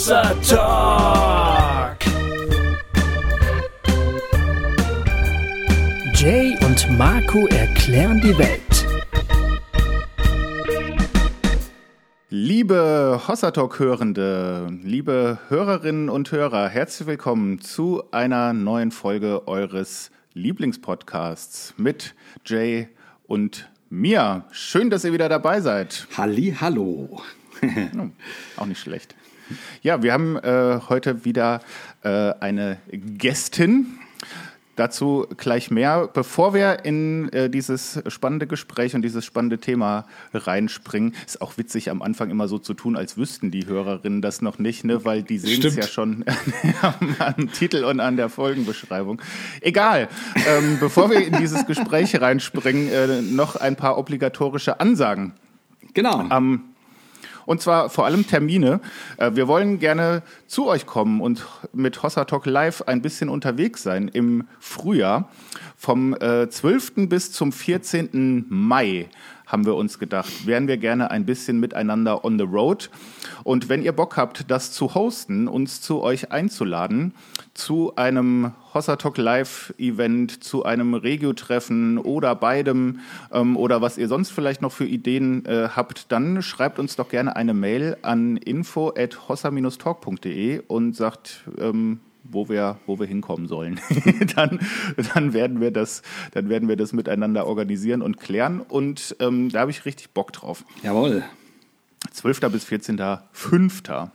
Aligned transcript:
Hossa 0.00 0.34
Talk. 0.48 1.98
Jay 6.14 6.56
und 6.64 6.96
Marco 6.96 7.46
erklären 7.48 8.18
die 8.22 8.38
Welt. 8.38 8.86
Liebe 12.30 13.20
Hossa 13.28 13.50
Talk-Hörende, 13.50 14.68
liebe 14.82 15.38
Hörerinnen 15.48 16.08
und 16.08 16.32
Hörer, 16.32 16.70
herzlich 16.70 17.06
willkommen 17.06 17.60
zu 17.60 18.02
einer 18.10 18.54
neuen 18.54 18.92
Folge 18.92 19.46
eures 19.46 20.10
Lieblingspodcasts 20.32 21.74
mit 21.76 22.14
Jay 22.46 22.88
und 23.26 23.70
mir. 23.90 24.46
Schön, 24.50 24.88
dass 24.88 25.04
ihr 25.04 25.12
wieder 25.12 25.28
dabei 25.28 25.60
seid. 25.60 26.06
Halli, 26.16 26.56
hallo. 26.58 27.20
Oh, 27.62 28.08
auch 28.56 28.64
nicht 28.64 28.80
schlecht. 28.80 29.14
Ja, 29.82 30.02
wir 30.02 30.12
haben 30.12 30.36
äh, 30.36 30.80
heute 30.88 31.24
wieder 31.24 31.60
äh, 32.02 32.32
eine 32.40 32.78
Gästin. 32.90 33.98
Dazu 34.76 35.26
gleich 35.36 35.70
mehr. 35.70 36.08
Bevor 36.10 36.54
wir 36.54 36.86
in 36.86 37.28
äh, 37.34 37.50
dieses 37.50 38.00
spannende 38.06 38.46
Gespräch 38.46 38.94
und 38.94 39.02
dieses 39.02 39.26
spannende 39.26 39.58
Thema 39.58 40.06
reinspringen, 40.32 41.14
ist 41.26 41.42
auch 41.42 41.58
witzig 41.58 41.90
am 41.90 42.00
Anfang 42.00 42.30
immer 42.30 42.48
so 42.48 42.58
zu 42.58 42.72
tun, 42.72 42.96
als 42.96 43.18
wüssten 43.18 43.50
die 43.50 43.66
Hörerinnen 43.66 44.22
das 44.22 44.40
noch 44.40 44.58
nicht, 44.58 44.84
ne? 44.84 45.04
weil 45.04 45.22
die 45.22 45.36
sehen 45.36 45.62
es 45.66 45.76
ja 45.76 45.86
schon 45.86 46.24
am, 46.80 47.16
am, 47.18 47.52
Titel 47.52 47.84
und 47.84 48.00
an 48.00 48.16
der 48.16 48.30
Folgenbeschreibung. 48.30 49.20
Egal. 49.60 50.08
Ähm, 50.48 50.78
bevor 50.80 51.10
wir 51.10 51.26
in 51.26 51.36
dieses 51.36 51.66
Gespräch 51.66 52.18
reinspringen, 52.18 52.88
äh, 52.88 53.20
noch 53.20 53.56
ein 53.56 53.76
paar 53.76 53.98
obligatorische 53.98 54.80
Ansagen. 54.80 55.34
Genau. 55.92 56.26
Ähm, 56.30 56.62
und 57.50 57.60
zwar 57.60 57.90
vor 57.90 58.06
allem 58.06 58.28
Termine. 58.28 58.80
Äh, 59.16 59.32
wir 59.34 59.48
wollen 59.48 59.80
gerne 59.80 60.22
zu 60.46 60.68
euch 60.68 60.86
kommen 60.86 61.20
und 61.20 61.44
mit 61.72 62.00
Hossa 62.00 62.24
Talk 62.24 62.46
Live 62.46 62.82
ein 62.82 63.02
bisschen 63.02 63.28
unterwegs 63.28 63.82
sein 63.82 64.06
im 64.06 64.46
Frühjahr. 64.60 65.28
Vom 65.76 66.14
12. 66.16 66.92
Äh, 66.96 67.06
bis 67.06 67.32
zum 67.32 67.50
14. 67.50 68.46
Mai 68.48 69.08
haben 69.50 69.66
wir 69.66 69.74
uns 69.74 69.98
gedacht, 69.98 70.46
wären 70.46 70.68
wir 70.68 70.76
gerne 70.76 71.10
ein 71.10 71.26
bisschen 71.26 71.58
miteinander 71.58 72.24
on 72.24 72.38
the 72.38 72.44
road. 72.44 72.90
Und 73.42 73.68
wenn 73.68 73.82
ihr 73.82 73.92
Bock 73.92 74.16
habt, 74.16 74.50
das 74.50 74.72
zu 74.72 74.94
hosten, 74.94 75.48
uns 75.48 75.80
zu 75.80 76.02
euch 76.02 76.30
einzuladen, 76.30 77.14
zu 77.54 77.96
einem 77.96 78.52
Hossa 78.72 78.96
Talk 78.96 79.18
Live 79.18 79.74
Event, 79.78 80.44
zu 80.44 80.64
einem 80.64 80.94
Regio-Treffen 80.94 81.98
oder 81.98 82.34
beidem 82.34 83.00
ähm, 83.32 83.56
oder 83.56 83.82
was 83.82 83.98
ihr 83.98 84.08
sonst 84.08 84.30
vielleicht 84.30 84.62
noch 84.62 84.72
für 84.72 84.86
Ideen 84.86 85.44
äh, 85.46 85.68
habt, 85.74 86.12
dann 86.12 86.42
schreibt 86.42 86.78
uns 86.78 86.96
doch 86.96 87.08
gerne 87.08 87.34
eine 87.34 87.54
Mail 87.54 87.96
an 88.02 88.36
info 88.36 88.92
at 88.96 89.28
hossa-talk.de 89.28 90.62
und 90.68 90.94
sagt, 90.94 91.44
ähm, 91.58 92.00
wo 92.24 92.48
wir, 92.48 92.78
wo 92.86 92.98
wir 92.98 93.06
hinkommen 93.06 93.46
sollen. 93.46 93.80
dann, 94.36 94.60
dann, 95.14 95.32
werden 95.32 95.60
wir 95.60 95.70
das, 95.70 96.02
dann 96.32 96.48
werden 96.48 96.68
wir 96.68 96.76
das 96.76 96.92
miteinander 96.92 97.46
organisieren 97.46 98.02
und 98.02 98.18
klären. 98.18 98.60
Und 98.60 99.16
ähm, 99.20 99.48
da 99.50 99.60
habe 99.60 99.70
ich 99.70 99.84
richtig 99.84 100.10
Bock 100.10 100.32
drauf. 100.32 100.64
Jawohl. 100.82 101.24
12. 102.12 102.40
bis 102.52 102.66
14.05. 102.66 104.10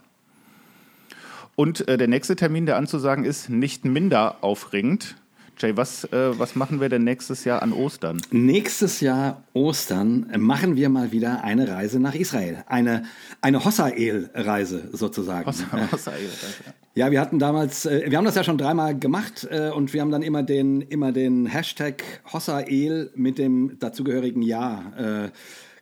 Und 1.56 1.88
äh, 1.88 1.98
der 1.98 2.08
nächste 2.08 2.36
Termin, 2.36 2.66
der 2.66 2.78
anzusagen 2.78 3.24
ist, 3.24 3.50
nicht 3.50 3.86
minder 3.86 4.38
aufregend. 4.42 5.16
Jay, 5.58 5.78
was, 5.78 6.04
äh, 6.06 6.38
was 6.38 6.56
machen 6.56 6.82
wir 6.82 6.90
denn 6.90 7.06
nächstes 7.06 7.46
Jahr 7.46 7.62
an 7.62 7.72
Ostern? 7.72 8.22
Nächstes 8.32 9.00
Jahr 9.00 9.44
Ostern 9.54 10.30
machen 10.38 10.76
wir 10.76 10.90
mal 10.90 11.14
wieder 11.14 11.46
eine 11.46 11.70
Reise 11.70 12.00
nach 12.00 12.14
Israel. 12.14 12.64
Eine, 12.68 13.06
eine 13.42 13.64
Hossael-Reise 13.64 14.90
sozusagen. 14.92 15.46
Hossa, 15.46 15.92
Hossael-Reise. 15.92 16.74
Ja, 16.98 17.12
wir 17.12 17.20
hatten 17.20 17.40
damals, 17.40 17.86
äh, 17.86 18.10
wir 18.10 18.18
haben 18.18 18.24
das 18.24 18.36
ja 18.36 18.44
schon 18.46 18.58
dreimal 18.58 18.98
gemacht 18.98 19.46
äh, 19.52 19.70
und 19.70 19.92
wir 19.92 20.00
haben 20.00 20.12
dann 20.12 20.22
immer 20.22 20.44
den, 20.44 20.80
immer 20.80 21.12
den 21.12 21.46
Hashtag 21.46 22.02
Hossael 22.32 23.12
mit 23.16 23.38
dem 23.38 23.78
dazugehörigen 23.80 24.42
Jahr 24.42 24.94
äh, 25.26 25.30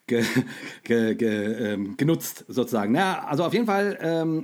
ge, 0.08 0.24
ge, 0.84 1.14
ge, 1.14 1.74
ähm, 1.74 1.98
genutzt 1.98 2.46
sozusagen. 2.48 2.96
Ja, 2.96 3.26
also 3.26 3.44
auf 3.44 3.54
jeden 3.54 3.68
Fall 3.68 4.00
ähm, 4.02 4.42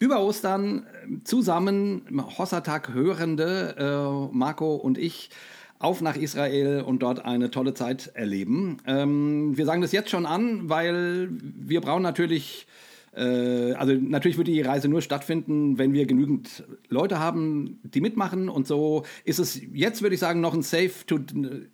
über 0.00 0.20
Ostern 0.20 0.88
äh, 1.04 1.22
zusammen, 1.22 2.02
Hossatag 2.36 2.92
Hörende, 2.92 3.76
äh, 3.78 4.36
Marco 4.36 4.74
und 4.74 4.98
ich, 4.98 5.30
auf 5.78 6.00
nach 6.00 6.16
Israel 6.16 6.82
und 6.82 7.04
dort 7.04 7.24
eine 7.24 7.52
tolle 7.52 7.74
Zeit 7.74 8.10
erleben. 8.14 8.78
Ähm, 8.88 9.56
wir 9.56 9.66
sagen 9.66 9.82
das 9.82 9.92
jetzt 9.92 10.10
schon 10.10 10.26
an, 10.26 10.68
weil 10.68 11.28
wir 11.30 11.80
brauchen 11.80 12.02
natürlich 12.02 12.66
also 13.14 13.92
natürlich 13.92 14.38
wird 14.38 14.48
die 14.48 14.62
Reise 14.62 14.88
nur 14.88 15.02
stattfinden, 15.02 15.76
wenn 15.76 15.92
wir 15.92 16.06
genügend 16.06 16.64
Leute 16.88 17.18
haben, 17.18 17.78
die 17.82 18.00
mitmachen. 18.00 18.48
Und 18.48 18.66
so 18.66 19.04
ist 19.24 19.38
es 19.38 19.60
jetzt, 19.74 20.00
würde 20.02 20.14
ich 20.14 20.20
sagen, 20.20 20.40
noch 20.40 20.54
ein 20.54 20.62
Save, 20.62 20.92
to, 21.06 21.18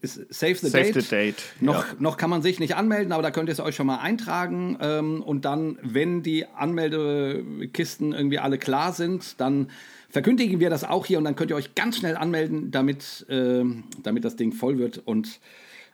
save 0.02 0.56
the 0.56 0.68
save 0.68 0.92
Date. 0.92 0.94
The 0.94 1.08
date. 1.08 1.42
Noch, 1.60 1.86
ja. 1.86 1.94
noch 2.00 2.16
kann 2.16 2.30
man 2.30 2.42
sich 2.42 2.58
nicht 2.58 2.74
anmelden, 2.74 3.12
aber 3.12 3.22
da 3.22 3.30
könnt 3.30 3.48
ihr 3.48 3.52
es 3.52 3.60
euch 3.60 3.76
schon 3.76 3.86
mal 3.86 3.98
eintragen. 3.98 4.78
Ähm, 4.80 5.22
und 5.22 5.44
dann, 5.44 5.78
wenn 5.82 6.22
die 6.22 6.46
Anmeldekisten 6.46 8.12
irgendwie 8.12 8.40
alle 8.40 8.58
klar 8.58 8.92
sind, 8.92 9.40
dann 9.40 9.68
verkündigen 10.08 10.58
wir 10.58 10.70
das 10.70 10.84
auch 10.84 11.06
hier 11.06 11.18
und 11.18 11.24
dann 11.24 11.36
könnt 11.36 11.50
ihr 11.50 11.56
euch 11.56 11.74
ganz 11.74 11.98
schnell 11.98 12.16
anmelden, 12.16 12.70
damit, 12.70 13.26
äh, 13.28 13.62
damit 14.02 14.24
das 14.24 14.36
Ding 14.36 14.52
voll 14.52 14.78
wird 14.78 15.02
und 15.04 15.40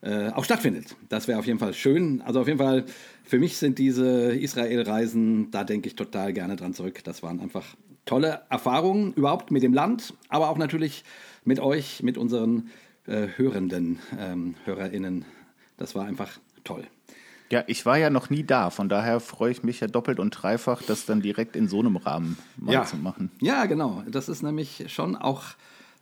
äh, 0.05 0.29
auch 0.31 0.45
stattfindet. 0.45 0.97
Das 1.09 1.29
wäre 1.29 1.39
auf 1.39 1.47
jeden 1.47 1.59
Fall 1.59 1.73
schön. 1.73 2.21
Also 2.23 2.41
auf 2.41 2.47
jeden 2.47 2.59
Fall, 2.59 2.85
für 3.25 3.39
mich 3.39 3.57
sind 3.57 3.79
diese 3.79 4.35
Israel-Reisen, 4.35 5.51
da 5.51 5.65
denke 5.65 5.89
ich 5.89 5.97
total 5.97 6.35
gerne 6.35 6.57
dran 6.57 6.75
zurück. 6.75 7.03
Das 7.05 7.23
waren 7.23 7.41
einfach 7.41 7.65
tolle 8.05 8.43
Erfahrungen 8.51 9.15
überhaupt 9.15 9.51
mit 9.51 9.63
dem 9.63 9.73
Land, 9.73 10.13
aber 10.29 10.51
auch 10.51 10.59
natürlich 10.59 11.05
mit 11.45 11.59
euch, 11.59 12.03
mit 12.03 12.19
unseren 12.19 12.69
äh, 13.07 13.29
Hörenden, 13.37 13.99
ähm, 14.19 14.57
HörerInnen. 14.65 15.25
Das 15.79 15.95
war 15.95 16.05
einfach 16.05 16.39
toll. 16.65 16.85
Ja, 17.51 17.65
ich 17.67 17.87
war 17.87 17.97
ja 17.97 18.11
noch 18.11 18.29
nie 18.29 18.43
da, 18.43 18.69
von 18.69 18.91
daher 18.91 19.21
freue 19.21 19.53
ich 19.53 19.63
mich 19.63 19.81
ja 19.81 19.87
doppelt 19.87 20.19
und 20.19 20.31
dreifach, 20.31 20.83
das 20.83 21.07
dann 21.07 21.23
direkt 21.23 21.57
in 21.57 21.69
so 21.69 21.79
einem 21.81 21.97
Rahmen 21.97 22.37
mal 22.57 22.73
ja. 22.73 22.85
zu 22.85 22.97
machen. 22.97 23.31
Ja, 23.41 23.65
genau. 23.67 24.03
Das 24.11 24.29
ist 24.29 24.43
nämlich 24.43 24.85
schon 24.89 25.17
auch 25.17 25.45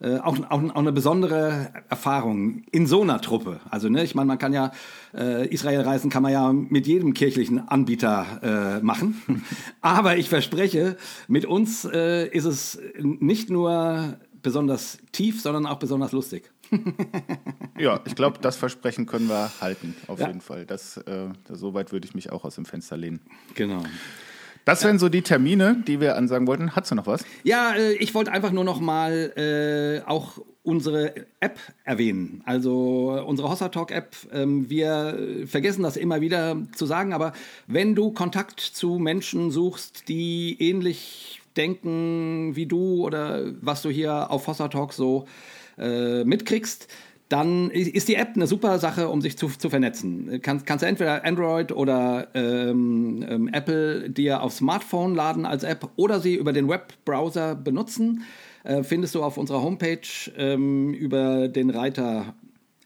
äh, 0.02 0.18
auch, 0.18 0.36
auch, 0.50 0.62
auch, 0.62 0.74
eine 0.74 0.92
besondere 0.92 1.70
Erfahrung 1.88 2.64
in 2.72 2.88
so 2.88 3.02
einer 3.02 3.20
Truppe. 3.20 3.60
Also, 3.70 3.88
ne, 3.88 4.02
ich 4.02 4.16
meine, 4.16 4.26
man 4.26 4.38
kann 4.38 4.52
ja 4.52 4.72
äh, 5.14 5.46
Israel-Reisen 5.46 6.10
kann 6.10 6.24
man 6.24 6.32
ja 6.32 6.52
mit 6.52 6.88
jedem 6.88 7.14
kirchlichen 7.14 7.68
Anbieter 7.68 8.80
äh, 8.80 8.84
machen. 8.84 9.44
Aber 9.80 10.16
ich 10.16 10.28
verspreche, 10.28 10.96
mit 11.28 11.46
uns 11.46 11.84
äh, 11.84 12.26
ist 12.26 12.46
es 12.46 12.80
nicht 12.98 13.48
nur 13.48 14.18
besonders 14.42 14.98
tief, 15.12 15.40
sondern 15.40 15.66
auch 15.66 15.78
besonders 15.78 16.10
lustig. 16.10 16.50
ja, 17.78 18.00
ich 18.04 18.16
glaube, 18.16 18.38
das 18.40 18.56
Versprechen 18.56 19.06
können 19.06 19.28
wir 19.28 19.52
halten, 19.60 19.94
auf 20.08 20.18
ja. 20.18 20.26
jeden 20.26 20.40
Fall. 20.40 20.66
Das, 20.66 20.96
äh, 20.96 21.28
so 21.48 21.74
weit 21.74 21.92
würde 21.92 22.08
ich 22.08 22.14
mich 22.14 22.32
auch 22.32 22.44
aus 22.44 22.56
dem 22.56 22.64
Fenster 22.64 22.96
lehnen. 22.96 23.20
Genau. 23.54 23.84
Das 24.64 24.84
wären 24.84 24.98
so 24.98 25.08
die 25.08 25.22
Termine, 25.22 25.82
die 25.86 26.00
wir 26.00 26.16
ansagen 26.16 26.46
wollten. 26.46 26.76
Hast 26.76 26.90
du 26.90 26.94
noch 26.94 27.06
was? 27.06 27.24
Ja, 27.42 27.74
äh, 27.74 27.92
ich 27.94 28.14
wollte 28.14 28.32
einfach 28.32 28.52
nur 28.52 28.64
noch 28.64 28.80
mal 28.80 29.32
äh, 29.36 30.08
auch 30.08 30.38
unsere 30.62 31.14
App 31.40 31.58
erwähnen. 31.84 32.42
Also 32.44 33.20
unsere 33.26 33.50
Hossa 33.50 33.68
Talk 33.68 33.90
App. 33.90 34.14
Ähm, 34.32 34.70
wir 34.70 35.46
vergessen 35.46 35.82
das 35.82 35.96
immer 35.96 36.20
wieder 36.20 36.56
zu 36.76 36.86
sagen, 36.86 37.12
aber 37.12 37.32
wenn 37.66 37.94
du 37.94 38.12
Kontakt 38.12 38.60
zu 38.60 38.98
Menschen 38.98 39.50
suchst, 39.50 40.08
die 40.08 40.56
ähnlich 40.60 41.40
denken 41.56 42.54
wie 42.54 42.66
du 42.66 43.04
oder 43.04 43.42
was 43.60 43.82
du 43.82 43.90
hier 43.90 44.30
auf 44.30 44.46
Hossa 44.46 44.68
Talk 44.68 44.92
so 44.92 45.26
äh, 45.78 46.24
mitkriegst, 46.24 46.88
dann 47.32 47.70
ist 47.70 48.08
die 48.08 48.16
App 48.16 48.32
eine 48.34 48.46
super 48.46 48.78
Sache, 48.78 49.08
um 49.08 49.22
sich 49.22 49.38
zu, 49.38 49.48
zu 49.48 49.70
vernetzen. 49.70 50.42
Kann, 50.42 50.66
kannst 50.66 50.82
du 50.82 50.86
entweder 50.86 51.24
Android 51.24 51.72
oder 51.72 52.28
ähm, 52.34 53.24
ähm, 53.26 53.48
Apple 53.48 54.10
dir 54.10 54.42
aufs 54.42 54.58
Smartphone 54.58 55.14
laden 55.14 55.46
als 55.46 55.64
App 55.64 55.88
oder 55.96 56.20
sie 56.20 56.34
über 56.34 56.52
den 56.52 56.68
Webbrowser 56.68 57.54
benutzen. 57.54 58.24
Äh, 58.64 58.82
findest 58.82 59.14
du 59.14 59.22
auf 59.22 59.38
unserer 59.38 59.62
Homepage 59.62 60.00
ähm, 60.36 60.92
über 60.92 61.48
den 61.48 61.70
Reiter 61.70 62.34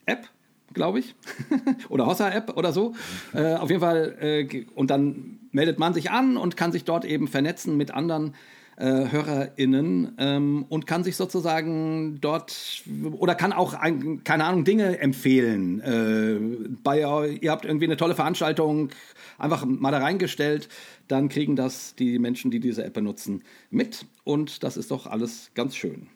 App, 0.04 0.28
glaube 0.72 1.00
ich, 1.00 1.16
oder 1.88 2.06
Hossa 2.06 2.31
App 2.31 2.56
oder 2.56 2.72
so. 2.72 2.94
Äh, 3.34 3.54
auf 3.54 3.69
jeden 3.69 3.81
Fall, 3.81 4.16
äh, 4.20 4.64
und 4.76 4.90
dann 4.90 5.40
meldet 5.50 5.81
man 5.81 5.92
sich 5.92 6.12
an 6.12 6.37
und 6.37 6.56
kann 6.56 6.70
sich 6.70 6.84
dort 6.84 7.04
eben 7.04 7.26
vernetzen 7.26 7.76
mit 7.76 7.90
anderen 7.90 8.34
äh, 8.76 9.11
HörerInnen 9.11 10.14
ähm, 10.19 10.67
und 10.69 10.87
kann 10.87 11.05
sich 11.05 11.17
sozusagen 11.17 12.20
dort 12.20 12.82
oder 13.12 13.34
kann 13.34 13.52
auch, 13.52 13.75
ein, 13.75 14.23
keine 14.25 14.44
Ahnung, 14.44 14.64
Dinge 14.64 14.99
empfehlen. 14.99 15.81
Äh, 15.81 16.76
bei, 16.82 17.00
ihr 17.40 17.50
habt 17.50 17.64
irgendwie 17.64 17.87
eine 17.87 17.96
tolle 17.96 18.14
Veranstaltung 18.14 18.90
einfach 19.38 19.64
mal 19.64 19.90
da 19.90 19.99
reingestellt, 19.99 20.69
dann 21.08 21.28
kriegen 21.28 21.56
das 21.56 21.94
die 21.94 22.19
Menschen, 22.19 22.50
die 22.50 22.61
diese 22.61 22.84
App 22.84 22.94
benutzen, 22.94 23.43
mit 23.70 24.06
und 24.25 24.62
das 24.62 24.76
ist 24.76 24.90
doch 24.90 25.06
alles 25.06 25.50
ganz 25.55 25.76
schön. 25.76 26.08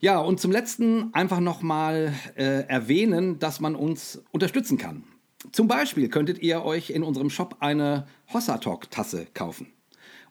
Ja, 0.00 0.18
und 0.18 0.40
zum 0.40 0.50
letzten 0.50 1.14
einfach 1.14 1.38
nochmal 1.38 2.12
äh, 2.34 2.66
erwähnen, 2.66 3.38
dass 3.38 3.60
man 3.60 3.76
uns 3.76 4.20
unterstützen 4.32 4.76
kann. 4.76 5.04
Zum 5.52 5.68
Beispiel 5.68 6.08
könntet 6.08 6.40
ihr 6.40 6.64
euch 6.64 6.90
in 6.90 7.02
unserem 7.02 7.30
Shop 7.30 7.56
eine 7.60 8.06
Hossa 8.32 8.58
Talk 8.58 8.90
Tasse 8.90 9.26
kaufen. 9.32 9.72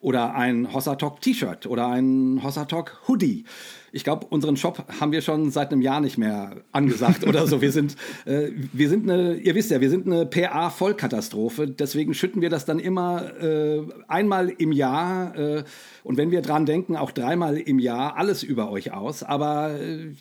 Oder 0.01 0.35
ein 0.35 0.73
Hossa 0.73 0.95
Talk 0.95 1.21
T-Shirt 1.21 1.67
oder 1.67 1.87
ein 1.87 2.41
Hossa 2.43 2.65
Talk 2.65 3.01
Hoodie. 3.07 3.45
Ich 3.93 4.03
glaube, 4.03 4.25
unseren 4.29 4.57
Shop 4.57 4.85
haben 4.99 5.11
wir 5.11 5.21
schon 5.21 5.51
seit 5.51 5.71
einem 5.71 5.81
Jahr 5.81 6.01
nicht 6.01 6.17
mehr 6.17 6.57
angesagt 6.71 7.27
oder 7.27 7.45
so. 7.45 7.61
Wir 7.61 7.71
sind, 7.71 7.95
äh, 8.25 8.49
wir 8.73 8.89
sind 8.89 9.09
eine, 9.09 9.35
ihr 9.35 9.53
wisst 9.53 9.69
ja, 9.69 9.81
wir 9.81 9.89
sind 9.89 10.07
eine 10.07 10.25
PA-Vollkatastrophe. 10.25 11.67
Deswegen 11.67 12.13
schütten 12.13 12.41
wir 12.41 12.49
das 12.49 12.65
dann 12.65 12.79
immer 12.79 13.39
äh, 13.41 13.81
einmal 14.07 14.49
im 14.49 14.71
Jahr 14.71 15.35
äh, 15.37 15.63
und 16.03 16.17
wenn 16.17 16.31
wir 16.31 16.41
dran 16.41 16.65
denken, 16.65 16.95
auch 16.95 17.11
dreimal 17.11 17.57
im 17.57 17.79
Jahr 17.79 18.17
alles 18.17 18.43
über 18.43 18.71
euch 18.71 18.93
aus. 18.93 19.23
Aber 19.23 19.79
äh, 19.79 20.13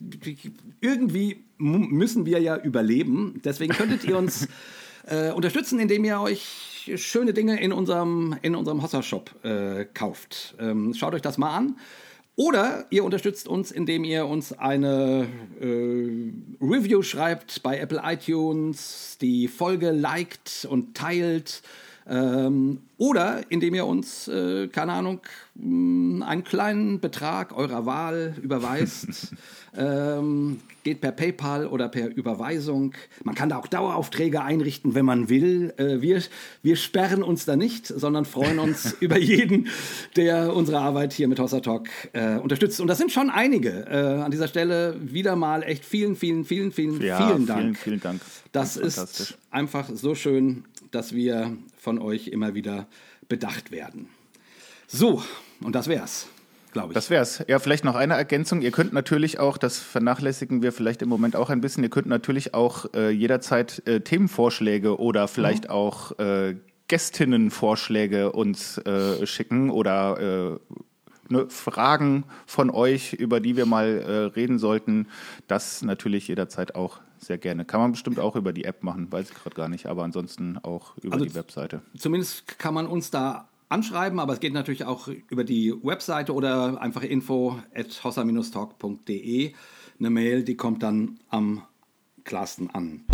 irgendwie 0.81 1.44
müssen 1.59 2.26
wir 2.26 2.41
ja 2.41 2.56
überleben. 2.56 3.41
Deswegen 3.44 3.73
könntet 3.73 4.05
ihr 4.05 4.19
uns 4.19 4.49
äh, 5.06 5.31
unterstützen, 5.31 5.79
indem 5.79 6.05
ihr 6.05 6.21
euch 6.21 6.70
schöne 6.99 7.33
Dinge 7.33 7.61
in 7.61 7.73
unserem, 7.73 8.37
in 8.43 8.55
unserem 8.55 8.83
Hossa-Shop 8.83 9.45
äh, 9.45 9.85
kauft. 9.93 10.55
Ähm, 10.59 10.95
schaut 10.95 11.15
euch 11.15 11.23
das 11.23 11.39
mal 11.39 11.57
an. 11.57 11.77
Oder 12.37 12.87
ihr 12.91 13.05
unterstützt 13.05 13.49
uns, 13.49 13.71
indem 13.71 14.03
ihr 14.03 14.27
uns 14.27 14.53
eine 14.53 15.29
äh, 15.61 16.33
Review 16.61 17.03
schreibt 17.03 17.63
bei 17.63 17.79
Apple 17.79 18.01
iTunes, 18.03 19.19
die 19.21 19.47
Folge 19.47 19.91
liked 19.91 20.67
und 20.71 20.97
teilt. 20.97 21.63
Ähm, 22.09 22.81
oder 23.00 23.41
indem 23.49 23.75
ihr 23.75 23.87
uns, 23.87 24.29
äh, 24.29 24.69
keine 24.69 24.93
Ahnung, 24.93 25.20
einen 25.58 26.44
kleinen 26.44 27.00
Betrag 27.00 27.56
eurer 27.56 27.87
Wahl 27.87 28.35
überweist. 28.43 29.35
ähm, 29.76 30.61
geht 30.82 31.00
per 31.00 31.12
PayPal 31.12 31.67
oder 31.67 31.88
per 31.88 32.14
Überweisung. 32.14 32.93
Man 33.25 33.35
kann 33.35 33.49
da 33.49 33.56
auch 33.56 33.67
Daueraufträge 33.67 34.43
einrichten, 34.43 34.94
wenn 34.94 35.06
man 35.06 35.31
will. 35.31 35.73
Äh, 35.79 36.02
wir, 36.02 36.23
wir 36.62 36.76
sperren 36.76 37.23
uns 37.23 37.47
da 37.47 37.56
nicht, 37.56 37.87
sondern 37.87 38.26
freuen 38.26 38.58
uns 38.58 38.93
über 39.00 39.17
jeden, 39.17 39.69
der 40.17 40.55
unsere 40.55 40.81
Arbeit 40.81 41.14
hier 41.14 41.26
mit 41.26 41.38
Hossa 41.38 41.61
Talk 41.61 41.88
äh, 42.12 42.37
unterstützt. 42.37 42.82
Und 42.82 42.88
das 42.88 42.99
sind 42.99 43.12
schon 43.12 43.31
einige. 43.31 43.87
Äh, 43.87 44.23
an 44.23 44.31
dieser 44.31 44.49
Stelle 44.49 44.97
wieder 45.00 45.37
mal 45.37 45.62
echt 45.62 45.87
vielen, 45.87 46.17
vielen, 46.17 46.44
vielen, 46.44 46.70
vielen, 46.70 47.00
ja, 47.00 47.17
vielen 47.17 47.47
Dank. 47.47 47.61
Vielen, 47.61 47.75
vielen 47.76 48.00
Dank. 48.00 48.20
Das, 48.52 48.75
das 48.75 48.99
ist 48.99 49.38
einfach 49.50 49.88
so 49.91 50.14
schön, 50.14 50.64
dass 50.91 51.14
wir 51.14 51.56
von 51.76 51.99
euch 51.99 52.29
immer 52.29 52.55
wieder 52.55 52.87
bedacht 53.31 53.71
werden. 53.71 54.11
So, 54.87 55.23
und 55.62 55.75
das 55.75 55.88
wär's 55.88 56.29
glaube 56.73 56.93
ich. 56.93 56.94
Das 56.94 57.11
wär's. 57.11 57.44
Ja, 57.49 57.59
vielleicht 57.59 57.85
noch 57.85 57.94
eine 57.94 58.15
Ergänzung. 58.15 58.62
Ihr 58.62 58.71
könnt 58.71 58.93
natürlich 58.93 59.38
auch, 59.38 59.59
das 59.59 59.79
vernachlässigen 59.79 60.62
wir 60.62 60.73
vielleicht 60.73 61.03
im 61.03 61.09
Moment 61.09 61.37
auch 61.37 61.50
ein 61.50 61.61
bisschen, 61.61 61.82
ihr 61.82 61.91
könnt 61.91 62.06
natürlich 62.06 62.55
auch 62.55 62.87
äh, 62.94 63.11
jederzeit 63.11 63.87
äh, 63.87 64.00
Themenvorschläge 64.00 64.99
oder 64.99 65.29
vielleicht 65.29 65.65
mhm. 65.65 65.71
auch 65.71 66.19
äh, 66.19 66.56
Gästinnenvorschläge 66.88 68.32
uns 68.32 68.79
äh, 68.79 69.27
schicken 69.27 69.71
oder 69.71 70.59
äh, 71.29 71.33
ne, 71.33 71.47
Fragen 71.49 72.25
von 72.47 72.71
euch, 72.71 73.12
über 73.12 73.41
die 73.41 73.56
wir 73.56 73.67
mal 73.67 73.99
äh, 73.99 74.12
reden 74.37 74.59
sollten. 74.59 75.06
Das 75.47 75.83
natürlich 75.83 76.29
jederzeit 76.29 76.75
auch 76.75 77.00
sehr 77.21 77.39
gerne. 77.39 77.65
Kann 77.65 77.81
man 77.81 77.93
bestimmt 77.93 78.19
auch 78.19 78.37
über 78.37 78.53
die 78.53 78.65
App 78.65 78.83
machen, 78.83 79.11
weiß 79.11 79.31
ich 79.31 79.37
gerade 79.37 79.55
gar 79.55 79.69
nicht, 79.69 79.87
aber 79.87 80.05
ansonsten 80.05 80.59
auch 80.59 80.97
über 80.99 81.15
also 81.15 81.25
die 81.25 81.35
Webseite. 81.35 81.83
Zumindest 81.97 82.59
kann 82.59 82.75
man 82.75 82.87
uns 82.87 83.11
da 83.11 83.49
anschreiben, 83.69 84.19
aber 84.19 84.35
es 84.35 84.41
geht 84.41 84.53
natürlich 84.53 84.85
auch 84.85 85.09
über 85.29 85.45
die 85.45 85.73
Webseite 85.83 86.35
oder 86.35 86.81
einfach 86.81 87.03
info 87.03 87.59
at 87.75 88.03
hossa-talk.de. 88.03 89.53
Eine 89.99 90.11
Mail, 90.11 90.43
die 90.43 90.57
kommt 90.57 90.83
dann 90.83 91.21
am 91.29 91.63
klarsten 92.25 92.71
an. 92.71 93.05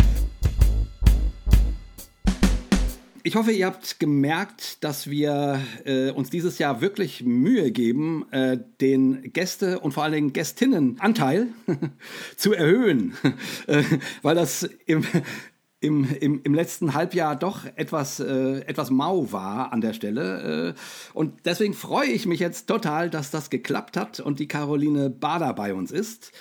Ich 3.27 3.35
hoffe, 3.35 3.51
ihr 3.51 3.65
habt 3.65 3.99
gemerkt, 3.99 4.85
dass 4.85 5.09
wir 5.09 5.59
äh, 5.83 6.11
uns 6.11 6.29
dieses 6.29 6.59
Jahr 6.59 6.79
wirklich 6.79 7.25
Mühe 7.25 7.71
geben, 7.71 8.25
äh, 8.31 8.57
den 8.79 9.33
Gäste- 9.33 9.79
und 9.81 9.91
vor 9.91 10.03
allen 10.05 10.13
Dingen 10.13 10.31
Gästinnenanteil 10.31 11.47
zu 12.37 12.53
erhöhen, 12.53 13.17
äh, 13.67 13.83
weil 14.21 14.35
das 14.35 14.63
im, 14.85 15.05
im, 15.81 16.07
im, 16.21 16.39
im 16.41 16.53
letzten 16.53 16.93
Halbjahr 16.93 17.35
doch 17.35 17.65
etwas, 17.75 18.21
äh, 18.21 18.61
etwas 18.61 18.91
mau 18.91 19.29
war 19.33 19.73
an 19.73 19.81
der 19.81 19.91
Stelle. 19.91 20.75
Äh, 20.77 20.79
und 21.13 21.33
deswegen 21.43 21.73
freue 21.73 22.07
ich 22.07 22.27
mich 22.27 22.39
jetzt 22.39 22.67
total, 22.67 23.09
dass 23.09 23.29
das 23.29 23.49
geklappt 23.49 23.97
hat 23.97 24.21
und 24.21 24.39
die 24.39 24.47
Caroline 24.47 25.09
Bader 25.09 25.53
bei 25.53 25.73
uns 25.73 25.91
ist. 25.91 26.31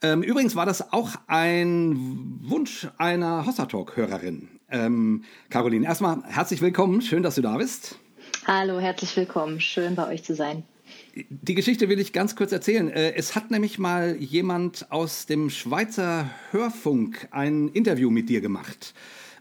Ähm, 0.00 0.22
übrigens 0.22 0.56
war 0.56 0.64
das 0.64 0.94
auch 0.94 1.16
ein 1.26 2.38
Wunsch 2.40 2.88
einer 2.96 3.44
Hossa 3.44 3.66
Talk-Hörerin. 3.66 4.48
Ähm, 4.70 5.24
Caroline, 5.48 5.86
erstmal 5.86 6.22
herzlich 6.24 6.60
willkommen. 6.62 7.02
Schön, 7.02 7.22
dass 7.22 7.34
du 7.34 7.42
da 7.42 7.56
bist. 7.56 7.98
Hallo, 8.46 8.80
herzlich 8.80 9.16
willkommen. 9.16 9.60
Schön 9.60 9.94
bei 9.94 10.08
euch 10.08 10.24
zu 10.24 10.34
sein. 10.34 10.62
Die 11.14 11.54
Geschichte 11.54 11.88
will 11.88 11.98
ich 11.98 12.12
ganz 12.12 12.36
kurz 12.36 12.52
erzählen. 12.52 12.88
Äh, 12.88 13.14
es 13.14 13.34
hat 13.34 13.50
nämlich 13.50 13.78
mal 13.78 14.16
jemand 14.16 14.90
aus 14.90 15.26
dem 15.26 15.50
Schweizer 15.50 16.30
Hörfunk 16.50 17.28
ein 17.30 17.68
Interview 17.68 18.10
mit 18.10 18.28
dir 18.28 18.40
gemacht. 18.40 18.94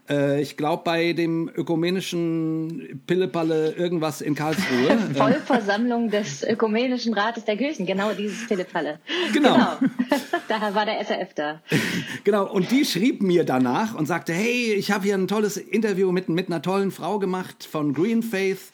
Äh, 0.09 0.41
ich 0.41 0.57
glaube, 0.57 0.83
bei 0.83 1.13
dem 1.13 1.49
ökumenischen 1.53 3.01
Pillepalle 3.05 3.73
irgendwas 3.73 4.21
in 4.21 4.35
Karlsruhe. 4.35 4.97
Vollversammlung 5.13 6.09
des 6.09 6.43
Ökumenischen 6.43 7.13
Rates 7.13 7.45
der 7.45 7.57
Kirchen, 7.57 7.85
genau 7.85 8.11
dieses 8.13 8.47
Pillepalle. 8.47 8.99
Genau. 9.33 9.53
genau. 9.53 9.77
da 10.47 10.73
war 10.73 10.85
der 10.85 11.03
SRF 11.03 11.33
da. 11.35 11.61
Genau, 12.23 12.51
und 12.51 12.69
die 12.71 12.85
schrieb 12.85 13.21
mir 13.21 13.43
danach 13.43 13.95
und 13.95 14.05
sagte, 14.05 14.33
hey, 14.33 14.73
ich 14.73 14.91
habe 14.91 15.05
hier 15.05 15.15
ein 15.15 15.27
tolles 15.27 15.57
Interview 15.57 16.11
mit, 16.11 16.29
mit 16.29 16.47
einer 16.47 16.61
tollen 16.61 16.91
Frau 16.91 17.17
gemacht 17.17 17.67
von 17.69 17.93
Green 17.93 18.21
Faith 18.21 18.71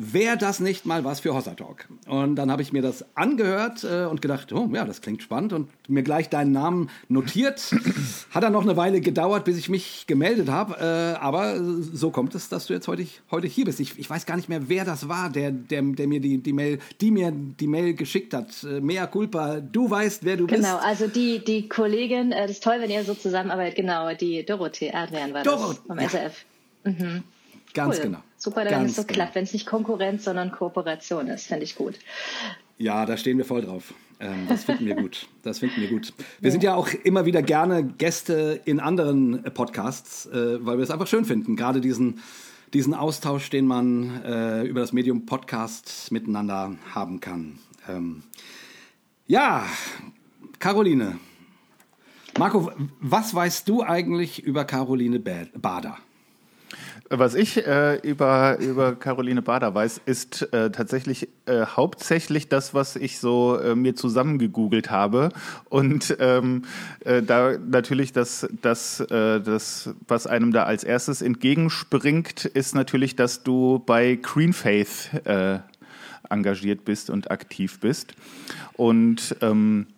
wäre 0.00 0.36
das 0.36 0.60
nicht 0.60 0.86
mal 0.86 1.04
was 1.04 1.20
für 1.20 1.34
Hossa 1.34 1.54
Talk? 1.54 1.88
Und 2.06 2.36
dann 2.36 2.50
habe 2.50 2.62
ich 2.62 2.72
mir 2.72 2.82
das 2.82 3.04
angehört 3.16 3.84
äh, 3.84 4.04
und 4.04 4.22
gedacht, 4.22 4.52
oh 4.52 4.68
ja, 4.72 4.84
das 4.84 5.00
klingt 5.00 5.22
spannend 5.22 5.52
und 5.52 5.68
mir 5.88 6.02
gleich 6.02 6.28
deinen 6.28 6.52
Namen 6.52 6.90
notiert. 7.08 7.74
Hat 8.30 8.42
dann 8.42 8.52
noch 8.52 8.62
eine 8.62 8.76
Weile 8.76 9.00
gedauert, 9.00 9.44
bis 9.44 9.58
ich 9.58 9.68
mich 9.68 10.06
gemeldet 10.06 10.48
habe, 10.48 10.76
äh, 10.80 11.18
aber 11.20 11.60
so 11.60 12.10
kommt 12.10 12.34
es, 12.34 12.48
dass 12.48 12.66
du 12.66 12.72
jetzt 12.72 12.88
heute, 12.88 13.06
heute 13.30 13.46
hier 13.46 13.66
bist. 13.66 13.80
Ich, 13.80 13.98
ich 13.98 14.08
weiß 14.08 14.26
gar 14.26 14.36
nicht 14.36 14.48
mehr, 14.48 14.68
wer 14.68 14.84
das 14.84 15.08
war, 15.08 15.30
der, 15.30 15.50
der, 15.50 15.82
der 15.82 16.06
mir 16.06 16.20
die, 16.20 16.38
die 16.38 16.52
Mail, 16.52 16.78
die 17.00 17.10
mir 17.10 17.32
die 17.32 17.66
Mail 17.66 17.94
geschickt 17.94 18.32
hat. 18.32 18.64
Äh, 18.64 18.80
Mea 18.80 19.06
culpa, 19.06 19.60
du 19.60 19.90
weißt, 19.90 20.24
wer 20.24 20.36
du 20.36 20.46
genau, 20.46 20.58
bist. 20.58 20.70
Genau, 20.70 20.82
also 20.82 21.06
die, 21.08 21.44
die 21.44 21.68
Kollegin, 21.68 22.32
äh, 22.32 22.42
das 22.42 22.52
ist 22.52 22.64
toll, 22.64 22.76
wenn 22.80 22.90
ihr 22.90 23.04
so 23.04 23.14
zusammenarbeitet, 23.14 23.76
genau, 23.76 24.14
die 24.14 24.44
Dorothee 24.44 24.92
Adrian 24.92 25.34
war 25.34 25.42
Dorot, 25.42 25.76
das 25.76 25.86
vom 25.86 25.98
ja. 25.98 26.08
SRF. 26.08 26.44
Mhm. 26.84 27.22
Ganz 27.74 27.96
cool. 27.96 28.02
genau. 28.02 28.18
Super, 28.40 28.64
wenn 28.64 28.86
es 28.86 28.96
so 28.96 29.02
genau. 29.02 29.12
klappt, 29.12 29.34
wenn 29.34 29.44
es 29.44 29.52
nicht 29.52 29.66
Konkurrenz, 29.66 30.24
sondern 30.24 30.50
Kooperation 30.50 31.28
ist, 31.28 31.46
finde 31.46 31.64
ich 31.64 31.76
gut. 31.76 31.98
Ja, 32.78 33.04
da 33.04 33.18
stehen 33.18 33.36
wir 33.36 33.44
voll 33.44 33.60
drauf. 33.60 33.92
Ähm, 34.18 34.46
das 34.48 34.64
finden 34.64 34.86
wir 34.86 34.94
gut. 35.02 35.28
Das 35.42 35.58
finden 35.58 35.78
wir 35.82 35.88
gut. 35.88 36.14
Wir 36.40 36.50
sind 36.50 36.62
ja 36.62 36.74
auch 36.74 36.88
immer 37.04 37.26
wieder 37.26 37.42
gerne 37.42 37.84
Gäste 37.84 38.58
in 38.64 38.80
anderen 38.80 39.42
Podcasts, 39.52 40.24
äh, 40.24 40.64
weil 40.64 40.78
wir 40.78 40.84
es 40.84 40.90
einfach 40.90 41.06
schön 41.06 41.26
finden. 41.26 41.54
Gerade 41.54 41.82
diesen, 41.82 42.20
diesen 42.72 42.94
Austausch, 42.94 43.50
den 43.50 43.66
man 43.66 44.24
äh, 44.24 44.62
über 44.62 44.80
das 44.80 44.94
Medium 44.94 45.26
Podcast 45.26 46.10
miteinander 46.10 46.76
haben 46.94 47.20
kann. 47.20 47.58
Ähm, 47.90 48.22
ja, 49.26 49.66
Caroline. 50.60 51.18
Marco, 52.38 52.72
was 53.00 53.34
weißt 53.34 53.68
du 53.68 53.82
eigentlich 53.82 54.42
über 54.42 54.64
Caroline 54.64 55.20
Bader? 55.20 55.98
Was 57.12 57.34
ich 57.34 57.66
äh, 57.66 57.96
über, 58.08 58.58
über 58.60 58.94
Caroline 58.94 59.42
Bader 59.42 59.74
weiß, 59.74 60.00
ist 60.06 60.42
äh, 60.52 60.70
tatsächlich 60.70 61.28
äh, 61.44 61.66
hauptsächlich 61.66 62.48
das, 62.48 62.72
was 62.72 62.94
ich 62.94 63.18
so 63.18 63.58
äh, 63.58 63.74
mir 63.74 63.96
zusammengegoogelt 63.96 64.92
habe. 64.92 65.30
Und 65.68 66.16
ähm, 66.20 66.62
äh, 67.00 67.20
da 67.20 67.58
natürlich 67.58 68.12
das, 68.12 68.48
das, 68.62 69.00
äh, 69.00 69.40
das, 69.40 69.92
was 70.06 70.28
einem 70.28 70.52
da 70.52 70.62
als 70.62 70.84
erstes 70.84 71.20
entgegenspringt, 71.20 72.44
ist 72.44 72.76
natürlich, 72.76 73.16
dass 73.16 73.42
du 73.42 73.82
bei 73.84 74.14
Green 74.14 74.52
Faith 74.52 75.10
äh, 75.24 75.58
engagiert 76.28 76.84
bist 76.84 77.10
und 77.10 77.32
aktiv 77.32 77.80
bist. 77.80 78.14
Und 78.74 79.34
ähm, 79.40 79.88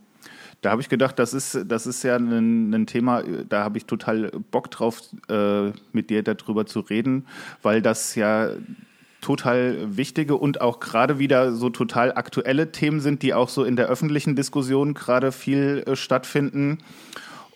da 0.62 0.70
habe 0.70 0.80
ich 0.80 0.88
gedacht, 0.88 1.18
das 1.18 1.34
ist, 1.34 1.58
das 1.66 1.86
ist 1.86 2.02
ja 2.04 2.16
ein, 2.16 2.72
ein 2.72 2.86
Thema, 2.86 3.22
da 3.22 3.64
habe 3.64 3.78
ich 3.78 3.84
total 3.84 4.30
Bock 4.50 4.70
drauf, 4.70 5.02
äh, 5.28 5.72
mit 5.92 6.08
dir 6.08 6.22
darüber 6.22 6.66
zu 6.66 6.80
reden, 6.80 7.26
weil 7.62 7.82
das 7.82 8.14
ja 8.14 8.50
total 9.20 9.96
wichtige 9.96 10.36
und 10.36 10.60
auch 10.60 10.80
gerade 10.80 11.18
wieder 11.18 11.52
so 11.52 11.68
total 11.68 12.12
aktuelle 12.12 12.72
Themen 12.72 13.00
sind, 13.00 13.22
die 13.22 13.34
auch 13.34 13.48
so 13.48 13.64
in 13.64 13.76
der 13.76 13.86
öffentlichen 13.86 14.36
Diskussion 14.36 14.94
gerade 14.94 15.32
viel 15.32 15.82
äh, 15.86 15.96
stattfinden. 15.96 16.78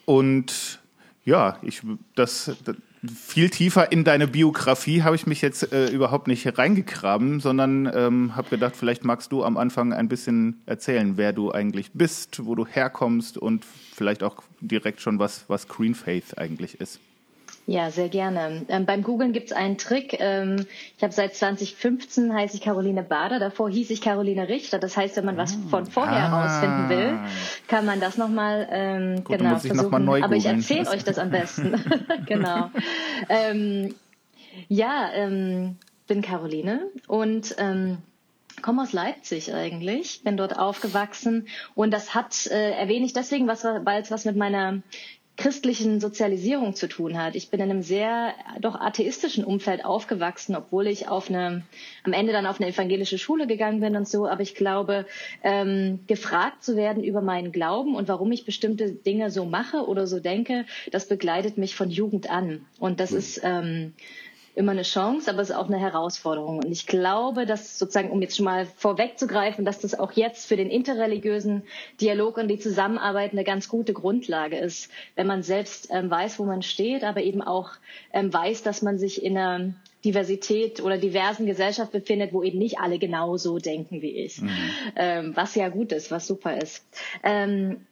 Und 0.05 0.81
ja, 1.25 1.59
ich 1.63 1.83
das, 2.15 2.57
viel 3.05 3.51
tiefer 3.51 3.93
in 3.93 4.05
deine 4.05 4.27
Biografie 4.27 5.03
habe 5.03 5.17
ich 5.17 5.27
mich 5.27 5.43
jetzt 5.43 5.73
äh, 5.73 5.89
überhaupt 5.89 6.29
nicht 6.29 6.59
reingegraben, 6.59 7.41
sondern 7.41 7.91
ähm, 7.95 8.37
habe 8.37 8.49
gedacht, 8.51 8.77
vielleicht 8.77 9.05
magst 9.05 9.33
du 9.33 9.45
am 9.45 9.57
Anfang 9.57 9.93
ein 9.93 10.09
bisschen 10.09 10.63
erzählen, 10.67 11.17
wer 11.17 11.33
du 11.33 11.53
eigentlich 11.53 11.93
bist, 11.93 12.45
wo 12.45 12.55
du 12.55 12.67
herkommst 12.67 13.39
und 13.39 13.65
vielleicht 13.95 14.23
auch 14.23 14.43
direkt 14.61 15.01
schon 15.01 15.19
was, 15.19 15.45
was 15.49 15.69
Green 15.69 15.95
Faith 15.95 16.39
eigentlich 16.39 16.81
ist. 16.81 17.01
Ja, 17.69 17.91
sehr 17.91 18.09
gerne. 18.09 18.65
Ähm, 18.69 18.87
beim 18.87 19.03
Googlen 19.03 19.33
gibt 19.33 19.51
es 19.51 19.53
einen 19.53 19.77
Trick. 19.77 20.17
Ähm, 20.21 20.67
ich 20.97 21.03
habe 21.03 21.13
seit 21.13 21.35
2015 21.35 22.33
heiße 22.33 22.57
ich 22.57 22.63
Caroline 22.63 23.03
Bader. 23.03 23.41
Davor 23.41 23.69
hieß 23.69 23.91
ich 23.91 24.01
Caroline 24.01 24.49
Richter. 24.49 24.79
Das 24.79 24.97
heißt, 24.97 25.17
wenn 25.17 25.25
man 25.25 25.37
was 25.37 25.59
von 25.69 25.85
vorher 25.85 26.33
ah. 26.33 26.43
rausfinden 26.43 26.89
will, 26.89 27.19
kann 27.67 27.85
man 27.85 27.99
das 27.99 28.19
nochmal 28.19 28.69
ähm, 28.71 29.25
genau 29.25 29.59
versuchen. 29.59 29.91
Noch 29.91 29.99
mal 29.99 30.23
Aber 30.23 30.37
ich 30.37 30.47
erzähle 30.47 30.89
euch 30.91 31.03
das 31.03 31.19
am 31.19 31.31
besten. 31.31 31.83
genau. 32.27 32.71
Ähm, 33.29 33.97
ja, 34.69 35.11
ähm, 35.13 35.77
bin 36.07 36.23
Caroline 36.23 36.83
und 37.09 37.57
ähm, 37.59 37.99
komme 38.63 38.83
aus 38.83 38.93
Leipzig 38.93 39.53
eigentlich, 39.53 40.23
bin 40.23 40.37
dort 40.37 40.59
aufgewachsen 40.59 41.49
und 41.75 41.93
das 41.93 42.15
hat, 42.15 42.47
äh, 42.47 42.71
erwähne 42.73 43.05
ich 43.05 43.13
deswegen, 43.13 43.47
was, 43.49 43.65
weil 43.65 44.03
es 44.03 44.11
was 44.11 44.25
mit 44.25 44.37
meiner 44.37 44.83
christlichen 45.37 46.01
Sozialisierung 46.01 46.75
zu 46.75 46.89
tun 46.89 47.19
hat. 47.19 47.35
Ich 47.35 47.51
bin 47.51 47.61
in 47.61 47.71
einem 47.71 47.83
sehr 47.83 48.33
doch 48.61 48.75
atheistischen 48.75 49.45
Umfeld 49.45 49.85
aufgewachsen, 49.85 50.57
obwohl 50.57 50.87
ich 50.87 51.09
auf 51.09 51.29
eine 51.29 51.63
am 52.05 52.13
Ende 52.13 52.33
dann 52.33 52.47
auf 52.47 52.61
eine 52.61 52.71
evangelische 52.71 53.19
Schule 53.19 53.47
gegangen 53.47 53.81
bin 53.81 53.97
und 53.97 54.09
so. 54.09 54.27
Aber 54.27 54.41
ich 54.41 54.55
glaube, 54.55 55.07
ähm, 55.43 56.01
gefragt 56.07 56.65
zu 56.65 56.77
werden 56.77 57.05
über 57.05 57.21
meinen 57.21 57.53
Glauben 57.53 57.95
und 57.95 58.09
warum 58.09 58.33
ich 58.33 58.47
bestimmte 58.47 58.93
Dinge 58.93 59.31
so 59.31 59.45
mache 59.45 59.87
oder 59.87 60.07
so 60.07 60.21
denke, 60.21 60.65
das 60.91 61.07
begleitet 61.07 61.59
mich 61.59 61.75
von 61.75 61.91
Jugend 61.91 62.31
an. 62.31 62.65
Und 62.79 63.01
das 63.01 63.11
mhm. 63.11 63.19
ist 63.19 63.41
ähm, 63.45 63.93
immer 64.57 64.73
eine 64.73 64.83
Chance, 64.83 65.31
aber 65.31 65.43
es 65.43 65.51
ist 65.51 65.57
auch 65.57 65.69
eine 65.69 65.79
Herausforderung. 65.79 66.59
Und 66.59 66.73
ich 66.73 66.87
glaube, 66.87 67.45
dass 67.45 67.79
sozusagen, 67.79 68.11
um 68.11 68.23
jetzt 68.23 68.37
schon 68.37 68.47
mal 68.47 68.67
vorwegzugreifen, 68.77 69.67
dass 69.67 69.81
das 69.81 69.97
auch 69.99 70.13
jetzt 70.13 70.47
für 70.47 70.57
den 70.57 70.71
interreligiösen 70.71 71.63
Dialog 72.01 72.39
und 72.39 72.49
die 72.49 72.59
Zusammenarbeit 72.59 73.33
eine 73.33 73.45
ganz 73.45 73.69
gute 73.69 73.93
Grundlage 73.93 74.57
ist, 74.57 74.91
wenn 75.15 75.27
man 75.27 75.43
selbst 75.43 75.89
ähm, 75.91 76.11
weiß, 76.11 76.39
wo 76.39 76.45
man 76.45 76.63
steht, 76.63 77.05
aber 77.05 77.21
eben 77.21 77.43
auch 77.43 77.73
ähm, 78.15 78.33
weiß, 78.33 78.63
dass 78.63 78.81
man 78.81 78.97
sich 78.97 79.23
in 79.23 79.37
einer 79.37 79.75
Diversität 80.07 80.83
oder 80.83 80.97
diversen 80.97 81.45
Gesellschaft 81.45 81.93
befindet, 81.93 82.33
wo 82.33 82.43
eben 82.43 82.59
nicht 82.59 82.79
alle 82.79 82.99
genauso 82.99 83.59
denken 83.59 84.01
wie 84.01 84.13
ich. 84.25 84.41
Mhm. 84.41 84.51
Ähm, 84.97 85.33
was 85.35 85.55
ja 85.55 85.69
gut 85.69 85.93
ist, 85.93 86.11
was 86.11 86.27
super 86.27 86.57
ist. 86.57 86.83
Ähm, 87.23 87.85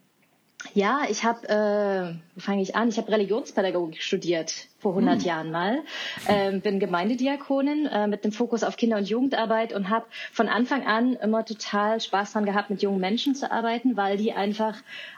ja, 0.73 1.03
ich 1.09 1.25
habe, 1.25 1.49
äh, 1.49 2.15
wo 2.35 2.41
fange 2.41 2.63
ich 2.63 2.75
an? 2.75 2.89
Ich 2.89 2.97
habe 2.97 3.13
Religionspädagogik 3.13 4.03
studiert 4.03 4.69
vor 4.79 4.93
100 4.93 5.21
hm. 5.21 5.27
Jahren 5.27 5.51
mal. 5.51 5.83
Ähm, 6.27 6.61
bin 6.61 6.81
Gemeindediakonin 6.81 7.87
äh, 7.87 8.07
mit 8.07 8.25
dem 8.25 8.33
Fokus 8.33 8.65
auf 8.65 8.77
Kinder- 8.77 8.97
und 8.97 9.09
Jugendarbeit 9.09 9.73
und 9.73 9.91
habe 9.91 10.07
von 10.33 10.49
Anfang 10.49 10.87
an 10.87 11.15
immer 11.15 11.45
total 11.45 12.01
Spaß 12.01 12.33
dran 12.33 12.47
gehabt, 12.47 12.71
mit 12.71 12.83
jungen 12.83 13.01
Menschen 13.01 13.35
zu 13.35 13.53
arbeiten, 13.53 13.97
weil 13.97 14.17
die 14.17 14.33
einfach 14.33 14.77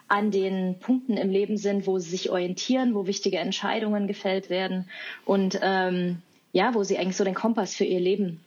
an 0.09 0.31
den 0.31 0.79
Punkten 0.81 1.17
im 1.17 1.31
Leben 1.31 1.57
sind, 1.57 1.87
wo 1.87 1.99
sie 1.99 2.11
sich 2.11 2.31
orientieren, 2.31 2.95
wo 2.95 3.07
wichtige 3.07 3.39
Entscheidungen 3.39 4.07
gefällt 4.07 4.51
werden 4.51 4.89
und 5.25 5.59
ähm, 5.63 6.23
ja, 6.53 6.75
wo 6.75 6.83
sie 6.83 6.99
eigentlich 6.99 7.17
so 7.17 7.25
den 7.25 7.35
Kompass 7.35 7.75
für 7.75 7.85
ihr 7.85 8.01
Leben 8.01 8.41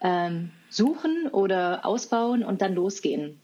ähm, 0.00 0.50
suchen 0.68 1.28
oder 1.28 1.84
ausbauen 1.84 2.44
und 2.44 2.62
dann 2.62 2.74
losgehen. 2.74 3.38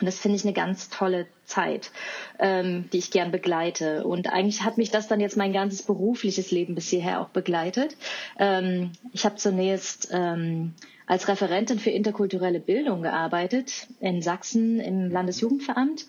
Und 0.00 0.06
das 0.06 0.18
finde 0.18 0.36
ich 0.36 0.44
eine 0.44 0.52
ganz 0.52 0.88
tolle 0.88 1.26
Zeit, 1.44 1.90
ähm, 2.38 2.88
die 2.92 2.98
ich 2.98 3.10
gern 3.10 3.30
begleite. 3.30 4.04
Und 4.04 4.32
eigentlich 4.32 4.62
hat 4.62 4.78
mich 4.78 4.90
das 4.90 5.08
dann 5.08 5.20
jetzt 5.20 5.36
mein 5.36 5.52
ganzes 5.52 5.82
berufliches 5.82 6.50
Leben 6.50 6.74
bis 6.74 6.88
hierher 6.88 7.20
auch 7.20 7.28
begleitet. 7.28 7.96
Ähm, 8.38 8.92
ich 9.12 9.24
habe 9.24 9.36
zunächst 9.36 10.08
ähm, 10.12 10.74
als 11.06 11.28
Referentin 11.28 11.78
für 11.78 11.90
interkulturelle 11.90 12.58
Bildung 12.58 13.02
gearbeitet 13.02 13.86
in 14.00 14.22
Sachsen 14.22 14.80
im 14.80 15.10
Landesjugendveramt. 15.10 16.06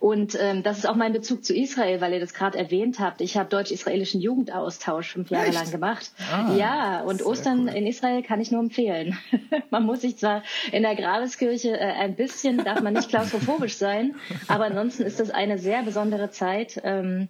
Und 0.00 0.34
ähm, 0.40 0.62
das 0.62 0.78
ist 0.78 0.88
auch 0.88 0.94
mein 0.94 1.12
Bezug 1.12 1.44
zu 1.44 1.54
Israel, 1.54 2.00
weil 2.00 2.14
ihr 2.14 2.20
das 2.20 2.32
gerade 2.32 2.56
erwähnt 2.56 2.98
habt. 3.00 3.20
Ich 3.20 3.36
habe 3.36 3.50
deutsch-israelischen 3.50 4.20
Jugendaustausch 4.20 5.12
fünf 5.12 5.30
Jahre 5.30 5.48
Echt? 5.48 5.54
lang 5.54 5.70
gemacht. 5.70 6.10
Ah, 6.32 6.54
ja, 6.56 7.00
und 7.02 7.24
Ostern 7.24 7.68
cool. 7.68 7.74
in 7.74 7.86
Israel 7.86 8.22
kann 8.22 8.40
ich 8.40 8.50
nur 8.50 8.60
empfehlen. 8.60 9.18
man 9.70 9.84
muss 9.84 10.00
sich 10.00 10.16
zwar 10.16 10.42
in 10.72 10.84
der 10.84 10.94
Grabeskirche 10.94 11.78
äh, 11.78 11.92
ein 11.92 12.14
bisschen, 12.14 12.64
darf 12.64 12.80
man 12.80 12.94
nicht 12.94 13.08
klaustrophobisch 13.08 13.76
sein, 13.76 14.14
aber 14.48 14.70
ansonsten 14.76 15.04
ist 15.04 15.20
das 15.20 15.30
eine 15.30 15.58
sehr 15.58 15.82
besondere 15.82 16.30
Zeit. 16.30 16.80
Ähm, 16.84 17.28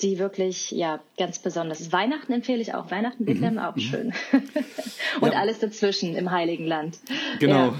die 0.00 0.18
wirklich 0.18 0.70
ja 0.70 1.00
ganz 1.16 1.40
besonders 1.40 1.80
ist. 1.80 1.92
Weihnachten 1.92 2.32
empfehle 2.32 2.60
ich 2.60 2.74
auch. 2.74 2.90
Weihnachten 2.90 3.24
Bethlehem 3.24 3.54
mhm. 3.54 3.58
auch 3.58 3.74
mhm. 3.74 3.80
schön. 3.80 4.12
und 5.20 5.32
ja. 5.32 5.40
alles 5.40 5.58
dazwischen 5.58 6.14
im 6.14 6.30
Heiligen 6.30 6.66
Land. 6.66 7.00
Genau. 7.40 7.68
Ja. 7.68 7.74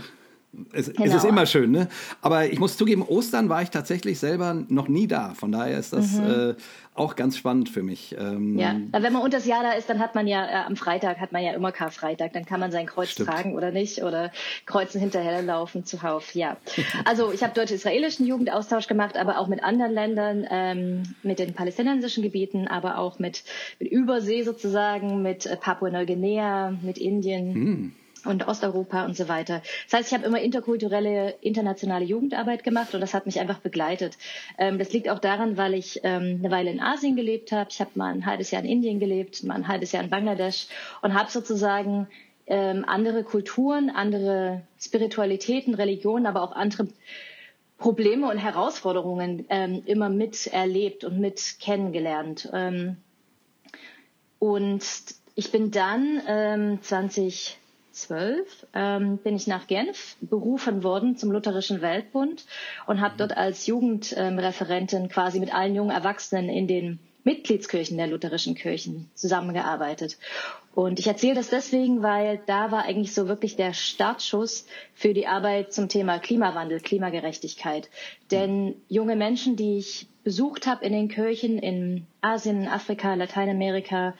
Es, 0.72 0.92
genau. 0.92 1.04
es, 1.04 1.14
ist 1.14 1.24
immer 1.24 1.46
schön, 1.46 1.70
ne? 1.70 1.88
Aber 2.22 2.46
ich 2.46 2.58
muss 2.58 2.76
zugeben, 2.76 3.02
Ostern 3.02 3.48
war 3.48 3.62
ich 3.62 3.70
tatsächlich 3.70 4.18
selber 4.18 4.54
noch 4.68 4.88
nie 4.88 5.06
da. 5.06 5.34
Von 5.34 5.52
daher 5.52 5.78
ist 5.78 5.92
das 5.92 6.12
mhm. 6.12 6.26
äh, 6.26 6.54
auch 6.94 7.16
ganz 7.16 7.36
spannend 7.36 7.68
für 7.68 7.82
mich. 7.82 8.16
Ähm, 8.18 8.58
ja, 8.58 8.76
wenn 8.92 9.12
man 9.12 9.22
unter 9.22 9.38
das 9.38 9.46
Jahr 9.46 9.62
da 9.62 9.72
ist, 9.72 9.88
dann 9.88 9.98
hat 9.98 10.14
man 10.14 10.26
ja 10.26 10.44
äh, 10.44 10.66
am 10.66 10.76
Freitag 10.76 11.18
hat 11.18 11.32
man 11.32 11.42
ja 11.42 11.52
immer 11.52 11.72
Karfreitag. 11.72 12.32
Dann 12.32 12.44
kann 12.44 12.60
man 12.60 12.72
sein 12.72 12.86
Kreuz 12.86 13.10
Stimmt. 13.10 13.28
tragen 13.28 13.54
oder 13.54 13.70
nicht 13.70 14.02
oder 14.02 14.32
Kreuzen 14.66 15.00
hinterherlaufen 15.00 15.84
zuhauf. 15.84 16.34
Ja, 16.34 16.56
also 17.04 17.32
ich 17.32 17.42
habe 17.42 17.54
deutsch-israelischen 17.54 18.26
Jugendaustausch 18.26 18.86
gemacht, 18.86 19.16
aber 19.16 19.38
auch 19.38 19.48
mit 19.48 19.62
anderen 19.62 19.92
Ländern, 19.92 20.46
ähm, 20.50 21.02
mit 21.22 21.38
den 21.38 21.54
palästinensischen 21.54 22.22
Gebieten, 22.22 22.66
aber 22.68 22.98
auch 22.98 23.18
mit, 23.18 23.44
mit 23.78 23.90
Übersee 23.90 24.42
sozusagen, 24.42 25.22
mit 25.22 25.46
äh, 25.46 25.56
Papua-Neuguinea, 25.56 26.72
mit 26.82 26.98
Indien. 26.98 27.54
Hm 27.54 27.92
und 28.24 28.46
Osteuropa 28.46 29.04
und 29.04 29.16
so 29.16 29.28
weiter. 29.28 29.62
Das 29.84 30.00
heißt, 30.00 30.08
ich 30.12 30.14
habe 30.14 30.26
immer 30.26 30.40
interkulturelle, 30.40 31.34
internationale 31.40 32.04
Jugendarbeit 32.04 32.64
gemacht 32.64 32.94
und 32.94 33.00
das 33.00 33.14
hat 33.14 33.26
mich 33.26 33.40
einfach 33.40 33.58
begleitet. 33.58 34.18
Ähm, 34.58 34.78
das 34.78 34.92
liegt 34.92 35.08
auch 35.08 35.18
daran, 35.18 35.56
weil 35.56 35.74
ich 35.74 36.00
ähm, 36.02 36.40
eine 36.40 36.50
Weile 36.50 36.70
in 36.70 36.80
Asien 36.80 37.16
gelebt 37.16 37.52
habe. 37.52 37.70
Ich 37.70 37.80
habe 37.80 37.90
mal 37.94 38.12
ein 38.12 38.26
halbes 38.26 38.50
Jahr 38.50 38.62
in 38.62 38.68
Indien 38.68 39.00
gelebt, 39.00 39.42
mal 39.44 39.54
ein 39.54 39.68
halbes 39.68 39.92
Jahr 39.92 40.02
in 40.02 40.10
Bangladesch 40.10 40.66
und 41.02 41.14
habe 41.14 41.30
sozusagen 41.30 42.08
ähm, 42.46 42.84
andere 42.86 43.24
Kulturen, 43.24 43.90
andere 43.90 44.62
Spiritualitäten, 44.80 45.74
Religionen, 45.74 46.26
aber 46.26 46.42
auch 46.42 46.52
andere 46.52 46.88
Probleme 47.76 48.28
und 48.28 48.38
Herausforderungen 48.38 49.46
ähm, 49.50 49.82
immer 49.86 50.08
miterlebt 50.08 51.04
und 51.04 51.20
mit 51.20 51.56
kennengelernt. 51.60 52.48
Ähm, 52.52 52.96
und 54.40 54.84
ich 55.34 55.52
bin 55.52 55.70
dann 55.70 56.20
ähm, 56.26 56.82
20 56.82 57.58
2012 58.06 58.66
ähm, 58.74 59.18
bin 59.18 59.36
ich 59.36 59.46
nach 59.46 59.66
Genf 59.66 60.16
berufen 60.20 60.82
worden 60.82 61.16
zum 61.16 61.32
Lutherischen 61.32 61.82
Weltbund 61.82 62.44
und 62.86 63.00
habe 63.00 63.14
dort 63.16 63.36
als 63.36 63.66
Jugendreferentin 63.66 65.02
ähm, 65.02 65.08
quasi 65.08 65.40
mit 65.40 65.54
allen 65.54 65.74
jungen 65.74 65.90
Erwachsenen 65.90 66.48
in 66.48 66.66
den 66.66 66.98
Mitgliedskirchen 67.24 67.98
der 67.98 68.06
lutherischen 68.06 68.54
Kirchen 68.54 69.10
zusammengearbeitet. 69.14 70.16
Und 70.74 70.98
ich 70.98 71.06
erzähle 71.08 71.34
das 71.34 71.50
deswegen, 71.50 72.02
weil 72.02 72.40
da 72.46 72.70
war 72.70 72.84
eigentlich 72.84 73.12
so 73.12 73.26
wirklich 73.26 73.56
der 73.56 73.72
Startschuss 73.72 74.64
für 74.94 75.12
die 75.12 75.26
Arbeit 75.26 75.72
zum 75.72 75.88
Thema 75.88 76.20
Klimawandel, 76.20 76.80
Klimagerechtigkeit. 76.80 77.90
Denn 78.30 78.76
junge 78.88 79.16
Menschen, 79.16 79.56
die 79.56 79.78
ich 79.78 80.06
besucht 80.22 80.66
habe 80.66 80.84
in 80.84 80.92
den 80.92 81.08
Kirchen 81.08 81.58
in 81.58 82.06
Asien, 82.20 82.68
Afrika, 82.68 83.14
Lateinamerika, 83.14 84.14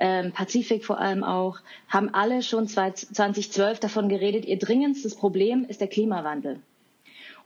ähm, 0.00 0.32
Pazifik 0.32 0.84
vor 0.84 0.98
allem 0.98 1.22
auch, 1.22 1.60
haben 1.88 2.12
alle 2.12 2.42
schon 2.42 2.66
2012 2.66 3.78
davon 3.78 4.08
geredet, 4.08 4.44
ihr 4.46 4.58
dringendstes 4.58 5.14
Problem 5.14 5.64
ist 5.68 5.80
der 5.80 5.88
Klimawandel. 5.88 6.60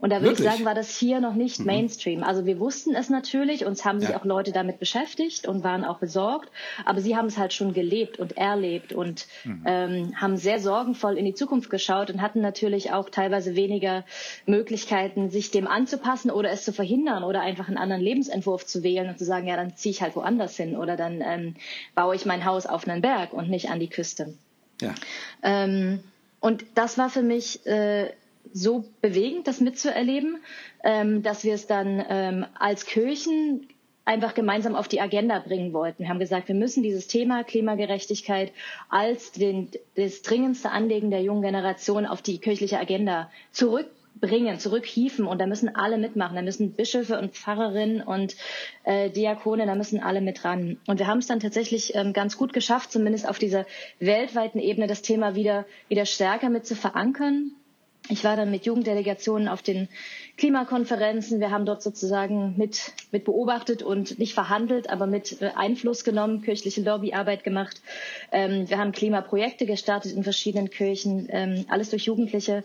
Und 0.05 0.11
da 0.11 0.21
würde 0.21 0.35
ich 0.35 0.39
sagen, 0.41 0.67
war 0.67 0.75
das 0.75 0.95
hier 0.95 1.19
noch 1.21 1.33
nicht 1.33 1.61
mhm. 1.61 1.65
Mainstream. 1.65 2.25
Also 2.25 2.45
wir 2.45 2.61
wussten 2.61 2.95
es 2.95 3.09
natürlich, 3.09 3.65
uns 3.65 3.87
haben 3.87 4.01
sich 4.01 4.11
ja. 4.11 4.21
auch 4.21 4.27
Leute 4.27 4.53
damit 4.53 4.79
beschäftigt 4.79 5.49
und 5.49 5.65
waren 5.65 5.83
auch 5.83 5.97
besorgt, 5.97 6.51
aber 6.85 7.01
sie 7.01 7.17
haben 7.17 7.25
es 7.25 7.39
halt 7.39 7.55
schon 7.55 7.73
gelebt 7.73 8.19
und 8.19 8.37
erlebt 8.37 8.93
und 8.93 9.27
mhm. 9.45 9.63
ähm, 9.65 10.21
haben 10.21 10.37
sehr 10.37 10.61
sorgenvoll 10.61 11.17
in 11.17 11.25
die 11.25 11.33
Zukunft 11.33 11.71
geschaut 11.71 12.11
und 12.11 12.21
hatten 12.21 12.43
natürlich 12.43 12.93
auch 12.93 13.09
teilweise 13.09 13.57
weniger 13.57 14.05
Möglichkeiten, 14.45 15.31
sich 15.31 15.51
dem 15.51 15.67
anzupassen 15.67 16.31
oder 16.31 16.51
es 16.51 16.67
zu 16.67 16.75
verhindern 16.75 17.25
oder 17.25 17.41
einfach 17.41 17.69
einen 17.69 17.79
anderen 17.79 18.03
Lebensentwurf 18.03 18.67
zu 18.67 18.83
wählen 18.83 19.09
und 19.09 19.19
zu 19.19 19.25
sagen, 19.25 19.47
ja, 19.47 19.57
dann 19.57 19.75
ziehe 19.75 19.93
ich 19.93 20.03
halt 20.03 20.17
woanders 20.17 20.55
hin 20.55 20.77
oder 20.77 20.99
dann 20.99 21.23
ähm, 21.23 21.55
baue 21.95 22.15
ich 22.15 22.27
mein 22.27 22.45
Haus 22.45 22.67
auf 22.67 22.87
einen 22.87 23.01
Berg 23.01 23.33
und 23.33 23.49
nicht 23.49 23.71
an 23.71 23.81
die 23.81 23.89
Küste. 23.89 24.35
Ja. 24.83 24.95
Ähm, 25.43 26.01
und 26.41 26.63
das 26.75 26.99
war 26.99 27.09
für 27.09 27.23
mich 27.23 27.65
äh, 27.65 28.11
so 28.55 28.85
bewegend, 29.03 29.49
das 29.49 29.61
mitzuerleben, 29.61 30.39
ähm, 30.85 31.23
dass 31.23 31.45
wir 31.45 31.55
es 31.55 31.67
dann 31.67 32.03
ähm, 32.09 32.47
als 32.55 32.87
Kirchen 32.87 33.69
einfach 34.05 34.35
gemeinsam 34.35 34.77
auf 34.77 34.87
die 34.87 35.01
Agenda 35.01 35.41
bringen 35.41 35.73
wollten. 35.73 36.05
Wir 36.05 36.09
haben 36.09 36.19
gesagt, 36.19 36.49
wir 36.49 36.55
müssen 36.55 36.83
dieses 36.83 37.09
Thema 37.09 37.43
Klimagerechtigkeit 37.43 38.53
als 38.89 39.33
den, 39.33 39.71
das 39.97 40.23
dringendste 40.23 40.71
Anliegen 40.71 41.11
der 41.11 41.23
jungen 41.23 41.43
Generation 41.43 42.07
auf 42.07 42.23
die 42.23 42.39
kirchliche 42.39 42.79
Agenda 42.79 43.31
zurückbringen, 43.51 44.59
zurückhieven. 44.59 45.27
Und 45.27 45.41
da 45.41 45.47
müssen 45.47 45.75
alle 45.75 45.97
mitmachen. 45.97 46.37
Da 46.37 46.43
müssen 46.43 46.75
Bischöfe 46.75 47.19
und 47.19 47.33
Pfarrerinnen 47.33 48.03
und 48.03 48.37
äh, 48.85 49.11
Diakone, 49.11 49.67
da 49.67 49.75
müssen 49.75 50.01
alle 50.01 50.21
mit 50.21 50.45
ran. 50.45 50.79
Und 50.87 50.99
wir 50.99 51.07
haben 51.07 51.19
es 51.19 51.27
dann 51.27 51.41
tatsächlich 51.41 51.95
ähm, 51.95 52.13
ganz 52.13 52.37
gut 52.37 52.53
geschafft, 52.53 52.93
zumindest 52.93 53.27
auf 53.27 53.39
dieser 53.39 53.65
weltweiten 54.01 54.61
Ebene 54.61 54.87
das 54.87 55.01
Thema 55.01 55.35
wieder, 55.35 55.65
wieder 55.89 56.05
stärker 56.05 56.51
mit 56.51 56.67
zu 56.67 56.77
verankern 56.77 57.53
Ich 58.11 58.23
war 58.23 58.37
dann 58.37 58.51
mit 58.51 58.67
Jugenddelegationen 58.67 59.49
auf 59.49 59.63
den 59.63 59.89
Klimakonferenzen. 60.37 61.41
Wir 61.41 61.51
haben 61.51 61.65
dort 61.65 61.83
sozusagen 61.83 62.55
mit, 62.59 62.93
mit 63.13 63.25
beobachtet 63.25 63.83
und 63.83 64.19
nicht 64.19 64.35
verhandelt, 64.35 64.91
aber 64.91 65.07
mit 65.07 65.41
äh, 65.41 65.53
Einfluss 65.57 66.05
genommen, 66.05 66.43
kirchliche 66.43 66.83
Lobbyarbeit 66.83 67.45
gemacht. 67.45 67.81
Ähm, 68.31 68.69
wir 68.69 68.79
haben 68.79 68.93
Klimaprojekte 68.93 69.65
gestartet 69.65 70.13
in 70.13 70.23
verschiedenen 70.23 70.69
Kirchen, 70.69 71.29
ähm, 71.31 71.65
alles 71.69 71.91
durch 71.91 72.05
Jugendliche 72.05 72.63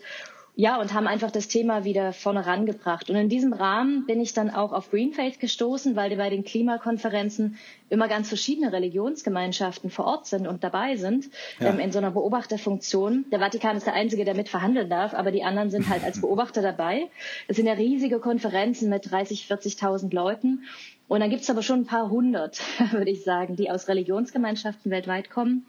ja, 0.59 0.77
und 0.77 0.93
haben 0.93 1.07
einfach 1.07 1.31
das 1.31 1.47
Thema 1.47 1.85
wieder 1.85 2.11
vorne 2.11 2.45
rangebracht. 2.45 3.09
Und 3.09 3.15
in 3.15 3.29
diesem 3.29 3.53
Rahmen 3.53 4.05
bin 4.05 4.19
ich 4.19 4.33
dann 4.33 4.49
auch 4.49 4.73
auf 4.73 4.91
Greenfaith 4.91 5.39
gestoßen, 5.39 5.95
weil 5.95 6.13
bei 6.17 6.29
den 6.29 6.43
Klimakonferenzen 6.43 7.57
immer 7.87 8.09
ganz 8.09 8.27
verschiedene 8.27 8.73
Religionsgemeinschaften 8.73 9.89
vor 9.89 10.03
Ort 10.03 10.25
sind 10.25 10.47
und 10.47 10.61
dabei 10.61 10.97
sind, 10.97 11.29
ja. 11.61 11.69
ähm, 11.69 11.79
in 11.79 11.93
so 11.93 11.99
einer 11.99 12.11
Beobachterfunktion. 12.11 13.23
Der 13.31 13.39
Vatikan 13.39 13.77
ist 13.77 13.85
der 13.85 13.93
Einzige, 13.93 14.25
der 14.25 14.35
mit 14.35 14.49
verhandeln 14.49 14.89
darf, 14.89 15.13
aber 15.13 15.31
die 15.31 15.45
anderen 15.45 15.69
sind 15.69 15.87
halt 15.87 16.03
als 16.03 16.19
Beobachter 16.21 16.61
dabei. 16.61 17.09
Es 17.47 17.55
sind 17.55 17.65
ja 17.65 17.73
riesige 17.73 18.19
Konferenzen 18.19 18.89
mit 18.89 19.09
30, 19.09 19.45
40.000 19.49 20.13
Leuten. 20.13 20.65
Und 21.09 21.21
dann 21.21 21.31
gibt 21.31 21.41
es 21.41 21.49
aber 21.49 21.63
schon 21.63 21.81
ein 21.81 21.85
paar 21.85 22.09
hundert, 22.11 22.61
würde 22.91 23.09
ich 23.09 23.23
sagen, 23.23 23.55
die 23.55 23.69
aus 23.71 23.87
Religionsgemeinschaften 23.87 24.91
weltweit 24.91 25.29
kommen. 25.29 25.65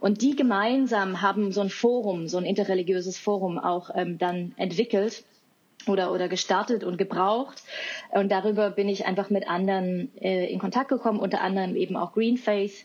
Und 0.00 0.20
die 0.20 0.34
gemeinsam 0.34 1.22
haben 1.22 1.52
so 1.52 1.60
ein 1.62 1.70
Forum, 1.70 2.26
so 2.26 2.36
ein 2.38 2.44
interreligiöses 2.44 3.16
Forum 3.16 3.58
auch 3.58 3.90
ähm, 3.94 4.18
dann 4.18 4.52
entwickelt 4.56 5.24
oder, 5.86 6.12
oder 6.12 6.28
gestartet 6.28 6.82
und 6.82 6.98
gebraucht. 6.98 7.62
Und 8.10 8.32
darüber 8.32 8.70
bin 8.70 8.88
ich 8.88 9.06
einfach 9.06 9.30
mit 9.30 9.48
anderen 9.48 10.10
äh, 10.20 10.46
in 10.46 10.58
Kontakt 10.58 10.88
gekommen, 10.88 11.20
unter 11.20 11.40
anderem 11.40 11.76
eben 11.76 11.96
auch 11.96 12.12
Green 12.12 12.36
Faith, 12.36 12.84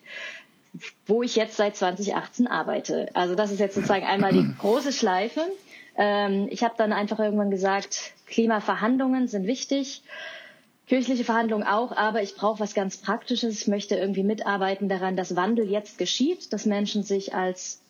wo 1.08 1.24
ich 1.24 1.36
jetzt 1.36 1.58
seit 1.58 1.76
2018 1.76 2.46
arbeite. 2.46 3.10
Also 3.16 3.34
das 3.34 3.52
ist 3.52 3.60
jetzt 3.60 3.74
sozusagen 3.74 4.06
einmal 4.06 4.32
die 4.32 4.46
große 4.60 4.94
Schleife. 4.94 5.42
Ähm, 5.98 6.50
ich 6.52 6.64
habe 6.64 6.76
dann 6.78 6.94
einfach 6.94 7.18
irgendwann 7.18 7.50
gesagt, 7.50 8.14
Klimaverhandlungen 8.28 9.28
sind 9.28 9.48
wichtig 9.48 10.04
kirchliche 10.88 11.24
Verhandlungen 11.24 11.66
auch, 11.66 11.92
aber 11.92 12.22
ich 12.22 12.36
brauche 12.36 12.60
was 12.60 12.74
ganz 12.74 12.98
Praktisches. 12.98 13.62
Ich 13.62 13.68
möchte 13.68 13.96
irgendwie 13.96 14.24
mitarbeiten 14.24 14.90
daran, 14.90 15.16
dass 15.16 15.36
Wandel 15.36 15.70
jetzt 15.70 15.98
geschieht, 15.98 16.54
dass 16.54 16.66
Menschen 16.66 17.04
sich 17.04 17.34
als 17.34 17.82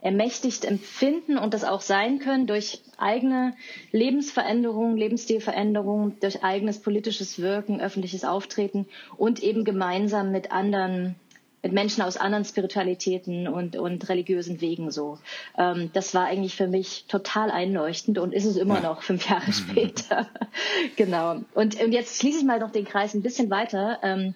ermächtigt 0.00 0.64
empfinden 0.64 1.38
und 1.38 1.54
das 1.54 1.64
auch 1.64 1.80
sein 1.80 2.20
können 2.20 2.46
durch 2.46 2.80
eigene 2.98 3.54
Lebensveränderungen, 3.90 4.96
Lebensstilveränderungen, 4.96 6.18
durch 6.20 6.44
eigenes 6.44 6.78
politisches 6.80 7.40
Wirken, 7.40 7.80
öffentliches 7.80 8.24
Auftreten 8.24 8.86
und 9.16 9.42
eben 9.42 9.64
gemeinsam 9.64 10.30
mit 10.30 10.52
anderen 10.52 11.16
mit 11.62 11.72
Menschen 11.72 12.02
aus 12.02 12.16
anderen 12.16 12.44
Spiritualitäten 12.44 13.48
und, 13.48 13.76
und 13.76 14.08
religiösen 14.08 14.60
Wegen 14.60 14.90
so. 14.90 15.18
Ähm, 15.56 15.90
das 15.92 16.14
war 16.14 16.26
eigentlich 16.26 16.54
für 16.54 16.68
mich 16.68 17.06
total 17.08 17.50
einleuchtend 17.50 18.18
und 18.18 18.32
ist 18.32 18.44
es 18.44 18.56
immer 18.56 18.76
ja. 18.76 18.88
noch 18.88 19.02
fünf 19.02 19.28
Jahre 19.28 19.52
später. 19.52 20.28
genau. 20.96 21.40
Und, 21.54 21.80
und 21.80 21.92
jetzt 21.92 22.20
schließe 22.20 22.38
ich 22.38 22.44
mal 22.44 22.60
noch 22.60 22.70
den 22.70 22.84
Kreis 22.84 23.14
ein 23.14 23.22
bisschen 23.22 23.50
weiter. 23.50 23.98
Ähm, 24.02 24.34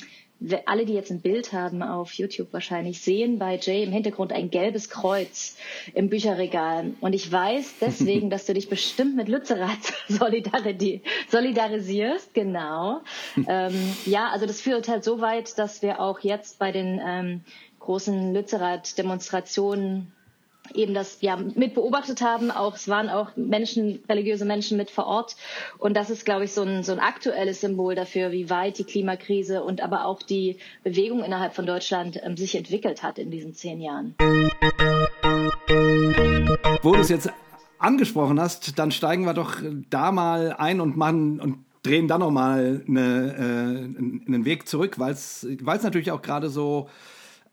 alle, 0.66 0.86
die 0.86 0.94
jetzt 0.94 1.10
ein 1.10 1.20
Bild 1.20 1.52
haben 1.52 1.82
auf 1.82 2.12
YouTube 2.14 2.52
wahrscheinlich, 2.52 3.00
sehen 3.00 3.38
bei 3.38 3.58
Jay 3.60 3.82
im 3.82 3.92
Hintergrund 3.92 4.32
ein 4.32 4.50
gelbes 4.50 4.88
Kreuz 4.88 5.56
im 5.94 6.08
Bücherregal. 6.08 6.94
Und 7.00 7.12
ich 7.14 7.30
weiß 7.30 7.74
deswegen, 7.80 8.30
dass 8.30 8.46
du 8.46 8.54
dich 8.54 8.68
bestimmt 8.68 9.16
mit 9.16 9.28
Lützerath 9.28 9.92
solidarisierst. 11.30 12.34
Genau. 12.34 13.00
ähm, 13.46 13.74
ja, 14.06 14.30
also 14.30 14.46
das 14.46 14.60
führt 14.60 14.88
halt 14.88 15.04
so 15.04 15.20
weit, 15.20 15.58
dass 15.58 15.82
wir 15.82 16.00
auch 16.00 16.20
jetzt 16.20 16.58
bei 16.58 16.72
den 16.72 17.00
ähm, 17.04 17.40
großen 17.80 18.32
Lützerath-Demonstrationen 18.32 20.12
eben 20.74 20.94
das 20.94 21.18
ja 21.20 21.36
mit 21.36 21.74
beobachtet 21.74 22.20
haben. 22.20 22.50
Auch 22.50 22.74
es 22.74 22.88
waren 22.88 23.08
auch 23.08 23.36
Menschen, 23.36 24.02
religiöse 24.08 24.44
Menschen 24.44 24.76
mit 24.76 24.90
vor 24.90 25.06
Ort. 25.06 25.36
Und 25.78 25.96
das 25.96 26.10
ist, 26.10 26.24
glaube 26.24 26.44
ich, 26.44 26.52
so 26.52 26.62
ein, 26.62 26.82
so 26.82 26.92
ein 26.92 27.00
aktuelles 27.00 27.60
Symbol 27.60 27.94
dafür, 27.94 28.32
wie 28.32 28.50
weit 28.50 28.78
die 28.78 28.84
Klimakrise 28.84 29.62
und 29.62 29.82
aber 29.82 30.04
auch 30.04 30.22
die 30.22 30.58
Bewegung 30.84 31.22
innerhalb 31.22 31.54
von 31.54 31.66
Deutschland 31.66 32.20
ähm, 32.22 32.36
sich 32.36 32.54
entwickelt 32.54 33.02
hat 33.02 33.18
in 33.18 33.30
diesen 33.30 33.54
zehn 33.54 33.80
Jahren. 33.80 34.14
Wo 36.82 36.92
du 36.92 37.00
es 37.00 37.08
jetzt 37.08 37.30
angesprochen 37.78 38.40
hast, 38.40 38.78
dann 38.78 38.90
steigen 38.92 39.24
wir 39.24 39.34
doch 39.34 39.56
da 39.90 40.12
mal 40.12 40.54
ein 40.56 40.80
und 40.80 40.96
machen 40.96 41.40
und 41.40 41.64
drehen 41.82 42.06
dann 42.06 42.20
noch 42.20 42.30
mal 42.30 42.84
eine, 42.86 43.34
äh, 43.36 44.28
einen 44.28 44.44
Weg 44.44 44.68
zurück, 44.68 44.98
weil 44.98 45.12
es 45.12 45.44
natürlich 45.82 46.12
auch 46.12 46.22
gerade 46.22 46.48
so 46.48 46.88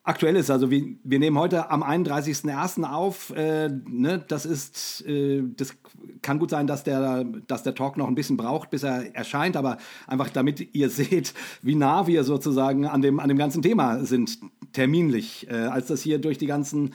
aktuell 0.09 0.35
ist. 0.35 0.49
Also 0.49 0.71
wir, 0.71 0.83
wir 1.03 1.19
nehmen 1.19 1.37
heute 1.37 1.69
am 1.69 1.83
31.01. 1.83 2.83
auf. 2.83 3.29
Äh, 3.35 3.69
ne, 3.69 4.23
das 4.27 4.45
ist, 4.45 5.05
äh, 5.07 5.43
das 5.55 5.75
kann 6.21 6.39
gut 6.39 6.49
sein, 6.49 6.67
dass 6.67 6.83
der, 6.83 7.23
dass 7.47 7.63
der 7.63 7.75
Talk 7.75 7.95
noch 7.95 8.07
ein 8.07 8.15
bisschen 8.15 8.35
braucht, 8.35 8.71
bis 8.71 8.83
er 8.83 9.15
erscheint, 9.15 9.55
aber 9.55 9.77
einfach 10.07 10.29
damit 10.29 10.73
ihr 10.73 10.89
seht, 10.89 11.33
wie 11.61 11.75
nah 11.75 12.07
wir 12.07 12.23
sozusagen 12.23 12.85
an 12.85 13.01
dem, 13.01 13.19
an 13.19 13.29
dem 13.29 13.37
ganzen 13.37 13.61
Thema 13.61 14.03
sind, 14.03 14.39
terminlich, 14.73 15.47
äh, 15.49 15.55
als 15.55 15.87
das 15.87 16.01
hier 16.01 16.19
durch 16.19 16.37
die 16.37 16.47
ganzen 16.47 16.91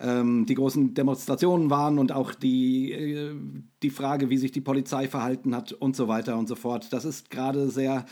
ähm, 0.00 0.44
die 0.46 0.54
großen 0.54 0.94
Demonstrationen 0.94 1.70
waren 1.70 1.98
und 1.98 2.10
auch 2.10 2.34
die, 2.34 2.92
äh, 2.92 3.34
die 3.82 3.90
Frage, 3.90 4.28
wie 4.28 4.38
sich 4.38 4.50
die 4.50 4.60
Polizei 4.60 5.06
verhalten 5.06 5.54
hat 5.54 5.72
und 5.72 5.94
so 5.94 6.08
weiter 6.08 6.36
und 6.36 6.48
so 6.48 6.56
fort. 6.56 6.92
Das 6.92 7.04
ist 7.04 7.30
gerade 7.30 7.68
sehr 7.70 8.04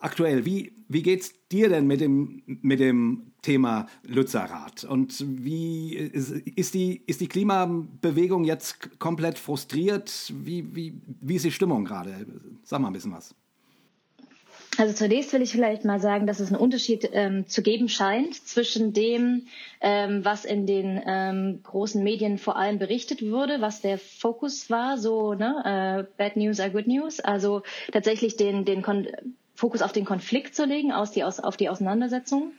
aktuell. 0.00 0.44
Wie, 0.44 0.72
wie 0.88 1.02
geht's 1.02 1.34
dir 1.48 1.68
denn 1.68 1.86
mit 1.86 2.00
dem, 2.00 2.42
mit 2.46 2.80
dem 2.80 3.32
Thema 3.42 3.86
Lützerath? 4.02 4.84
Und 4.84 5.24
wie 5.26 5.94
ist, 5.94 6.74
die, 6.74 7.02
ist 7.06 7.20
die 7.20 7.28
Klimabewegung 7.28 8.44
jetzt 8.44 8.98
komplett 8.98 9.38
frustriert? 9.38 10.32
Wie, 10.34 10.74
wie, 10.74 10.94
wie 11.20 11.36
ist 11.36 11.44
die 11.44 11.52
Stimmung 11.52 11.84
gerade? 11.84 12.26
Sag 12.64 12.80
mal 12.80 12.88
ein 12.88 12.94
bisschen 12.94 13.12
was. 13.12 13.34
Also 14.78 14.94
zunächst 14.94 15.32
will 15.32 15.42
ich 15.42 15.50
vielleicht 15.50 15.84
mal 15.84 15.98
sagen, 15.98 16.28
dass 16.28 16.38
es 16.38 16.52
einen 16.52 16.60
Unterschied 16.60 17.10
ähm, 17.12 17.48
zu 17.48 17.62
geben 17.62 17.88
scheint 17.88 18.34
zwischen 18.46 18.92
dem, 18.92 19.46
ähm, 19.80 20.24
was 20.24 20.44
in 20.44 20.66
den 20.66 21.02
ähm, 21.04 21.60
großen 21.64 22.00
Medien 22.04 22.38
vor 22.38 22.56
allem 22.56 22.78
berichtet 22.78 23.28
wurde, 23.28 23.60
was 23.60 23.80
der 23.80 23.98
Fokus 23.98 24.70
war, 24.70 24.96
so 24.96 25.34
ne, 25.34 26.06
äh, 26.06 26.12
Bad 26.16 26.36
News 26.36 26.60
are 26.60 26.70
Good 26.70 26.86
News, 26.86 27.18
also 27.18 27.62
tatsächlich 27.90 28.36
den, 28.36 28.64
den 28.64 28.82
Fokus 29.58 29.82
auf 29.82 29.90
den 29.90 30.04
Konflikt 30.04 30.54
zu 30.54 30.66
legen, 30.66 30.92
aus 30.92 31.10
die, 31.10 31.24
aus, 31.24 31.40
auf 31.40 31.56
die 31.56 31.68
Auseinandersetzung. 31.68 32.52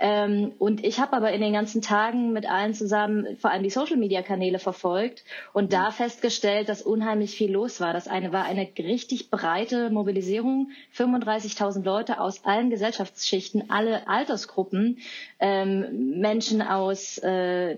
Ähm, 0.00 0.50
und 0.58 0.84
ich 0.84 0.98
habe 0.98 1.12
aber 1.12 1.30
in 1.30 1.40
den 1.40 1.52
ganzen 1.52 1.80
Tagen 1.80 2.32
mit 2.32 2.50
allen 2.50 2.74
zusammen 2.74 3.36
vor 3.36 3.52
allem 3.52 3.62
die 3.62 3.70
Social-Media-Kanäle 3.70 4.58
verfolgt 4.58 5.22
und 5.52 5.66
mhm. 5.66 5.68
da 5.68 5.90
festgestellt, 5.92 6.68
dass 6.68 6.82
unheimlich 6.82 7.36
viel 7.36 7.52
los 7.52 7.80
war. 7.80 7.92
Das 7.92 8.08
eine 8.08 8.32
war 8.32 8.46
eine 8.46 8.68
richtig 8.78 9.30
breite 9.30 9.90
Mobilisierung, 9.90 10.72
35.000 10.96 11.84
Leute 11.84 12.20
aus 12.20 12.44
allen 12.44 12.68
Gesellschaftsschichten, 12.68 13.70
alle 13.70 14.08
Altersgruppen, 14.08 14.98
ähm, 15.38 16.18
Menschen 16.18 16.62
aus 16.62 17.18
äh, 17.18 17.76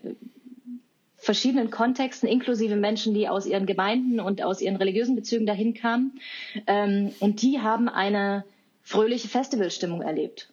verschiedenen 1.18 1.70
Kontexten, 1.70 2.26
inklusive 2.26 2.76
Menschen, 2.76 3.12
die 3.12 3.28
aus 3.28 3.44
ihren 3.44 3.66
Gemeinden 3.66 4.18
und 4.18 4.42
aus 4.42 4.62
ihren 4.62 4.76
religiösen 4.76 5.14
Bezügen 5.14 5.44
dahin 5.44 5.74
kamen. 5.74 6.18
Ähm, 6.66 7.12
und 7.20 7.42
die 7.42 7.61
haben 7.61 7.90
eine 7.90 8.44
fröhliche 8.92 9.28
Festivalstimmung 9.28 10.02
erlebt. 10.02 10.50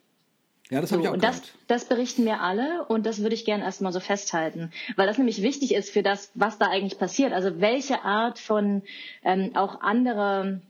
Ja, 0.69 0.81
das 0.81 0.91
habe 0.91 1.01
so, 1.01 1.03
ich 1.03 1.09
auch 1.09 1.13
Und 1.13 1.23
das, 1.23 1.41
das 1.67 1.85
berichten 1.85 2.23
mir 2.23 2.41
alle 2.41 2.85
und 2.85 3.05
das 3.05 3.21
würde 3.21 3.35
ich 3.35 3.43
gerne 3.43 3.63
erstmal 3.63 3.91
so 3.91 3.99
festhalten, 3.99 4.71
weil 4.95 5.07
das 5.07 5.17
nämlich 5.17 5.41
wichtig 5.41 5.73
ist 5.73 5.89
für 5.89 6.03
das, 6.03 6.31
was 6.35 6.57
da 6.57 6.67
eigentlich 6.67 6.99
passiert. 6.99 7.33
Also 7.33 7.59
welche 7.59 8.03
Art 8.03 8.39
von 8.39 8.83
ähm, 9.23 9.51
auch 9.55 9.81
anderer 9.81 10.61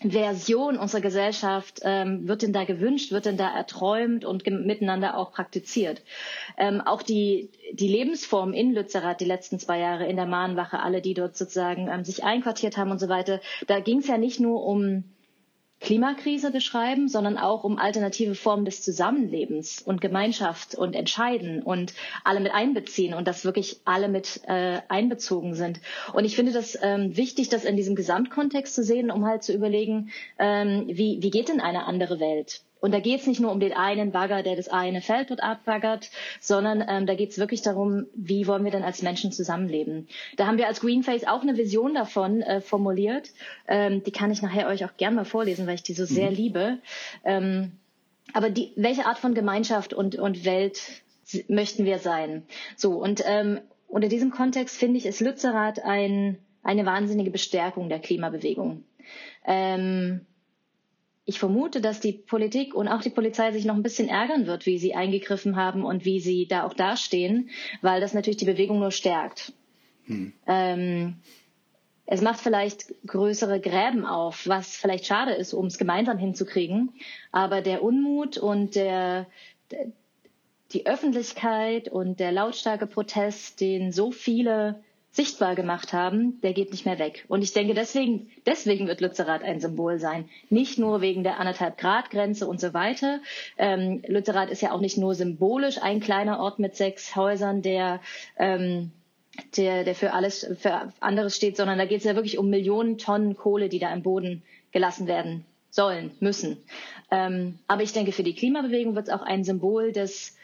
Version 0.00 0.78
unserer 0.78 1.00
Gesellschaft 1.00 1.80
ähm, 1.82 2.28
wird 2.28 2.42
denn 2.42 2.52
da 2.52 2.64
gewünscht, 2.64 3.10
wird 3.10 3.26
denn 3.26 3.36
da 3.36 3.52
erträumt 3.52 4.24
und 4.24 4.46
miteinander 4.46 5.18
auch 5.18 5.32
praktiziert. 5.32 6.02
Ähm, 6.56 6.80
auch 6.80 7.02
die, 7.02 7.50
die 7.72 7.88
Lebensform 7.88 8.52
in 8.52 8.72
Lützerath 8.72 9.20
die 9.20 9.24
letzten 9.24 9.58
zwei 9.58 9.80
Jahre 9.80 10.06
in 10.06 10.14
der 10.14 10.26
Mahnwache, 10.26 10.80
alle, 10.80 11.02
die 11.02 11.14
dort 11.14 11.36
sozusagen 11.36 11.88
ähm, 11.88 12.04
sich 12.04 12.22
einquartiert 12.22 12.76
haben 12.76 12.92
und 12.92 13.00
so 13.00 13.08
weiter, 13.08 13.40
da 13.66 13.80
ging 13.80 13.98
es 13.98 14.06
ja 14.06 14.18
nicht 14.18 14.38
nur 14.38 14.64
um 14.64 15.02
Klimakrise 15.80 16.50
beschreiben, 16.50 17.08
sondern 17.08 17.38
auch 17.38 17.64
um 17.64 17.78
alternative 17.78 18.34
Formen 18.34 18.64
des 18.64 18.82
Zusammenlebens 18.82 19.80
und 19.80 20.00
Gemeinschaft 20.00 20.74
und 20.74 20.96
Entscheiden 20.96 21.62
und 21.62 21.94
alle 22.24 22.40
mit 22.40 22.52
einbeziehen 22.52 23.14
und 23.14 23.28
dass 23.28 23.44
wirklich 23.44 23.80
alle 23.84 24.08
mit 24.08 24.40
äh, 24.46 24.80
einbezogen 24.88 25.54
sind. 25.54 25.80
Und 26.12 26.24
ich 26.24 26.34
finde 26.34 26.52
das 26.52 26.76
ähm, 26.82 27.16
wichtig, 27.16 27.48
das 27.48 27.64
in 27.64 27.76
diesem 27.76 27.94
Gesamtkontext 27.94 28.74
zu 28.74 28.82
sehen, 28.82 29.10
um 29.10 29.24
halt 29.24 29.44
zu 29.44 29.52
überlegen, 29.52 30.10
ähm, 30.38 30.84
wie, 30.88 31.18
wie 31.22 31.30
geht 31.30 31.48
denn 31.48 31.60
eine 31.60 31.84
andere 31.84 32.18
Welt? 32.18 32.62
Und 32.80 32.92
da 32.92 33.00
geht 33.00 33.20
es 33.20 33.26
nicht 33.26 33.40
nur 33.40 33.52
um 33.52 33.60
den 33.60 33.72
einen 33.72 34.12
Bagger, 34.12 34.42
der 34.42 34.56
das 34.56 34.68
eine 34.68 35.00
Feld 35.00 35.30
dort 35.30 35.42
abbaggert, 35.42 36.10
sondern 36.40 36.84
ähm, 36.88 37.06
da 37.06 37.14
geht 37.14 37.30
es 37.30 37.38
wirklich 37.38 37.62
darum, 37.62 38.06
wie 38.14 38.46
wollen 38.46 38.64
wir 38.64 38.70
denn 38.70 38.84
als 38.84 39.02
Menschen 39.02 39.32
zusammenleben. 39.32 40.08
Da 40.36 40.46
haben 40.46 40.58
wir 40.58 40.66
als 40.66 40.80
Greenface 40.80 41.24
auch 41.24 41.42
eine 41.42 41.56
Vision 41.56 41.94
davon 41.94 42.42
äh, 42.42 42.60
formuliert. 42.60 43.30
Ähm, 43.66 44.02
die 44.04 44.12
kann 44.12 44.30
ich 44.30 44.42
nachher 44.42 44.68
euch 44.68 44.84
auch 44.84 44.96
gern 44.96 45.14
mal 45.14 45.24
vorlesen, 45.24 45.66
weil 45.66 45.74
ich 45.74 45.82
die 45.82 45.94
so 45.94 46.02
mhm. 46.02 46.06
sehr 46.06 46.30
liebe. 46.30 46.78
Ähm, 47.24 47.72
aber 48.32 48.50
die, 48.50 48.72
welche 48.76 49.06
Art 49.06 49.18
von 49.18 49.34
Gemeinschaft 49.34 49.94
und, 49.94 50.16
und 50.16 50.44
Welt 50.44 50.80
möchten 51.48 51.84
wir 51.84 51.98
sein? 51.98 52.44
So, 52.76 52.92
und 52.92 53.22
ähm, 53.26 53.60
unter 53.86 54.08
diesem 54.08 54.30
Kontext 54.30 54.76
finde 54.76 54.98
ich, 54.98 55.06
ist 55.06 55.20
Lützerath 55.20 55.82
ein 55.82 56.38
eine 56.68 56.84
wahnsinnige 56.84 57.30
Bestärkung 57.30 57.88
der 57.88 57.98
Klimabewegung. 57.98 58.84
Ähm, 59.46 60.26
ich 61.28 61.38
vermute, 61.38 61.82
dass 61.82 62.00
die 62.00 62.12
Politik 62.12 62.74
und 62.74 62.88
auch 62.88 63.02
die 63.02 63.10
Polizei 63.10 63.52
sich 63.52 63.66
noch 63.66 63.74
ein 63.74 63.82
bisschen 63.82 64.08
ärgern 64.08 64.46
wird, 64.46 64.64
wie 64.64 64.78
sie 64.78 64.94
eingegriffen 64.94 65.56
haben 65.56 65.84
und 65.84 66.06
wie 66.06 66.20
sie 66.20 66.46
da 66.46 66.64
auch 66.64 66.72
dastehen, 66.72 67.50
weil 67.82 68.00
das 68.00 68.14
natürlich 68.14 68.38
die 68.38 68.46
Bewegung 68.46 68.78
nur 68.78 68.92
stärkt. 68.92 69.52
Hm. 70.06 70.32
Ähm, 70.46 71.16
es 72.06 72.22
macht 72.22 72.40
vielleicht 72.40 72.94
größere 73.06 73.60
Gräben 73.60 74.06
auf, 74.06 74.48
was 74.48 74.74
vielleicht 74.74 75.04
schade 75.04 75.34
ist, 75.34 75.52
um 75.52 75.66
es 75.66 75.76
gemeinsam 75.76 76.16
hinzukriegen. 76.16 76.94
Aber 77.30 77.60
der 77.60 77.82
Unmut 77.82 78.38
und 78.38 78.74
der, 78.74 79.26
der, 79.70 79.92
die 80.72 80.86
Öffentlichkeit 80.86 81.90
und 81.90 82.20
der 82.20 82.32
lautstarke 82.32 82.86
Protest, 82.86 83.60
den 83.60 83.92
so 83.92 84.12
viele 84.12 84.82
sichtbar 85.18 85.56
gemacht 85.56 85.92
haben, 85.92 86.40
der 86.42 86.52
geht 86.52 86.70
nicht 86.70 86.86
mehr 86.86 87.00
weg. 87.00 87.24
Und 87.26 87.42
ich 87.42 87.52
denke, 87.52 87.74
deswegen, 87.74 88.30
deswegen 88.46 88.86
wird 88.86 89.00
Lützerath 89.00 89.42
ein 89.42 89.58
Symbol 89.58 89.98
sein. 89.98 90.28
Nicht 90.48 90.78
nur 90.78 91.00
wegen 91.00 91.24
der 91.24 91.40
anderthalb 91.40 91.76
Grad 91.76 92.10
Grenze 92.10 92.46
und 92.46 92.60
so 92.60 92.72
weiter. 92.72 93.18
Ähm, 93.56 94.00
Lützerath 94.06 94.48
ist 94.48 94.62
ja 94.62 94.70
auch 94.70 94.80
nicht 94.80 94.96
nur 94.96 95.16
symbolisch 95.16 95.82
ein 95.82 95.98
kleiner 95.98 96.38
Ort 96.38 96.60
mit 96.60 96.76
sechs 96.76 97.16
Häusern, 97.16 97.62
der 97.62 98.00
ähm, 98.38 98.92
der, 99.56 99.82
der 99.82 99.96
für 99.96 100.12
alles, 100.12 100.46
für 100.60 100.92
anderes 101.00 101.34
steht, 101.34 101.56
sondern 101.56 101.78
da 101.78 101.84
geht 101.84 101.98
es 101.98 102.04
ja 102.04 102.14
wirklich 102.14 102.38
um 102.38 102.48
Millionen 102.48 102.96
Tonnen 102.96 103.36
Kohle, 103.36 103.68
die 103.68 103.80
da 103.80 103.92
im 103.92 104.04
Boden 104.04 104.44
gelassen 104.70 105.08
werden 105.08 105.44
sollen, 105.70 106.12
müssen. 106.20 106.58
Ähm, 107.10 107.58
aber 107.66 107.82
ich 107.82 107.92
denke, 107.92 108.12
für 108.12 108.22
die 108.22 108.36
Klimabewegung 108.36 108.94
wird 108.94 109.08
es 109.08 109.14
auch 109.14 109.22
ein 109.22 109.42
Symbol 109.42 109.90
des, 109.90 110.36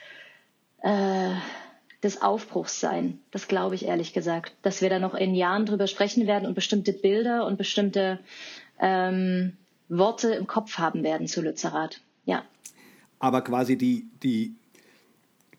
äh, 0.83 1.31
des 2.05 2.23
Aufbruchs 2.23 2.79
sein. 2.79 3.19
Das 3.31 3.49
glaube 3.49 3.75
ich 3.75 3.87
ehrlich 3.87 4.13
gesagt. 4.13 4.55
Dass 4.63 4.83
wir 4.83 4.91
da 4.91 4.99
noch 4.99 5.15
in 5.15 5.35
Jahren 5.35 5.67
drüber 5.67 5.87
sprechen 5.87 6.27
werden 6.27 6.47
und 6.47 6.55
bestimmte 6.55 6.93
Bilder 6.93 7.47
und 7.47 7.57
bestimmte 7.57 8.21
ähm, 8.79 9.57
Worte 9.89 10.35
im 10.35 10.47
Kopf 10.47 10.79
haben 10.79 11.03
werden 11.03 11.27
zu 11.27 11.43
Lützerath. 11.43 12.01
Ja. 12.25 12.45
Aber 13.19 13.43
quasi 13.43 13.77
die, 13.77 14.07
die, 14.23 14.55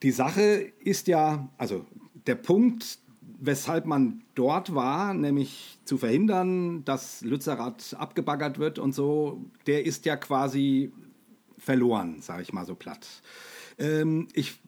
die 0.03 0.11
Sache 0.11 0.71
ist 0.79 1.07
ja, 1.07 1.49
also 1.57 1.85
der 2.27 2.35
Punkt, 2.35 2.99
weshalb 3.39 3.85
man 3.85 4.21
dort 4.35 4.73
war, 4.73 5.13
nämlich 5.13 5.77
zu 5.85 5.97
verhindern, 5.97 6.83
dass 6.85 7.21
Lützerath 7.21 7.95
abgebaggert 7.97 8.59
wird 8.59 8.79
und 8.79 8.93
so, 8.93 9.41
der 9.67 9.85
ist 9.85 10.05
ja 10.05 10.15
quasi 10.15 10.91
verloren, 11.57 12.21
sage 12.21 12.43
ich 12.43 12.53
mal 12.53 12.65
so 12.65 12.75
platt. 12.75 13.07
Ähm, 13.77 14.27
ich 14.33 14.59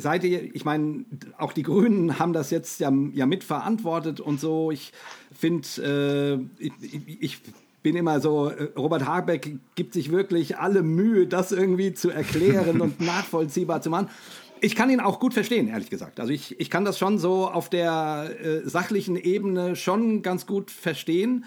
seid 0.00 0.24
ihr, 0.24 0.54
ich 0.54 0.64
meine, 0.64 1.04
auch 1.38 1.52
die 1.52 1.62
Grünen 1.62 2.18
haben 2.18 2.32
das 2.32 2.50
jetzt 2.50 2.80
ja, 2.80 2.92
ja 3.12 3.26
mitverantwortet 3.26 4.20
und 4.20 4.40
so. 4.40 4.70
Ich 4.70 4.92
finde, 5.32 6.48
äh, 6.58 6.64
ich, 6.64 6.72
ich 7.20 7.40
bin 7.82 7.96
immer 7.96 8.20
so, 8.20 8.48
äh, 8.48 8.70
Robert 8.76 9.06
Habeck 9.06 9.56
gibt 9.74 9.94
sich 9.94 10.10
wirklich 10.10 10.58
alle 10.58 10.82
Mühe, 10.82 11.26
das 11.26 11.52
irgendwie 11.52 11.94
zu 11.94 12.10
erklären 12.10 12.80
und 12.82 13.00
nachvollziehbar 13.00 13.80
zu 13.82 13.90
machen. 13.90 14.08
Ich 14.62 14.76
kann 14.76 14.90
ihn 14.90 15.00
auch 15.00 15.20
gut 15.20 15.32
verstehen, 15.32 15.68
ehrlich 15.68 15.88
gesagt. 15.88 16.20
Also 16.20 16.32
ich, 16.32 16.60
ich 16.60 16.68
kann 16.68 16.84
das 16.84 16.98
schon 16.98 17.18
so 17.18 17.48
auf 17.48 17.70
der 17.70 18.30
äh, 18.42 18.68
sachlichen 18.68 19.16
Ebene 19.16 19.74
schon 19.74 20.22
ganz 20.22 20.46
gut 20.46 20.70
verstehen. 20.70 21.44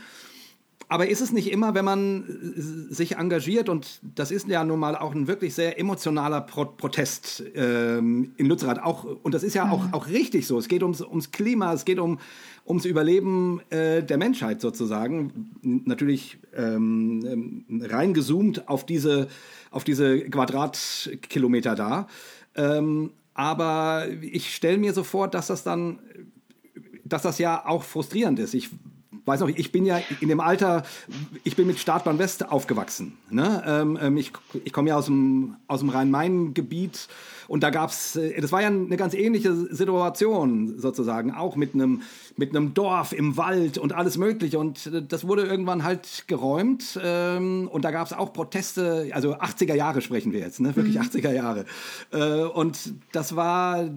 Aber 0.93 1.09
ist 1.09 1.21
es 1.21 1.31
nicht 1.31 1.51
immer, 1.51 1.73
wenn 1.73 1.85
man 1.85 2.21
äh, 2.21 2.93
sich 2.93 3.15
engagiert, 3.15 3.67
und 3.67 3.99
das 4.03 4.29
ist 4.29 4.47
ja 4.47 4.63
nun 4.63 4.79
mal 4.79 4.95
auch 4.95 5.15
ein 5.15 5.25
wirklich 5.25 5.55
sehr 5.55 5.79
emotionaler 5.79 6.41
Pro 6.41 6.65
Protest 6.65 7.43
ähm, 7.55 8.33
in 8.37 8.45
Lützerath, 8.45 8.77
auch, 8.77 9.03
und 9.03 9.33
das 9.33 9.41
ist 9.41 9.55
ja 9.55 9.71
auch, 9.71 9.87
mhm. 9.87 9.93
auch 9.95 10.05
richtig 10.05 10.45
so. 10.45 10.59
Es 10.59 10.67
geht 10.67 10.83
ums, 10.83 11.01
ums 11.01 11.31
Klima, 11.31 11.73
es 11.73 11.85
geht 11.85 11.97
um, 11.97 12.19
ums 12.67 12.85
Überleben 12.85 13.59
äh, 13.71 14.03
der 14.03 14.19
Menschheit 14.19 14.61
sozusagen. 14.61 15.49
Natürlich 15.63 16.37
ähm, 16.55 17.25
ähm 17.25 17.81
reingezoomt 17.89 18.67
auf 18.69 18.85
diese, 18.85 19.29
auf 19.71 19.83
diese 19.83 20.19
Quadratkilometer 20.19 21.73
da. 21.73 22.07
Ähm, 22.53 23.13
aber 23.33 24.05
ich 24.21 24.53
stelle 24.53 24.77
mir 24.77 24.93
so 24.93 25.03
vor, 25.03 25.27
dass 25.27 25.47
das 25.47 25.63
dann, 25.63 26.01
dass 27.03 27.23
das 27.23 27.39
ja 27.39 27.65
auch 27.65 27.81
frustrierend 27.81 28.37
ist. 28.37 28.53
Ich 28.53 28.69
weiß 29.25 29.39
noch, 29.39 29.49
ich 29.49 29.71
bin 29.71 29.85
ja 29.85 29.99
in 30.19 30.27
dem 30.27 30.39
Alter, 30.39 30.83
ich 31.43 31.55
bin 31.55 31.67
mit 31.67 31.79
Startbahn 31.79 32.19
West 32.19 32.49
aufgewachsen. 32.49 33.17
Ne? 33.29 33.63
Ähm, 33.65 33.97
ähm 34.01 34.17
ich 34.17 34.31
ich 34.63 34.73
komme 34.73 34.89
ja 34.89 34.97
aus 34.97 35.05
dem, 35.05 35.55
aus 35.67 35.79
dem 35.79 35.89
Rhein-Main-Gebiet 35.89 37.07
und 37.47 37.63
da 37.63 37.69
gab's, 37.69 38.15
äh, 38.15 38.39
das 38.41 38.51
war 38.51 38.61
ja 38.61 38.67
eine 38.67 38.97
ganz 38.97 39.13
ähnliche 39.13 39.53
Situation 39.53 40.79
sozusagen, 40.79 41.31
auch 41.31 41.55
mit 41.55 41.73
einem 41.73 42.01
mit 42.35 42.49
einem 42.49 42.73
Dorf 42.73 43.13
im 43.13 43.37
Wald 43.37 43.77
und 43.77 43.93
alles 43.93 44.17
Mögliche. 44.17 44.59
Und 44.59 44.87
äh, 44.87 45.03
das 45.03 45.27
wurde 45.27 45.43
irgendwann 45.43 45.83
halt 45.83 46.25
geräumt. 46.27 46.99
Ähm, 47.01 47.67
und 47.71 47.85
da 47.85 47.91
gab 47.91 48.07
es 48.07 48.13
auch 48.13 48.33
Proteste, 48.33 49.09
also 49.13 49.35
80er 49.35 49.75
Jahre 49.75 50.01
sprechen 50.01 50.33
wir 50.33 50.39
jetzt, 50.39 50.59
ne? 50.59 50.75
wirklich 50.75 50.95
mhm. 50.95 51.01
80er 51.03 51.31
Jahre. 51.31 51.65
Äh, 52.11 52.43
und 52.43 52.93
das 53.11 53.35
war 53.35 53.89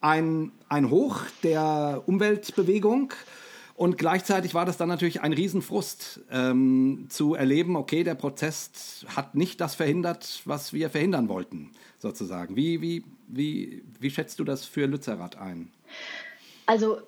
ein, 0.00 0.52
ein 0.68 0.90
Hoch 0.90 1.20
der 1.42 2.02
Umweltbewegung. 2.06 3.12
Und 3.76 3.98
gleichzeitig 3.98 4.54
war 4.54 4.64
das 4.64 4.78
dann 4.78 4.88
natürlich 4.88 5.20
ein 5.20 5.34
Riesenfrust 5.34 6.20
ähm, 6.30 7.06
zu 7.10 7.34
erleben, 7.34 7.76
okay, 7.76 8.04
der 8.04 8.14
Protest 8.14 9.04
hat 9.14 9.34
nicht 9.34 9.60
das 9.60 9.74
verhindert, 9.74 10.40
was 10.46 10.72
wir 10.72 10.88
verhindern 10.88 11.28
wollten, 11.28 11.72
sozusagen. 11.98 12.56
Wie, 12.56 12.80
wie, 12.80 13.04
wie, 13.28 13.82
wie 14.00 14.10
schätzt 14.10 14.38
du 14.38 14.44
das 14.44 14.64
für 14.64 14.86
Lützerath 14.86 15.36
ein? 15.36 15.70
Also 16.64 16.98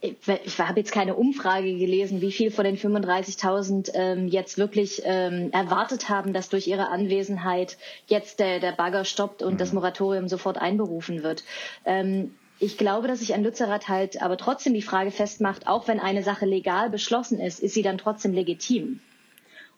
ich 0.00 0.58
habe 0.58 0.80
jetzt 0.80 0.92
keine 0.92 1.14
Umfrage 1.14 1.76
gelesen, 1.76 2.20
wie 2.20 2.32
viel 2.32 2.50
von 2.50 2.64
den 2.64 2.76
35.000 2.76 3.90
ähm, 3.94 4.28
jetzt 4.28 4.58
wirklich 4.58 5.02
ähm, 5.04 5.50
erwartet 5.52 6.08
haben, 6.08 6.32
dass 6.32 6.48
durch 6.48 6.66
ihre 6.66 6.88
Anwesenheit 6.88 7.78
jetzt 8.06 8.40
der, 8.40 8.58
der 8.60 8.72
Bagger 8.72 9.04
stoppt 9.04 9.42
und 9.42 9.54
mhm. 9.54 9.58
das 9.58 9.72
Moratorium 9.72 10.28
sofort 10.28 10.58
einberufen 10.58 11.22
wird. 11.22 11.44
Ähm, 11.84 12.32
ich 12.60 12.76
glaube, 12.76 13.08
dass 13.08 13.20
sich 13.20 13.34
an 13.34 13.42
Lützerath 13.42 13.88
halt 13.88 14.20
aber 14.20 14.36
trotzdem 14.36 14.74
die 14.74 14.82
Frage 14.82 15.10
festmacht, 15.10 15.66
auch 15.66 15.88
wenn 15.88 16.00
eine 16.00 16.22
Sache 16.22 16.46
legal 16.46 16.90
beschlossen 16.90 17.40
ist, 17.40 17.60
ist 17.60 17.74
sie 17.74 17.82
dann 17.82 17.98
trotzdem 17.98 18.32
legitim? 18.32 19.00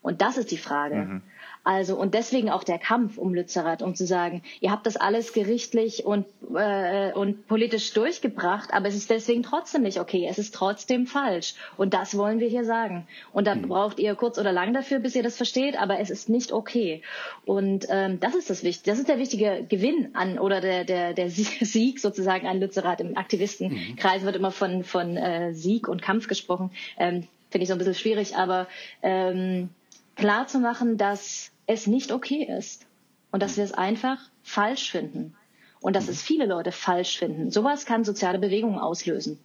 Und 0.02 0.22
das 0.22 0.38
ist 0.38 0.50
die 0.50 0.58
Frage. 0.58 0.96
Mhm. 0.96 1.22
Also 1.62 1.96
und 1.96 2.14
deswegen 2.14 2.50
auch 2.50 2.64
der 2.64 2.78
Kampf 2.78 3.18
um 3.18 3.34
Lützerath, 3.34 3.82
um 3.82 3.94
zu 3.94 4.06
sagen, 4.06 4.42
ihr 4.60 4.70
habt 4.70 4.86
das 4.86 4.96
alles 4.96 5.34
gerichtlich 5.34 6.06
und 6.06 6.24
äh, 6.54 7.12
und 7.12 7.46
politisch 7.48 7.92
durchgebracht, 7.92 8.72
aber 8.72 8.88
es 8.88 8.94
ist 8.94 9.10
deswegen 9.10 9.42
trotzdem 9.42 9.82
nicht 9.82 10.00
okay. 10.00 10.26
Es 10.28 10.38
ist 10.38 10.54
trotzdem 10.54 11.06
falsch 11.06 11.54
und 11.76 11.92
das 11.92 12.16
wollen 12.16 12.40
wir 12.40 12.48
hier 12.48 12.64
sagen. 12.64 13.06
Und 13.32 13.46
da 13.46 13.54
mhm. 13.54 13.68
braucht 13.68 13.98
ihr 13.98 14.14
kurz 14.14 14.38
oder 14.38 14.52
lang 14.52 14.72
dafür, 14.72 15.00
bis 15.00 15.14
ihr 15.14 15.22
das 15.22 15.36
versteht, 15.36 15.78
aber 15.78 16.00
es 16.00 16.08
ist 16.08 16.30
nicht 16.30 16.52
okay. 16.52 17.02
Und 17.44 17.86
ähm, 17.90 18.20
das 18.20 18.34
ist 18.34 18.48
das 18.48 18.64
Wichtige. 18.64 18.90
Das 18.90 18.98
ist 18.98 19.08
der 19.08 19.18
wichtige 19.18 19.66
Gewinn 19.68 20.14
an 20.14 20.38
oder 20.38 20.62
der 20.62 20.84
der 20.84 21.12
der 21.12 21.28
Sieg 21.30 22.00
sozusagen 22.00 22.46
an 22.46 22.58
Lützerath 22.58 23.02
im 23.02 23.18
Aktivistenkreis 23.18 24.22
mhm. 24.22 24.26
wird 24.26 24.36
immer 24.36 24.50
von 24.50 24.82
von 24.82 25.18
äh, 25.18 25.52
Sieg 25.52 25.88
und 25.88 26.00
Kampf 26.00 26.26
gesprochen. 26.26 26.70
Ähm, 26.98 27.26
Finde 27.50 27.64
ich 27.64 27.68
so 27.68 27.74
ein 27.74 27.78
bisschen 27.78 27.94
schwierig, 27.94 28.36
aber 28.36 28.68
ähm, 29.02 29.70
klar 30.14 30.46
zu 30.46 30.58
machen, 30.60 30.96
dass 30.96 31.49
es 31.70 31.86
nicht 31.86 32.10
okay 32.10 32.42
ist 32.42 32.86
und 33.30 33.42
dass 33.42 33.56
wir 33.56 33.64
es 33.64 33.72
einfach 33.72 34.18
falsch 34.42 34.90
finden 34.90 35.36
und 35.80 35.94
dass 35.94 36.08
es 36.08 36.20
viele 36.20 36.46
Leute 36.46 36.72
falsch 36.72 37.18
finden. 37.18 37.50
Sowas 37.50 37.86
kann 37.86 38.04
soziale 38.04 38.38
Bewegungen 38.38 38.78
auslösen. 38.78 39.38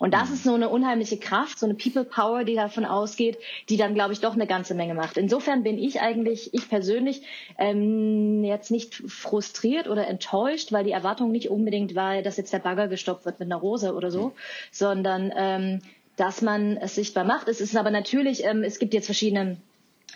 Und 0.00 0.14
das 0.14 0.30
ist 0.30 0.44
so 0.44 0.54
eine 0.54 0.68
unheimliche 0.68 1.16
Kraft, 1.16 1.58
so 1.58 1.66
eine 1.66 1.74
People 1.74 2.04
Power, 2.04 2.44
die 2.44 2.54
davon 2.54 2.84
ausgeht, 2.84 3.36
die 3.68 3.76
dann, 3.76 3.94
glaube 3.94 4.12
ich, 4.12 4.20
doch 4.20 4.34
eine 4.34 4.46
ganze 4.46 4.76
Menge 4.76 4.94
macht. 4.94 5.16
Insofern 5.16 5.64
bin 5.64 5.76
ich 5.76 6.00
eigentlich, 6.00 6.54
ich 6.54 6.68
persönlich, 6.68 7.22
ähm, 7.58 8.44
jetzt 8.44 8.70
nicht 8.70 8.94
frustriert 8.94 9.88
oder 9.88 10.06
enttäuscht, 10.06 10.70
weil 10.70 10.84
die 10.84 10.92
Erwartung 10.92 11.32
nicht 11.32 11.50
unbedingt 11.50 11.96
war, 11.96 12.22
dass 12.22 12.36
jetzt 12.36 12.52
der 12.52 12.60
Bagger 12.60 12.86
gestoppt 12.86 13.24
wird 13.24 13.40
mit 13.40 13.48
einer 13.48 13.60
Rose 13.60 13.92
oder 13.92 14.12
so, 14.12 14.34
sondern 14.70 15.32
ähm, 15.36 15.80
dass 16.14 16.42
man 16.42 16.76
es 16.76 16.94
sichtbar 16.94 17.24
macht. 17.24 17.48
Es 17.48 17.60
ist 17.60 17.76
aber 17.76 17.90
natürlich, 17.90 18.44
ähm, 18.44 18.62
es 18.62 18.78
gibt 18.78 18.94
jetzt 18.94 19.06
verschiedene 19.06 19.56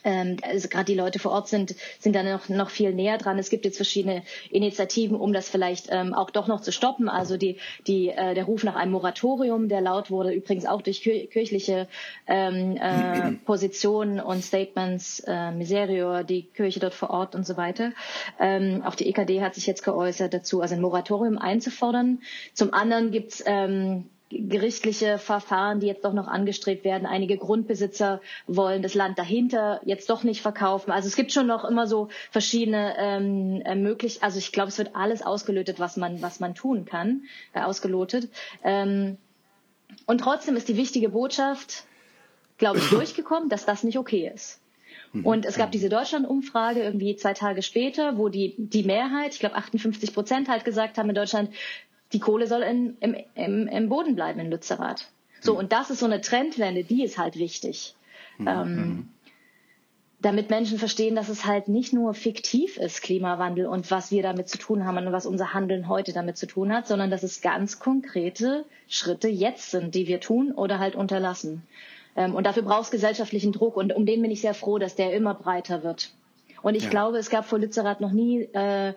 ähm, 0.04 0.36
also 0.42 0.68
gerade 0.68 0.84
die 0.84 0.94
Leute 0.94 1.18
vor 1.18 1.32
Ort 1.32 1.48
sind, 1.48 1.74
sind 1.98 2.14
da 2.14 2.22
noch, 2.22 2.48
noch 2.48 2.70
viel 2.70 2.92
näher 2.92 3.18
dran. 3.18 3.38
Es 3.38 3.50
gibt 3.50 3.64
jetzt 3.64 3.76
verschiedene 3.76 4.22
Initiativen, 4.50 5.16
um 5.16 5.32
das 5.32 5.48
vielleicht 5.48 5.88
ähm, 5.90 6.14
auch 6.14 6.30
doch 6.30 6.48
noch 6.48 6.60
zu 6.60 6.72
stoppen. 6.72 7.08
Also 7.08 7.36
die, 7.36 7.58
die, 7.86 8.08
äh, 8.08 8.34
der 8.34 8.44
Ruf 8.44 8.64
nach 8.64 8.76
einem 8.76 8.92
Moratorium, 8.92 9.68
der 9.68 9.80
laut 9.80 10.10
wurde, 10.10 10.32
übrigens 10.32 10.66
auch 10.66 10.82
durch 10.82 11.02
kirchliche 11.02 11.88
ähm, 12.26 12.76
äh, 12.76 13.32
Positionen 13.44 14.20
und 14.20 14.42
Statements, 14.42 15.20
äh, 15.26 15.50
Miserior, 15.52 16.24
die 16.24 16.44
Kirche 16.44 16.80
dort 16.80 16.94
vor 16.94 17.10
Ort 17.10 17.34
und 17.34 17.46
so 17.46 17.56
weiter. 17.56 17.92
Ähm, 18.40 18.82
auch 18.84 18.94
die 18.94 19.08
EKD 19.08 19.40
hat 19.42 19.54
sich 19.54 19.66
jetzt 19.66 19.84
geäußert 19.84 20.34
dazu, 20.34 20.60
also 20.60 20.74
ein 20.74 20.80
Moratorium 20.80 21.38
einzufordern. 21.38 22.20
Zum 22.54 22.72
anderen 22.74 23.10
gibt's 23.10 23.42
ähm, 23.46 24.08
gerichtliche 24.48 25.18
Verfahren, 25.18 25.80
die 25.80 25.86
jetzt 25.86 26.04
doch 26.04 26.12
noch 26.12 26.28
angestrebt 26.28 26.84
werden. 26.84 27.06
Einige 27.06 27.36
Grundbesitzer 27.36 28.20
wollen 28.46 28.82
das 28.82 28.94
Land 28.94 29.18
dahinter 29.18 29.80
jetzt 29.84 30.08
doch 30.10 30.22
nicht 30.22 30.42
verkaufen. 30.42 30.90
Also 30.90 31.08
es 31.08 31.16
gibt 31.16 31.32
schon 31.32 31.46
noch 31.46 31.64
immer 31.64 31.86
so 31.86 32.08
verschiedene 32.30 32.94
ähm, 32.98 33.62
äh, 33.64 33.74
möglich. 33.74 34.22
Also 34.22 34.38
ich 34.38 34.52
glaube, 34.52 34.68
es 34.68 34.78
wird 34.78 34.94
alles 34.94 35.22
ausgelötet, 35.22 35.78
was 35.78 35.96
man 35.96 36.22
was 36.22 36.40
man 36.40 36.54
tun 36.54 36.84
kann, 36.84 37.22
äh, 37.52 37.60
ausgelotet. 37.60 38.28
Ähm, 38.64 39.18
und 40.06 40.18
trotzdem 40.18 40.56
ist 40.56 40.68
die 40.68 40.76
wichtige 40.76 41.10
Botschaft, 41.10 41.84
glaube 42.58 42.78
ich, 42.78 42.88
durchgekommen, 42.90 43.48
dass 43.48 43.66
das 43.66 43.84
nicht 43.84 43.98
okay 43.98 44.30
ist. 44.32 44.60
Mhm. 45.12 45.26
Und 45.26 45.46
es 45.46 45.56
gab 45.56 45.70
diese 45.72 45.88
Deutschland-Umfrage 45.88 46.82
irgendwie 46.82 47.16
zwei 47.16 47.34
Tage 47.34 47.62
später, 47.62 48.16
wo 48.18 48.28
die, 48.28 48.54
die 48.58 48.82
Mehrheit, 48.82 49.34
ich 49.34 49.40
glaube 49.40 49.56
58 49.56 50.14
Prozent 50.14 50.48
halt 50.48 50.64
gesagt 50.64 50.98
haben 50.98 51.08
in 51.08 51.14
Deutschland, 51.14 51.50
die 52.12 52.20
Kohle 52.20 52.46
soll 52.46 52.62
in, 52.62 52.96
im, 53.00 53.16
im, 53.34 53.68
im 53.68 53.88
Boden 53.88 54.14
bleiben 54.14 54.40
in 54.40 54.50
Lützerath. 54.50 55.08
So, 55.40 55.54
mhm. 55.54 55.58
und 55.60 55.72
das 55.72 55.90
ist 55.90 56.00
so 56.00 56.06
eine 56.06 56.20
Trendwende, 56.20 56.84
die 56.84 57.02
ist 57.02 57.18
halt 57.18 57.36
wichtig. 57.36 57.94
Mhm. 58.38 58.48
Ähm, 58.48 59.08
damit 60.22 60.50
Menschen 60.50 60.78
verstehen, 60.78 61.16
dass 61.16 61.28
es 61.28 61.46
halt 61.46 61.66
nicht 61.66 61.92
nur 61.92 62.14
fiktiv 62.14 62.76
ist, 62.76 63.02
Klimawandel 63.02 63.66
und 63.66 63.90
was 63.90 64.12
wir 64.12 64.22
damit 64.22 64.48
zu 64.48 64.56
tun 64.56 64.86
haben 64.86 64.98
und 64.98 65.12
was 65.12 65.26
unser 65.26 65.52
Handeln 65.52 65.88
heute 65.88 66.12
damit 66.12 66.36
zu 66.36 66.46
tun 66.46 66.72
hat, 66.72 66.86
sondern 66.86 67.10
dass 67.10 67.24
es 67.24 67.40
ganz 67.40 67.80
konkrete 67.80 68.64
Schritte 68.88 69.28
jetzt 69.28 69.72
sind, 69.72 69.96
die 69.96 70.06
wir 70.06 70.20
tun 70.20 70.52
oder 70.52 70.78
halt 70.78 70.94
unterlassen. 70.94 71.62
Ähm, 72.14 72.34
und 72.36 72.46
dafür 72.46 72.62
braucht 72.62 72.84
es 72.84 72.90
gesellschaftlichen 72.92 73.52
Druck 73.52 73.76
und 73.76 73.92
um 73.92 74.06
den 74.06 74.22
bin 74.22 74.30
ich 74.30 74.40
sehr 74.40 74.54
froh, 74.54 74.78
dass 74.78 74.94
der 74.94 75.12
immer 75.12 75.34
breiter 75.34 75.82
wird. 75.82 76.12
Und 76.62 76.76
ich 76.76 76.84
ja. 76.84 76.90
glaube, 76.90 77.18
es 77.18 77.28
gab 77.28 77.44
vor 77.44 77.58
Lützerath 77.58 78.00
noch 78.00 78.12
nie 78.12 78.42
äh, 78.52 78.94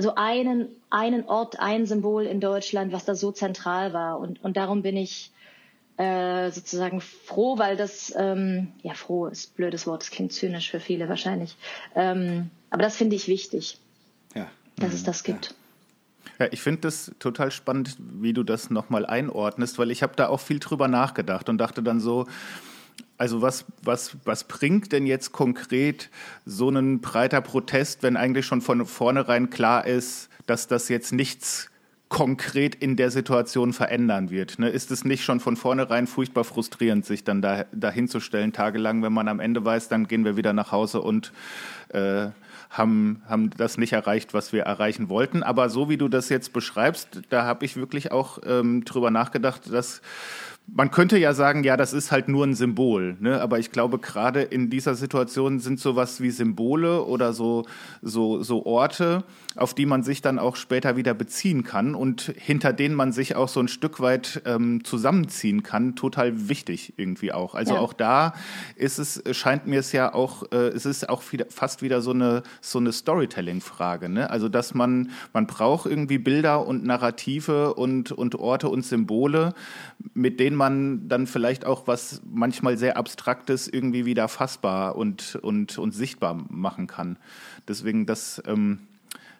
so 0.00 0.14
einen, 0.14 0.68
einen 0.90 1.24
Ort, 1.24 1.58
ein 1.60 1.86
Symbol 1.86 2.26
in 2.26 2.40
Deutschland, 2.40 2.92
was 2.92 3.04
da 3.04 3.14
so 3.14 3.32
zentral 3.32 3.92
war. 3.92 4.18
Und, 4.18 4.42
und 4.42 4.56
darum 4.56 4.82
bin 4.82 4.96
ich 4.96 5.32
äh, 5.96 6.50
sozusagen 6.50 7.00
froh, 7.00 7.58
weil 7.58 7.76
das, 7.76 8.12
ähm, 8.16 8.72
ja, 8.82 8.94
froh 8.94 9.26
ist 9.26 9.52
ein 9.52 9.56
blödes 9.56 9.86
Wort, 9.86 10.02
das 10.02 10.10
klingt 10.10 10.32
zynisch 10.32 10.70
für 10.70 10.80
viele 10.80 11.08
wahrscheinlich. 11.08 11.56
Ähm, 11.94 12.50
aber 12.70 12.82
das 12.82 12.96
finde 12.96 13.16
ich 13.16 13.28
wichtig, 13.28 13.78
ja. 14.34 14.48
dass 14.76 14.94
es 14.94 15.04
das 15.04 15.24
gibt. 15.24 15.46
Ja. 15.46 15.52
Ja, 16.38 16.48
ich 16.50 16.62
finde 16.62 16.80
das 16.80 17.12
total 17.18 17.50
spannend, 17.50 17.96
wie 17.98 18.32
du 18.32 18.42
das 18.42 18.70
nochmal 18.70 19.04
einordnest, 19.04 19.78
weil 19.78 19.90
ich 19.90 20.02
habe 20.02 20.14
da 20.16 20.28
auch 20.28 20.40
viel 20.40 20.58
drüber 20.58 20.88
nachgedacht 20.88 21.50
und 21.50 21.58
dachte 21.58 21.82
dann 21.82 22.00
so, 22.00 22.26
also 23.18 23.42
was, 23.42 23.64
was, 23.82 24.16
was 24.24 24.44
bringt 24.44 24.92
denn 24.92 25.06
jetzt 25.06 25.32
konkret 25.32 26.10
so 26.46 26.68
ein 26.70 27.00
breiter 27.00 27.40
Protest, 27.40 28.02
wenn 28.02 28.16
eigentlich 28.16 28.46
schon 28.46 28.60
von 28.60 28.86
vornherein 28.86 29.50
klar 29.50 29.86
ist, 29.86 30.28
dass 30.46 30.66
das 30.66 30.88
jetzt 30.88 31.12
nichts 31.12 31.70
konkret 32.10 32.74
in 32.74 32.96
der 32.96 33.12
Situation 33.12 33.72
verändern 33.72 34.30
wird. 34.30 34.58
Ne? 34.58 34.68
Ist 34.68 34.90
es 34.90 35.04
nicht 35.04 35.22
schon 35.22 35.38
von 35.38 35.56
vornherein 35.56 36.08
furchtbar 36.08 36.42
frustrierend, 36.42 37.06
sich 37.06 37.22
dann 37.22 37.40
da, 37.40 37.64
dahinzustellen, 37.72 38.52
tagelang, 38.52 39.02
wenn 39.02 39.12
man 39.12 39.28
am 39.28 39.38
Ende 39.38 39.64
weiß, 39.64 39.88
dann 39.88 40.08
gehen 40.08 40.24
wir 40.24 40.36
wieder 40.36 40.52
nach 40.52 40.72
Hause 40.72 41.02
und 41.02 41.32
äh, 41.90 42.30
haben, 42.68 43.22
haben 43.28 43.50
das 43.56 43.78
nicht 43.78 43.92
erreicht, 43.92 44.34
was 44.34 44.52
wir 44.52 44.62
erreichen 44.62 45.08
wollten. 45.08 45.44
Aber 45.44 45.70
so 45.70 45.88
wie 45.88 45.96
du 45.96 46.08
das 46.08 46.28
jetzt 46.28 46.52
beschreibst, 46.52 47.22
da 47.30 47.44
habe 47.44 47.64
ich 47.64 47.76
wirklich 47.76 48.10
auch 48.10 48.38
ähm, 48.44 48.84
drüber 48.84 49.12
nachgedacht, 49.12 49.72
dass 49.72 50.02
man 50.66 50.90
könnte 50.90 51.18
ja 51.18 51.34
sagen, 51.34 51.64
ja, 51.64 51.76
das 51.76 51.92
ist 51.92 52.12
halt 52.12 52.28
nur 52.28 52.46
ein 52.46 52.54
Symbol, 52.54 53.16
ne? 53.20 53.40
aber 53.40 53.58
ich 53.58 53.72
glaube, 53.72 53.98
gerade 53.98 54.42
in 54.42 54.70
dieser 54.70 54.94
Situation 54.94 55.58
sind 55.58 55.80
sowas 55.80 56.20
wie 56.20 56.30
Symbole 56.30 57.04
oder 57.04 57.32
so, 57.32 57.66
so, 58.02 58.42
so 58.42 58.64
Orte, 58.66 59.24
auf 59.56 59.74
die 59.74 59.86
man 59.86 60.02
sich 60.02 60.22
dann 60.22 60.38
auch 60.38 60.56
später 60.56 60.96
wieder 60.96 61.14
beziehen 61.14 61.64
kann 61.64 61.94
und 61.94 62.32
hinter 62.36 62.72
denen 62.72 62.94
man 62.94 63.12
sich 63.12 63.34
auch 63.34 63.48
so 63.48 63.60
ein 63.60 63.68
Stück 63.68 64.00
weit 64.00 64.42
ähm, 64.44 64.84
zusammenziehen 64.84 65.62
kann, 65.62 65.96
total 65.96 66.48
wichtig 66.48 66.94
irgendwie 66.96 67.32
auch. 67.32 67.54
Also 67.54 67.74
ja. 67.74 67.80
auch 67.80 67.92
da 67.92 68.34
ist 68.76 68.98
es, 68.98 69.22
scheint 69.32 69.66
mir 69.66 69.80
es 69.80 69.92
ja 69.92 70.14
auch, 70.14 70.44
äh, 70.52 70.68
es 70.68 70.86
ist 70.86 71.08
auch 71.08 71.22
wieder, 71.32 71.46
fast 71.48 71.82
wieder 71.82 72.00
so 72.00 72.12
eine, 72.12 72.42
so 72.60 72.78
eine 72.78 72.92
Storytelling-Frage. 72.92 74.08
Ne? 74.08 74.30
Also 74.30 74.48
dass 74.48 74.74
man, 74.74 75.10
man 75.32 75.46
braucht 75.46 75.86
irgendwie 75.86 76.18
Bilder 76.18 76.66
und 76.66 76.84
Narrative 76.84 77.74
und, 77.74 78.12
und 78.12 78.36
Orte 78.36 78.68
und 78.68 78.84
Symbole, 78.84 79.54
mit 80.14 80.38
denen 80.38 80.59
man 80.60 81.08
dann 81.08 81.26
vielleicht 81.26 81.64
auch 81.64 81.86
was 81.86 82.20
manchmal 82.24 82.76
sehr 82.76 82.96
Abstraktes 82.98 83.66
irgendwie 83.66 84.04
wieder 84.04 84.28
fassbar 84.28 84.94
und, 84.94 85.36
und, 85.36 85.78
und 85.78 85.92
sichtbar 85.92 86.34
machen 86.48 86.86
kann. 86.86 87.18
Deswegen 87.66 88.04
das, 88.04 88.42
ähm, 88.46 88.80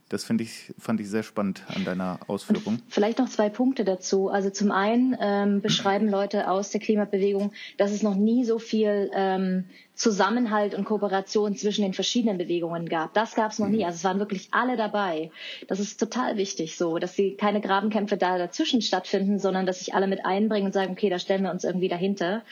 das 0.09 0.25
finde 0.25 0.45
ich, 0.45 0.75
fand 0.79 0.99
ich 1.01 1.11
sehr 1.11 1.23
spannend 1.23 1.63
an 1.69 1.85
deiner 1.85 2.19
Ausführung. 2.27 2.63
Und 2.65 2.83
vielleicht 2.89 3.19
noch 3.19 3.29
zwei 3.29 3.51
Punkte 3.51 3.85
dazu. 3.85 4.31
Also 4.31 4.49
zum 4.49 4.73
einen 4.73 5.15
ähm, 5.21 5.61
beschreiben 5.61 6.09
Leute 6.09 6.51
aus 6.51 6.71
der 6.71 6.81
Klimabewegung, 6.81 7.53
dass 7.77 7.93
es 7.93 8.03
noch 8.03 8.17
nie 8.17 8.45
so 8.45 8.59
viel 8.59 9.11
ähm, 9.15 9.67
Zusammenhalt 10.01 10.75
und 10.75 10.85
Kooperation 10.85 11.55
zwischen 11.57 11.83
den 11.83 11.93
verschiedenen 11.93 12.39
Bewegungen 12.39 12.89
gab. 12.89 13.13
Das 13.13 13.35
gab 13.35 13.53
es 13.53 13.59
noch 13.59 13.69
nie. 13.69 13.81
Mhm. 13.81 13.85
Also 13.85 13.97
es 13.97 14.05
waren 14.05 14.19
wirklich 14.19 14.49
alle 14.51 14.79
dabei. 14.79 15.31
Das 15.69 15.79
ist 15.79 16.01
total 16.01 16.39
wichtig 16.39 16.79
so, 16.79 16.97
dass 16.99 17.15
sie 17.15 17.35
keine 17.35 17.61
Grabenkämpfe 17.61 18.17
da 18.17 18.39
dazwischen 18.39 18.81
stattfinden, 18.81 19.39
sondern 19.39 19.67
dass 19.67 19.81
sich 19.81 19.93
alle 19.93 20.07
mit 20.07 20.25
einbringen 20.25 20.67
und 20.69 20.73
sagen, 20.73 20.93
okay, 20.93 21.11
da 21.11 21.19
stellen 21.19 21.43
wir 21.43 21.51
uns 21.51 21.65
irgendwie 21.65 21.89
dahinter. 21.89 22.43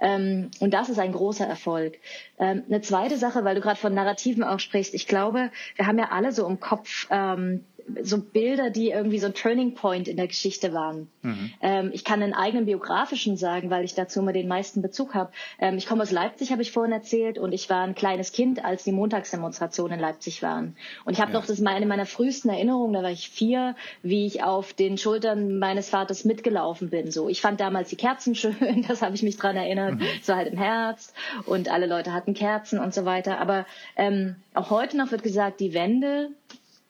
Ähm, 0.00 0.50
und 0.60 0.72
das 0.72 0.88
ist 0.88 0.98
ein 0.98 1.12
großer 1.12 1.46
Erfolg. 1.46 1.98
Ähm, 2.38 2.62
eine 2.68 2.80
zweite 2.80 3.18
Sache, 3.18 3.44
weil 3.44 3.54
du 3.54 3.60
gerade 3.60 3.78
von 3.78 3.92
Narrativen 3.92 4.42
auch 4.42 4.58
sprichst. 4.58 4.94
Ich 4.94 5.06
glaube, 5.06 5.50
wir 5.76 5.86
haben 5.86 5.98
ja 5.98 6.08
alle 6.10 6.32
so 6.32 6.46
im 6.46 6.58
Kopf, 6.58 7.06
ähm, 7.10 7.66
so 8.02 8.18
Bilder, 8.18 8.70
die 8.70 8.90
irgendwie 8.90 9.18
so 9.18 9.26
ein 9.26 9.34
Turning 9.34 9.74
Point 9.74 10.08
in 10.08 10.16
der 10.16 10.26
Geschichte 10.26 10.72
waren. 10.72 11.08
Mhm. 11.22 11.52
Ähm, 11.60 11.90
ich 11.92 12.04
kann 12.04 12.22
einen 12.22 12.34
eigenen 12.34 12.66
biografischen 12.66 13.36
sagen, 13.36 13.70
weil 13.70 13.84
ich 13.84 13.94
dazu 13.94 14.20
immer 14.20 14.32
den 14.32 14.48
meisten 14.48 14.82
Bezug 14.82 15.14
habe. 15.14 15.32
Ähm, 15.58 15.76
ich 15.76 15.86
komme 15.86 16.02
aus 16.02 16.10
Leipzig, 16.10 16.52
habe 16.52 16.62
ich 16.62 16.72
vorhin 16.72 16.92
erzählt, 16.92 17.38
und 17.38 17.52
ich 17.52 17.68
war 17.68 17.82
ein 17.82 17.94
kleines 17.94 18.32
Kind, 18.32 18.64
als 18.64 18.84
die 18.84 18.92
Montagsdemonstrationen 18.92 19.94
in 19.94 20.00
Leipzig 20.00 20.42
waren. 20.42 20.76
Und 21.04 21.14
ich 21.14 21.20
habe 21.20 21.32
ja. 21.32 21.38
noch, 21.38 21.46
das 21.46 21.58
ist 21.58 21.66
eine 21.66 21.86
meiner 21.86 22.06
frühesten 22.06 22.48
Erinnerungen, 22.48 22.94
da 22.94 23.02
war 23.02 23.10
ich 23.10 23.28
vier, 23.28 23.74
wie 24.02 24.26
ich 24.26 24.42
auf 24.42 24.72
den 24.72 24.96
Schultern 24.96 25.58
meines 25.58 25.88
Vaters 25.88 26.24
mitgelaufen 26.24 26.90
bin. 26.90 27.10
So, 27.10 27.28
ich 27.28 27.40
fand 27.40 27.60
damals 27.60 27.90
die 27.90 27.96
Kerzen 27.96 28.34
schön, 28.34 28.84
das 28.88 29.02
habe 29.02 29.14
ich 29.14 29.22
mich 29.22 29.36
dran 29.36 29.56
erinnert. 29.56 29.96
Mhm. 29.96 30.06
So 30.22 30.34
halt 30.34 30.52
im 30.52 30.58
Herbst 30.58 31.14
und 31.46 31.70
alle 31.70 31.86
Leute 31.86 32.12
hatten 32.12 32.34
Kerzen 32.34 32.78
und 32.78 32.94
so 32.94 33.04
weiter. 33.04 33.38
Aber 33.38 33.66
ähm, 33.96 34.36
auch 34.54 34.70
heute 34.70 34.96
noch 34.96 35.10
wird 35.10 35.22
gesagt, 35.22 35.60
die 35.60 35.74
Wende 35.74 36.30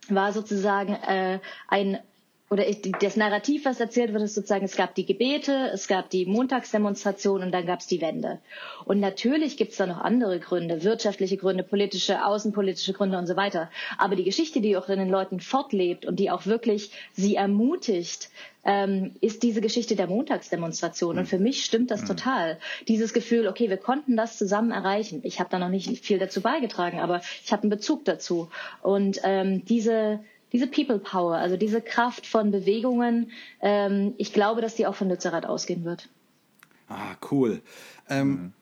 war 0.08 0.32
sozusagen 0.32 0.94
äh, 0.94 1.40
ein 1.68 1.98
oder 2.50 2.64
das 3.00 3.16
Narrativ, 3.16 3.64
was 3.64 3.80
erzählt 3.80 4.12
wird, 4.12 4.22
ist 4.22 4.34
sozusagen, 4.34 4.66
es 4.66 4.76
gab 4.76 4.94
die 4.94 5.06
Gebete, 5.06 5.70
es 5.72 5.88
gab 5.88 6.10
die 6.10 6.26
Montagsdemonstration 6.26 7.42
und 7.42 7.52
dann 7.52 7.64
gab 7.64 7.80
es 7.80 7.86
die 7.86 8.02
Wende. 8.02 8.38
Und 8.84 9.00
natürlich 9.00 9.56
gibt 9.56 9.72
es 9.72 9.78
da 9.78 9.86
noch 9.86 9.98
andere 9.98 10.38
Gründe, 10.40 10.84
wirtschaftliche 10.84 11.38
Gründe, 11.38 11.64
politische, 11.64 12.24
außenpolitische 12.24 12.92
Gründe 12.92 13.16
und 13.16 13.26
so 13.26 13.36
weiter. 13.36 13.70
Aber 13.96 14.14
die 14.14 14.24
Geschichte, 14.24 14.60
die 14.60 14.76
auch 14.76 14.88
in 14.90 14.98
den 14.98 15.08
Leuten 15.08 15.40
fortlebt 15.40 16.04
und 16.04 16.20
die 16.20 16.30
auch 16.30 16.44
wirklich 16.44 16.90
sie 17.14 17.34
ermutigt, 17.34 18.28
ähm, 18.64 19.16
ist 19.20 19.42
diese 19.42 19.60
Geschichte 19.60 19.96
der 19.96 20.06
Montagsdemonstration. 20.06 21.18
Und 21.18 21.26
für 21.26 21.38
mich 21.38 21.64
stimmt 21.64 21.90
das 21.90 22.02
mhm. 22.02 22.06
total. 22.06 22.58
Dieses 22.88 23.12
Gefühl, 23.14 23.48
okay, 23.48 23.70
wir 23.70 23.78
konnten 23.78 24.16
das 24.16 24.38
zusammen 24.38 24.70
erreichen. 24.70 25.20
Ich 25.24 25.40
habe 25.40 25.50
da 25.50 25.58
noch 25.58 25.68
nicht 25.68 26.04
viel 26.04 26.18
dazu 26.18 26.40
beigetragen, 26.40 27.00
aber 27.00 27.20
ich 27.42 27.52
habe 27.52 27.62
einen 27.62 27.70
Bezug 27.70 28.04
dazu. 28.04 28.50
Und 28.82 29.20
ähm, 29.24 29.64
diese 29.64 30.20
diese 30.54 30.68
People 30.68 31.00
Power, 31.00 31.34
also 31.34 31.56
diese 31.56 31.82
Kraft 31.82 32.28
von 32.28 32.52
Bewegungen, 32.52 33.32
ähm, 33.60 34.14
ich 34.18 34.32
glaube, 34.32 34.60
dass 34.62 34.76
die 34.76 34.86
auch 34.86 34.94
von 34.94 35.08
Lützerath 35.08 35.46
ausgehen 35.46 35.84
wird. 35.84 36.08
Ah, 36.88 37.16
cool. 37.30 37.60
Ähm, 38.08 38.28
mhm 38.28 38.52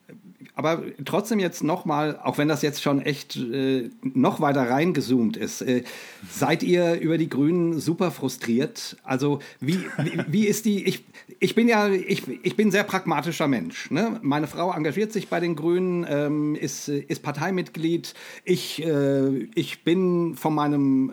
aber 0.55 0.83
trotzdem 1.05 1.39
jetzt 1.39 1.65
nochmal, 1.65 2.19
auch 2.23 2.37
wenn 2.37 2.49
das 2.49 2.61
jetzt 2.63 2.83
schon 2.83 3.01
echt 3.01 3.37
äh, 3.37 3.89
noch 4.03 4.41
weiter 4.41 4.69
reingezoomt 4.69 5.37
ist, 5.37 5.63
äh, 5.63 5.83
seid 6.31 6.63
ihr 6.63 7.01
über 7.01 7.17
die 7.17 7.29
Grünen 7.29 7.81
super 7.81 8.11
frustriert? 8.11 8.97
Also 9.03 9.39
wie, 9.61 9.79
wie, 9.99 10.25
wie, 10.29 10.47
ist 10.47 10.67
die, 10.67 10.85
ich, 10.85 11.05
ich 11.41 11.55
bin 11.55 11.69
ja, 11.69 11.89
ich, 11.89 12.25
ich 12.43 12.55
bin 12.55 12.69
ein 12.69 12.71
sehr 12.71 12.85
pragmatischer 12.85 13.49
Mensch. 13.49 13.91
Ne? 13.91 14.19
Meine 14.23 14.47
Frau 14.47 14.73
engagiert 14.73 15.13
sich 15.13 15.29
bei 15.29 15.41
den 15.41 15.57
Grünen, 15.57 16.05
ähm, 16.09 16.55
ist, 16.55 16.89
ist 16.89 17.23
Parteimitglied. 17.23 18.13
Ich, 18.45 18.85
äh, 18.85 19.49
ich 19.55 19.85
bin 19.85 20.35
von 20.37 20.55
meinem, 20.55 21.13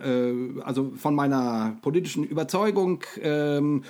äh, 0.57 0.61
also 0.63 0.91
von 0.97 1.15
meiner 1.15 1.77
politischen 1.81 2.25
Überzeugung 2.25 3.05
ähm, 3.21 3.83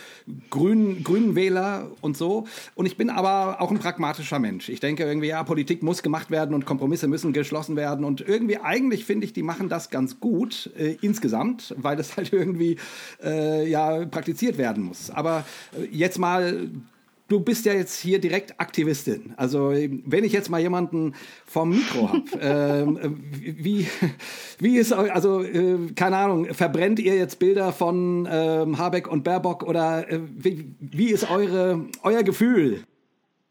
Grün, 0.51 1.03
Grünenwähler 1.03 1.89
und 2.01 2.15
so. 2.15 2.45
Und 2.75 2.85
ich 2.85 2.97
bin 2.97 3.09
aber 3.09 3.61
auch 3.61 3.71
ein 3.71 3.79
pragmatischer 3.79 4.28
Mensch. 4.37 4.69
Ich 4.69 4.79
denke 4.79 5.03
irgendwie, 5.03 5.29
ja, 5.29 5.43
Politik 5.43 5.81
muss 5.81 6.03
gemacht 6.03 6.29
werden 6.29 6.53
und 6.53 6.65
Kompromisse 6.65 7.07
müssen 7.07 7.33
geschlossen 7.33 7.75
werden. 7.75 8.05
Und 8.05 8.21
irgendwie, 8.21 8.57
eigentlich 8.57 9.05
finde 9.05 9.25
ich, 9.25 9.33
die 9.33 9.41
machen 9.41 9.69
das 9.69 9.89
ganz 9.89 10.19
gut 10.19 10.69
äh, 10.77 10.97
insgesamt, 11.01 11.73
weil 11.77 11.99
es 11.99 12.15
halt 12.17 12.31
irgendwie 12.31 12.77
äh, 13.23 13.67
ja 13.67 14.05
praktiziert 14.05 14.59
werden 14.59 14.83
muss. 14.83 15.09
Aber 15.09 15.45
äh, 15.75 15.85
jetzt 15.91 16.19
mal 16.19 16.69
du 17.29 17.39
bist 17.39 17.65
ja 17.65 17.73
jetzt 17.73 17.99
hier 17.99 18.19
direkt 18.19 18.59
Aktivistin. 18.59 19.33
Also 19.37 19.71
wenn 19.71 20.23
ich 20.23 20.33
jetzt 20.33 20.49
mal 20.49 20.59
jemanden 20.59 21.13
vom 21.45 21.69
Mikro 21.69 22.09
habe, 22.09 22.97
äh, 23.01 23.09
wie, 23.39 23.87
wie 24.59 24.77
ist, 24.77 24.91
also 24.91 25.43
äh, 25.43 25.77
keine 25.95 26.17
Ahnung, 26.17 26.53
verbrennt 26.53 26.99
ihr 26.99 27.15
jetzt 27.15 27.39
Bilder 27.39 27.71
von 27.71 28.25
äh, 28.25 28.65
Habeck 28.77 29.07
und 29.07 29.23
Baerbock 29.23 29.63
oder 29.63 30.11
äh, 30.11 30.19
wie, 30.35 30.75
wie 30.79 31.11
ist 31.11 31.29
eure, 31.29 31.85
euer 32.03 32.23
Gefühl? 32.23 32.83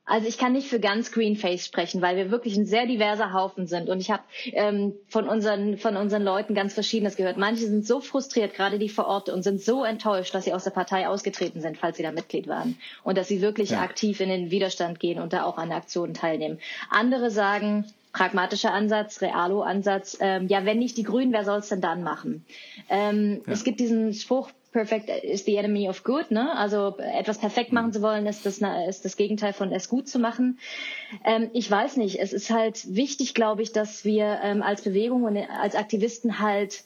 Also 0.08 0.26
ich 0.26 0.38
kann 0.38 0.52
nicht 0.54 0.68
für 0.68 0.80
ganz 0.80 1.12
Greenface 1.12 1.66
sprechen, 1.66 2.00
weil 2.00 2.16
wir 2.16 2.30
wirklich 2.30 2.56
ein 2.56 2.64
sehr 2.64 2.86
diverser 2.86 3.34
Haufen 3.34 3.66
sind. 3.66 3.90
Und 3.90 4.00
ich 4.00 4.10
habe 4.10 4.22
ähm, 4.52 4.94
von, 5.08 5.28
unseren, 5.28 5.76
von 5.76 5.96
unseren 5.96 6.22
Leuten 6.22 6.54
ganz 6.54 6.72
Verschiedenes 6.72 7.16
gehört. 7.16 7.36
Manche 7.36 7.66
sind 7.66 7.86
so 7.86 8.00
frustriert, 8.00 8.54
gerade 8.54 8.78
die 8.78 8.88
vor 8.88 9.06
Ort, 9.06 9.28
und 9.28 9.42
sind 9.42 9.60
so 9.60 9.84
enttäuscht, 9.84 10.34
dass 10.34 10.44
sie 10.44 10.54
aus 10.54 10.64
der 10.64 10.70
Partei 10.70 11.06
ausgetreten 11.06 11.60
sind, 11.60 11.76
falls 11.76 11.98
sie 11.98 12.02
da 12.02 12.10
Mitglied 12.10 12.48
waren. 12.48 12.78
Und 13.04 13.18
dass 13.18 13.28
sie 13.28 13.42
wirklich 13.42 13.70
ja. 13.70 13.82
aktiv 13.82 14.20
in 14.20 14.30
den 14.30 14.50
Widerstand 14.50 14.98
gehen 14.98 15.20
und 15.20 15.34
da 15.34 15.44
auch 15.44 15.58
an 15.58 15.72
Aktionen 15.72 16.14
teilnehmen. 16.14 16.58
Andere 16.88 17.30
sagen, 17.30 17.84
pragmatischer 18.12 18.72
Ansatz, 18.72 19.20
Realo-Ansatz, 19.20 20.16
ähm, 20.20 20.48
ja, 20.48 20.64
wenn 20.64 20.78
nicht 20.78 20.96
die 20.96 21.02
Grünen, 21.02 21.32
wer 21.32 21.44
soll 21.44 21.58
es 21.58 21.68
denn 21.68 21.80
dann 21.80 22.02
machen? 22.02 22.44
Ähm, 22.88 23.42
ja. 23.46 23.52
Es 23.52 23.62
gibt 23.62 23.78
diesen 23.78 24.14
Spruch, 24.14 24.50
perfect 24.72 25.08
is 25.08 25.44
the 25.44 25.56
enemy 25.56 25.88
of 25.88 26.04
good, 26.04 26.30
ne? 26.30 26.54
Also 26.56 26.96
etwas 26.98 27.38
perfekt 27.38 27.72
machen 27.72 27.92
zu 27.92 28.02
wollen, 28.02 28.26
ist 28.26 28.44
das, 28.44 28.60
ist 28.88 29.04
das 29.04 29.16
Gegenteil 29.16 29.52
von 29.52 29.72
es 29.72 29.88
gut 29.88 30.08
zu 30.08 30.18
machen. 30.18 30.58
Ähm, 31.24 31.50
ich 31.52 31.70
weiß 31.70 31.96
nicht. 31.96 32.20
Es 32.20 32.32
ist 32.32 32.50
halt 32.50 32.94
wichtig, 32.94 33.34
glaube 33.34 33.62
ich, 33.62 33.72
dass 33.72 34.04
wir 34.04 34.40
ähm, 34.42 34.62
als 34.62 34.82
Bewegung 34.82 35.24
und 35.24 35.36
als 35.36 35.74
Aktivisten 35.74 36.38
halt 36.38 36.84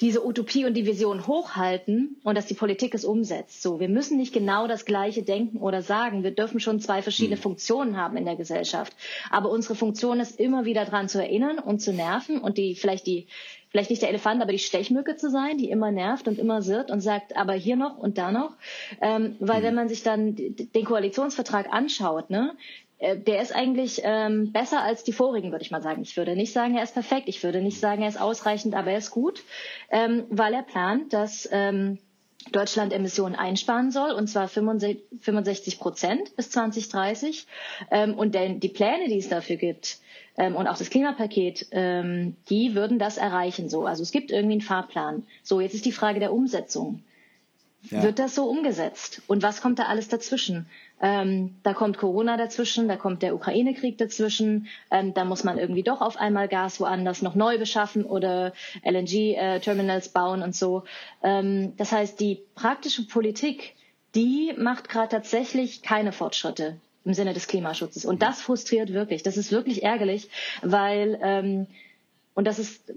diese 0.00 0.26
Utopie 0.26 0.66
und 0.66 0.74
die 0.74 0.84
Vision 0.84 1.26
hochhalten 1.26 2.16
und 2.22 2.36
dass 2.36 2.46
die 2.46 2.54
Politik 2.54 2.94
es 2.94 3.04
umsetzt. 3.04 3.62
So, 3.62 3.80
wir 3.80 3.88
müssen 3.88 4.18
nicht 4.18 4.34
genau 4.34 4.66
das 4.66 4.84
Gleiche 4.84 5.22
denken 5.22 5.58
oder 5.58 5.80
sagen. 5.80 6.22
Wir 6.22 6.32
dürfen 6.32 6.60
schon 6.60 6.80
zwei 6.80 7.00
verschiedene 7.00 7.36
mhm. 7.36 7.40
Funktionen 7.40 7.96
haben 7.96 8.16
in 8.18 8.26
der 8.26 8.36
Gesellschaft. 8.36 8.92
Aber 9.30 9.50
unsere 9.50 9.74
Funktion 9.74 10.20
ist 10.20 10.38
immer 10.38 10.66
wieder 10.66 10.84
daran 10.84 11.08
zu 11.08 11.18
erinnern 11.18 11.58
und 11.58 11.80
zu 11.80 11.94
nerven 11.94 12.38
und 12.38 12.58
die 12.58 12.74
vielleicht 12.74 13.06
die 13.06 13.26
vielleicht 13.76 13.90
nicht 13.90 14.00
der 14.00 14.08
Elefant, 14.08 14.40
aber 14.40 14.52
die 14.52 14.58
Stechmücke 14.58 15.16
zu 15.16 15.30
sein, 15.30 15.58
die 15.58 15.68
immer 15.68 15.90
nervt 15.90 16.28
und 16.28 16.38
immer 16.38 16.62
sirrt 16.62 16.90
und 16.90 17.02
sagt, 17.02 17.36
aber 17.36 17.52
hier 17.52 17.76
noch 17.76 17.98
und 17.98 18.16
da 18.16 18.32
noch. 18.32 18.56
Ähm, 19.02 19.36
weil 19.38 19.60
mhm. 19.60 19.64
wenn 19.64 19.74
man 19.74 19.88
sich 19.90 20.02
dann 20.02 20.34
den 20.34 20.84
Koalitionsvertrag 20.86 21.70
anschaut, 21.70 22.30
ne, 22.30 22.56
äh, 22.98 23.18
der 23.18 23.42
ist 23.42 23.54
eigentlich 23.54 24.00
ähm, 24.02 24.50
besser 24.50 24.82
als 24.82 25.04
die 25.04 25.12
vorigen, 25.12 25.52
würde 25.52 25.62
ich 25.62 25.70
mal 25.70 25.82
sagen. 25.82 26.00
Ich 26.00 26.16
würde 26.16 26.36
nicht 26.36 26.54
sagen, 26.54 26.74
er 26.74 26.84
ist 26.84 26.94
perfekt. 26.94 27.28
Ich 27.28 27.44
würde 27.44 27.60
nicht 27.60 27.78
sagen, 27.78 28.00
er 28.00 28.08
ist 28.08 28.18
ausreichend, 28.18 28.74
aber 28.74 28.92
er 28.92 28.98
ist 28.98 29.10
gut, 29.10 29.44
ähm, 29.90 30.24
weil 30.30 30.54
er 30.54 30.62
plant, 30.62 31.12
dass 31.12 31.46
ähm, 31.52 31.98
Deutschland 32.52 32.92
Emissionen 32.92 33.34
einsparen 33.34 33.90
soll, 33.90 34.12
und 34.12 34.28
zwar 34.28 34.48
65 34.48 35.78
Prozent 35.78 36.36
bis 36.36 36.50
2030. 36.50 37.46
Ähm, 37.90 38.14
und 38.14 38.34
denn 38.34 38.60
die 38.60 38.68
Pläne, 38.68 39.08
die 39.08 39.18
es 39.18 39.28
dafür 39.28 39.56
gibt, 39.56 39.98
ähm, 40.36 40.54
und 40.54 40.66
auch 40.68 40.76
das 40.76 40.90
Klimapaket, 40.90 41.68
ähm, 41.72 42.36
die 42.48 42.74
würden 42.74 42.98
das 42.98 43.16
erreichen 43.16 43.68
so. 43.68 43.86
Also 43.86 44.02
es 44.02 44.12
gibt 44.12 44.30
irgendwie 44.30 44.54
einen 44.54 44.60
Fahrplan. 44.60 45.26
So, 45.42 45.60
jetzt 45.60 45.74
ist 45.74 45.86
die 45.86 45.92
Frage 45.92 46.20
der 46.20 46.32
Umsetzung. 46.32 47.02
Ja. 47.90 48.02
Wird 48.02 48.18
das 48.18 48.34
so 48.34 48.44
umgesetzt? 48.46 49.22
Und 49.26 49.42
was 49.42 49.60
kommt 49.60 49.78
da 49.78 49.84
alles 49.84 50.08
dazwischen? 50.08 50.66
Ähm, 51.00 51.56
da 51.62 51.74
kommt 51.74 51.98
Corona 51.98 52.36
dazwischen, 52.36 52.88
da 52.88 52.96
kommt 52.96 53.22
der 53.22 53.34
Ukraine-Krieg 53.34 53.98
dazwischen, 53.98 54.66
ähm, 54.90 55.12
da 55.12 55.24
muss 55.24 55.44
man 55.44 55.58
irgendwie 55.58 55.82
doch 55.82 56.00
auf 56.00 56.16
einmal 56.16 56.48
Gas 56.48 56.80
woanders 56.80 57.20
noch 57.20 57.34
neu 57.34 57.58
beschaffen 57.58 58.04
oder 58.04 58.52
LNG-Terminals 58.82 60.06
äh, 60.06 60.10
bauen 60.12 60.42
und 60.42 60.56
so. 60.56 60.84
Ähm, 61.22 61.74
das 61.76 61.92
heißt, 61.92 62.18
die 62.18 62.40
praktische 62.54 63.06
Politik, 63.06 63.74
die 64.14 64.54
macht 64.56 64.88
gerade 64.88 65.10
tatsächlich 65.10 65.82
keine 65.82 66.12
Fortschritte 66.12 66.76
im 67.04 67.14
Sinne 67.14 67.34
des 67.34 67.46
Klimaschutzes. 67.46 68.04
Und 68.04 68.22
das 68.22 68.40
frustriert 68.40 68.92
wirklich. 68.92 69.22
Das 69.22 69.36
ist 69.36 69.52
wirklich 69.52 69.82
ärgerlich, 69.84 70.28
weil, 70.62 71.18
ähm, 71.22 71.66
und 72.34 72.46
das 72.46 72.58
ist, 72.58 72.92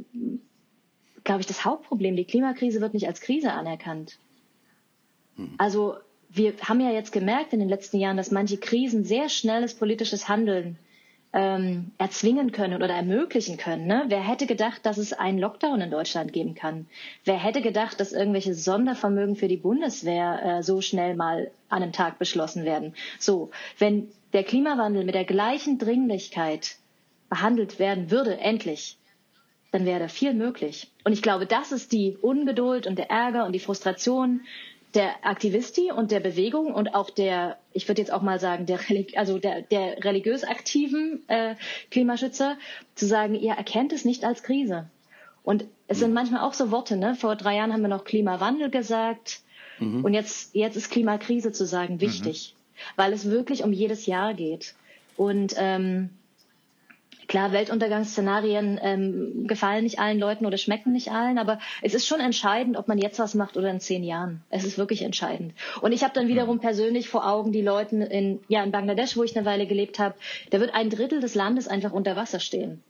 glaube 1.25 1.41
ich, 1.41 1.47
das 1.47 1.65
Hauptproblem. 1.65 2.15
Die 2.15 2.25
Klimakrise 2.25 2.81
wird 2.81 2.93
nicht 2.93 3.07
als 3.07 3.21
Krise 3.21 3.51
anerkannt. 3.51 4.17
Hm. 5.39 5.53
Also 5.57 5.95
wir 6.29 6.53
haben 6.61 6.81
ja 6.81 6.91
jetzt 6.91 7.11
gemerkt 7.11 7.53
in 7.53 7.59
den 7.59 7.69
letzten 7.69 7.97
Jahren, 7.97 8.17
dass 8.17 8.31
manche 8.31 8.57
Krisen 8.57 9.03
sehr 9.03 9.29
schnelles 9.29 9.73
politisches 9.73 10.27
Handeln 10.27 10.77
ähm, 11.31 11.91
erzwingen 11.97 12.51
können 12.51 12.81
oder 12.81 12.93
ermöglichen 12.93 13.57
können. 13.57 13.85
Ne? 13.85 14.05
Wer 14.07 14.21
hätte 14.21 14.45
gedacht, 14.45 14.85
dass 14.85 14.97
es 14.97 15.13
einen 15.13 15.39
Lockdown 15.39 15.81
in 15.81 15.91
Deutschland 15.91 16.33
geben 16.33 16.55
kann? 16.55 16.87
Wer 17.23 17.37
hätte 17.37 17.61
gedacht, 17.61 17.99
dass 17.99 18.11
irgendwelche 18.11 18.53
Sondervermögen 18.53 19.35
für 19.35 19.47
die 19.47 19.57
Bundeswehr 19.57 20.41
äh, 20.43 20.63
so 20.63 20.81
schnell 20.81 21.15
mal 21.15 21.51
an 21.69 21.83
einem 21.83 21.93
Tag 21.93 22.19
beschlossen 22.19 22.65
werden? 22.65 22.95
So, 23.19 23.51
wenn 23.77 24.09
der 24.33 24.43
Klimawandel 24.43 25.03
mit 25.03 25.15
der 25.15 25.25
gleichen 25.25 25.77
Dringlichkeit 25.77 26.77
behandelt 27.29 27.79
werden 27.79 28.11
würde, 28.11 28.39
endlich, 28.39 28.97
dann 29.71 29.85
wäre 29.85 29.99
da 29.99 30.07
viel 30.07 30.33
möglich. 30.33 30.91
Und 31.03 31.13
ich 31.13 31.21
glaube, 31.21 31.45
das 31.45 31.71
ist 31.71 31.91
die 31.91 32.17
Ungeduld 32.21 32.87
und 32.87 32.97
der 32.97 33.11
Ärger 33.11 33.45
und 33.45 33.53
die 33.53 33.59
Frustration 33.59 34.41
der 34.93 35.25
Aktivisti 35.25 35.91
und 35.91 36.11
der 36.11 36.19
Bewegung 36.19 36.73
und 36.73 36.95
auch 36.95 37.09
der, 37.09 37.57
ich 37.73 37.87
würde 37.87 38.01
jetzt 38.01 38.11
auch 38.11 38.21
mal 38.21 38.39
sagen, 38.39 38.65
der, 38.65 38.79
also 39.15 39.37
der, 39.37 39.61
der 39.61 40.03
religiös 40.03 40.43
aktiven 40.43 41.23
äh, 41.27 41.55
Klimaschützer, 41.91 42.57
zu 42.95 43.05
sagen, 43.05 43.35
ihr 43.35 43.53
erkennt 43.53 43.93
es 43.93 44.03
nicht 44.03 44.23
als 44.23 44.41
Krise. 44.41 44.89
Und 45.43 45.65
es 45.87 45.99
sind 45.99 46.13
manchmal 46.13 46.41
auch 46.41 46.53
so 46.53 46.71
Worte, 46.71 46.97
ne? 46.97 47.15
Vor 47.15 47.35
drei 47.35 47.55
Jahren 47.55 47.71
haben 47.71 47.81
wir 47.81 47.87
noch 47.87 48.03
Klimawandel 48.03 48.69
gesagt 48.69 49.41
mhm. 49.79 50.03
und 50.03 50.13
jetzt, 50.13 50.53
jetzt 50.53 50.75
ist 50.75 50.91
Klimakrise 50.91 51.51
zu 51.51 51.65
sagen 51.65 52.01
wichtig, 52.01 52.55
mhm. 52.55 52.81
weil 52.95 53.13
es 53.13 53.29
wirklich 53.29 53.63
um 53.63 53.71
jedes 53.71 54.05
Jahr 54.05 54.33
geht. 54.33 54.75
Und 55.17 55.55
ähm, 55.57 56.09
Klar, 57.29 57.51
Weltuntergangsszenarien 57.51 58.79
ähm, 58.81 59.45
gefallen 59.45 59.83
nicht 59.83 59.99
allen 59.99 60.17
Leuten 60.17 60.47
oder 60.47 60.57
schmecken 60.57 60.93
nicht 60.93 61.11
allen, 61.11 61.37
aber 61.37 61.59
es 61.83 61.93
ist 61.93 62.07
schon 62.07 62.19
entscheidend, 62.19 62.75
ob 62.75 62.87
man 62.87 62.97
jetzt 62.97 63.19
was 63.19 63.35
macht 63.35 63.55
oder 63.55 63.69
in 63.69 63.79
zehn 63.79 64.03
Jahren. 64.03 64.41
Es 64.49 64.63
ist 64.63 64.79
wirklich 64.79 65.03
entscheidend. 65.03 65.53
Und 65.79 65.91
ich 65.91 66.03
habe 66.03 66.15
dann 66.15 66.27
wiederum 66.27 66.55
mhm. 66.55 66.61
persönlich 66.61 67.07
vor 67.07 67.29
Augen 67.29 67.51
die 67.51 67.61
Leute 67.61 67.97
in, 67.97 68.39
ja, 68.47 68.63
in 68.63 68.71
Bangladesch, 68.71 69.15
wo 69.15 69.23
ich 69.23 69.37
eine 69.37 69.45
Weile 69.45 69.67
gelebt 69.67 69.99
habe, 69.99 70.15
da 70.49 70.59
wird 70.59 70.73
ein 70.73 70.89
Drittel 70.89 71.19
des 71.19 71.35
Landes 71.35 71.67
einfach 71.67 71.91
unter 71.91 72.15
Wasser 72.15 72.39
stehen. 72.39 72.81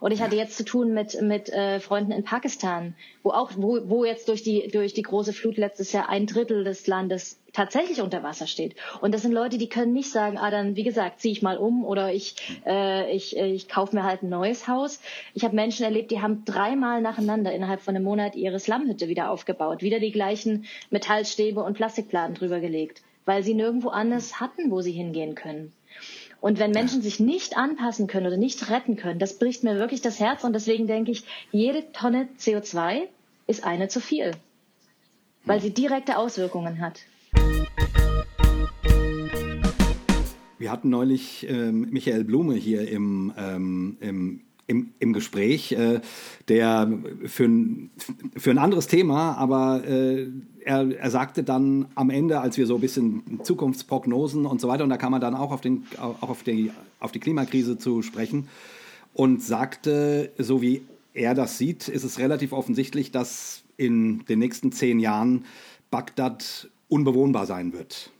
Und 0.00 0.12
ich 0.12 0.22
hatte 0.22 0.34
jetzt 0.34 0.56
zu 0.56 0.64
tun 0.64 0.94
mit, 0.94 1.20
mit 1.20 1.50
äh, 1.50 1.78
Freunden 1.78 2.10
in 2.10 2.24
Pakistan, 2.24 2.94
wo 3.22 3.30
auch, 3.30 3.52
wo, 3.56 3.80
wo 3.84 4.04
jetzt 4.04 4.28
durch 4.28 4.42
die, 4.42 4.68
durch 4.68 4.94
die 4.94 5.02
große 5.02 5.34
Flut 5.34 5.58
letztes 5.58 5.92
Jahr 5.92 6.08
ein 6.08 6.26
Drittel 6.26 6.64
des 6.64 6.86
Landes 6.86 7.38
tatsächlich 7.52 8.00
unter 8.00 8.22
Wasser 8.22 8.46
steht. 8.46 8.74
Und 9.02 9.12
das 9.12 9.22
sind 9.22 9.32
Leute, 9.32 9.58
die 9.58 9.68
können 9.68 9.92
nicht 9.92 10.10
sagen, 10.10 10.38
ah, 10.38 10.50
dann, 10.50 10.74
wie 10.76 10.84
gesagt, 10.84 11.20
ziehe 11.20 11.32
ich 11.32 11.42
mal 11.42 11.58
um 11.58 11.84
oder 11.84 12.12
ich, 12.12 12.34
äh, 12.64 13.14
ich, 13.14 13.36
ich 13.36 13.68
kaufe 13.68 13.94
mir 13.94 14.04
halt 14.04 14.22
ein 14.22 14.30
neues 14.30 14.68
Haus. 14.68 15.00
Ich 15.34 15.44
habe 15.44 15.54
Menschen 15.54 15.84
erlebt, 15.84 16.10
die 16.10 16.22
haben 16.22 16.44
dreimal 16.46 17.02
nacheinander 17.02 17.52
innerhalb 17.52 17.82
von 17.82 17.94
einem 17.94 18.04
Monat 18.04 18.36
ihre 18.36 18.58
Slumhütte 18.58 19.08
wieder 19.08 19.30
aufgebaut, 19.30 19.82
wieder 19.82 20.00
die 20.00 20.12
gleichen 20.12 20.64
Metallstäbe 20.90 21.62
und 21.62 21.74
Plastikplatten 21.74 22.34
drüber 22.34 22.60
gelegt, 22.60 23.02
weil 23.26 23.42
sie 23.42 23.54
nirgendwo 23.54 23.90
anders 23.90 24.40
hatten, 24.40 24.70
wo 24.70 24.80
sie 24.80 24.92
hingehen 24.92 25.34
können. 25.34 25.72
Und 26.40 26.58
wenn 26.58 26.70
Menschen 26.70 27.02
sich 27.02 27.20
nicht 27.20 27.56
anpassen 27.56 28.06
können 28.06 28.26
oder 28.26 28.38
nicht 28.38 28.70
retten 28.70 28.96
können, 28.96 29.18
das 29.18 29.38
bricht 29.38 29.62
mir 29.62 29.76
wirklich 29.76 30.00
das 30.00 30.18
Herz. 30.20 30.42
Und 30.42 30.54
deswegen 30.54 30.86
denke 30.86 31.10
ich, 31.10 31.24
jede 31.52 31.92
Tonne 31.92 32.28
CO2 32.38 33.02
ist 33.46 33.64
eine 33.64 33.88
zu 33.88 34.00
viel, 34.00 34.32
weil 35.44 35.60
sie 35.60 35.70
direkte 35.70 36.16
Auswirkungen 36.16 36.80
hat. 36.80 37.00
Wir 40.58 40.70
hatten 40.70 40.90
neulich 40.90 41.46
ähm, 41.48 41.88
Michael 41.90 42.24
Blume 42.24 42.54
hier 42.54 42.88
im, 42.88 43.32
ähm, 43.36 43.96
im 44.00 44.40
im, 44.70 44.92
im 45.00 45.12
Gespräch, 45.12 45.72
äh, 45.72 46.00
der 46.46 46.88
für 47.24 47.44
ein, 47.44 47.90
für 48.36 48.52
ein 48.52 48.58
anderes 48.58 48.86
Thema, 48.86 49.36
aber 49.36 49.82
äh, 49.84 50.28
er, 50.64 50.98
er 50.98 51.10
sagte 51.10 51.42
dann 51.42 51.86
am 51.94 52.10
Ende, 52.10 52.40
als 52.40 52.56
wir 52.56 52.66
so 52.66 52.76
ein 52.76 52.80
bisschen 52.80 53.40
Zukunftsprognosen 53.42 54.46
und 54.46 54.60
so 54.60 54.68
weiter, 54.68 54.84
und 54.84 54.90
da 54.90 54.96
kam 54.96 55.12
man 55.12 55.20
dann 55.20 55.34
auch 55.34 55.52
auf, 55.52 55.60
den, 55.60 55.86
auch 55.98 56.28
auf, 56.28 56.42
die, 56.42 56.70
auf 56.98 57.12
die 57.12 57.20
Klimakrise 57.20 57.78
zu 57.78 58.02
sprechen, 58.02 58.48
und 59.12 59.42
sagte, 59.42 60.30
so 60.38 60.62
wie 60.62 60.82
er 61.14 61.34
das 61.34 61.58
sieht, 61.58 61.88
ist 61.88 62.04
es 62.04 62.18
relativ 62.18 62.52
offensichtlich, 62.52 63.10
dass 63.10 63.62
in 63.76 64.24
den 64.26 64.38
nächsten 64.38 64.72
zehn 64.72 65.00
Jahren 65.00 65.44
Bagdad 65.90 66.68
unbewohnbar 66.88 67.46
sein 67.46 67.72
wird. 67.72 68.10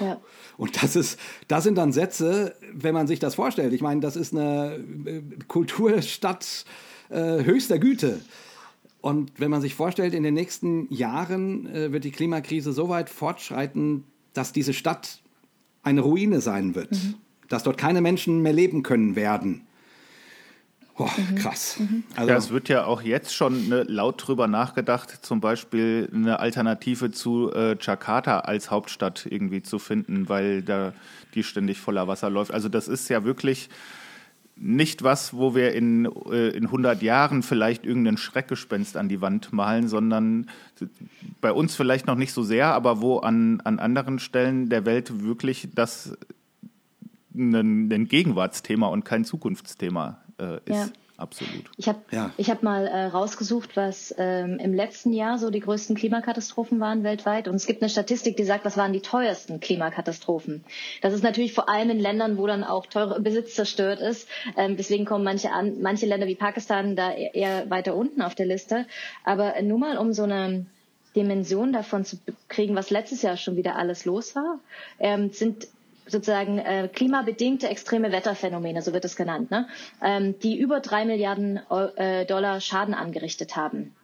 Ja. 0.00 0.20
Und 0.56 0.82
das 0.82 0.94
ist, 0.94 1.18
das 1.48 1.64
sind 1.64 1.76
dann 1.76 1.92
Sätze, 1.92 2.54
wenn 2.72 2.94
man 2.94 3.06
sich 3.06 3.18
das 3.18 3.34
vorstellt. 3.34 3.72
Ich 3.72 3.80
meine, 3.80 4.00
das 4.00 4.16
ist 4.16 4.32
eine 4.32 4.78
äh, 5.04 5.22
Kulturstadt 5.48 6.64
äh, 7.10 7.44
höchster 7.44 7.78
Güte. 7.78 8.20
Und 9.00 9.32
wenn 9.38 9.50
man 9.50 9.60
sich 9.60 9.74
vorstellt, 9.74 10.14
in 10.14 10.22
den 10.22 10.34
nächsten 10.34 10.92
Jahren 10.92 11.66
äh, 11.66 11.92
wird 11.92 12.04
die 12.04 12.10
Klimakrise 12.10 12.72
so 12.72 12.88
weit 12.88 13.10
fortschreiten, 13.10 14.04
dass 14.32 14.52
diese 14.52 14.72
Stadt 14.72 15.20
eine 15.82 16.00
Ruine 16.00 16.40
sein 16.40 16.74
wird, 16.74 16.92
mhm. 16.92 17.14
dass 17.48 17.62
dort 17.62 17.78
keine 17.78 18.00
Menschen 18.00 18.42
mehr 18.42 18.52
leben 18.52 18.82
können 18.82 19.14
werden. 19.14 19.62
Boah, 20.96 21.10
mhm. 21.16 21.36
krass. 21.36 21.76
Mhm. 21.78 22.02
Also, 22.16 22.30
ja, 22.30 22.36
es 22.36 22.50
wird 22.50 22.68
ja 22.68 22.84
auch 22.84 23.02
jetzt 23.02 23.32
schon 23.32 23.68
ne, 23.68 23.84
laut 23.84 24.26
drüber 24.26 24.48
nachgedacht, 24.48 25.24
zum 25.24 25.40
Beispiel 25.40 26.10
eine 26.12 26.40
Alternative 26.40 27.12
zu 27.12 27.52
äh, 27.52 27.76
Jakarta 27.80 28.40
als 28.40 28.72
Hauptstadt 28.72 29.26
irgendwie 29.30 29.62
zu 29.62 29.78
finden, 29.78 30.28
weil 30.28 30.62
da 30.62 30.92
die 31.34 31.44
ständig 31.44 31.78
voller 31.78 32.08
Wasser 32.08 32.30
läuft. 32.30 32.52
Also 32.52 32.68
das 32.68 32.88
ist 32.88 33.08
ja 33.08 33.22
wirklich 33.22 33.68
nicht 34.60 35.02
was, 35.02 35.34
wo 35.34 35.54
wir 35.54 35.72
in, 35.72 36.06
äh, 36.30 36.48
in 36.48 36.66
100 36.66 37.02
Jahren 37.02 37.42
vielleicht 37.42 37.86
irgendein 37.86 38.16
Schreckgespenst 38.16 38.96
an 38.96 39.08
die 39.08 39.20
Wand 39.20 39.52
malen, 39.52 39.88
sondern 39.88 40.50
bei 41.40 41.52
uns 41.52 41.76
vielleicht 41.76 42.06
noch 42.06 42.16
nicht 42.16 42.32
so 42.32 42.42
sehr, 42.42 42.68
aber 42.68 43.00
wo 43.00 43.18
an, 43.18 43.60
an 43.62 43.78
anderen 43.78 44.18
Stellen 44.18 44.68
der 44.68 44.84
Welt 44.84 45.22
wirklich 45.22 45.68
das 45.74 46.16
ein, 47.34 47.92
ein 47.92 48.08
Gegenwartsthema 48.08 48.88
und 48.88 49.04
kein 49.04 49.24
Zukunftsthema 49.24 50.18
äh, 50.38 50.56
ist. 50.64 50.68
Ja 50.68 50.88
absolut. 51.18 51.70
Ich 51.76 51.88
habe 51.88 51.98
ja. 52.10 52.30
hab 52.38 52.62
mal 52.62 52.86
äh, 52.86 53.06
rausgesucht, 53.06 53.76
was 53.76 54.14
ähm, 54.16 54.58
im 54.58 54.72
letzten 54.72 55.12
Jahr 55.12 55.38
so 55.38 55.50
die 55.50 55.60
größten 55.60 55.94
Klimakatastrophen 55.94 56.80
waren 56.80 57.02
weltweit. 57.02 57.48
Und 57.48 57.56
es 57.56 57.66
gibt 57.66 57.82
eine 57.82 57.90
Statistik, 57.90 58.36
die 58.36 58.44
sagt, 58.44 58.64
was 58.64 58.76
waren 58.78 58.94
die 58.94 59.00
teuersten 59.00 59.60
Klimakatastrophen. 59.60 60.64
Das 61.02 61.12
ist 61.12 61.22
natürlich 61.22 61.52
vor 61.52 61.68
allem 61.68 61.90
in 61.90 62.00
Ländern, 62.00 62.38
wo 62.38 62.46
dann 62.46 62.64
auch 62.64 62.86
teurer 62.86 63.20
Besitz 63.20 63.54
zerstört 63.54 64.00
ist. 64.00 64.28
Ähm, 64.56 64.76
deswegen 64.76 65.04
kommen 65.04 65.24
manche, 65.24 65.52
an, 65.52 65.82
manche 65.82 66.06
Länder 66.06 66.26
wie 66.26 66.36
Pakistan 66.36 66.96
da 66.96 67.12
eher, 67.12 67.34
eher 67.34 67.70
weiter 67.70 67.94
unten 67.94 68.22
auf 68.22 68.34
der 68.34 68.46
Liste. 68.46 68.86
Aber 69.24 69.60
nur 69.62 69.78
mal 69.78 69.98
um 69.98 70.12
so 70.12 70.22
eine 70.22 70.66
Dimension 71.16 71.72
davon 71.72 72.04
zu 72.04 72.18
kriegen, 72.48 72.74
was 72.76 72.90
letztes 72.90 73.22
Jahr 73.22 73.36
schon 73.36 73.56
wieder 73.56 73.76
alles 73.76 74.04
los 74.04 74.36
war, 74.36 74.60
ähm, 74.98 75.30
sind 75.32 75.66
sozusagen 76.08 76.58
äh, 76.58 76.88
klimabedingte 76.92 77.68
extreme 77.68 78.12
Wetterphänomene, 78.12 78.82
so 78.82 78.92
wird 78.92 79.04
es 79.04 79.16
genannt, 79.16 79.50
ne? 79.50 79.68
ähm, 80.02 80.38
die 80.40 80.58
über 80.58 80.80
drei 80.80 81.04
Milliarden 81.04 81.60
äh, 81.96 82.26
Dollar 82.26 82.60
Schaden 82.60 82.94
angerichtet 82.94 83.56
haben. 83.56 83.94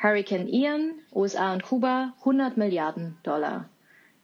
Hurricane 0.00 0.48
Ian, 0.48 0.92
USA 1.14 1.52
und 1.52 1.62
Kuba, 1.62 2.12
100 2.20 2.56
Milliarden 2.56 3.16
Dollar. 3.22 3.68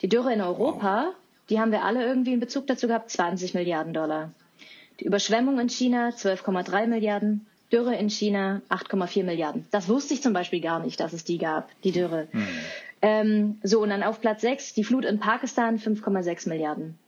Die 0.02 0.08
Dürre 0.08 0.32
in 0.32 0.40
Europa, 0.40 1.06
wow. 1.06 1.14
die 1.48 1.60
haben 1.60 1.72
wir 1.72 1.84
alle 1.84 2.04
irgendwie 2.04 2.34
in 2.34 2.40
Bezug 2.40 2.66
dazu 2.66 2.88
gehabt, 2.88 3.10
20 3.10 3.54
Milliarden 3.54 3.94
Dollar. 3.94 4.32
Die 5.00 5.04
Überschwemmung 5.04 5.58
in 5.58 5.68
China, 5.68 6.10
12,3 6.10 6.86
Milliarden. 6.86 7.46
Dürre 7.72 7.96
in 7.96 8.10
China, 8.10 8.60
8,4 8.68 9.24
Milliarden. 9.24 9.66
Das 9.70 9.88
wusste 9.88 10.12
ich 10.12 10.22
zum 10.22 10.34
Beispiel 10.34 10.60
gar 10.60 10.80
nicht, 10.80 11.00
dass 11.00 11.14
es 11.14 11.24
die 11.24 11.38
gab, 11.38 11.70
die 11.82 11.92
Dürre. 11.92 12.28
Hm. 12.30 12.46
Ähm, 13.02 13.58
so, 13.62 13.80
und 13.80 13.90
dann 13.90 14.04
auf 14.04 14.20
Platz 14.20 14.40
6 14.42 14.74
die 14.74 14.84
Flut 14.84 15.04
in 15.04 15.18
Pakistan, 15.18 15.78
5,6 15.78 16.48
Milliarden. 16.48 16.98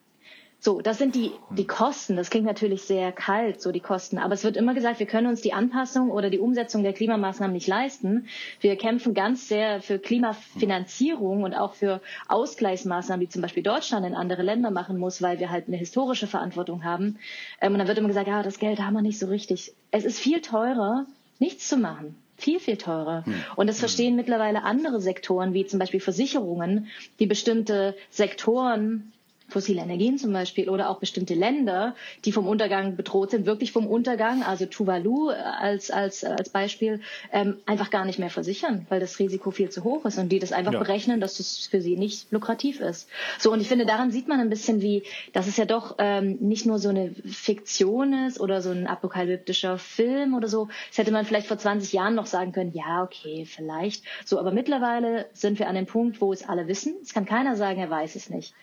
So, 0.59 0.81
das 0.81 0.97
sind 0.97 1.15
die, 1.15 1.31
die 1.51 1.67
Kosten. 1.67 2.17
Das 2.17 2.31
klingt 2.31 2.47
natürlich 2.47 2.85
sehr 2.85 3.13
kalt, 3.13 3.61
so 3.61 3.71
die 3.71 3.81
Kosten. 3.81 4.17
Aber 4.17 4.33
es 4.33 4.45
wird 4.45 4.57
immer 4.57 4.73
gesagt, 4.73 4.99
wir 4.99 5.07
können 5.07 5.27
uns 5.27 5.43
die 5.43 5.53
Anpassung 5.53 6.11
oder 6.11 6.31
die 6.31 6.39
Umsetzung 6.39 6.83
der 6.83 6.95
Klimamaßnahmen 6.95 7.53
nicht 7.53 7.67
leisten. 7.67 8.29
Wir 8.61 8.77
kämpfen 8.77 9.13
ganz 9.13 9.47
sehr 9.47 9.83
für 9.83 9.99
Klimafinanzierung 9.99 11.43
und 11.43 11.53
auch 11.53 11.75
für 11.75 12.01
Ausgleichsmaßnahmen, 12.29 13.23
wie 13.23 13.29
zum 13.29 13.43
Beispiel 13.43 13.63
Deutschland 13.63 14.07
in 14.07 14.15
andere 14.15 14.43
Länder 14.43 14.71
machen 14.71 14.97
muss, 14.97 15.21
weil 15.21 15.39
wir 15.39 15.51
halt 15.51 15.69
eine 15.69 15.77
historische 15.77 16.27
Verantwortung 16.27 16.83
haben. 16.83 17.19
Ähm, 17.61 17.75
und 17.75 17.79
dann 17.79 17.87
wird 17.87 17.99
immer 17.99 18.09
gesagt, 18.09 18.29
ja, 18.29 18.43
das 18.43 18.59
Geld 18.59 18.81
haben 18.81 18.95
wir 18.95 19.03
nicht 19.03 19.19
so 19.19 19.27
richtig. 19.27 19.75
Es 19.91 20.07
ist 20.07 20.19
viel 20.19 20.41
teurer, 20.41 21.05
nichts 21.39 21.69
zu 21.69 21.77
machen 21.77 22.17
viel, 22.37 22.61
viel 22.61 22.77
teurer. 22.77 23.25
Hm. 23.25 23.35
Und 23.57 23.69
das 23.69 23.79
verstehen 23.79 24.11
hm. 24.11 24.17
mittlerweile 24.17 24.63
andere 24.63 25.01
Sektoren, 25.01 25.55
wie 25.55 25.67
zum 25.67 25.79
Beispiel 25.79 26.01
Versicherungen, 26.01 26.89
die 27.19 27.27
bestimmte 27.27 27.97
Sektoren 28.11 29.13
fossile 29.49 29.83
Energien 29.83 30.19
zum 30.19 30.33
Beispiel 30.33 30.69
oder 30.69 30.89
auch 30.89 30.99
bestimmte 30.99 31.35
Länder, 31.35 31.95
die 32.25 32.33
vom 32.33 32.47
Untergang 32.47 32.97
bedroht 32.97 33.31
sind, 33.31 33.47
wirklich 33.47 33.73
vom 33.73 33.87
Untergang, 33.87 34.43
also 34.43 34.67
Tuvalu 34.67 35.29
als, 35.29 35.91
als, 35.91 36.25
als 36.25 36.49
Beispiel, 36.49 37.01
ähm, 37.33 37.59
einfach 37.67 37.91
gar 37.91 38.05
nicht 38.05 38.19
mehr 38.19 38.31
versichern, 38.31 38.87
weil 38.89 39.01
das 39.01 39.19
Risiko 39.19 39.51
viel 39.51 39.71
zu 39.71 39.85
hoch 39.85 40.05
ist 40.07 40.19
und 40.19 40.31
die 40.31 40.39
das 40.39 40.53
einfach 40.53 40.73
ja. 40.73 40.79
berechnen, 40.79 41.21
dass 41.21 41.37
das 41.37 41.67
für 41.67 41.81
sie 41.81 41.97
nicht 41.97 42.33
lukrativ 42.33 42.81
ist. 42.81 43.09
So, 43.39 43.53
und 43.53 43.61
ich 43.61 43.69
finde, 43.69 43.87
daran 43.87 44.11
sieht 44.11 44.29
man 44.29 44.41
ein 44.41 44.51
bisschen, 44.51 44.81
wie, 44.81 45.03
dass 45.33 45.47
es 45.47 45.57
ja 45.57 45.67
doch 45.67 45.97
ähm, 45.99 46.39
nicht 46.41 46.67
nur 46.67 46.79
so 46.79 46.89
eine 46.89 47.15
Fiktion 47.27 48.27
ist 48.27 48.41
oder 48.41 48.63
so 48.63 48.71
ein 48.71 48.87
apokalyptischer 48.87 49.79
Film 49.79 50.35
oder 50.35 50.49
so. 50.49 50.69
Das 50.89 50.99
hätte 50.99 51.13
man 51.13 51.25
vielleicht 51.25 51.47
vor 51.47 51.59
20 51.59 51.93
Jahren 51.93 52.15
noch 52.15 52.27
sagen 52.27 52.53
können, 52.53 52.73
ja, 52.73 53.03
okay, 53.03 53.45
vielleicht. 53.47 54.05
So, 54.25 54.39
aber 54.39 54.53
mittlerweile 54.53 55.27
sind 55.33 55.59
wir 55.59 55.69
an 55.69 55.75
dem 55.75 55.87
Punkt, 55.87 56.21
wo 56.21 56.33
es 56.33 56.49
alle 56.49 56.67
wissen. 56.67 56.95
Es 57.03 57.13
kann 57.13 57.27
keiner 57.27 57.57
sagen, 57.57 57.81
er 57.81 57.91
weiß 57.91 58.17
es 58.17 58.31
nicht 58.31 58.55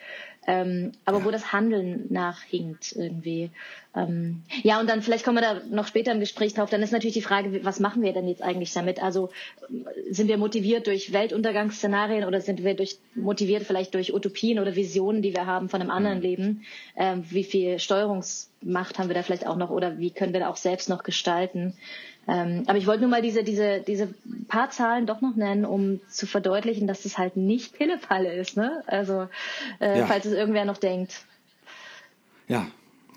ähm, 0.47 0.91
aber 1.05 1.23
wo 1.23 1.31
das 1.31 1.51
Handeln 1.53 2.05
nachhinkt 2.09 2.93
irgendwie. 2.95 3.51
Ähm, 3.93 4.43
ja, 4.63 4.79
und 4.79 4.89
dann 4.89 5.01
vielleicht 5.01 5.25
kommen 5.25 5.37
wir 5.37 5.41
da 5.41 5.61
noch 5.69 5.85
später 5.85 6.13
im 6.13 6.21
Gespräch 6.21 6.53
drauf. 6.53 6.69
Dann 6.69 6.81
ist 6.81 6.91
natürlich 6.91 7.15
die 7.15 7.21
Frage, 7.21 7.63
was 7.65 7.81
machen 7.81 8.01
wir 8.01 8.13
denn 8.13 8.27
jetzt 8.27 8.41
eigentlich 8.41 8.71
damit? 8.71 9.03
Also 9.03 9.29
sind 10.09 10.29
wir 10.29 10.37
motiviert 10.37 10.87
durch 10.87 11.11
Weltuntergangsszenarien 11.11 12.23
oder 12.23 12.39
sind 12.39 12.63
wir 12.63 12.73
durch, 12.73 12.97
motiviert 13.15 13.63
vielleicht 13.63 13.93
durch 13.93 14.13
Utopien 14.13 14.59
oder 14.59 14.75
Visionen, 14.75 15.21
die 15.21 15.33
wir 15.33 15.45
haben 15.45 15.67
von 15.67 15.81
einem 15.81 15.91
anderen 15.91 16.17
mhm. 16.17 16.23
Leben? 16.23 16.65
Ähm, 16.95 17.25
wie 17.29 17.43
viel 17.43 17.79
Steuerungsmacht 17.79 18.97
haben 18.97 19.09
wir 19.09 19.15
da 19.15 19.23
vielleicht 19.23 19.45
auch 19.45 19.57
noch 19.57 19.69
oder 19.69 19.99
wie 19.99 20.11
können 20.11 20.31
wir 20.31 20.39
da 20.39 20.49
auch 20.49 20.57
selbst 20.57 20.87
noch 20.87 21.03
gestalten? 21.03 21.73
Ähm, 22.29 22.63
aber 22.67 22.77
ich 22.77 22.87
wollte 22.87 23.01
nur 23.01 23.09
mal 23.09 23.21
diese, 23.21 23.43
diese, 23.43 23.81
diese 23.81 24.13
paar 24.47 24.69
Zahlen 24.69 25.05
doch 25.05 25.19
noch 25.19 25.35
nennen, 25.35 25.65
um 25.65 25.99
zu 26.07 26.27
verdeutlichen, 26.27 26.87
dass 26.87 27.03
es 27.03 27.17
halt 27.17 27.35
nicht 27.35 27.73
Pillepalle 27.73 28.31
ist. 28.33 28.55
Ne? 28.55 28.83
Also, 28.87 29.27
äh, 29.81 29.99
ja. 29.99 30.05
falls 30.05 30.25
es 30.25 30.33
irgendwer 30.33 30.63
noch 30.63 30.77
denkt. 30.77 31.25
Ja, 32.47 32.67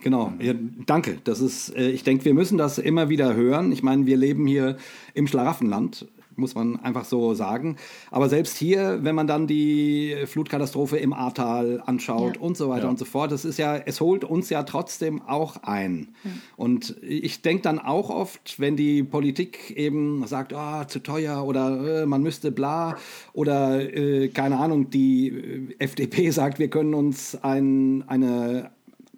Genau, 0.04 0.34
ja, 0.38 0.52
danke. 0.84 1.16
Das 1.24 1.40
ist, 1.40 1.74
äh, 1.74 1.88
ich 1.88 2.04
denke, 2.04 2.26
wir 2.26 2.34
müssen 2.34 2.58
das 2.58 2.76
immer 2.76 3.08
wieder 3.08 3.34
hören. 3.34 3.72
Ich 3.72 3.82
meine, 3.82 4.04
wir 4.04 4.18
leben 4.18 4.46
hier 4.46 4.76
im 5.14 5.26
Schlaraffenland 5.26 6.06
muss 6.36 6.56
man 6.56 6.80
einfach 6.80 7.04
so 7.04 7.32
sagen. 7.34 7.76
Aber 8.10 8.28
selbst 8.28 8.56
hier, 8.56 8.98
wenn 9.02 9.14
man 9.14 9.28
dann 9.28 9.46
die 9.46 10.16
Flutkatastrophe 10.26 10.96
im 10.96 11.12
Ahrtal 11.12 11.80
anschaut 11.86 12.36
ja. 12.36 12.42
und 12.42 12.56
so 12.56 12.68
weiter 12.68 12.84
ja. 12.84 12.90
und 12.90 12.98
so 12.98 13.04
fort, 13.04 13.30
das 13.30 13.44
ist 13.44 13.56
ja, 13.56 13.76
es 13.76 14.00
holt 14.00 14.24
uns 14.24 14.50
ja 14.50 14.64
trotzdem 14.64 15.22
auch 15.22 15.62
ein. 15.62 16.08
Ja. 16.24 16.30
Und 16.56 16.96
ich 17.02 17.42
denke 17.42 17.62
dann 17.62 17.78
auch 17.78 18.10
oft, 18.10 18.58
wenn 18.58 18.76
die 18.76 19.04
Politik 19.04 19.70
eben 19.76 20.26
sagt, 20.26 20.52
oh, 20.52 20.84
zu 20.88 20.98
teuer 21.04 21.44
oder 21.44 22.02
äh, 22.02 22.06
man 22.06 22.22
müsste 22.22 22.50
bla 22.50 22.96
oder 23.32 23.80
äh, 23.80 24.28
keine 24.28 24.58
Ahnung, 24.58 24.90
die 24.90 25.28
äh, 25.28 25.74
FDP 25.78 26.30
sagt, 26.30 26.58
wir 26.58 26.68
können 26.68 26.94
uns 26.94 27.36
ein, 27.42 28.02
eine 28.08 28.73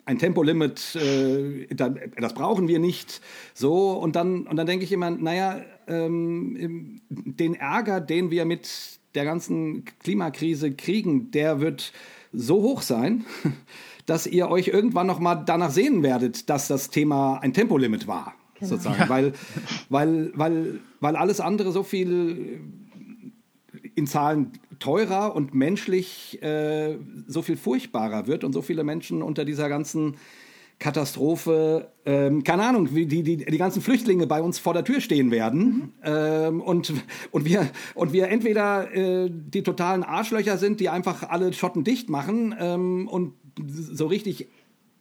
ein 0.07 0.19
Tempolimit, 0.19 0.95
äh, 0.95 1.67
das 1.75 2.33
brauchen 2.33 2.69
wir 2.69 2.79
nicht. 2.79 3.21
So, 3.55 3.93
und 3.93 4.17
dann, 4.17 4.47
und 4.47 4.57
dann 4.57 4.67
denke 4.67 4.85
ich 4.85 4.93
immer, 4.93 5.11
naja, 5.11 5.61
ähm, 5.89 7.01
den 7.11 7.55
Ärger, 7.55 8.01
den 8.01 8.31
wir 8.31 8.45
mit 8.45 9.01
der 9.17 9.25
ganzen 9.25 9.85
Klimakrise 10.01 10.73
kriegen, 10.73 11.33
der 11.33 11.61
wird 11.61 11.93
so 12.33 12.63
hoch 12.63 12.83
sein, 12.83 13.25
dass 14.07 14.29
ihr 14.29 14.49
euch 14.49 14.69
irgendwann 14.69 15.09
noch 15.09 15.19
mal 15.19 15.35
danach 15.35 15.71
sehen 15.71 16.05
werdet, 16.05 16.49
dass 16.49 16.69
das 16.69 16.91
Thema 16.91 17.39
ein 17.39 17.53
Tempolimit 17.53 18.07
war, 18.07 18.35
genau. 18.55 18.71
sozusagen, 18.71 19.01
ja. 19.01 19.09
weil, 19.09 19.33
weil, 19.89 20.31
weil, 20.37 20.81
weil 21.01 21.17
alles 21.17 21.41
andere 21.41 21.73
so 21.73 21.83
viel 21.83 22.61
in 23.97 24.07
Zahlen 24.07 24.53
teurer 24.79 25.35
und 25.35 25.55
menschlich 25.55 26.41
äh, 26.43 26.99
so 27.27 27.43
viel 27.43 27.57
furchtbarer 27.57 28.27
wird 28.27 28.45
und 28.45 28.53
so 28.53 28.63
viele 28.63 28.85
Menschen 28.85 29.23
unter 29.23 29.45
dieser 29.45 29.69
ganzen 29.69 30.17
Katastrophe, 30.79 31.91
ähm, 32.05 32.45
keine 32.45 32.65
Ahnung, 32.65 32.95
wie 32.95 33.07
die, 33.07 33.23
die, 33.23 33.39
die 33.39 33.59
ganzen 33.59 33.81
Flüchtlinge 33.81 34.27
bei 34.27 34.43
uns 34.43 34.59
vor 34.59 34.75
der 34.75 34.85
Tür 34.85 35.01
stehen 35.01 35.31
werden 35.31 35.65
mhm. 35.69 35.93
ähm, 36.05 36.61
und, 36.61 36.93
und, 37.31 37.47
wir, 37.47 37.71
und 37.95 38.13
wir 38.13 38.29
entweder 38.29 38.95
äh, 38.95 39.31
die 39.31 39.63
totalen 39.63 40.03
Arschlöcher 40.03 40.59
sind, 40.59 40.81
die 40.81 40.91
einfach 40.91 41.23
alle 41.23 41.55
Schotten 41.55 41.83
dicht 41.83 42.11
machen 42.11 42.55
ähm, 42.59 43.09
und 43.09 43.33
so 43.67 44.07
richtig 44.07 44.49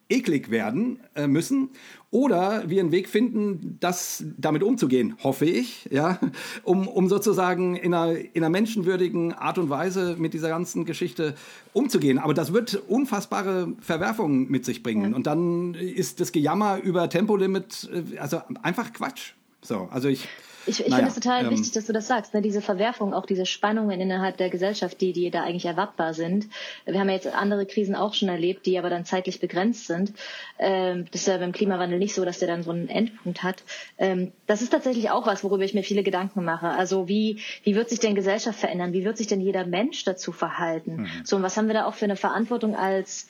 eklig 0.08 0.50
werden 0.52 1.00
äh, 1.16 1.28
müssen 1.28 1.70
oder 2.16 2.64
wir 2.70 2.80
einen 2.80 2.94
Weg 2.94 3.10
finden, 3.10 3.76
das 3.82 4.24
damit 4.38 4.64
umzugehen, 4.64 5.18
hoffe 5.22 5.44
ich, 5.44 5.86
ja, 5.92 6.18
um, 6.64 6.88
um 6.88 7.10
sozusagen 7.10 7.76
in 7.76 7.94
einer, 7.94 8.18
in 8.18 8.38
einer 8.38 8.50
menschenwürdigen 8.50 9.34
Art 9.34 9.58
und 9.58 9.70
Weise 9.70 10.16
mit 10.18 10.34
dieser 10.34 10.48
ganzen 10.48 10.86
Geschichte 10.86 11.36
umzugehen. 11.74 12.18
Aber 12.18 12.34
das 12.34 12.54
wird 12.54 12.82
unfassbare 12.88 13.74
Verwerfungen 13.82 14.50
mit 14.50 14.64
sich 14.64 14.82
bringen. 14.82 15.12
Ja. 15.12 15.16
Und 15.18 15.28
dann 15.28 15.74
ist 15.74 16.22
das 16.22 16.32
Gejammer 16.32 16.78
über 16.82 17.10
Tempolimit 17.10 17.90
äh, 17.92 18.18
also 18.18 18.42
einfach 18.64 18.94
Quatsch. 18.94 19.34
So, 19.62 19.90
also 19.92 20.08
ich 20.08 20.26
ich, 20.68 20.80
ich 20.80 20.88
naja, 20.88 20.96
finde 20.96 21.10
es 21.10 21.16
total 21.16 21.46
ähm, 21.46 21.52
wichtig, 21.52 21.72
dass 21.72 21.86
du 21.86 21.94
das 21.94 22.08
sagst. 22.08 22.34
Ne? 22.34 22.42
Diese 22.42 22.62
Verwerfung, 22.62 23.14
auch 23.14 23.26
diese 23.26 23.46
Spannungen 23.46 24.00
innerhalb 24.00 24.38
der 24.38 24.50
Gesellschaft, 24.50 25.00
die, 25.02 25.14
die 25.14 25.30
da 25.32 25.44
eigentlich 25.44 25.66
erwartbar 25.66 26.14
sind. 26.14 26.48
Wir 26.86 27.00
haben 27.00 27.10
ja 27.10 27.16
jetzt 27.16 27.28
andere 27.28 27.66
Krisen 27.66 27.96
auch 27.96 28.14
schon 28.14 28.30
erlebt, 28.30 28.66
die 28.66 28.78
aber 28.78 28.90
dann 28.90 29.06
zeitlich 29.06 29.40
begrenzt 29.40 29.88
sind. 29.88 30.14
Ähm, 30.60 31.06
das 31.12 31.22
ist 31.22 31.28
ja 31.28 31.38
beim 31.38 31.52
Klimawandel 31.52 32.00
nicht 32.00 32.14
so, 32.14 32.26
dass 32.26 32.40
der 32.40 32.48
dann 32.48 32.64
so 32.64 32.72
einen 32.72 32.90
Endpunkt 32.90 33.44
hat. 33.44 33.64
Ähm, 33.98 34.32
das 34.48 34.62
ist 34.62 34.72
tatsächlich 34.72 35.10
auch 35.10 35.26
was, 35.28 35.44
worüber 35.44 35.64
ich 35.64 35.74
mir 35.74 35.84
viele 35.84 36.04
Gedanken 36.04 36.44
mache. 36.44 36.68
Also 36.68 37.08
wie, 37.08 37.40
wie 37.64 37.76
wird 37.76 37.90
sich 37.90 38.00
denn 38.00 38.16
Gesellschaft 38.16 38.60
verändern? 38.60 38.94
Wie 38.94 39.06
wird 39.06 39.18
sich 39.18 39.28
denn 39.28 39.42
jeder 39.42 39.66
Mensch 39.66 40.04
dazu 40.04 40.32
verhalten? 40.32 41.02
Mhm. 41.02 41.08
So, 41.24 41.36
und 41.36 41.44
was 41.44 41.58
haben 41.58 41.68
wir 41.68 41.74
da 41.74 41.86
auch 41.86 41.94
für 41.94 42.06
eine 42.06 42.16
Verantwortung 42.16 42.76
als 42.76 43.28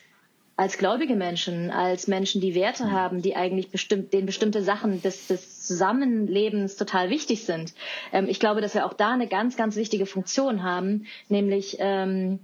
als 0.57 0.77
gläubige 0.77 1.15
Menschen, 1.15 1.69
als 1.69 2.07
Menschen, 2.07 2.39
die 2.39 2.55
Werte 2.55 2.85
mhm. 2.85 2.91
haben, 2.91 3.21
die 3.21 3.35
eigentlich 3.35 3.71
bestimmt, 3.71 4.13
denen 4.13 4.25
bestimmte 4.25 4.63
Sachen 4.63 5.01
des, 5.01 5.27
des 5.27 5.63
Zusammenlebens 5.63 6.77
total 6.77 7.09
wichtig 7.09 7.43
sind. 7.45 7.73
Ähm, 8.13 8.27
ich 8.29 8.39
glaube, 8.39 8.61
dass 8.61 8.73
wir 8.73 8.85
auch 8.85 8.93
da 8.93 9.11
eine 9.11 9.27
ganz, 9.27 9.57
ganz 9.57 9.75
wichtige 9.75 10.05
Funktion 10.05 10.63
haben, 10.63 11.07
nämlich 11.27 11.77
ähm, 11.79 12.39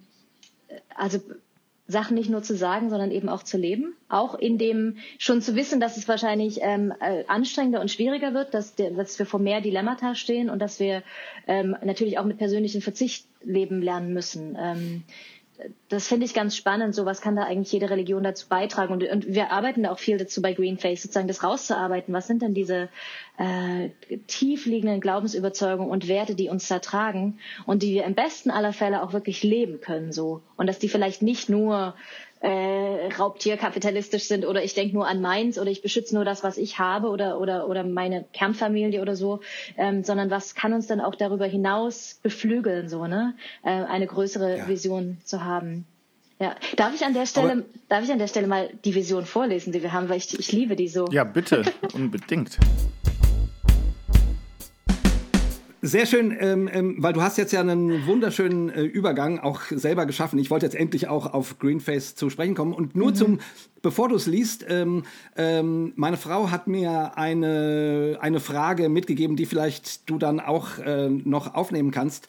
also 0.95 1.19
Sachen 1.87 2.15
nicht 2.15 2.29
nur 2.29 2.41
zu 2.41 2.55
sagen, 2.55 2.89
sondern 2.89 3.11
eben 3.11 3.29
auch 3.29 3.43
zu 3.43 3.57
leben. 3.57 3.93
Auch 4.09 4.35
in 4.35 4.57
dem 4.57 4.97
schon 5.17 5.41
zu 5.41 5.55
wissen, 5.55 5.79
dass 5.79 5.97
es 5.97 6.07
wahrscheinlich 6.07 6.59
ähm, 6.61 6.93
äh, 6.99 7.25
anstrengender 7.27 7.81
und 7.81 7.91
schwieriger 7.91 8.33
wird, 8.33 8.53
dass, 8.53 8.75
der, 8.75 8.91
dass 8.91 9.19
wir 9.19 9.25
vor 9.25 9.39
mehr 9.39 9.61
Dilemmata 9.61 10.15
stehen 10.15 10.49
und 10.49 10.59
dass 10.59 10.79
wir 10.79 11.03
ähm, 11.47 11.75
natürlich 11.83 12.17
auch 12.17 12.25
mit 12.25 12.37
persönlichem 12.37 12.81
Verzicht 12.81 13.25
leben 13.43 13.81
lernen 13.81 14.13
müssen. 14.13 14.57
Ähm, 14.59 15.03
das 15.89 16.07
finde 16.07 16.25
ich 16.25 16.33
ganz 16.33 16.55
spannend. 16.55 16.95
So 16.95 17.05
was 17.05 17.21
kann 17.21 17.35
da 17.35 17.43
eigentlich 17.43 17.71
jede 17.71 17.89
Religion 17.89 18.23
dazu 18.23 18.47
beitragen? 18.47 18.93
Und, 18.93 19.03
und 19.03 19.27
wir 19.27 19.51
arbeiten 19.51 19.83
da 19.83 19.91
auch 19.91 19.99
viel 19.99 20.17
dazu 20.17 20.41
bei 20.41 20.53
Greenface, 20.53 21.03
sozusagen 21.03 21.27
das 21.27 21.43
rauszuarbeiten. 21.43 22.13
Was 22.13 22.27
sind 22.27 22.41
denn 22.41 22.53
diese 22.53 22.89
äh, 23.37 23.89
tiefliegenden 24.27 25.01
Glaubensüberzeugungen 25.01 25.91
und 25.91 26.07
Werte, 26.07 26.35
die 26.35 26.49
uns 26.49 26.67
da 26.67 26.79
tragen 26.79 27.39
und 27.65 27.83
die 27.83 27.93
wir 27.93 28.05
im 28.05 28.15
besten 28.15 28.51
aller 28.51 28.73
Fälle 28.73 29.03
auch 29.03 29.13
wirklich 29.13 29.43
leben 29.43 29.81
können, 29.81 30.11
so. 30.11 30.41
Und 30.57 30.67
dass 30.67 30.79
die 30.79 30.89
vielleicht 30.89 31.21
nicht 31.21 31.49
nur 31.49 31.95
äh, 32.41 33.07
raubtierkapitalistisch 33.17 34.23
sind 34.23 34.45
oder 34.45 34.63
ich 34.63 34.73
denke 34.73 34.95
nur 34.95 35.07
an 35.07 35.21
meins 35.21 35.59
oder 35.59 35.69
ich 35.69 35.81
beschütze 35.81 36.15
nur 36.15 36.25
das, 36.25 36.43
was 36.43 36.57
ich 36.57 36.79
habe 36.79 37.09
oder 37.09 37.39
oder 37.39 37.67
oder 37.69 37.83
meine 37.83 38.25
Kernfamilie 38.33 39.01
oder 39.01 39.15
so, 39.15 39.41
ähm, 39.77 40.03
sondern 40.03 40.31
was 40.31 40.55
kann 40.55 40.73
uns 40.73 40.87
dann 40.87 41.01
auch 41.01 41.15
darüber 41.15 41.45
hinaus 41.45 42.19
beflügeln, 42.23 42.89
so 42.89 43.05
ne, 43.05 43.35
äh, 43.63 43.69
eine 43.69 44.07
größere 44.07 44.57
ja. 44.57 44.67
Vision 44.67 45.17
zu 45.23 45.45
haben. 45.45 45.85
Ja, 46.39 46.55
darf 46.75 46.95
ich 46.95 47.05
an 47.05 47.13
der 47.13 47.27
Stelle, 47.27 47.51
Aber, 47.51 47.63
darf 47.87 48.03
ich 48.03 48.11
an 48.11 48.17
der 48.17 48.27
Stelle 48.27 48.47
mal 48.47 48.71
die 48.83 48.95
Vision 48.95 49.25
vorlesen, 49.27 49.71
die 49.71 49.83
wir 49.83 49.93
haben, 49.93 50.09
weil 50.09 50.17
ich, 50.17 50.39
ich 50.39 50.51
liebe 50.51 50.75
die 50.75 50.87
so. 50.87 51.05
Ja, 51.11 51.23
bitte, 51.23 51.61
unbedingt. 51.93 52.57
Sehr 55.83 56.05
schön, 56.05 56.37
ähm, 56.39 56.69
ähm, 56.71 56.95
weil 56.99 57.13
du 57.13 57.23
hast 57.23 57.39
jetzt 57.39 57.51
ja 57.51 57.59
einen 57.59 58.05
wunderschönen 58.05 58.69
äh, 58.69 58.83
Übergang 58.83 59.39
auch 59.39 59.61
selber 59.71 60.05
geschaffen. 60.05 60.37
Ich 60.37 60.51
wollte 60.51 60.67
jetzt 60.67 60.75
endlich 60.75 61.07
auch 61.07 61.33
auf 61.33 61.57
Greenface 61.57 62.13
zu 62.13 62.29
sprechen 62.29 62.53
kommen. 62.53 62.73
Und 62.73 62.95
nur 62.95 63.09
mhm. 63.09 63.15
zum 63.15 63.39
Bevor 63.81 64.09
du 64.09 64.15
es 64.15 64.27
liest, 64.27 64.63
ähm, 64.69 65.03
ähm, 65.35 65.93
meine 65.95 66.17
Frau 66.17 66.51
hat 66.51 66.67
mir 66.67 67.17
eine, 67.17 68.17
eine 68.21 68.39
Frage 68.39 68.89
mitgegeben, 68.89 69.35
die 69.35 69.47
vielleicht 69.47 70.07
du 70.07 70.19
dann 70.19 70.39
auch 70.39 70.77
äh, 70.77 71.09
noch 71.09 71.55
aufnehmen 71.55 71.89
kannst. 71.89 72.27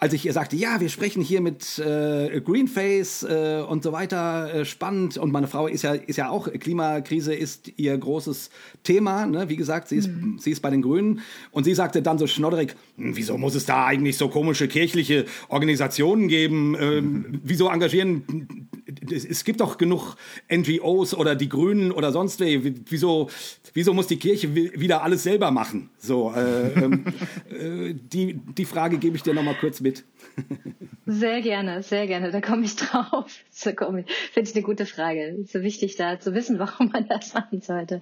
Als 0.00 0.14
ich 0.14 0.24
ihr 0.24 0.32
sagte, 0.32 0.56
ja, 0.56 0.80
wir 0.80 0.88
sprechen 0.88 1.22
hier 1.22 1.42
mit 1.42 1.78
äh, 1.78 2.40
Greenface 2.40 3.22
äh, 3.24 3.62
und 3.68 3.82
so 3.82 3.92
weiter, 3.92 4.54
äh, 4.54 4.64
spannend. 4.64 5.18
Und 5.18 5.30
meine 5.30 5.46
Frau 5.46 5.66
ist 5.66 5.82
ja, 5.82 5.92
ist 5.92 6.16
ja 6.16 6.30
auch, 6.30 6.50
Klimakrise 6.50 7.34
ist 7.34 7.70
ihr 7.76 7.96
großes 7.98 8.48
Thema. 8.82 9.26
Ne? 9.26 9.50
Wie 9.50 9.56
gesagt, 9.56 9.88
sie 9.88 9.96
ist, 9.96 10.08
mhm. 10.08 10.38
sie 10.38 10.52
ist 10.52 10.62
bei 10.62 10.70
den 10.70 10.80
Grünen. 10.80 11.20
Und 11.50 11.64
sie 11.64 11.74
sagte 11.74 12.00
dann 12.00 12.16
so 12.16 12.26
schnodderig, 12.26 12.76
wieso 12.96 13.38
muss 13.38 13.54
es 13.54 13.66
da 13.66 13.86
eigentlich 13.86 14.16
so 14.16 14.28
komische 14.28 14.68
kirchliche 14.68 15.24
Organisationen 15.48 16.28
geben? 16.28 16.76
Ähm, 16.78 17.04
mhm. 17.04 17.40
Wieso 17.42 17.68
engagieren, 17.68 18.68
es 19.10 19.44
gibt 19.44 19.60
doch 19.60 19.78
genug 19.78 20.16
NGOs, 20.50 21.14
oder 21.14 21.34
die 21.34 21.48
Grünen 21.48 21.92
oder 21.92 22.12
sonst 22.12 22.40
wie. 22.40 22.74
Wieso, 22.88 23.28
wieso 23.72 23.94
muss 23.94 24.06
die 24.06 24.18
Kirche 24.18 24.54
wieder 24.54 25.02
alles 25.02 25.22
selber 25.22 25.50
machen? 25.50 25.90
So, 25.98 26.32
äh, 26.34 26.72
ähm, 26.72 27.04
äh, 27.50 27.94
die, 27.94 28.34
die 28.34 28.64
Frage 28.64 28.98
gebe 28.98 29.16
ich 29.16 29.22
dir 29.22 29.34
noch 29.34 29.42
mal 29.42 29.54
kurz 29.54 29.80
mit. 29.80 30.04
Sehr 31.06 31.42
gerne, 31.42 31.82
sehr 31.82 32.06
gerne. 32.06 32.30
Da 32.30 32.40
komme 32.40 32.64
ich 32.64 32.76
drauf. 32.76 33.30
Finde 33.50 34.04
ich 34.42 34.54
eine 34.54 34.64
gute 34.64 34.86
Frage. 34.86 35.26
Ist 35.42 35.52
so 35.52 35.60
wichtig, 35.60 35.96
da 35.96 36.18
zu 36.18 36.32
wissen, 36.32 36.58
warum 36.58 36.88
man 36.88 37.06
das 37.06 37.34
machen 37.34 37.60
sollte. 37.60 38.00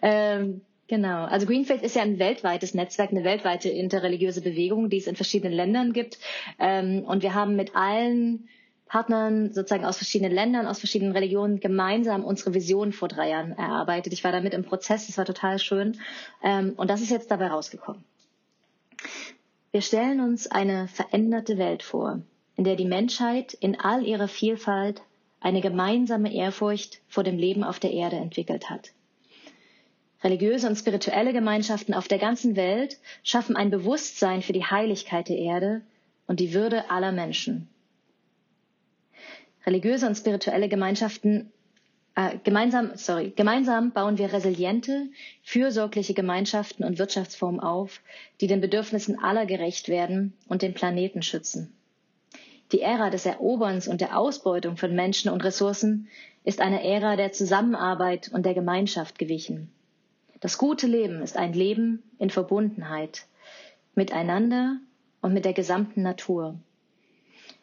Ähm, 0.00 0.60
Genau. 0.88 1.24
Also 1.24 1.46
Greenfaith 1.46 1.82
ist 1.82 1.96
ja 1.96 2.02
ein 2.02 2.18
weltweites 2.18 2.72
Netzwerk, 2.74 3.10
eine 3.10 3.24
weltweite 3.24 3.68
interreligiöse 3.68 4.40
Bewegung, 4.40 4.88
die 4.88 4.98
es 4.98 5.08
in 5.08 5.16
verschiedenen 5.16 5.52
Ländern 5.52 5.92
gibt. 5.92 6.18
Ähm, 6.60 7.02
und 7.04 7.22
wir 7.22 7.34
haben 7.34 7.56
mit 7.56 7.74
allen 7.74 8.48
Partnern 8.86 9.52
sozusagen 9.52 9.84
aus 9.84 9.96
verschiedenen 9.96 10.32
Ländern, 10.32 10.66
aus 10.68 10.78
verschiedenen 10.78 11.12
Religionen 11.12 11.58
gemeinsam 11.58 12.24
unsere 12.24 12.54
Vision 12.54 12.92
vor 12.92 13.08
drei 13.08 13.30
Jahren 13.30 13.52
erarbeitet. 13.52 14.12
Ich 14.12 14.22
war 14.22 14.30
da 14.30 14.40
mit 14.40 14.54
im 14.54 14.62
Prozess, 14.62 15.08
das 15.08 15.18
war 15.18 15.24
total 15.24 15.58
schön. 15.58 15.98
Ähm, 16.42 16.74
und 16.76 16.88
das 16.88 17.00
ist 17.00 17.10
jetzt 17.10 17.32
dabei 17.32 17.48
rausgekommen. 17.48 18.04
Wir 19.72 19.82
stellen 19.82 20.20
uns 20.20 20.46
eine 20.46 20.86
veränderte 20.86 21.58
Welt 21.58 21.82
vor, 21.82 22.20
in 22.54 22.62
der 22.62 22.76
die 22.76 22.84
Menschheit 22.84 23.54
in 23.54 23.78
all 23.78 24.06
ihrer 24.06 24.28
Vielfalt 24.28 25.02
eine 25.40 25.60
gemeinsame 25.60 26.32
Ehrfurcht 26.32 27.00
vor 27.08 27.24
dem 27.24 27.38
Leben 27.38 27.64
auf 27.64 27.80
der 27.80 27.90
Erde 27.90 28.16
entwickelt 28.16 28.70
hat. 28.70 28.92
Religiöse 30.26 30.68
und 30.68 30.76
spirituelle 30.76 31.32
Gemeinschaften 31.32 31.94
auf 31.94 32.08
der 32.08 32.18
ganzen 32.18 32.56
Welt 32.56 32.98
schaffen 33.22 33.56
ein 33.56 33.70
Bewusstsein 33.70 34.42
für 34.42 34.52
die 34.52 34.64
Heiligkeit 34.64 35.28
der 35.28 35.38
Erde 35.38 35.82
und 36.26 36.40
die 36.40 36.52
Würde 36.52 36.90
aller 36.90 37.12
Menschen 37.12 37.68
religiöse 39.66 40.06
und 40.06 40.16
spirituelle 40.16 40.68
Gemeinschaften 40.68 41.52
äh, 42.14 42.38
gemeinsam, 42.44 42.92
sorry, 42.94 43.32
gemeinsam 43.34 43.90
bauen 43.90 44.16
wir 44.16 44.32
resiliente, 44.32 45.08
fürsorgliche 45.42 46.14
Gemeinschaften 46.14 46.84
und 46.84 46.98
Wirtschaftsformen 46.98 47.60
auf, 47.60 48.00
die 48.40 48.46
den 48.46 48.60
Bedürfnissen 48.60 49.18
aller 49.18 49.44
gerecht 49.44 49.88
werden 49.88 50.32
und 50.48 50.62
den 50.62 50.72
Planeten 50.72 51.22
schützen. 51.22 51.72
Die 52.72 52.80
Ära 52.80 53.10
des 53.10 53.26
Eroberns 53.26 53.86
und 53.86 54.00
der 54.00 54.18
Ausbeutung 54.18 54.76
von 54.76 54.94
Menschen 54.94 55.30
und 55.30 55.44
Ressourcen 55.44 56.08
ist 56.42 56.60
eine 56.60 56.82
Ära 56.82 57.16
der 57.16 57.32
Zusammenarbeit 57.32 58.30
und 58.32 58.46
der 58.46 58.54
Gemeinschaft 58.54 59.18
gewichen. 59.18 59.70
Das 60.40 60.58
gute 60.58 60.86
Leben 60.86 61.22
ist 61.22 61.36
ein 61.36 61.52
Leben 61.52 62.02
in 62.18 62.30
Verbundenheit 62.30 63.26
miteinander 63.94 64.78
und 65.22 65.32
mit 65.32 65.44
der 65.44 65.54
gesamten 65.54 66.02
Natur. 66.02 66.58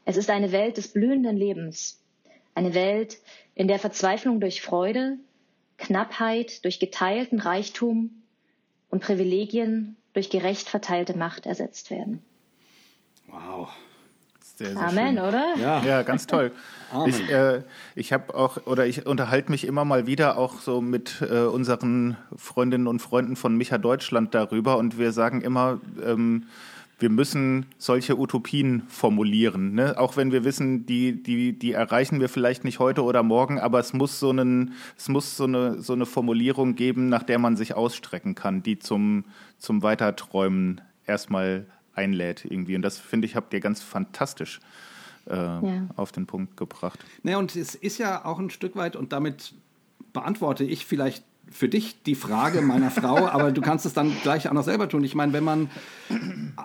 Es 0.05 0.17
ist 0.17 0.29
eine 0.29 0.51
Welt 0.51 0.77
des 0.77 0.89
blühenden 0.89 1.37
Lebens, 1.37 2.01
eine 2.55 2.73
Welt, 2.73 3.19
in 3.55 3.67
der 3.67 3.79
Verzweiflung 3.79 4.39
durch 4.39 4.61
Freude, 4.61 5.17
Knappheit 5.77 6.63
durch 6.65 6.79
geteilten 6.79 7.39
Reichtum 7.39 8.23
und 8.89 9.01
Privilegien 9.03 9.95
durch 10.13 10.29
gerecht 10.29 10.69
verteilte 10.69 11.17
Macht 11.17 11.45
ersetzt 11.45 11.91
werden. 11.91 12.23
Wow. 13.27 13.69
Sehr, 14.55 14.69
sehr 14.69 14.77
Amen, 14.77 15.17
schön. 15.17 15.25
oder? 15.25 15.55
Ja. 15.59 15.83
ja, 15.83 16.01
ganz 16.03 16.27
toll. 16.27 16.51
Ich, 17.07 17.27
äh, 17.31 17.63
ich 17.95 18.13
habe 18.13 18.35
auch, 18.35 18.67
oder 18.67 18.85
ich 18.85 19.07
unterhalte 19.07 19.49
mich 19.49 19.65
immer 19.65 19.83
mal 19.83 20.05
wieder 20.05 20.37
auch 20.37 20.59
so 20.59 20.79
mit 20.79 21.23
äh, 21.27 21.39
unseren 21.45 22.17
Freundinnen 22.35 22.87
und 22.87 22.99
Freunden 22.99 23.35
von 23.35 23.57
Micha 23.57 23.79
Deutschland 23.79 24.35
darüber 24.35 24.77
und 24.77 24.99
wir 24.99 25.11
sagen 25.11 25.41
immer, 25.41 25.79
ähm, 26.05 26.45
wir 26.99 27.09
müssen 27.09 27.65
solche 27.79 28.17
Utopien 28.17 28.83
formulieren. 28.87 29.73
Ne? 29.73 29.97
Auch 29.97 30.15
wenn 30.17 30.31
wir 30.31 30.43
wissen, 30.43 30.85
die, 30.85 31.21
die, 31.21 31.57
die 31.57 31.73
erreichen 31.73 32.19
wir 32.21 32.29
vielleicht 32.29 32.63
nicht 32.63 32.79
heute 32.79 33.03
oder 33.03 33.23
morgen, 33.23 33.59
aber 33.59 33.79
es 33.79 33.91
muss 33.93 34.19
so, 34.19 34.29
einen, 34.29 34.73
es 34.97 35.09
muss 35.09 35.35
so, 35.35 35.45
eine, 35.45 35.81
so 35.81 35.93
eine 35.93 36.05
Formulierung 36.05 36.75
geben, 36.75 37.09
nach 37.09 37.23
der 37.23 37.39
man 37.39 37.57
sich 37.57 37.73
ausstrecken 37.73 38.35
kann, 38.35 38.61
die 38.61 38.79
zum, 38.79 39.25
zum 39.57 39.81
Weiterträumen 39.81 40.81
erstmal 41.05 41.65
einlädt 41.95 42.45
irgendwie. 42.45 42.75
Und 42.75 42.81
das 42.81 42.97
finde 42.97 43.27
ich, 43.27 43.35
habt 43.35 43.53
ihr 43.53 43.59
ganz 43.59 43.81
fantastisch 43.81 44.59
äh, 45.27 45.35
ja. 45.35 45.87
auf 45.95 46.11
den 46.11 46.25
Punkt 46.25 46.57
gebracht. 46.57 46.99
Naja, 47.23 47.37
und 47.37 47.55
es 47.55 47.75
ist 47.75 47.97
ja 47.97 48.25
auch 48.25 48.39
ein 48.39 48.49
Stück 48.49 48.75
weit, 48.75 48.95
und 48.95 49.13
damit 49.13 49.53
beantworte 50.11 50.63
ich 50.63 50.85
vielleicht 50.85 51.23
für 51.49 51.69
dich 51.69 52.01
die 52.03 52.15
Frage 52.15 52.61
meiner 52.61 52.91
Frau, 52.91 53.27
aber 53.27 53.51
du 53.51 53.61
kannst 53.61 53.85
es 53.85 53.93
dann 53.93 54.15
gleich 54.23 54.47
auch 54.47 54.53
noch 54.53 54.63
selber 54.63 54.89
tun. 54.89 55.03
Ich 55.03 55.15
meine, 55.15 55.33
wenn 55.33 55.43
man 55.43 55.69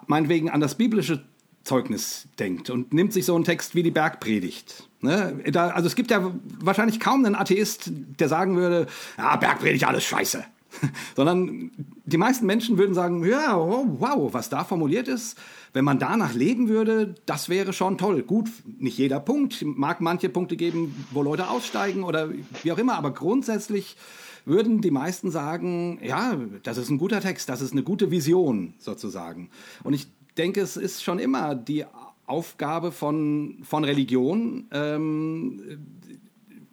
meinetwegen 0.07 0.51
an 0.51 0.61
das 0.61 0.77
biblische 0.77 1.25
Zeugnis 1.65 2.29
denkt 2.39 2.71
und 2.71 2.95
nimmt 2.95 3.13
sich 3.13 3.27
so 3.27 3.35
einen 3.35 3.45
Text 3.45 3.75
wie 3.75 3.83
die 3.83 3.91
Bergpredigt. 3.91 4.89
Ne? 5.01 5.39
Da, 5.53 5.69
also 5.69 5.87
es 5.87 5.97
gibt 5.97 6.11
ja 6.11 6.33
wahrscheinlich 6.61 6.99
kaum 6.99 7.25
einen 7.25 7.35
Atheist, 7.35 7.91
der 7.93 8.29
sagen 8.29 8.57
würde, 8.57 8.87
ja, 9.19 9.37
Bergpredigt, 9.37 9.87
alles 9.87 10.05
scheiße. 10.05 10.45
Sondern 11.17 11.71
die 12.05 12.17
meisten 12.17 12.47
Menschen 12.47 12.79
würden 12.79 12.95
sagen, 12.95 13.25
ja, 13.25 13.57
oh, 13.57 13.87
wow, 13.99 14.33
was 14.33 14.49
da 14.49 14.65
formuliert 14.65 15.09
ist, 15.09 15.39
wenn 15.73 15.85
man 15.85 15.99
danach 15.99 16.35
leben 16.35 16.69
würde, 16.69 17.15
das 17.27 17.49
wäre 17.49 17.73
schon 17.73 17.99
toll. 17.99 18.23
Gut, 18.23 18.49
nicht 18.79 18.99
jeder 18.99 19.21
Punkt, 19.21 19.65
mag 19.65 20.01
manche 20.01 20.29
Punkte 20.29 20.57
geben, 20.57 21.05
wo 21.11 21.23
Leute 21.23 21.51
aussteigen 21.51 22.05
oder 22.05 22.31
wie 22.63 22.73
auch 22.73 22.79
immer, 22.79 22.97
aber 22.97 23.13
grundsätzlich 23.13 23.97
würden 24.45 24.81
die 24.81 24.91
meisten 24.91 25.31
sagen, 25.31 25.99
ja, 26.03 26.39
das 26.63 26.79
ist 26.79 26.89
ein 26.89 26.99
guter 26.99 27.21
Text, 27.21 27.49
das 27.49 27.61
ist 27.61 27.73
eine 27.73 27.83
gute 27.83 28.11
Vision 28.11 28.75
sozusagen. 28.79 29.51
Und 29.85 29.93
ich 29.93 30.09
denke, 30.39 30.61
es 30.61 30.77
ist 30.77 31.03
schon 31.03 31.19
immer 31.19 31.55
die 31.55 31.85
Aufgabe 32.27 32.93
von, 32.93 33.59
von 33.63 33.85
Religion, 33.85 34.67
ähm, 34.73 35.61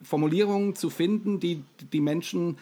Formulierungen 0.01 0.75
zu 0.75 0.89
finden, 0.89 1.39
die 1.39 1.63
die 1.91 2.01
Menschen 2.01 2.57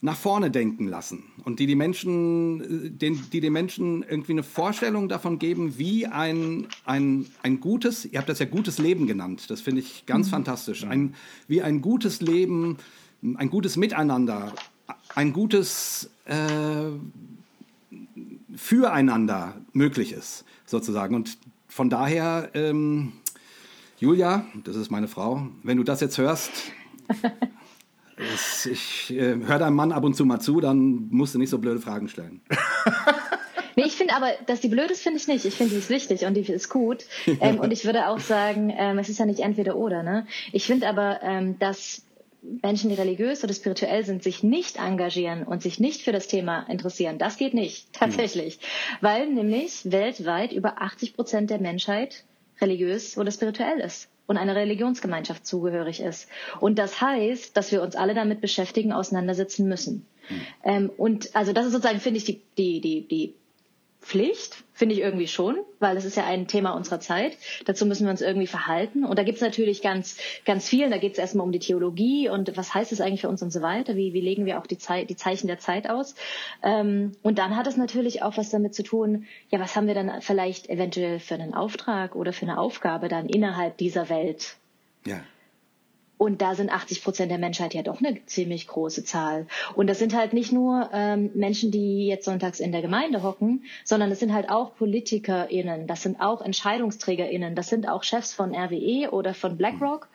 nach 0.00 0.16
vorne 0.16 0.50
denken 0.50 0.86
lassen 0.86 1.24
und 1.44 1.58
die 1.58 1.66
die 1.66 1.74
Menschen, 1.74 2.98
den, 2.98 3.22
die 3.32 3.40
den 3.40 3.52
Menschen 3.52 4.04
irgendwie 4.08 4.32
eine 4.32 4.42
Vorstellung 4.42 5.08
davon 5.08 5.38
geben, 5.38 5.78
wie 5.78 6.06
ein, 6.06 6.68
ein, 6.84 7.26
ein 7.42 7.60
gutes, 7.60 8.04
ihr 8.04 8.18
habt 8.18 8.28
das 8.28 8.38
ja 8.38 8.46
gutes 8.46 8.78
Leben 8.78 9.06
genannt, 9.06 9.50
das 9.50 9.60
finde 9.60 9.80
ich 9.80 10.06
ganz 10.06 10.28
mhm. 10.28 10.30
fantastisch, 10.30 10.84
ein, 10.84 11.14
wie 11.48 11.62
ein 11.62 11.80
gutes 11.80 12.20
Leben 12.20 12.78
ein 13.22 13.50
gutes 13.50 13.76
Miteinander, 13.76 14.52
ein 15.14 15.32
gutes 15.32 16.10
äh, 16.24 16.90
Füreinander 18.54 19.54
möglich 19.72 20.12
ist, 20.12 20.44
sozusagen. 20.66 21.14
Und 21.14 21.38
von 21.68 21.90
daher 21.90 22.50
ähm, 22.54 23.12
Julia, 23.98 24.46
das 24.64 24.76
ist 24.76 24.90
meine 24.90 25.08
Frau, 25.08 25.48
wenn 25.62 25.76
du 25.76 25.84
das 25.84 26.00
jetzt 26.00 26.18
hörst, 26.18 26.50
es, 28.34 28.66
ich 28.66 29.10
äh, 29.10 29.36
höre 29.36 29.58
deinem 29.58 29.76
Mann 29.76 29.92
ab 29.92 30.04
und 30.04 30.14
zu 30.14 30.24
mal 30.24 30.40
zu, 30.40 30.60
dann 30.60 31.08
musst 31.10 31.34
du 31.34 31.38
nicht 31.38 31.50
so 31.50 31.58
blöde 31.58 31.80
Fragen 31.80 32.08
stellen. 32.08 32.40
Nee, 33.76 33.84
ich 33.86 33.94
finde 33.94 34.16
aber, 34.16 34.32
dass 34.46 34.60
die 34.60 34.66
blöd 34.66 34.90
ist, 34.90 35.02
finde 35.02 35.18
ich 35.18 35.28
nicht. 35.28 35.44
Ich 35.44 35.54
finde, 35.54 35.74
die 35.74 35.78
ist 35.78 35.88
wichtig 35.88 36.24
und 36.24 36.34
die 36.34 36.40
ist 36.40 36.68
gut. 36.68 37.04
Ähm, 37.40 37.60
und 37.60 37.70
ich 37.70 37.84
würde 37.84 38.08
auch 38.08 38.18
sagen, 38.18 38.74
ähm, 38.76 38.98
es 38.98 39.08
ist 39.08 39.20
ja 39.20 39.24
nicht 39.24 39.38
entweder 39.38 39.76
oder. 39.76 40.02
Ne? 40.02 40.26
Ich 40.52 40.66
finde 40.66 40.88
aber, 40.88 41.20
ähm, 41.22 41.60
dass 41.60 42.02
Menschen, 42.42 42.90
die 42.90 42.96
religiös 42.96 43.44
oder 43.44 43.54
spirituell 43.54 44.04
sind, 44.04 44.24
sich 44.24 44.42
nicht 44.42 44.78
engagieren 44.78 45.44
und 45.44 45.62
sich 45.62 45.78
nicht 45.78 46.02
für 46.02 46.10
das 46.10 46.26
Thema 46.26 46.66
interessieren. 46.68 47.18
Das 47.18 47.36
geht 47.36 47.54
nicht, 47.54 47.92
tatsächlich. 47.92 48.58
Mhm. 48.58 48.96
Weil 49.00 49.26
nämlich 49.28 49.92
weltweit 49.92 50.52
über 50.52 50.82
80 50.82 51.14
Prozent 51.14 51.50
der 51.50 51.60
Menschheit 51.60 52.24
religiös 52.60 53.16
oder 53.16 53.30
spirituell 53.30 53.78
ist 53.78 54.08
und 54.28 54.36
einer 54.36 54.54
Religionsgemeinschaft 54.54 55.44
zugehörig 55.44 56.00
ist. 56.00 56.28
Und 56.60 56.78
das 56.78 57.00
heißt, 57.00 57.56
dass 57.56 57.72
wir 57.72 57.82
uns 57.82 57.96
alle 57.96 58.14
damit 58.14 58.40
beschäftigen, 58.40 58.92
auseinandersetzen 58.92 59.66
müssen. 59.66 60.06
Mhm. 60.28 60.40
Ähm, 60.62 60.90
und 60.96 61.34
also 61.34 61.52
das 61.52 61.66
ist 61.66 61.72
sozusagen, 61.72 61.98
finde 61.98 62.18
ich, 62.18 62.24
die, 62.24 62.40
die, 62.56 62.80
die, 62.80 63.08
die 63.08 63.34
Pflicht, 64.00 64.64
finde 64.72 64.94
ich 64.94 65.00
irgendwie 65.00 65.26
schon, 65.26 65.56
weil 65.80 65.96
es 65.96 66.04
ist 66.04 66.16
ja 66.16 66.24
ein 66.24 66.46
Thema 66.46 66.70
unserer 66.70 67.00
Zeit. 67.00 67.36
Dazu 67.66 67.84
müssen 67.84 68.04
wir 68.04 68.10
uns 68.10 68.20
irgendwie 68.20 68.46
verhalten. 68.46 69.04
Und 69.04 69.18
da 69.18 69.24
gibt 69.24 69.36
es 69.36 69.42
natürlich 69.42 69.82
ganz, 69.82 70.16
ganz 70.44 70.68
viel. 70.68 70.88
Da 70.88 70.98
geht 70.98 71.12
es 71.12 71.18
erstmal 71.18 71.44
um 71.44 71.52
die 71.52 71.58
Theologie 71.58 72.28
und 72.28 72.56
was 72.56 72.74
heißt 72.74 72.92
es 72.92 73.00
eigentlich 73.00 73.22
für 73.22 73.28
uns 73.28 73.42
und 73.42 73.52
so 73.52 73.60
weiter. 73.60 73.96
Wie, 73.96 74.12
wie 74.12 74.20
legen 74.20 74.46
wir 74.46 74.58
auch 74.58 74.66
die, 74.66 74.78
Zeit, 74.78 75.10
die 75.10 75.16
Zeichen 75.16 75.48
der 75.48 75.58
Zeit 75.58 75.90
aus? 75.90 76.14
Ähm, 76.62 77.12
und 77.22 77.38
dann 77.38 77.56
hat 77.56 77.66
es 77.66 77.76
natürlich 77.76 78.22
auch 78.22 78.36
was 78.36 78.50
damit 78.50 78.74
zu 78.74 78.82
tun, 78.82 79.26
ja, 79.50 79.58
was 79.58 79.74
haben 79.74 79.88
wir 79.88 79.94
dann 79.94 80.22
vielleicht 80.22 80.70
eventuell 80.70 81.18
für 81.18 81.34
einen 81.34 81.54
Auftrag 81.54 82.14
oder 82.14 82.32
für 82.32 82.46
eine 82.46 82.58
Aufgabe 82.58 83.08
dann 83.08 83.28
innerhalb 83.28 83.76
dieser 83.78 84.08
Welt? 84.08 84.56
Ja. 85.04 85.20
Und 86.18 86.42
da 86.42 86.56
sind 86.56 86.70
80 86.70 87.04
Prozent 87.04 87.30
der 87.30 87.38
Menschheit 87.38 87.74
ja 87.74 87.82
doch 87.82 88.00
eine 88.00 88.24
ziemlich 88.26 88.66
große 88.66 89.04
Zahl. 89.04 89.46
Und 89.74 89.88
das 89.88 90.00
sind 90.00 90.14
halt 90.14 90.32
nicht 90.32 90.52
nur 90.52 90.90
ähm, 90.92 91.30
Menschen, 91.34 91.70
die 91.70 92.06
jetzt 92.06 92.24
sonntags 92.24 92.58
in 92.58 92.72
der 92.72 92.82
Gemeinde 92.82 93.22
hocken, 93.22 93.64
sondern 93.84 94.10
es 94.10 94.18
sind 94.18 94.34
halt 94.34 94.50
auch 94.50 94.74
PolitikerInnen, 94.76 95.86
das 95.86 96.02
sind 96.02 96.20
auch 96.20 96.42
EntscheidungsträgerInnen, 96.42 97.54
das 97.54 97.68
sind 97.68 97.88
auch 97.88 98.02
Chefs 98.02 98.34
von 98.34 98.54
RWE 98.54 99.10
oder 99.12 99.32
von 99.32 99.56
BlackRock, 99.56 100.08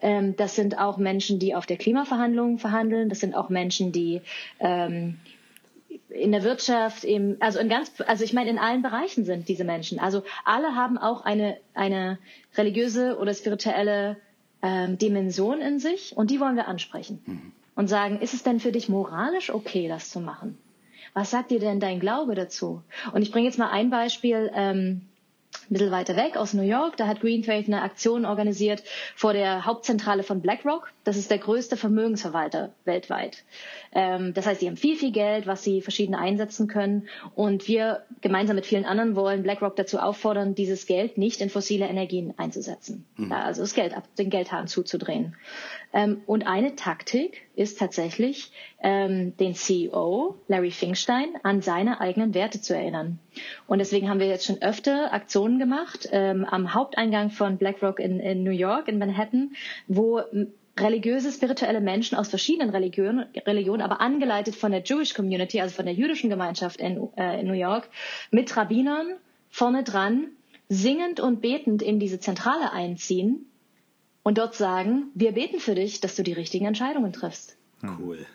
ähm, 0.00 0.36
das 0.36 0.54
sind 0.54 0.78
auch 0.78 0.96
Menschen, 0.96 1.40
die 1.40 1.56
auf 1.56 1.66
der 1.66 1.76
Klimaverhandlung 1.76 2.58
verhandeln, 2.58 3.08
das 3.08 3.20
sind 3.20 3.34
auch 3.34 3.48
Menschen, 3.48 3.90
die 3.90 4.22
ähm, 4.60 5.18
in 6.10 6.32
der 6.32 6.42
Wirtschaft, 6.42 7.04
eben, 7.04 7.36
also 7.40 7.58
in 7.58 7.68
ganz, 7.68 7.92
also 8.06 8.24
ich 8.24 8.32
meine, 8.32 8.50
in 8.50 8.58
allen 8.58 8.82
Bereichen 8.82 9.24
sind 9.24 9.48
diese 9.48 9.64
Menschen. 9.64 9.98
Also 9.98 10.22
alle 10.44 10.74
haben 10.74 10.98
auch 10.98 11.24
eine, 11.24 11.58
eine 11.74 12.18
religiöse 12.56 13.18
oder 13.18 13.34
spirituelle 13.34 14.16
ähm, 14.62 14.98
Dimension 14.98 15.60
in 15.60 15.78
sich 15.78 16.16
und 16.16 16.30
die 16.30 16.40
wollen 16.40 16.56
wir 16.56 16.68
ansprechen 16.68 17.20
mhm. 17.26 17.52
und 17.74 17.88
sagen, 17.88 18.20
ist 18.20 18.34
es 18.34 18.42
denn 18.42 18.60
für 18.60 18.72
dich 18.72 18.88
moralisch 18.88 19.50
okay, 19.50 19.88
das 19.88 20.10
zu 20.10 20.20
machen? 20.20 20.58
Was 21.14 21.30
sagt 21.30 21.50
dir 21.50 21.60
denn 21.60 21.80
dein 21.80 22.00
Glaube 22.00 22.34
dazu? 22.34 22.82
Und 23.12 23.22
ich 23.22 23.32
bringe 23.32 23.46
jetzt 23.46 23.58
mal 23.58 23.70
ein 23.70 23.90
Beispiel. 23.90 24.50
Ähm, 24.54 25.07
ein 25.62 25.74
bisschen 25.74 25.90
weiter 25.90 26.16
weg 26.16 26.36
aus 26.36 26.54
New 26.54 26.62
York. 26.62 26.96
Da 26.96 27.06
hat 27.06 27.20
Green 27.20 27.44
Faith 27.44 27.66
eine 27.66 27.82
Aktion 27.82 28.24
organisiert 28.24 28.82
vor 29.16 29.32
der 29.32 29.64
Hauptzentrale 29.64 30.22
von 30.22 30.40
BlackRock. 30.40 30.92
Das 31.04 31.16
ist 31.16 31.30
der 31.30 31.38
größte 31.38 31.76
Vermögensverwalter 31.76 32.72
weltweit. 32.84 33.44
Ähm, 33.92 34.34
das 34.34 34.46
heißt, 34.46 34.60
sie 34.60 34.66
haben 34.66 34.76
viel, 34.76 34.96
viel 34.96 35.12
Geld, 35.12 35.46
was 35.46 35.64
sie 35.64 35.80
verschieden 35.80 36.14
einsetzen 36.14 36.68
können. 36.68 37.08
Und 37.34 37.68
wir 37.68 38.04
gemeinsam 38.20 38.56
mit 38.56 38.66
vielen 38.66 38.84
anderen 38.84 39.16
wollen 39.16 39.42
BlackRock 39.42 39.76
dazu 39.76 39.98
auffordern, 39.98 40.54
dieses 40.54 40.86
Geld 40.86 41.18
nicht 41.18 41.40
in 41.40 41.50
fossile 41.50 41.86
Energien 41.86 42.34
einzusetzen. 42.36 43.04
Mhm. 43.16 43.30
Ja, 43.30 43.42
also 43.42 43.62
das 43.62 43.74
Geld 43.74 43.96
ab, 43.96 44.04
den 44.16 44.30
Geldhahn 44.30 44.66
zuzudrehen. 44.66 45.36
Ähm, 45.92 46.22
und 46.26 46.46
eine 46.46 46.76
Taktik 46.76 47.48
ist 47.54 47.78
tatsächlich, 47.78 48.52
ähm, 48.82 49.36
den 49.38 49.54
CEO 49.54 50.36
Larry 50.46 50.70
Finkstein 50.70 51.34
an 51.42 51.62
seine 51.62 52.00
eigenen 52.00 52.34
Werte 52.34 52.60
zu 52.60 52.76
erinnern. 52.76 53.18
Und 53.66 53.78
deswegen 53.78 54.08
haben 54.08 54.20
wir 54.20 54.26
jetzt 54.26 54.46
schon 54.46 54.62
öfter 54.62 55.12
Aktionen 55.12 55.58
gemacht 55.58 56.08
ähm, 56.12 56.44
am 56.44 56.74
Haupteingang 56.74 57.30
von 57.30 57.58
BlackRock 57.58 58.00
in, 58.00 58.20
in 58.20 58.42
New 58.42 58.50
York, 58.50 58.88
in 58.88 58.98
Manhattan, 58.98 59.52
wo 59.86 60.22
religiöse, 60.78 61.32
spirituelle 61.32 61.80
Menschen 61.80 62.16
aus 62.16 62.28
verschiedenen 62.28 62.70
Religionen, 62.70 63.26
Religionen, 63.46 63.82
aber 63.82 64.00
angeleitet 64.00 64.54
von 64.54 64.72
der 64.72 64.82
Jewish 64.82 65.14
Community, 65.14 65.60
also 65.60 65.74
von 65.74 65.86
der 65.86 65.94
jüdischen 65.94 66.30
Gemeinschaft 66.30 66.80
in, 66.80 67.08
äh, 67.16 67.40
in 67.40 67.46
New 67.46 67.54
York, 67.54 67.88
mit 68.30 68.56
Rabbinern 68.56 69.14
vorne 69.50 69.82
dran, 69.82 70.28
singend 70.68 71.20
und 71.20 71.40
betend 71.40 71.82
in 71.82 71.98
diese 71.98 72.20
Zentrale 72.20 72.72
einziehen 72.72 73.46
und 74.22 74.38
dort 74.38 74.54
sagen, 74.54 75.10
wir 75.14 75.32
beten 75.32 75.60
für 75.60 75.74
dich, 75.74 76.00
dass 76.00 76.16
du 76.16 76.22
die 76.22 76.34
richtigen 76.34 76.66
Entscheidungen 76.66 77.12
triffst. 77.12 77.56
Cool. 77.98 78.26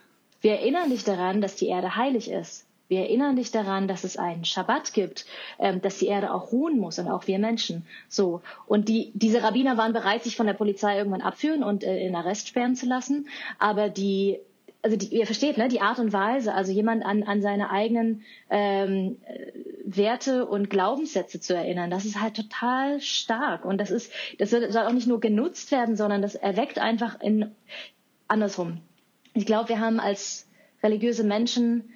Wir 0.41 0.54
erinnern 0.54 0.89
dich 0.89 1.04
daran, 1.04 1.41
dass 1.41 1.56
die 1.56 1.68
Erde 1.68 1.95
heilig 1.95 2.30
ist. 2.30 2.66
Wir 2.90 3.00
erinnern 3.00 3.36
dich 3.36 3.52
daran, 3.52 3.88
dass 3.88 4.04
es 4.04 4.18
einen 4.18 4.46
Schabbat 4.46 4.94
gibt, 4.94 5.26
ähm, 5.60 5.82
dass 5.82 6.00
die 6.00 6.08
Erde 6.08 6.34
auch 6.34 6.52
ruhen 6.52 6.80
muss 6.80 7.00
und 7.00 7.08
auch 7.08 7.28
wir 7.28 7.40
Menschen. 7.40 7.86
So. 8.10 8.42
Und 8.68 8.90
die, 8.90 9.12
diese 9.14 9.42
Rabbiner 9.42 9.78
waren 9.78 9.94
bereit, 9.94 10.24
sich 10.24 10.36
von 10.36 10.46
der 10.46 10.54
Polizei 10.54 10.98
irgendwann 10.98 11.22
abführen 11.22 11.64
und 11.64 11.84
äh, 11.84 12.06
in 12.06 12.16
Arrest 12.16 12.48
sperren 12.48 12.76
zu 12.76 12.86
lassen. 12.86 13.28
Aber 13.58 13.90
die, 13.90 14.40
also 14.82 14.98
die, 14.98 15.08
ihr 15.08 15.26
versteht, 15.26 15.58
ne, 15.58 15.70
die 15.70 15.82
Art 15.82 15.98
und 16.00 16.12
Weise, 16.12 16.54
also 16.54 16.72
jemand 16.72 17.06
an, 17.06 17.24
an 17.24 17.42
seine 17.42 17.70
eigenen 17.70 18.24
ähm, 18.50 19.18
Werte 19.86 20.46
und 20.46 20.70
Glaubenssätze 20.70 21.40
zu 21.40 21.56
erinnern, 21.56 21.90
das 21.90 22.04
ist 22.04 22.20
halt 22.20 22.36
total 22.36 23.00
stark. 23.00 23.64
Und 23.64 23.78
das 23.78 23.92
ist, 23.92 24.12
das 24.40 24.50
soll 24.50 24.78
auch 24.78 24.92
nicht 24.92 25.08
nur 25.08 25.22
genutzt 25.22 25.72
werden, 25.72 25.96
sondern 25.96 26.22
das 26.22 26.36
erweckt 26.36 26.80
einfach 26.80 27.20
in 27.22 27.52
andersrum. 28.28 28.80
Ich 29.34 29.46
glaube, 29.46 29.70
wir 29.70 29.80
haben 29.80 30.00
als 30.00 30.48
religiöse 30.84 31.24
Menschen 31.24 31.93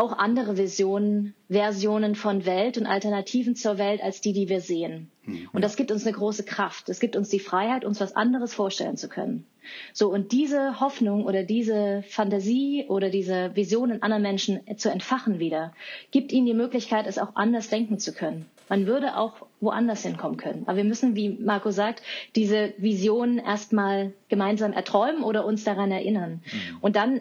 auch 0.00 0.16
andere 0.16 0.56
Visionen, 0.56 1.34
Versionen 1.50 2.14
von 2.14 2.46
Welt 2.46 2.78
und 2.78 2.86
Alternativen 2.86 3.54
zur 3.54 3.76
Welt 3.76 4.02
als 4.02 4.22
die, 4.22 4.32
die 4.32 4.48
wir 4.48 4.62
sehen. 4.62 5.10
Mhm. 5.24 5.50
Und 5.52 5.62
das 5.62 5.76
gibt 5.76 5.92
uns 5.92 6.06
eine 6.06 6.16
große 6.16 6.42
Kraft. 6.44 6.88
Es 6.88 7.00
gibt 7.00 7.16
uns 7.16 7.28
die 7.28 7.38
Freiheit, 7.38 7.84
uns 7.84 8.00
was 8.00 8.16
anderes 8.16 8.54
vorstellen 8.54 8.96
zu 8.96 9.10
können. 9.10 9.44
So, 9.92 10.10
und 10.10 10.32
diese 10.32 10.80
Hoffnung 10.80 11.26
oder 11.26 11.42
diese 11.42 12.02
Fantasie 12.08 12.86
oder 12.88 13.10
diese 13.10 13.54
Visionen 13.54 14.02
anderer 14.02 14.20
Menschen 14.20 14.60
zu 14.78 14.90
entfachen 14.90 15.38
wieder, 15.38 15.74
gibt 16.10 16.32
ihnen 16.32 16.46
die 16.46 16.54
Möglichkeit, 16.54 17.06
es 17.06 17.18
auch 17.18 17.36
anders 17.36 17.68
denken 17.68 17.98
zu 17.98 18.14
können. 18.14 18.46
Man 18.70 18.86
würde 18.86 19.18
auch 19.18 19.46
woanders 19.60 20.02
hinkommen 20.02 20.38
können. 20.38 20.62
Aber 20.66 20.78
wir 20.78 20.84
müssen, 20.84 21.14
wie 21.14 21.28
Marco 21.28 21.72
sagt, 21.72 22.02
diese 22.36 22.72
Visionen 22.78 23.38
erstmal 23.38 24.14
gemeinsam 24.28 24.72
erträumen 24.72 25.24
oder 25.24 25.44
uns 25.44 25.62
daran 25.64 25.92
erinnern. 25.92 26.40
Mhm. 26.44 26.78
Und 26.80 26.96
dann 26.96 27.20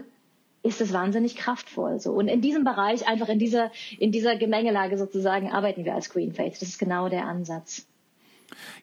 ist 0.63 0.81
es 0.81 0.93
wahnsinnig 0.93 1.35
kraftvoll. 1.35 1.99
So. 1.99 2.11
Und 2.11 2.27
in 2.27 2.41
diesem 2.41 2.63
Bereich, 2.63 3.07
einfach 3.07 3.29
in 3.29 3.39
dieser, 3.39 3.71
in 3.97 4.11
dieser 4.11 4.35
Gemengelage 4.35 4.97
sozusagen, 4.97 5.51
arbeiten 5.51 5.85
wir 5.85 5.95
als 5.95 6.09
Green 6.09 6.33
Faith. 6.33 6.53
Das 6.53 6.63
ist 6.63 6.79
genau 6.79 7.09
der 7.09 7.25
Ansatz. 7.25 7.85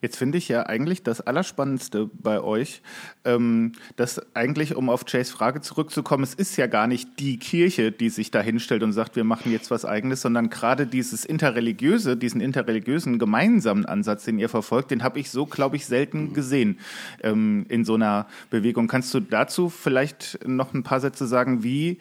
Jetzt 0.01 0.17
finde 0.17 0.39
ich 0.39 0.49
ja 0.49 0.67
eigentlich 0.67 1.03
das 1.03 1.21
Allerspannendste 1.21 2.11
bei 2.13 2.41
euch, 2.41 2.83
ähm, 3.25 3.73
dass 3.97 4.21
eigentlich, 4.35 4.77
um 4.77 4.91
auf 4.91 5.05
Jays 5.07 5.31
Frage 5.31 5.61
zurückzukommen, 5.61 6.25
es 6.25 6.35
ist 6.35 6.57
ja 6.57 6.67
gar 6.67 6.87
nicht 6.87 7.19
die 7.19 7.39
Kirche, 7.39 7.93
die 7.93 8.09
sich 8.09 8.31
da 8.31 8.41
hinstellt 8.41 8.83
und 8.83 8.93
sagt, 8.93 9.17
wir 9.17 9.25
machen 9.25 9.53
jetzt 9.53 9.71
was 9.71 9.85
eigenes, 9.85 10.23
sondern 10.23 10.51
gerade 10.51 10.87
dieses 10.87 11.25
interreligiöse, 11.25 12.17
diesen 12.17 12.41
interreligiösen 12.41 13.19
gemeinsamen 13.19 13.87
Ansatz, 13.87 14.25
den 14.25 14.39
ihr 14.39 14.49
verfolgt, 14.49 14.91
den 14.91 15.03
habe 15.03 15.19
ich 15.19 15.31
so, 15.31 15.47
glaube 15.47 15.77
ich, 15.77 15.87
selten 15.87 16.33
gesehen 16.33 16.79
ähm, 17.23 17.67
in 17.69 17.85
so 17.85 17.95
einer 17.95 18.27
Bewegung. 18.51 18.89
Kannst 18.89 19.13
du 19.15 19.21
dazu 19.21 19.69
vielleicht 19.69 20.47
noch 20.47 20.75
ein 20.75 20.83
paar 20.83 21.01
Sätze 21.01 21.27
sagen, 21.27 21.63
wie, 21.63 21.99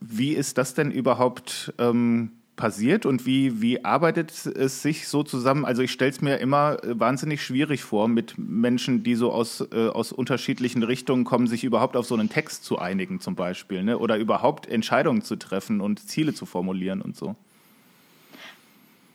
wie 0.00 0.32
ist 0.32 0.58
das 0.58 0.74
denn 0.74 0.90
überhaupt? 0.90 1.72
Ähm, 1.78 2.30
passiert 2.56 3.06
und 3.06 3.26
wie, 3.26 3.60
wie 3.60 3.84
arbeitet 3.84 4.30
es 4.46 4.82
sich 4.82 5.08
so 5.08 5.22
zusammen? 5.22 5.64
Also 5.64 5.82
ich 5.82 5.92
stelle 5.92 6.10
es 6.10 6.20
mir 6.20 6.38
immer 6.38 6.82
äh, 6.82 6.98
wahnsinnig 6.98 7.42
schwierig 7.42 7.84
vor, 7.84 8.08
mit 8.08 8.34
Menschen, 8.38 9.02
die 9.02 9.14
so 9.14 9.30
aus, 9.30 9.60
äh, 9.72 9.88
aus 9.88 10.12
unterschiedlichen 10.12 10.82
Richtungen 10.82 11.24
kommen, 11.24 11.46
sich 11.46 11.64
überhaupt 11.64 11.96
auf 11.96 12.06
so 12.06 12.14
einen 12.14 12.30
Text 12.30 12.64
zu 12.64 12.78
einigen 12.78 13.20
zum 13.20 13.34
Beispiel 13.36 13.84
ne? 13.84 13.98
oder 13.98 14.16
überhaupt 14.16 14.66
Entscheidungen 14.66 15.22
zu 15.22 15.36
treffen 15.36 15.80
und 15.80 16.00
Ziele 16.00 16.34
zu 16.34 16.46
formulieren 16.46 17.02
und 17.02 17.16
so. 17.16 17.36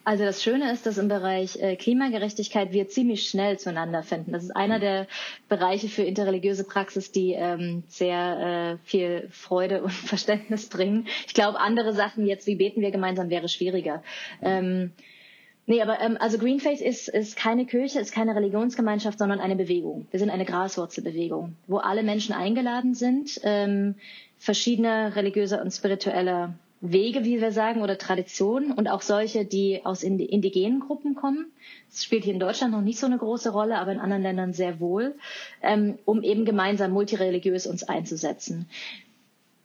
Also 0.04 0.24
das 0.24 0.42
Schöne 0.42 0.72
ist, 0.72 0.86
dass 0.86 0.98
im 0.98 1.08
Bereich 1.08 1.62
äh, 1.62 1.76
Klimagerechtigkeit 1.76 2.72
wir 2.72 2.88
ziemlich 2.88 3.30
schnell 3.30 3.60
zueinander 3.60 4.02
finden. 4.02 4.32
Das 4.32 4.44
ist 4.44 4.56
einer 4.56 4.80
der 4.80 5.08
Bereiche 5.48 5.90
für 5.90 6.02
interreligiöse 6.02 6.64
Praxis, 6.64 7.12
die 7.12 7.34
ähm, 7.34 7.84
sehr 7.88 8.80
äh, 8.82 8.88
viel 8.88 9.28
Freude 9.32 9.84
und 9.84 9.92
Verständnis 10.12 10.70
bringen. 10.70 11.08
Ich 11.28 11.34
glaube, 11.34 11.60
andere 11.60 11.94
Sachen 11.94 12.26
jetzt, 12.26 12.48
wie 12.48 12.56
beten 12.56 12.82
wir 12.82 12.90
gemeinsam, 12.92 13.30
wäre 13.30 13.48
schwieriger. 13.48 14.02
Ähm, 14.42 14.92
nee, 15.68 15.82
aber 15.82 16.00
ähm, 16.02 16.18
also 16.20 16.40
Green 16.40 16.60
Faith 16.60 16.82
ist, 16.82 17.08
ist 17.08 17.36
keine 17.36 17.68
Kirche, 17.68 18.00
ist 18.00 18.12
keine 18.12 18.36
Religionsgemeinschaft, 18.36 19.20
sondern 19.20 19.40
eine 19.40 19.56
Bewegung. 19.56 20.08
Wir 20.10 20.20
sind 20.20 20.32
eine 20.32 20.46
Graswurzelbewegung, 20.46 21.56
wo 21.68 21.78
alle 21.78 22.02
Menschen 22.02 22.34
eingeladen 22.34 22.96
sind, 22.96 23.40
ähm, 23.44 23.96
verschiedene 24.40 25.16
religiöse 25.16 25.62
und 25.62 25.70
spirituelle 25.70 26.56
Wege, 26.82 27.24
wie 27.24 27.40
wir 27.40 27.52
sagen, 27.52 27.82
oder 27.82 27.98
Traditionen 27.98 28.72
und 28.72 28.88
auch 28.88 29.02
solche, 29.02 29.46
die 29.46 29.82
aus 29.86 30.02
indigenen 30.02 30.80
Gruppen 30.80 31.14
kommen. 31.14 31.52
Das 31.90 32.04
spielt 32.04 32.24
hier 32.24 32.34
in 32.34 32.40
Deutschland 32.40 32.74
noch 32.74 32.82
nicht 32.82 33.00
so 33.00 33.06
eine 33.06 33.20
große 33.20 33.52
Rolle, 33.52 33.78
aber 33.78 33.92
in 33.92 34.00
anderen 34.00 34.24
Ländern 34.24 34.54
sehr 34.54 34.80
wohl, 34.80 35.16
ähm, 35.62 36.00
um 36.06 36.24
eben 36.24 36.44
gemeinsam 36.44 36.92
multireligiös 36.92 37.68
uns 37.68 37.84
einzusetzen. 37.84 38.68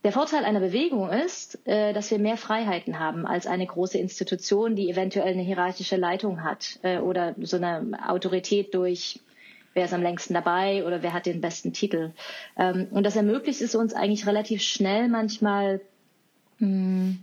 Der 0.05 0.13
Vorteil 0.13 0.45
einer 0.45 0.61
Bewegung 0.61 1.11
ist, 1.11 1.59
äh, 1.67 1.93
dass 1.93 2.11
wir 2.11 2.19
mehr 2.19 2.37
Freiheiten 2.37 3.01
haben 3.01 3.27
als 3.27 3.47
eine 3.47 3.67
große 3.67 3.99
Institution, 3.99 4.77
die 4.77 4.91
eventuell 4.91 5.33
eine 5.33 5.43
hierarchische 5.43 5.97
Leitung 5.97 6.45
hat 6.45 6.79
äh, 6.83 6.99
oder 6.99 7.35
so 7.41 7.57
eine 7.57 7.99
Autorität 8.09 8.75
durch 8.75 9.21
wer 9.73 9.85
ist 9.85 9.93
am 9.93 10.03
längsten 10.03 10.33
dabei 10.33 10.85
oder 10.87 11.03
wer 11.03 11.13
hat 11.13 11.27
den 11.27 11.43
besten 11.43 11.73
Titel. 11.73 12.13
Ähm, 12.57 12.89
und 12.91 13.05
das 13.05 13.15
ermöglicht 13.15 13.61
es 13.61 13.75
uns 13.75 13.93
eigentlich 13.93 14.27
relativ 14.27 14.63
schnell 14.63 15.09
manchmal 15.09 15.81
hm, 16.59 17.19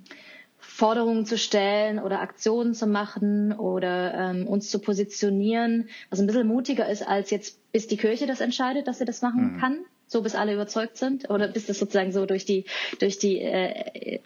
Forderungen 0.59 1.25
zu 1.25 1.37
stellen 1.37 1.99
oder 1.99 2.21
Aktionen 2.21 2.73
zu 2.73 2.87
machen 2.87 3.53
oder 3.53 4.13
ähm, 4.13 4.47
uns 4.47 4.69
zu 4.69 4.79
positionieren, 4.79 5.89
was 6.09 6.19
ein 6.19 6.27
bisschen 6.27 6.47
mutiger 6.47 6.89
ist 6.89 7.07
als 7.07 7.29
jetzt, 7.29 7.59
bis 7.71 7.87
die 7.87 7.97
Kirche 7.97 8.25
das 8.25 8.41
entscheidet, 8.41 8.87
dass 8.87 8.97
sie 8.97 9.05
das 9.05 9.21
machen 9.21 9.55
mhm. 9.55 9.59
kann 9.59 9.79
so 10.13 10.21
bis 10.21 10.35
alle 10.35 10.53
überzeugt 10.53 10.95
sind? 10.95 11.29
Oder 11.29 11.49
bis 11.49 11.65
das 11.65 11.79
sozusagen 11.79 12.13
so 12.13 12.25
durch 12.25 12.45
die 12.45 12.65
durch 12.99 13.19
die 13.19 13.41
äh, 13.41 14.19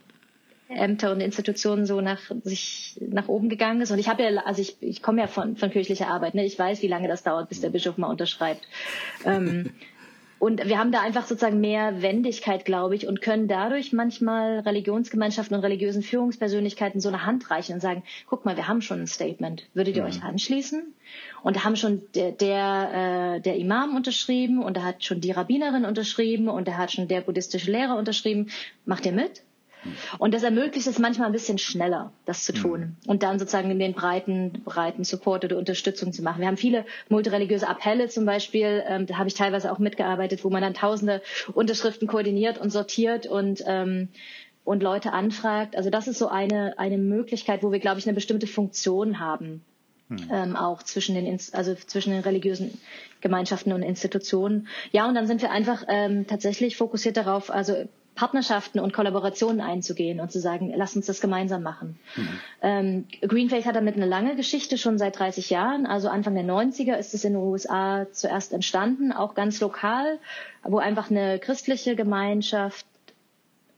Ämter 0.69 1.13
und 1.13 1.21
Institutionen 1.21 1.85
so 1.85 2.01
nach 2.01 2.19
sich 2.43 2.99
nach 2.99 3.27
oben 3.27 3.49
gegangen 3.49 3.81
ist? 3.81 3.89
Und 3.89 3.97
ich 3.97 4.09
habe 4.09 4.21
ja 4.21 4.29
also 4.41 4.61
ich, 4.61 4.77
ich 4.81 5.01
komme 5.01 5.21
ja 5.21 5.27
von 5.27 5.55
von 5.55 5.71
kirchlicher 5.71 6.09
Arbeit 6.09 6.35
ne? 6.35 6.45
Ich 6.45 6.59
weiß 6.59 6.83
wie 6.83 6.87
lange 6.87 7.07
das 7.07 7.23
dauert 7.23 7.49
bis 7.49 7.61
der 7.61 7.69
Bischof 7.69 7.97
mal 7.97 8.07
unterschreibt. 8.09 8.67
Ähm, 9.25 9.71
und 10.39 10.67
wir 10.67 10.77
haben 10.77 10.91
da 10.91 11.01
einfach 11.01 11.25
sozusagen 11.25 11.59
mehr 11.59 12.01
Wendigkeit, 12.01 12.63
glaube 12.63 12.95
ich, 12.95 13.07
und 13.07 13.21
können 13.21 13.47
dadurch 13.47 13.91
manchmal 13.91 14.59
Religionsgemeinschaften 14.59 15.57
und 15.57 15.63
religiösen 15.63 16.03
Führungspersönlichkeiten 16.03 17.01
so 17.01 17.09
eine 17.09 17.25
Hand 17.25 17.49
reichen 17.49 17.73
und 17.73 17.81
sagen, 17.81 18.03
guck 18.27 18.45
mal, 18.45 18.55
wir 18.55 18.67
haben 18.67 18.81
schon 18.81 19.01
ein 19.01 19.07
Statement. 19.07 19.67
Würdet 19.73 19.95
ihr 19.95 20.03
ja. 20.03 20.07
euch 20.07 20.23
anschließen? 20.23 20.93
Und 21.41 21.55
da 21.55 21.63
haben 21.63 21.75
schon 21.75 22.03
der, 22.13 22.31
der, 22.33 23.35
äh, 23.37 23.41
der 23.41 23.57
Imam 23.57 23.95
unterschrieben 23.95 24.61
und 24.61 24.77
da 24.77 24.83
hat 24.83 25.03
schon 25.03 25.21
die 25.21 25.31
Rabbinerin 25.31 25.85
unterschrieben 25.85 26.49
und 26.49 26.67
da 26.67 26.77
hat 26.77 26.91
schon 26.91 27.07
der 27.07 27.21
buddhistische 27.21 27.71
Lehrer 27.71 27.97
unterschrieben. 27.97 28.49
Macht 28.85 29.05
ihr 29.05 29.13
mit? 29.13 29.41
Und 30.17 30.33
das 30.33 30.43
ermöglicht 30.43 30.87
es 30.87 30.99
manchmal 30.99 31.27
ein 31.27 31.33
bisschen 31.33 31.57
schneller, 31.57 32.11
das 32.25 32.43
zu 32.43 32.53
tun 32.53 32.79
mhm. 32.79 32.95
und 33.09 33.23
dann 33.23 33.39
sozusagen 33.39 33.71
in 33.71 33.79
den 33.79 33.93
breiten, 33.93 34.63
breiten 34.65 35.03
Support 35.03 35.45
oder 35.45 35.57
Unterstützung 35.57 36.11
zu 36.11 36.23
machen. 36.23 36.41
Wir 36.41 36.47
haben 36.47 36.57
viele 36.57 36.85
multireligiöse 37.09 37.67
Appelle 37.67 38.09
zum 38.09 38.25
Beispiel, 38.25 38.83
ähm, 38.87 39.05
da 39.05 39.17
habe 39.17 39.27
ich 39.27 39.35
teilweise 39.35 39.71
auch 39.71 39.79
mitgearbeitet, 39.79 40.43
wo 40.43 40.49
man 40.49 40.61
dann 40.61 40.73
tausende 40.73 41.21
Unterschriften 41.53 42.07
koordiniert 42.07 42.57
und 42.57 42.71
sortiert 42.71 43.27
und 43.27 43.63
ähm, 43.65 44.09
und 44.67 44.83
Leute 44.83 45.13
anfragt. 45.13 45.77
Also 45.77 45.89
das 45.89 46.09
ist 46.09 46.19
so 46.19 46.27
eine, 46.27 46.77
eine 46.77 46.97
Möglichkeit, 46.97 47.63
wo 47.63 47.71
wir, 47.71 47.79
glaube 47.79 47.99
ich, 47.99 48.05
eine 48.05 48.13
bestimmte 48.13 48.47
Funktion 48.47 49.17
haben. 49.21 49.63
Hm. 50.09 50.17
Ähm, 50.29 50.55
auch 50.57 50.83
zwischen 50.83 51.15
den, 51.15 51.39
also 51.53 51.73
zwischen 51.75 52.11
den 52.11 52.19
religiösen 52.19 52.77
Gemeinschaften 53.21 53.71
und 53.71 53.81
Institutionen. 53.81 54.67
Ja, 54.91 55.07
und 55.07 55.15
dann 55.15 55.25
sind 55.25 55.41
wir 55.41 55.51
einfach 55.51 55.83
ähm, 55.87 56.27
tatsächlich 56.27 56.75
fokussiert 56.75 57.15
darauf, 57.15 57.49
also 57.49 57.87
Partnerschaften 58.17 58.79
und 58.79 58.93
Kollaborationen 58.93 59.61
einzugehen 59.61 60.19
und 60.19 60.31
zu 60.31 60.39
sagen, 60.39 60.73
lass 60.75 60.95
uns 60.95 61.05
das 61.05 61.21
gemeinsam 61.21 61.63
machen. 61.63 61.97
Mhm. 62.15 62.27
Ähm, 62.61 63.05
Greenfaith 63.21 63.65
hat 63.65 63.75
damit 63.75 63.95
eine 63.95 64.07
lange 64.07 64.35
Geschichte, 64.35 64.77
schon 64.77 64.97
seit 64.97 65.17
30 65.17 65.49
Jahren. 65.49 65.85
Also 65.85 66.09
Anfang 66.09 66.33
der 66.33 66.43
90er 66.43 66.95
ist 66.95 67.13
es 67.13 67.23
in 67.23 67.33
den 67.33 67.41
USA 67.41 68.07
zuerst 68.11 68.51
entstanden, 68.53 69.11
auch 69.13 69.35
ganz 69.35 69.61
lokal, 69.61 70.17
wo 70.63 70.79
einfach 70.79 71.09
eine 71.11 71.39
christliche 71.39 71.95
Gemeinschaft 71.95 72.85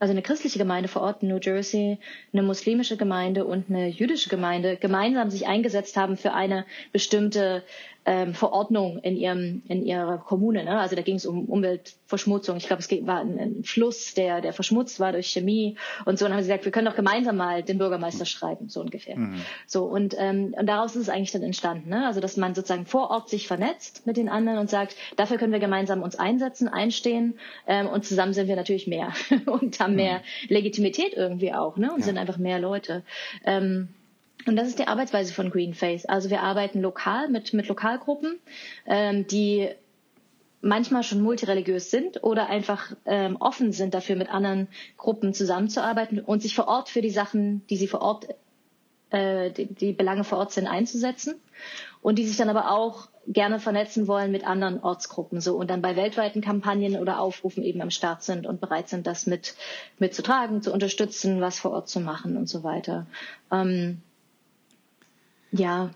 also 0.00 0.12
eine 0.12 0.22
christliche 0.22 0.58
Gemeinde 0.58 0.88
vor 0.88 1.02
Ort 1.02 1.22
in 1.22 1.28
New 1.28 1.38
Jersey, 1.40 1.98
eine 2.32 2.42
muslimische 2.42 2.96
Gemeinde 2.96 3.44
und 3.44 3.68
eine 3.68 3.86
jüdische 3.88 4.30
Gemeinde 4.30 4.76
gemeinsam 4.76 5.30
sich 5.30 5.46
eingesetzt 5.46 5.98
haben 5.98 6.16
für 6.16 6.32
eine 6.32 6.64
bestimmte 6.90 7.62
ähm, 8.06 8.34
Verordnung 8.34 8.98
in 8.98 9.16
ihrem 9.16 9.62
in 9.68 9.84
ihrer 9.84 10.18
Kommune. 10.18 10.64
Ne? 10.64 10.78
Also 10.78 10.96
da 10.96 11.02
ging 11.02 11.16
es 11.16 11.26
um 11.26 11.44
Umweltverschmutzung. 11.46 12.56
Ich 12.56 12.66
glaube, 12.66 12.82
es 12.82 12.90
war 13.06 13.20
ein, 13.20 13.38
ein, 13.38 13.64
Fluss, 13.64 14.14
der 14.14 14.40
der 14.40 14.52
verschmutzt 14.52 15.00
war 15.00 15.12
durch 15.12 15.28
Chemie 15.28 15.76
und 16.06 16.18
so. 16.18 16.24
Und 16.24 16.32
haben 16.32 16.42
sie 16.42 16.48
gesagt, 16.48 16.64
wir 16.64 16.72
können 16.72 16.86
doch 16.86 16.96
gemeinsam 16.96 17.36
mal 17.36 17.62
den 17.62 17.78
Bürgermeister 17.78 18.24
schreiben, 18.24 18.68
so 18.68 18.80
ungefähr. 18.80 19.16
Mhm. 19.16 19.40
So 19.66 19.84
und 19.84 20.14
ähm, 20.18 20.54
und 20.58 20.66
daraus 20.66 20.96
ist 20.96 21.02
es 21.02 21.08
eigentlich 21.08 21.32
dann 21.32 21.42
entstanden. 21.42 21.90
Ne? 21.90 22.06
Also 22.06 22.20
dass 22.20 22.36
man 22.36 22.54
sozusagen 22.54 22.86
vor 22.86 23.10
Ort 23.10 23.28
sich 23.28 23.46
vernetzt 23.46 24.06
mit 24.06 24.16
den 24.16 24.28
anderen 24.28 24.58
und 24.58 24.70
sagt, 24.70 24.96
dafür 25.16 25.36
können 25.36 25.52
wir 25.52 25.60
gemeinsam 25.60 26.02
uns 26.02 26.16
einsetzen, 26.16 26.68
einstehen 26.68 27.38
ähm, 27.66 27.86
und 27.86 28.04
zusammen 28.04 28.32
sind 28.32 28.48
wir 28.48 28.56
natürlich 28.56 28.86
mehr 28.86 29.12
und 29.46 29.78
haben 29.78 29.94
mehr 29.94 30.18
mhm. 30.18 30.54
Legitimität 30.54 31.12
irgendwie 31.14 31.52
auch, 31.52 31.76
ne? 31.76 31.92
Und 31.92 32.00
ja. 32.00 32.06
sind 32.06 32.18
einfach 32.18 32.38
mehr 32.38 32.58
Leute. 32.58 33.02
Ähm, 33.44 33.88
und 34.46 34.56
das 34.56 34.68
ist 34.68 34.78
die 34.78 34.86
Arbeitsweise 34.86 35.32
von 35.32 35.50
Greenface. 35.50 36.06
Also 36.06 36.30
wir 36.30 36.42
arbeiten 36.42 36.80
lokal 36.80 37.28
mit, 37.28 37.52
mit 37.52 37.68
Lokalgruppen, 37.68 38.38
ähm, 38.86 39.26
die 39.26 39.68
manchmal 40.62 41.02
schon 41.02 41.22
multireligiös 41.22 41.90
sind 41.90 42.22
oder 42.22 42.48
einfach 42.48 42.94
ähm, 43.06 43.36
offen 43.40 43.72
sind 43.72 43.94
dafür, 43.94 44.16
mit 44.16 44.30
anderen 44.30 44.68
Gruppen 44.96 45.32
zusammenzuarbeiten 45.32 46.20
und 46.20 46.42
sich 46.42 46.54
vor 46.54 46.68
Ort 46.68 46.88
für 46.88 47.00
die 47.00 47.10
Sachen, 47.10 47.66
die 47.68 47.76
sie 47.76 47.88
vor 47.88 48.02
Ort, 48.02 48.28
äh, 49.10 49.50
die, 49.50 49.66
die 49.66 49.92
Belange 49.92 50.24
vor 50.24 50.38
Ort 50.38 50.52
sind, 50.52 50.66
einzusetzen. 50.66 51.34
Und 52.02 52.18
die 52.18 52.26
sich 52.26 52.38
dann 52.38 52.48
aber 52.48 52.70
auch 52.70 53.08
gerne 53.26 53.60
vernetzen 53.60 54.08
wollen 54.08 54.32
mit 54.32 54.46
anderen 54.46 54.82
Ortsgruppen 54.82 55.42
so 55.42 55.56
und 55.56 55.68
dann 55.68 55.82
bei 55.82 55.94
weltweiten 55.94 56.40
Kampagnen 56.40 56.96
oder 56.96 57.20
Aufrufen 57.20 57.62
eben 57.62 57.82
am 57.82 57.90
Start 57.90 58.22
sind 58.22 58.46
und 58.46 58.60
bereit 58.60 58.88
sind, 58.88 59.06
das 59.06 59.26
mit 59.26 59.54
mitzutragen, 59.98 60.62
zu 60.62 60.72
unterstützen, 60.72 61.42
was 61.42 61.58
vor 61.58 61.72
Ort 61.72 61.88
zu 61.90 62.00
machen 62.00 62.38
und 62.38 62.48
so 62.48 62.64
weiter. 62.64 63.06
Ähm, 63.52 64.00
ja, 65.52 65.90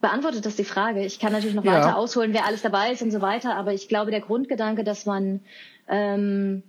beantwortet 0.00 0.44
das 0.44 0.56
die 0.56 0.64
Frage. 0.64 1.04
Ich 1.04 1.18
kann 1.18 1.32
natürlich 1.32 1.54
noch 1.54 1.64
ja. 1.64 1.72
weiter 1.72 1.96
ausholen, 1.96 2.32
wer 2.32 2.46
alles 2.46 2.62
dabei 2.62 2.92
ist 2.92 3.02
und 3.02 3.10
so 3.10 3.20
weiter, 3.20 3.56
aber 3.56 3.72
ich 3.72 3.88
glaube, 3.88 4.10
der 4.10 4.20
Grundgedanke, 4.20 4.84
dass 4.84 5.06
man, 5.06 5.40
ähm, 5.88 6.62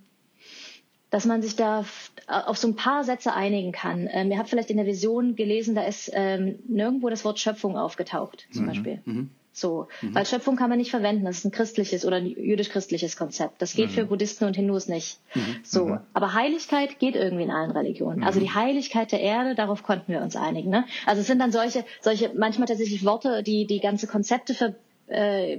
dass 1.10 1.26
man 1.26 1.42
sich 1.42 1.56
da 1.56 1.84
auf 2.26 2.58
so 2.58 2.68
ein 2.68 2.76
paar 2.76 3.04
Sätze 3.04 3.34
einigen 3.34 3.72
kann. 3.72 4.08
Ähm, 4.10 4.30
ihr 4.30 4.38
habt 4.38 4.48
vielleicht 4.48 4.70
in 4.70 4.78
der 4.78 4.86
Vision 4.86 5.36
gelesen, 5.36 5.74
da 5.74 5.84
ist 5.84 6.10
ähm, 6.14 6.58
nirgendwo 6.66 7.10
das 7.10 7.24
Wort 7.24 7.38
Schöpfung 7.38 7.76
aufgetaucht, 7.76 8.48
zum 8.50 8.62
mhm. 8.62 8.66
Beispiel. 8.68 9.02
Mhm. 9.04 9.30
So, 9.56 9.88
mhm. 10.02 10.14
weil 10.14 10.26
Schöpfung 10.26 10.56
kann 10.56 10.68
man 10.68 10.76
nicht 10.76 10.90
verwenden. 10.90 11.24
Das 11.24 11.38
ist 11.38 11.46
ein 11.46 11.50
christliches 11.50 12.04
oder 12.04 12.16
ein 12.16 12.26
jüdisch-christliches 12.26 13.16
Konzept. 13.16 13.62
Das 13.62 13.72
geht 13.72 13.88
mhm. 13.88 13.94
für 13.94 14.04
Buddhisten 14.04 14.44
und 14.44 14.54
Hindus 14.54 14.86
nicht. 14.86 15.18
Mhm. 15.34 15.56
So, 15.62 15.86
mhm. 15.86 16.00
aber 16.12 16.34
Heiligkeit 16.34 16.98
geht 16.98 17.16
irgendwie 17.16 17.44
in 17.44 17.50
allen 17.50 17.70
Religionen. 17.70 18.22
Also 18.22 18.38
die 18.38 18.50
mhm. 18.50 18.54
Heiligkeit 18.54 19.12
der 19.12 19.20
Erde, 19.20 19.54
darauf 19.54 19.82
konnten 19.82 20.12
wir 20.12 20.20
uns 20.20 20.36
einigen. 20.36 20.68
Ne? 20.68 20.84
Also 21.06 21.22
es 21.22 21.26
sind 21.26 21.38
dann 21.38 21.52
solche, 21.52 21.86
solche 22.02 22.32
manchmal 22.36 22.68
tatsächlich 22.68 23.02
Worte, 23.06 23.42
die 23.42 23.66
die 23.66 23.80
ganze 23.80 24.06
Konzepte 24.06 24.52
für, 24.52 24.74
äh, 25.06 25.58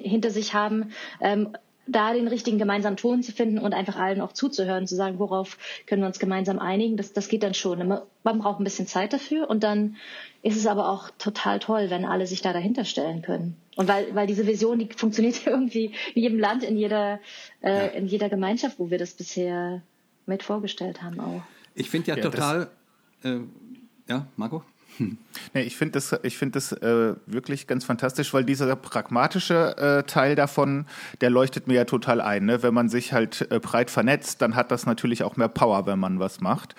hinter 0.00 0.30
sich 0.30 0.54
haben. 0.54 0.90
Ähm, 1.20 1.50
da 1.88 2.12
den 2.12 2.28
richtigen 2.28 2.58
gemeinsamen 2.58 2.96
Ton 2.96 3.22
zu 3.22 3.32
finden 3.32 3.58
und 3.58 3.72
einfach 3.72 3.96
allen 3.96 4.20
auch 4.20 4.32
zuzuhören, 4.32 4.86
zu 4.86 4.94
sagen, 4.94 5.18
worauf 5.18 5.56
können 5.86 6.02
wir 6.02 6.06
uns 6.06 6.18
gemeinsam 6.18 6.58
einigen, 6.58 6.96
das, 6.96 7.12
das 7.12 7.28
geht 7.28 7.42
dann 7.42 7.54
schon. 7.54 7.78
Man 7.88 8.38
braucht 8.38 8.60
ein 8.60 8.64
bisschen 8.64 8.86
Zeit 8.86 9.12
dafür 9.12 9.48
und 9.48 9.62
dann 9.62 9.96
ist 10.42 10.56
es 10.56 10.66
aber 10.66 10.88
auch 10.88 11.10
total 11.18 11.58
toll, 11.58 11.90
wenn 11.90 12.04
alle 12.04 12.26
sich 12.26 12.42
da 12.42 12.52
dahinter 12.52 12.84
stellen 12.84 13.22
können. 13.22 13.56
Und 13.76 13.88
weil, 13.88 14.14
weil 14.14 14.26
diese 14.26 14.46
Vision, 14.46 14.78
die 14.78 14.88
funktioniert 14.94 15.40
irgendwie 15.46 15.92
in 16.14 16.22
jedem 16.22 16.38
Land, 16.38 16.62
in 16.62 16.76
jeder, 16.76 17.20
äh, 17.62 17.70
ja. 17.70 17.86
in 17.86 18.06
jeder 18.06 18.28
Gemeinschaft, 18.28 18.78
wo 18.78 18.90
wir 18.90 18.98
das 18.98 19.14
bisher 19.14 19.82
mit 20.26 20.42
vorgestellt 20.42 21.02
haben 21.02 21.20
auch. 21.20 21.42
Ich 21.74 21.88
finde 21.88 22.08
ja, 22.10 22.16
ja, 22.16 22.22
total, 22.22 22.70
äh, 23.24 23.38
ja, 24.08 24.26
Marco? 24.36 24.62
Nee, 24.98 25.62
ich 25.62 25.76
finde 25.76 25.92
das, 25.92 26.18
ich 26.22 26.36
find 26.36 26.56
das 26.56 26.72
äh, 26.72 27.14
wirklich 27.26 27.66
ganz 27.66 27.84
fantastisch, 27.84 28.34
weil 28.34 28.44
dieser 28.44 28.74
pragmatische 28.76 29.76
äh, 29.76 30.02
Teil 30.04 30.34
davon, 30.34 30.86
der 31.20 31.30
leuchtet 31.30 31.68
mir 31.68 31.74
ja 31.74 31.84
total 31.84 32.20
ein. 32.20 32.46
Ne? 32.46 32.62
Wenn 32.62 32.74
man 32.74 32.88
sich 32.88 33.12
halt 33.12 33.46
äh, 33.50 33.60
breit 33.60 33.90
vernetzt, 33.90 34.42
dann 34.42 34.56
hat 34.56 34.70
das 34.70 34.86
natürlich 34.86 35.22
auch 35.22 35.36
mehr 35.36 35.48
Power, 35.48 35.86
wenn 35.86 35.98
man 35.98 36.18
was 36.18 36.40
macht. 36.40 36.74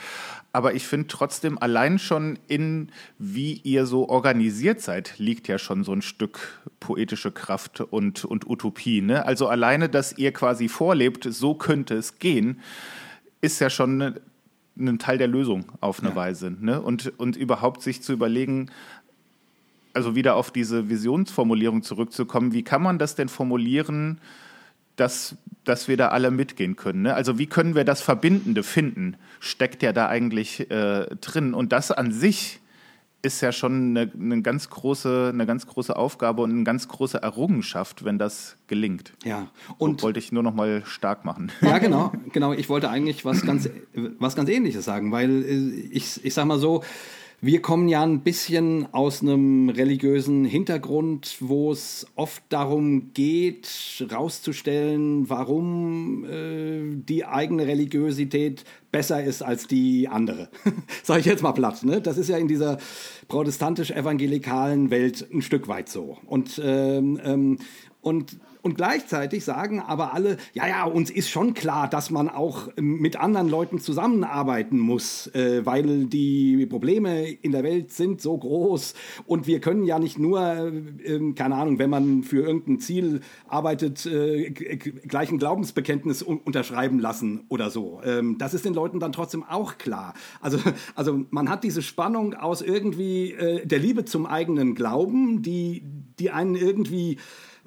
Aber 0.51 0.73
ich 0.73 0.87
finde 0.87 1.07
trotzdem 1.07 1.57
allein 1.59 1.99
schon 1.99 2.39
in, 2.47 2.91
wie 3.19 3.53
ihr 3.63 3.85
so 3.85 4.09
organisiert 4.09 4.81
seid, 4.81 5.17
liegt 5.19 5.47
ja 5.47 5.59
schon 5.59 5.83
so 5.83 5.93
ein 5.93 6.01
Stück 6.01 6.59
poetische 6.79 7.31
Kraft 7.31 7.81
und, 7.81 8.25
und 8.25 8.49
Utopie. 8.49 9.01
Ne? 9.01 9.25
Also 9.25 9.47
alleine, 9.47 9.89
dass 9.89 10.17
ihr 10.17 10.33
quasi 10.33 10.67
vorlebt, 10.67 11.27
so 11.29 11.53
könnte 11.53 11.95
es 11.95 12.17
gehen, 12.17 12.59
ist 13.41 13.61
ja 13.61 13.69
schon 13.69 14.19
ein 14.87 14.99
Teil 14.99 15.17
der 15.17 15.27
Lösung 15.27 15.65
auf 15.81 15.99
eine 15.99 16.09
ja. 16.09 16.15
Weise. 16.15 16.55
Ne? 16.59 16.81
Und, 16.81 17.13
und 17.19 17.35
überhaupt 17.35 17.81
sich 17.81 18.01
zu 18.01 18.13
überlegen, 18.13 18.69
also 19.93 20.15
wieder 20.15 20.35
auf 20.35 20.51
diese 20.51 20.89
Visionsformulierung 20.89 21.83
zurückzukommen, 21.83 22.53
wie 22.53 22.63
kann 22.63 22.81
man 22.81 22.99
das 22.99 23.15
denn 23.15 23.29
formulieren, 23.29 24.19
dass, 24.95 25.35
dass 25.63 25.87
wir 25.87 25.97
da 25.97 26.09
alle 26.09 26.31
mitgehen 26.31 26.75
können? 26.75 27.03
Ne? 27.03 27.13
Also 27.13 27.37
wie 27.37 27.47
können 27.47 27.75
wir 27.75 27.83
das 27.83 28.01
Verbindende 28.01 28.63
finden? 28.63 29.15
Steckt 29.39 29.83
ja 29.83 29.93
da 29.93 30.07
eigentlich 30.07 30.69
äh, 30.71 31.07
drin. 31.21 31.53
Und 31.53 31.71
das 31.71 31.91
an 31.91 32.11
sich 32.11 32.59
ist 33.21 33.41
ja 33.41 33.51
schon 33.51 33.97
eine, 33.97 34.11
eine, 34.13 34.41
ganz 34.41 34.69
große, 34.69 35.31
eine 35.33 35.45
ganz 35.45 35.67
große 35.67 35.95
Aufgabe 35.95 36.41
und 36.41 36.51
eine 36.51 36.63
ganz 36.63 36.87
große 36.87 37.21
Errungenschaft, 37.21 38.05
wenn 38.05 38.17
das 38.17 38.55
gelingt. 38.67 39.13
Ja, 39.25 39.47
und 39.77 39.99
so 39.99 40.07
wollte 40.07 40.19
ich 40.19 40.31
nur 40.31 40.43
noch 40.43 40.53
mal 40.53 40.83
stark 40.85 41.25
machen. 41.25 41.51
Ja, 41.61 41.77
genau, 41.77 42.11
genau. 42.33 42.53
Ich 42.53 42.67
wollte 42.69 42.89
eigentlich 42.89 43.25
was 43.25 43.45
ganz, 43.45 43.69
was 44.17 44.35
ganz 44.35 44.49
Ähnliches 44.49 44.85
sagen, 44.85 45.11
weil 45.11 45.43
äh, 45.43 45.87
ich, 45.91 46.23
ich 46.23 46.33
sag 46.33 46.45
mal 46.45 46.57
so, 46.57 46.83
wir 47.41 47.61
kommen 47.61 47.87
ja 47.87 48.03
ein 48.03 48.21
bisschen 48.21 48.93
aus 48.93 49.21
einem 49.21 49.69
religiösen 49.69 50.43
Hintergrund, 50.43 51.37
wo 51.39 51.71
es 51.71 52.05
oft 52.15 52.43
darum 52.49 53.13
geht, 53.13 54.05
rauszustellen, 54.11 55.29
warum 55.29 56.25
äh, 56.25 56.95
die 56.95 57.25
eigene 57.25 57.65
Religiosität 57.65 58.65
besser 58.91 59.23
ist 59.23 59.41
als 59.41 59.67
die 59.67 60.09
andere. 60.09 60.49
Sage 61.03 61.21
ich 61.21 61.25
jetzt 61.27 61.43
mal 61.43 61.53
platt. 61.53 61.83
Ne? 61.83 62.01
Das 62.01 62.17
ist 62.17 62.29
ja 62.29 62.37
in 62.37 62.49
dieser 62.49 62.77
protestantisch-evangelikalen 63.29 64.89
Welt 64.89 65.25
ein 65.33 65.41
Stück 65.41 65.69
weit 65.69 65.87
so. 65.87 66.17
Und, 66.25 66.61
ähm, 66.61 67.21
ähm, 67.23 67.59
und 68.01 68.37
und 68.61 68.75
gleichzeitig 68.75 69.45
sagen 69.45 69.79
aber 69.79 70.13
alle, 70.13 70.37
ja, 70.53 70.67
ja, 70.67 70.83
uns 70.83 71.09
ist 71.09 71.29
schon 71.29 71.53
klar, 71.53 71.89
dass 71.89 72.09
man 72.09 72.27
auch 72.27 72.69
mit 72.75 73.15
anderen 73.15 73.47
Leuten 73.47 73.79
zusammenarbeiten 73.79 74.79
muss, 74.79 75.27
äh, 75.27 75.65
weil 75.65 76.05
die 76.05 76.65
Probleme 76.65 77.29
in 77.29 77.53
der 77.53 77.63
Welt 77.63 77.91
sind 77.91 78.21
so 78.21 78.37
groß 78.37 78.95
und 79.25 79.47
wir 79.47 79.61
können 79.61 79.85
ja 79.85 79.97
nicht 79.97 80.19
nur, 80.19 80.41
äh, 80.41 81.33
keine 81.35 81.55
Ahnung, 81.55 81.79
wenn 81.79 81.89
man 81.89 82.23
für 82.23 82.41
irgendein 82.41 82.79
Ziel 82.79 83.21
arbeitet, 83.47 84.05
äh, 84.05 84.49
gleich 84.49 85.31
ein 85.31 85.37
Glaubensbekenntnis 85.37 86.21
unterschreiben 86.21 86.99
lassen 86.99 87.45
oder 87.47 87.69
so. 87.69 88.01
Ähm, 88.03 88.37
das 88.37 88.53
ist 88.53 88.65
den 88.65 88.73
Leuten 88.73 88.99
dann 88.99 89.13
trotzdem 89.13 89.43
auch 89.43 89.77
klar. 89.77 90.13
Also, 90.41 90.59
also 90.95 91.25
man 91.29 91.49
hat 91.49 91.63
diese 91.63 91.81
Spannung 91.81 92.33
aus 92.33 92.61
irgendwie 92.61 93.31
äh, 93.31 93.65
der 93.65 93.79
Liebe 93.79 94.05
zum 94.05 94.25
eigenen 94.25 94.75
Glauben, 94.75 95.41
die, 95.41 95.83
die 96.19 96.31
einen 96.31 96.55
irgendwie 96.55 97.17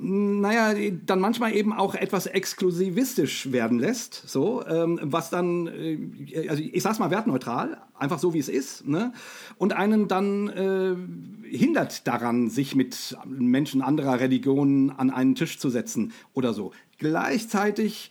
naja, 0.02 0.74
dann 1.06 1.20
manchmal 1.20 1.54
eben 1.54 1.72
auch 1.72 1.94
etwas 1.94 2.26
exklusivistisch 2.26 3.52
werden 3.52 3.78
lässt, 3.78 4.24
so, 4.26 4.66
ähm, 4.66 4.98
was 5.02 5.30
dann, 5.30 5.68
äh, 5.68 6.48
also 6.48 6.62
ich 6.62 6.82
sag's 6.82 6.98
mal 6.98 7.10
wertneutral, 7.10 7.80
einfach 7.94 8.18
so 8.18 8.34
wie 8.34 8.40
es 8.40 8.48
ist, 8.48 8.86
ne? 8.86 9.12
und 9.58 9.72
einen 9.72 10.08
dann 10.08 10.48
äh, 10.48 11.56
hindert 11.56 12.06
daran, 12.08 12.50
sich 12.50 12.74
mit 12.74 13.16
Menschen 13.26 13.80
anderer 13.80 14.18
Religionen 14.18 14.90
an 14.90 15.10
einen 15.10 15.36
Tisch 15.36 15.58
zu 15.58 15.70
setzen 15.70 16.12
oder 16.34 16.52
so. 16.52 16.72
Gleichzeitig 16.98 18.10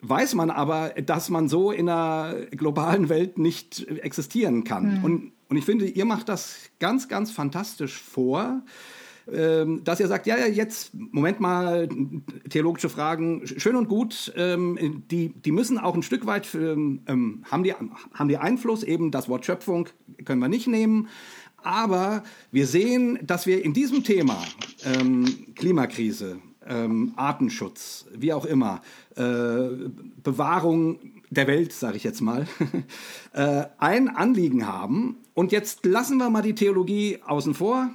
weiß 0.00 0.34
man 0.34 0.50
aber, 0.50 0.90
dass 0.90 1.28
man 1.28 1.48
so 1.48 1.70
in 1.70 1.88
einer 1.88 2.34
globalen 2.50 3.08
Welt 3.10 3.38
nicht 3.38 3.86
existieren 3.88 4.64
kann. 4.64 4.98
Mhm. 4.98 5.04
Und, 5.04 5.32
und 5.48 5.56
ich 5.56 5.64
finde, 5.64 5.86
ihr 5.86 6.04
macht 6.04 6.28
das 6.28 6.56
ganz, 6.78 7.08
ganz 7.08 7.30
fantastisch 7.30 8.00
vor. 8.00 8.62
Ähm, 9.32 9.82
dass 9.84 10.00
er 10.00 10.08
sagt, 10.08 10.26
ja, 10.26 10.36
ja, 10.36 10.46
jetzt, 10.46 10.92
Moment 10.94 11.40
mal, 11.40 11.88
theologische 12.50 12.90
Fragen, 12.90 13.46
schön 13.46 13.74
und 13.74 13.88
gut, 13.88 14.32
ähm, 14.36 15.02
die, 15.10 15.30
die 15.30 15.52
müssen 15.52 15.78
auch 15.78 15.94
ein 15.94 16.02
Stück 16.02 16.26
weit, 16.26 16.54
ähm, 16.54 17.00
haben, 17.50 17.62
die, 17.62 17.72
haben 17.72 18.28
die 18.28 18.36
Einfluss, 18.36 18.82
eben 18.82 19.10
das 19.10 19.28
Wort 19.28 19.46
Schöpfung 19.46 19.88
können 20.26 20.40
wir 20.40 20.48
nicht 20.48 20.66
nehmen, 20.66 21.08
aber 21.56 22.22
wir 22.52 22.66
sehen, 22.66 23.18
dass 23.22 23.46
wir 23.46 23.64
in 23.64 23.72
diesem 23.72 24.04
Thema 24.04 24.36
Klimakrise, 25.54 26.38
Artenschutz, 27.16 28.06
wie 28.14 28.34
auch 28.34 28.44
immer, 28.44 28.82
äh, 29.16 29.88
Bewahrung 30.22 30.98
der 31.30 31.46
Welt, 31.46 31.72
sage 31.72 31.96
ich 31.96 32.04
jetzt 32.04 32.20
mal, 32.20 32.46
äh, 33.32 33.64
ein 33.78 34.08
Anliegen 34.08 34.66
haben. 34.66 35.16
Und 35.34 35.52
jetzt 35.52 35.84
lassen 35.84 36.18
wir 36.18 36.30
mal 36.30 36.42
die 36.42 36.54
Theologie 36.54 37.18
außen 37.24 37.54
vor 37.54 37.90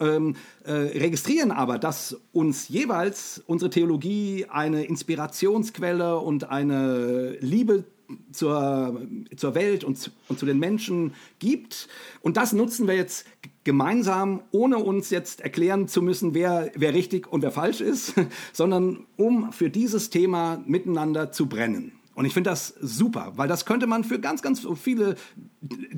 ähm, 0.00 0.36
äh, 0.64 0.72
registrieren 0.72 1.50
aber, 1.50 1.78
dass 1.78 2.16
uns 2.32 2.68
jeweils 2.68 3.42
unsere 3.46 3.70
Theologie 3.70 4.46
eine 4.48 4.84
Inspirationsquelle 4.84 6.18
und 6.18 6.50
eine 6.50 7.36
Liebe 7.40 7.84
zur, 8.32 9.00
zur 9.36 9.54
Welt 9.54 9.84
und, 9.84 10.10
und 10.28 10.38
zu 10.38 10.46
den 10.46 10.58
Menschen 10.58 11.14
gibt. 11.38 11.88
Und 12.20 12.36
das 12.36 12.52
nutzen 12.52 12.86
wir 12.86 12.94
jetzt 12.94 13.26
gemeinsam, 13.64 14.42
ohne 14.50 14.78
uns 14.78 15.10
jetzt 15.10 15.40
erklären 15.40 15.88
zu 15.88 16.02
müssen, 16.02 16.34
wer, 16.34 16.70
wer 16.74 16.92
richtig 16.94 17.32
und 17.32 17.42
wer 17.42 17.50
falsch 17.50 17.80
ist, 17.80 18.14
sondern 18.52 19.06
um 19.16 19.52
für 19.52 19.70
dieses 19.70 20.10
Thema 20.10 20.62
miteinander 20.66 21.32
zu 21.32 21.46
brennen. 21.46 21.92
Und 22.14 22.24
ich 22.24 22.32
finde 22.32 22.50
das 22.50 22.68
super, 22.80 23.32
weil 23.36 23.48
das 23.48 23.66
könnte 23.66 23.86
man 23.86 24.04
für 24.04 24.20
ganz, 24.20 24.40
ganz 24.40 24.66
viele 24.76 25.16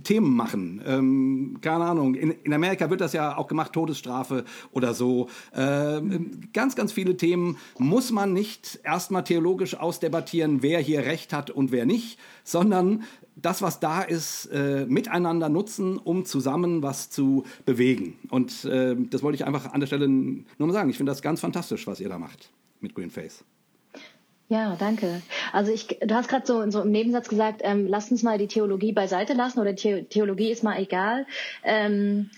Themen 0.03 0.35
machen. 0.35 0.83
Ähm, 0.87 1.59
keine 1.61 1.85
Ahnung, 1.85 2.15
in, 2.15 2.31
in, 2.31 2.53
Amerika 2.53 2.89
wird 2.91 3.01
das 3.01 3.13
ja 3.13 3.37
auch 3.37 3.49
gemacht, 3.49 3.73
Todesstrafe 3.73 4.45
oder 4.73 4.95
so. 4.95 5.29
Ähm, 5.55 6.41
ganz, 6.53 6.75
ganz 6.75 6.93
viele 6.93 7.17
Themen 7.17 7.59
muss 7.79 8.13
man 8.13 8.33
nicht 8.33 8.81
erstmal 8.83 9.25
theologisch 9.25 9.75
ausdebattieren, 9.75 10.63
wer 10.63 10.81
hier 10.81 11.01
Recht 11.01 11.33
hat 11.33 11.51
und 11.51 11.73
wer 11.73 11.85
nicht, 11.85 12.19
sondern 12.45 13.03
das, 13.37 13.61
was 13.61 13.81
da 13.81 14.01
ist, 14.01 14.47
äh, 14.47 14.87
miteinander 14.89 15.51
nutzen, 15.51 15.99
um 15.99 16.25
zusammen 16.25 16.83
was 16.83 17.11
zu 17.11 17.45
bewegen. 17.67 18.19
Und 18.31 18.65
äh, 18.65 18.97
das 18.97 19.23
wollte 19.23 19.37
ich 19.37 19.45
einfach 19.45 19.73
an 19.73 19.81
der 19.81 19.87
Stelle 19.87 20.09
nur 20.09 20.45
mal 20.59 20.73
sagen. 20.73 20.89
Ich 20.89 20.97
finde 20.97 21.13
das 21.13 21.21
ganz 21.21 21.41
fantastisch, 21.41 21.87
was 21.87 22.01
ihr 22.01 22.09
da 22.09 22.19
macht 22.19 22.51
mit 22.81 22.95
Greenface. 22.95 23.45
Ja, 24.49 24.77
danke. 24.79 25.23
Also 25.53 25.73
ich, 25.73 25.87
du 25.89 26.15
hast 26.15 26.29
gerade 26.29 26.47
so, 26.47 26.71
so 26.71 26.83
im 26.83 26.93
Nebensatz 26.93 27.29
gesagt, 27.29 27.63
ähm, 27.65 27.89
lasst 27.89 28.13
uns 28.13 28.23
mal 28.23 28.39
die 28.39 28.47
Theologie 28.47 28.93
beiseite 28.93 29.33
lassen 29.33 29.59
oder 29.59 29.77
The 29.77 30.05
Theologie 30.05 30.51
ist 30.51 30.63
mal 30.63 30.79
egal. 30.79 31.27
Ähm, 31.65 32.31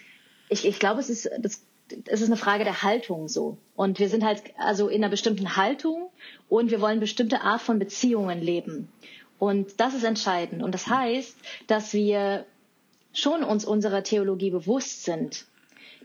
ich, 0.48 0.66
ich 0.66 0.78
glaube, 0.78 1.00
es 1.00 1.11
ist, 1.11 1.28
das, 1.38 1.62
es 2.06 2.22
ist 2.22 2.28
eine 2.28 2.36
Frage 2.36 2.64
der 2.64 2.82
Haltung 2.82 3.28
so. 3.28 3.59
Und 3.76 3.98
wir 3.98 4.09
sind 4.09 4.24
halt 4.24 4.42
also 4.56 4.88
in 4.88 5.02
einer 5.02 5.11
bestimmten 5.11 5.56
Haltung 5.56 6.11
und 6.48 6.70
wir 6.70 6.80
wollen 6.80 6.98
bestimmte 6.98 7.42
Art 7.42 7.61
von 7.61 7.78
Beziehungen 7.78 8.40
leben. 8.40 8.88
Und 9.38 9.78
das 9.78 9.94
ist 9.94 10.04
entscheidend. 10.04 10.62
Und 10.62 10.72
das 10.72 10.86
heißt, 10.86 11.36
dass 11.66 11.92
wir 11.92 12.46
schon 13.12 13.44
uns 13.44 13.66
unserer 13.66 14.02
Theologie 14.02 14.50
bewusst 14.50 15.04
sind, 15.04 15.44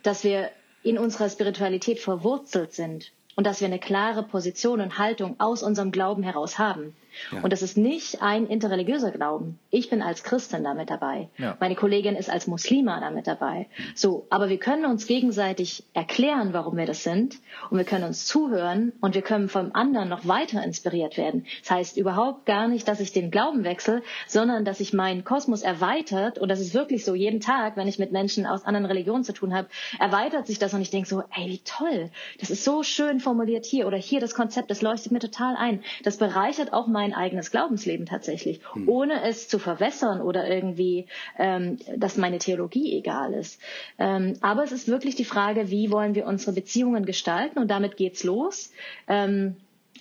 dass 0.04 0.26
wir 0.26 0.50
in 0.84 0.98
unserer 0.98 1.30
Spiritualität 1.30 2.00
verwurzelt 2.00 2.74
sind 2.74 3.14
und 3.36 3.46
dass 3.46 3.62
wir 3.62 3.68
eine 3.68 3.80
klare 3.80 4.24
Position 4.24 4.82
und 4.82 4.98
Haltung 4.98 5.40
aus 5.40 5.64
unserem 5.64 5.92
Glauben 5.92 6.24
heraus 6.24 6.60
haben. 6.60 6.96
Ja. 7.32 7.42
Und 7.42 7.54
das 7.54 7.62
ist 7.62 7.78
nicht 7.78 8.22
ein 8.22 8.48
interreligiöser 8.48 9.12
Glauben. 9.12 9.60
Ich 9.70 9.90
bin 9.90 10.02
als 10.02 10.24
Christin 10.24 10.64
damit 10.64 10.90
dabei. 10.90 11.30
Ja. 11.38 11.58
Meine 11.60 11.76
Kollegin 11.76 12.16
ist 12.16 12.30
als 12.30 12.48
Muslima 12.48 13.00
damit 13.00 13.28
dabei. 13.28 13.68
So, 13.96 14.26
aber 14.30 14.50
wir 14.50 14.58
können 14.58 14.86
uns 14.86 15.08
gegenseitig 15.08 15.84
erklären, 15.94 16.54
warum 16.54 16.78
wir 16.78 16.86
das 16.86 17.04
sind. 17.04 17.36
Und 17.70 17.78
wir 17.78 17.86
können 17.86 18.04
uns 18.04 18.26
zuhören 18.26 18.94
und 19.02 19.16
wir 19.16 19.22
können 19.22 19.50
vom 19.50 19.72
anderen 19.74 20.10
noch 20.10 20.28
weiter 20.28 20.64
inspiriert 20.64 21.18
werden. 21.18 21.46
Das 21.62 21.72
heißt 21.72 21.98
überhaupt 21.98 22.46
gar 22.46 22.68
nicht, 22.68 22.88
dass 22.88 23.00
ich 23.00 23.12
den 23.12 23.32
Glauben 23.32 23.64
wechsle, 23.64 24.02
sondern 24.28 24.66
dass 24.66 24.80
sich 24.80 24.94
mein 24.94 25.24
Kosmos 25.24 25.62
erweitert. 25.62 26.40
Und 26.40 26.50
das 26.50 26.60
ist 26.60 26.74
wirklich 26.74 27.06
so 27.06 27.16
jeden 27.16 27.40
Tag, 27.40 27.78
wenn 27.78 27.88
ich 27.88 28.00
mit 28.00 28.12
Menschen 28.12 28.46
aus 28.46 28.66
anderen 28.66 28.86
Religionen 28.86 29.24
zu 29.24 29.34
tun 29.34 29.54
habe, 29.54 29.68
erweitert 30.00 30.48
sich 30.48 30.60
das 30.60 30.74
und 30.74 30.82
ich 30.82 30.90
denke 30.90 31.08
so, 31.08 31.24
ey, 31.36 31.48
wie 31.48 31.62
toll. 31.64 32.10
Das 32.40 32.50
ist 32.50 32.64
so 32.64 32.84
schön 32.84 33.20
formuliert 33.20 33.66
hier 33.66 33.88
oder 33.88 33.98
hier 33.98 34.20
das 34.20 34.34
Konzept, 34.34 34.72
das 34.72 34.82
leuchtet 34.82 35.12
mir 35.12 35.20
total 35.20 35.56
ein. 35.56 35.84
Das 36.04 36.18
bereichert 36.18 36.74
auch 36.74 36.88
mein 36.88 37.03
mein 37.04 37.14
eigenes 37.14 37.52
Glaubensleben 37.52 38.06
tatsächlich, 38.06 38.62
hm. 38.72 38.88
ohne 38.88 39.24
es 39.24 39.50
zu 39.50 39.60
verwässern 39.60 40.22
oder 40.22 40.48
irgendwie, 40.48 41.08
ähm, 41.38 41.78
dass 41.98 42.18
meine 42.18 42.38
Theologie 42.38 42.98
egal 42.98 43.34
ist. 43.34 43.60
Ähm, 44.00 44.36
aber 44.40 44.64
es 44.64 44.72
ist 44.72 44.88
wirklich 44.88 45.16
die 45.16 45.26
Frage, 45.26 45.70
wie 45.70 45.92
wollen 45.92 46.16
wir 46.16 46.26
unsere 46.26 46.54
Beziehungen 46.54 47.06
gestalten 47.06 47.60
und 47.60 47.70
damit 47.70 47.98
geht's 47.98 48.24
los. 48.24 48.72
Ähm, 49.08 49.58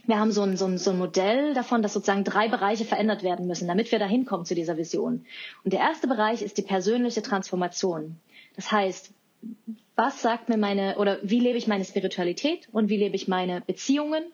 wir 0.06 0.18
haben 0.18 0.32
so 0.32 0.42
ein, 0.42 0.56
so, 0.56 0.66
ein, 0.66 0.78
so 0.78 0.90
ein 0.90 0.98
Modell 0.98 1.54
davon, 1.54 1.82
dass 1.82 1.92
sozusagen 1.92 2.24
drei 2.24 2.48
Bereiche 2.48 2.84
verändert 2.84 3.22
werden 3.22 3.46
müssen, 3.46 3.68
damit 3.68 3.90
wir 3.90 3.98
dahin 3.98 4.24
kommen 4.24 4.44
zu 4.44 4.54
dieser 4.54 4.76
Vision. 4.76 5.26
Und 5.64 5.72
der 5.72 5.80
erste 5.80 6.06
Bereich 6.06 6.42
ist 6.42 6.56
die 6.58 6.62
persönliche 6.62 7.22
Transformation. 7.22 8.16
Das 8.56 8.70
heißt, 8.70 9.12
was 9.96 10.22
sagt 10.22 10.48
mir 10.48 10.56
meine, 10.56 10.98
oder 10.98 11.18
wie 11.22 11.40
lebe 11.40 11.58
ich 11.58 11.66
meine 11.66 11.84
Spiritualität 11.84 12.68
und 12.72 12.88
wie 12.88 12.96
lebe 12.96 13.16
ich 13.16 13.28
meine 13.28 13.60
Beziehungen 13.60 14.24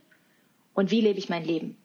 und 0.75 0.91
wie 0.91 1.01
lebe 1.01 1.19
ich 1.19 1.29
mein 1.29 1.45
Leben? 1.45 1.77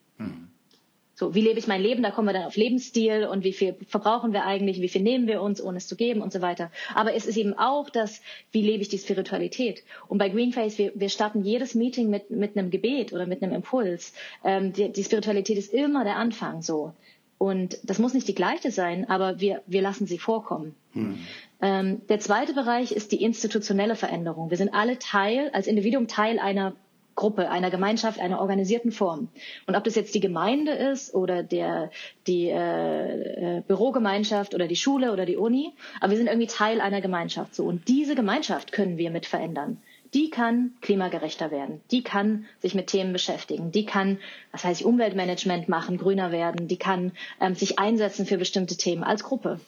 So, 1.14 1.34
wie 1.34 1.40
lebe 1.40 1.58
ich 1.58 1.66
mein 1.66 1.80
Leben? 1.80 2.02
Da 2.02 2.10
kommen 2.10 2.28
wir 2.28 2.32
dann 2.32 2.44
auf 2.44 2.56
Lebensstil 2.56 3.24
und 3.24 3.44
wie 3.44 3.52
viel 3.52 3.76
verbrauchen 3.86 4.32
wir 4.32 4.44
eigentlich, 4.44 4.80
wie 4.80 4.88
viel 4.88 5.02
nehmen 5.02 5.26
wir 5.26 5.42
uns, 5.42 5.62
ohne 5.62 5.78
es 5.78 5.86
zu 5.86 5.96
geben 5.96 6.22
und 6.22 6.32
so 6.32 6.40
weiter. 6.40 6.70
Aber 6.94 7.14
es 7.14 7.26
ist 7.26 7.36
eben 7.36 7.54
auch 7.54 7.88
das, 7.88 8.20
wie 8.50 8.62
lebe 8.62 8.82
ich 8.82 8.88
die 8.88 8.98
Spiritualität? 8.98 9.84
Und 10.08 10.18
bei 10.18 10.28
Greenface, 10.28 10.78
wir, 10.78 10.92
wir 10.94 11.08
starten 11.08 11.42
jedes 11.44 11.74
Meeting 11.74 12.10
mit, 12.10 12.30
mit 12.30 12.56
einem 12.56 12.70
Gebet 12.70 13.12
oder 13.12 13.26
mit 13.26 13.42
einem 13.42 13.54
Impuls. 13.54 14.12
Ähm, 14.44 14.72
die, 14.72 14.90
die 14.90 15.04
Spiritualität 15.04 15.56
ist 15.56 15.72
immer 15.72 16.04
der 16.04 16.16
Anfang 16.16 16.62
so. 16.62 16.92
Und 17.38 17.78
das 17.82 17.98
muss 17.98 18.14
nicht 18.14 18.26
die 18.28 18.34
gleiche 18.34 18.70
sein, 18.70 19.08
aber 19.08 19.40
wir, 19.40 19.62
wir 19.66 19.82
lassen 19.82 20.06
sie 20.06 20.18
vorkommen. 20.18 20.74
Hm. 20.92 21.18
Ähm, 21.60 22.00
der 22.08 22.20
zweite 22.20 22.54
Bereich 22.54 22.92
ist 22.92 23.12
die 23.12 23.22
institutionelle 23.22 23.96
Veränderung. 23.96 24.50
Wir 24.50 24.56
sind 24.56 24.72
alle 24.72 24.98
Teil, 24.98 25.50
als 25.52 25.66
Individuum 25.66 26.08
Teil 26.08 26.38
einer 26.38 26.74
Gruppe, 27.14 27.50
einer 27.50 27.70
Gemeinschaft, 27.70 28.18
einer 28.18 28.40
organisierten 28.40 28.92
Form. 28.92 29.28
Und 29.66 29.76
ob 29.76 29.84
das 29.84 29.94
jetzt 29.94 30.14
die 30.14 30.20
Gemeinde 30.20 30.72
ist 30.72 31.14
oder 31.14 31.42
der, 31.42 31.90
die 32.26 32.48
äh, 32.48 33.58
äh, 33.58 33.62
Bürogemeinschaft 33.66 34.54
oder 34.54 34.66
die 34.66 34.76
Schule 34.76 35.12
oder 35.12 35.26
die 35.26 35.36
Uni, 35.36 35.72
aber 36.00 36.10
wir 36.10 36.18
sind 36.18 36.26
irgendwie 36.26 36.48
Teil 36.48 36.80
einer 36.80 37.00
Gemeinschaft 37.00 37.54
so. 37.54 37.64
Und 37.64 37.88
diese 37.88 38.14
Gemeinschaft 38.14 38.72
können 38.72 38.98
wir 38.98 39.10
mit 39.10 39.26
verändern. 39.26 39.78
Die 40.14 40.30
kann 40.30 40.74
klimagerechter 40.80 41.50
werden. 41.50 41.80
Die 41.90 42.04
kann 42.04 42.46
sich 42.60 42.74
mit 42.76 42.86
Themen 42.86 43.12
beschäftigen. 43.12 43.72
Die 43.72 43.84
kann, 43.84 44.18
was 44.52 44.62
heißt 44.62 44.82
Umweltmanagement 44.82 45.68
machen, 45.68 45.98
grüner 45.98 46.30
werden. 46.30 46.68
Die 46.68 46.76
kann 46.76 47.10
ähm, 47.40 47.56
sich 47.56 47.80
einsetzen 47.80 48.24
für 48.24 48.38
bestimmte 48.38 48.76
Themen 48.76 49.02
als 49.02 49.24
Gruppe. 49.24 49.58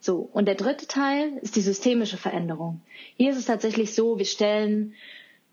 So. 0.00 0.30
Und 0.32 0.46
der 0.46 0.54
dritte 0.54 0.86
Teil 0.86 1.32
ist 1.42 1.56
die 1.56 1.60
systemische 1.60 2.16
Veränderung. 2.16 2.80
Hier 3.18 3.30
ist 3.30 3.36
es 3.38 3.46
tatsächlich 3.46 3.94
so, 3.94 4.18
wir 4.18 4.24
stellen 4.24 4.94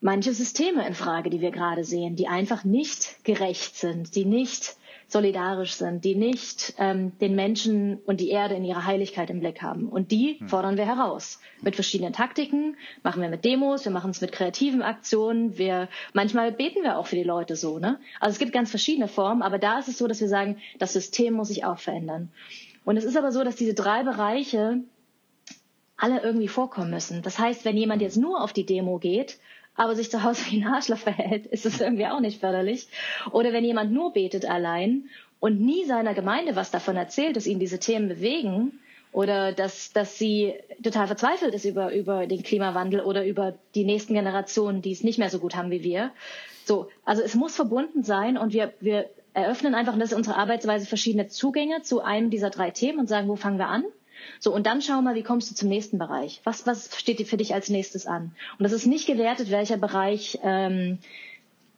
manche 0.03 0.33
Systeme 0.33 0.85
in 0.85 0.93
Frage, 0.93 1.29
die 1.29 1.41
wir 1.41 1.51
gerade 1.51 1.83
sehen, 1.83 2.15
die 2.15 2.27
einfach 2.27 2.65
nicht 2.65 3.23
gerecht 3.23 3.77
sind, 3.77 4.15
die 4.15 4.25
nicht 4.25 4.75
solidarisch 5.07 5.73
sind, 5.73 6.03
die 6.03 6.15
nicht 6.15 6.73
ähm, 6.77 7.17
den 7.19 7.35
Menschen 7.35 7.99
und 8.05 8.19
die 8.19 8.29
Erde 8.29 8.55
in 8.55 8.65
ihrer 8.65 8.85
Heiligkeit 8.85 9.29
im 9.29 9.39
Blick 9.39 9.61
haben. 9.61 9.87
Und 9.87 10.11
die 10.11 10.39
hm. 10.39 10.49
fordern 10.49 10.77
wir 10.77 10.85
heraus. 10.85 11.39
Mit 11.61 11.75
verschiedenen 11.75 12.13
Taktiken, 12.13 12.75
machen 13.03 13.21
wir 13.21 13.29
mit 13.29 13.45
Demos, 13.45 13.85
wir 13.85 13.91
machen 13.91 14.11
es 14.11 14.19
mit 14.19 14.31
kreativen 14.31 14.81
Aktionen, 14.81 15.57
wir 15.57 15.87
manchmal 16.13 16.51
beten 16.51 16.83
wir 16.83 16.97
auch 16.97 17.07
für 17.07 17.15
die 17.15 17.23
Leute 17.23 17.55
so. 17.55 17.79
Ne? 17.79 17.99
Also 18.19 18.33
es 18.33 18.39
gibt 18.39 18.51
ganz 18.51 18.69
verschiedene 18.69 19.07
Formen, 19.07 19.41
aber 19.41 19.59
da 19.59 19.79
ist 19.79 19.87
es 19.87 19.97
so, 19.97 20.07
dass 20.07 20.19
wir 20.19 20.27
sagen, 20.27 20.57
das 20.79 20.93
System 20.93 21.33
muss 21.33 21.47
sich 21.47 21.63
auch 21.63 21.79
verändern. 21.79 22.29
Und 22.83 22.97
es 22.97 23.05
ist 23.05 23.15
aber 23.15 23.31
so, 23.31 23.43
dass 23.43 23.55
diese 23.55 23.73
drei 23.73 24.03
Bereiche 24.03 24.81
alle 25.95 26.21
irgendwie 26.21 26.49
vorkommen 26.49 26.89
müssen. 26.89 27.21
Das 27.21 27.39
heißt, 27.39 27.63
wenn 27.63 27.77
jemand 27.77 28.01
jetzt 28.01 28.17
nur 28.17 28.43
auf 28.43 28.51
die 28.51 28.65
Demo 28.65 28.97
geht 28.97 29.37
aber 29.75 29.95
sich 29.95 30.11
zu 30.11 30.23
Hause 30.23 30.43
wie 30.49 30.61
ein 30.61 30.67
Arschloch 30.67 30.97
verhält, 30.97 31.45
ist 31.47 31.65
es 31.65 31.81
irgendwie 31.81 32.07
auch 32.07 32.19
nicht 32.19 32.39
förderlich. 32.39 32.87
Oder 33.31 33.53
wenn 33.53 33.65
jemand 33.65 33.91
nur 33.91 34.13
betet 34.13 34.45
allein 34.45 35.09
und 35.39 35.59
nie 35.59 35.85
seiner 35.85 36.13
Gemeinde 36.13 36.55
was 36.55 36.71
davon 36.71 36.95
erzählt, 36.95 37.35
dass 37.35 37.47
ihn 37.47 37.59
diese 37.59 37.79
Themen 37.79 38.07
bewegen 38.07 38.79
oder 39.11 39.51
dass, 39.51 39.93
dass 39.93 40.17
sie 40.17 40.53
total 40.81 41.07
verzweifelt 41.07 41.53
ist 41.53 41.65
über, 41.65 41.93
über 41.93 42.27
den 42.27 42.43
Klimawandel 42.43 43.01
oder 43.01 43.25
über 43.25 43.53
die 43.75 43.85
nächsten 43.85 44.13
Generationen, 44.13 44.81
die 44.81 44.91
es 44.91 45.03
nicht 45.03 45.19
mehr 45.19 45.29
so 45.29 45.39
gut 45.39 45.55
haben 45.55 45.71
wie 45.71 45.83
wir. 45.83 46.11
So, 46.65 46.89
also 47.05 47.21
es 47.21 47.35
muss 47.35 47.55
verbunden 47.55 48.03
sein 48.03 48.37
und 48.37 48.53
wir, 48.53 48.73
wir 48.79 49.09
eröffnen 49.33 49.75
einfach, 49.75 49.93
und 49.93 49.99
das 49.99 50.11
ist 50.11 50.17
unsere 50.17 50.37
Arbeitsweise, 50.37 50.85
verschiedene 50.85 51.27
Zugänge 51.27 51.81
zu 51.81 52.01
einem 52.01 52.29
dieser 52.29 52.49
drei 52.49 52.71
Themen 52.71 52.99
und 52.99 53.07
sagen, 53.07 53.27
wo 53.27 53.35
fangen 53.35 53.57
wir 53.57 53.67
an? 53.67 53.83
So, 54.39 54.53
und 54.53 54.65
dann 54.65 54.81
schau 54.81 55.01
mal, 55.01 55.15
wie 55.15 55.23
kommst 55.23 55.49
du 55.49 55.55
zum 55.55 55.69
nächsten 55.69 55.97
Bereich? 55.97 56.41
Was, 56.43 56.65
was 56.67 56.89
steht 56.97 57.19
dir 57.19 57.25
für 57.25 57.37
dich 57.37 57.53
als 57.53 57.69
nächstes 57.69 58.05
an? 58.05 58.35
Und 58.57 58.63
das 58.63 58.71
ist 58.71 58.85
nicht 58.85 59.07
gewertet, 59.07 59.51
welcher 59.51 59.77
Bereich 59.77 60.39
ähm, 60.43 60.99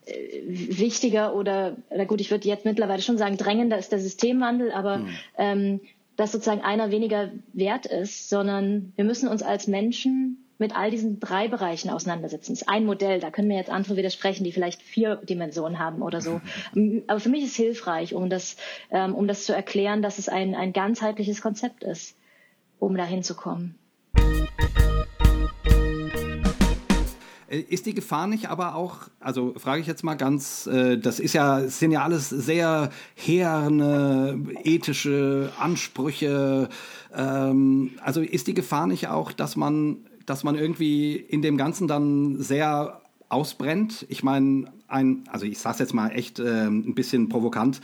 äh, 0.06 0.42
wichtiger 0.46 1.36
oder, 1.36 1.78
oder 1.90 2.06
gut, 2.06 2.22
ich 2.22 2.32
würde 2.32 2.48
jetzt 2.48 2.66
mittlerweile 2.66 3.02
schon 3.02 3.18
sagen, 3.18 3.38
drängender 3.38 3.78
ist 3.78 3.92
der 3.92 4.00
Systemwandel, 4.00 4.72
aber 4.72 4.98
mhm. 5.00 5.10
ähm, 5.38 5.80
dass 6.16 6.32
sozusagen 6.32 6.62
einer 6.62 6.92
weniger 6.92 7.32
wert 7.54 7.86
ist, 7.86 8.30
sondern 8.30 8.94
wir 8.96 9.06
müssen 9.06 9.28
uns 9.28 9.44
als 9.44 9.68
Menschen 9.68 10.38
mit 10.58 10.76
all 10.76 10.90
diesen 10.90 11.20
drei 11.20 11.48
Bereichen 11.48 11.90
auseinandersetzen. 11.90 12.54
Das 12.54 12.62
ist 12.62 12.70
ein 12.70 12.86
Modell, 12.86 13.20
da 13.20 13.30
können 13.30 13.50
mir 13.50 13.58
jetzt 13.58 13.70
andere 13.70 13.98
widersprechen, 13.98 14.44
die 14.44 14.54
vielleicht 14.54 14.82
vier 14.82 15.18
Dimensionen 15.18 15.80
haben 15.80 16.02
oder 16.02 16.22
so. 16.22 16.40
Aber 17.08 17.20
für 17.20 17.30
mich 17.30 17.44
ist 17.44 17.52
es 17.52 17.56
hilfreich, 17.58 18.14
um 18.14 18.30
das, 18.30 18.56
ähm, 18.92 19.14
um 19.16 19.28
das 19.28 19.46
zu 19.46 19.54
erklären, 19.54 20.02
dass 20.02 20.18
es 20.18 20.30
ein, 20.30 20.56
ein 20.56 20.72
ganzheitliches 20.72 21.42
Konzept 21.42 21.84
ist 21.84 22.16
um 22.80 22.96
dahin 22.96 23.24
zu 23.24 23.36
kommen. 23.36 23.76
Äh, 27.56 27.60
ist 27.60 27.86
die 27.86 27.94
Gefahr 27.94 28.28
nicht 28.28 28.50
aber 28.50 28.76
auch, 28.76 29.10
also 29.20 29.54
frage 29.58 29.82
ich 29.82 29.88
jetzt 29.88 30.04
mal 30.04 30.16
ganz, 30.16 30.68
äh, 30.68 30.98
das 30.98 31.20
ist 31.20 31.34
ja, 31.34 31.68
sind 31.68 31.92
ja 31.92 32.04
alles 32.04 32.30
sehr 32.30 32.90
herne 33.16 34.40
ethische 34.64 35.52
Ansprüche. 35.60 36.70
Ähm, 37.16 37.92
also 38.02 38.22
ist 38.22 38.48
die 38.48 38.54
Gefahr 38.54 38.88
nicht 38.88 39.08
auch, 39.08 39.32
dass 39.32 39.56
man, 39.56 39.98
dass 40.26 40.44
man 40.44 40.56
irgendwie 40.56 41.16
in 41.16 41.42
dem 41.42 41.58
Ganzen 41.58 41.88
dann 41.88 42.42
sehr 42.42 43.02
ausbrennt? 43.30 44.06
Ich 44.10 44.24
meine, 44.24 44.72
ein, 44.88 45.24
also 45.32 45.46
ich 45.46 45.60
sage 45.60 45.74
es 45.74 45.80
jetzt 45.80 45.94
mal 45.94 46.10
echt 46.10 46.40
äh, 46.40 46.66
ein 46.66 46.96
bisschen 46.96 47.30
provokant, 47.30 47.82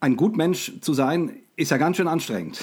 ein 0.00 0.16
Gutmensch 0.16 0.80
zu 0.80 0.94
sein 0.94 1.32
ist 1.58 1.70
ja 1.72 1.76
ganz 1.76 1.96
schön 1.96 2.06
anstrengend. 2.06 2.60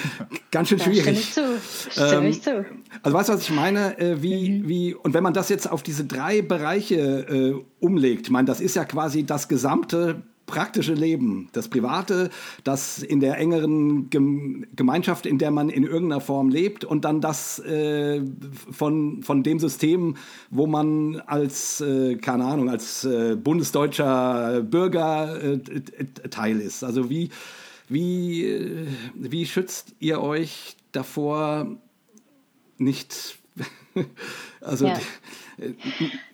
ganz 0.50 0.70
schön 0.70 0.80
schwierig. 0.80 1.04
Da 1.04 1.12
stimme 1.12 1.18
ich 1.18 1.32
zu. 1.34 1.90
Stimme 1.90 2.14
ähm, 2.14 2.26
ich 2.26 2.42
zu. 2.42 2.64
Also 3.02 3.18
weißt 3.18 3.28
du, 3.28 3.32
was 3.34 3.42
ich 3.42 3.50
meine? 3.50 3.98
Äh, 3.98 4.22
wie, 4.22 4.50
mhm. 4.50 4.68
wie, 4.68 4.94
und 4.94 5.12
wenn 5.12 5.22
man 5.22 5.34
das 5.34 5.50
jetzt 5.50 5.70
auf 5.70 5.82
diese 5.82 6.06
drei 6.06 6.40
Bereiche 6.40 6.96
äh, 6.96 7.54
umlegt, 7.78 8.26
ich 8.26 8.30
meine, 8.30 8.46
das 8.46 8.60
ist 8.60 8.74
ja 8.74 8.86
quasi 8.86 9.24
das 9.24 9.48
gesamte 9.48 10.22
praktische 10.46 10.94
Leben, 10.94 11.50
das 11.52 11.68
Private, 11.68 12.30
das 12.64 13.02
in 13.02 13.20
der 13.20 13.36
engeren 13.36 14.08
Gemeinschaft, 14.08 15.26
in 15.26 15.36
der 15.36 15.50
man 15.50 15.68
in 15.68 15.84
irgendeiner 15.84 16.22
Form 16.22 16.48
lebt 16.48 16.86
und 16.86 17.04
dann 17.04 17.20
das 17.20 17.58
äh, 17.58 18.22
von, 18.72 19.22
von 19.22 19.42
dem 19.42 19.58
System, 19.58 20.16
wo 20.48 20.66
man 20.66 21.20
als, 21.26 21.82
äh, 21.82 22.16
keine 22.16 22.46
Ahnung, 22.46 22.70
als 22.70 23.04
äh, 23.04 23.36
bundesdeutscher 23.36 24.62
Bürger 24.62 25.38
äh, 25.42 25.58
Teil 26.30 26.60
ist. 26.60 26.82
Also 26.82 27.10
wie, 27.10 27.28
wie, 27.88 28.44
äh, 28.44 28.86
wie 29.14 29.46
schützt 29.46 29.94
ihr 29.98 30.20
euch 30.20 30.76
davor, 30.92 31.76
nicht, 32.76 33.38
also 34.60 34.86
ja. 34.86 34.98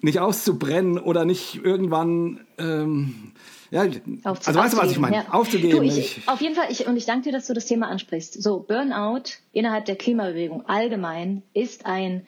nicht 0.03 0.19
auszubrennen 0.19 0.99
oder 0.99 1.25
nicht 1.25 1.57
irgendwann 1.65 2.47
ähm, 2.59 3.33
ja, 3.75 3.81
also 3.81 4.55
weißt 4.55 4.75
du, 4.75 4.79
was 4.79 4.93
ich 4.93 4.99
meine? 5.01 5.17
Ja. 5.17 5.25
Aufzugeben. 5.33 5.79
Du, 5.79 5.83
ich, 5.83 6.23
auf 6.27 6.41
jeden 6.41 6.55
Fall, 6.55 6.67
ich, 6.71 6.87
und 6.87 6.97
ich 6.97 7.07
danke 7.07 7.25
dir, 7.25 7.33
dass 7.33 7.49
du 7.49 7.55
das 7.55 7.67
Thema 7.67 7.89
ansprichst. 7.89 8.41
So, 8.41 8.61
Burnout 8.61 9.25
innerhalb 9.53 9.87
der 9.87 9.97
Klimabewegung 9.97 10.65
allgemein 10.67 11.43
ist 11.55 11.85
ein 11.85 12.25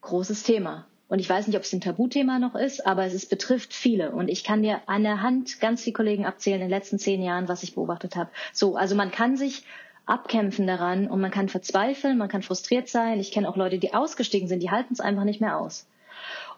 großes 0.00 0.42
Thema. 0.42 0.86
Und 1.10 1.18
ich 1.18 1.28
weiß 1.28 1.48
nicht, 1.48 1.56
ob 1.56 1.64
es 1.64 1.72
ein 1.72 1.80
Tabuthema 1.80 2.38
noch 2.38 2.54
ist, 2.54 2.86
aber 2.86 3.04
es 3.04 3.14
ist, 3.14 3.28
betrifft 3.28 3.74
viele. 3.74 4.12
Und 4.12 4.28
ich 4.28 4.44
kann 4.44 4.62
dir 4.62 4.80
an 4.86 5.02
der 5.02 5.22
Hand 5.22 5.60
ganz 5.60 5.82
viele 5.82 5.94
Kollegen 5.94 6.24
abzählen 6.24 6.60
in 6.60 6.68
den 6.68 6.70
letzten 6.70 7.00
zehn 7.00 7.20
Jahren, 7.20 7.48
was 7.48 7.64
ich 7.64 7.74
beobachtet 7.74 8.14
habe. 8.14 8.30
So, 8.52 8.76
also 8.76 8.94
man 8.94 9.10
kann 9.10 9.36
sich 9.36 9.64
abkämpfen 10.06 10.68
daran 10.68 11.08
und 11.08 11.20
man 11.20 11.32
kann 11.32 11.48
verzweifeln, 11.48 12.16
man 12.16 12.28
kann 12.28 12.42
frustriert 12.42 12.88
sein. 12.88 13.18
Ich 13.18 13.32
kenne 13.32 13.48
auch 13.48 13.56
Leute, 13.56 13.78
die 13.78 13.92
ausgestiegen 13.92 14.46
sind, 14.46 14.62
die 14.62 14.70
halten 14.70 14.92
es 14.92 15.00
einfach 15.00 15.24
nicht 15.24 15.40
mehr 15.40 15.58
aus. 15.58 15.88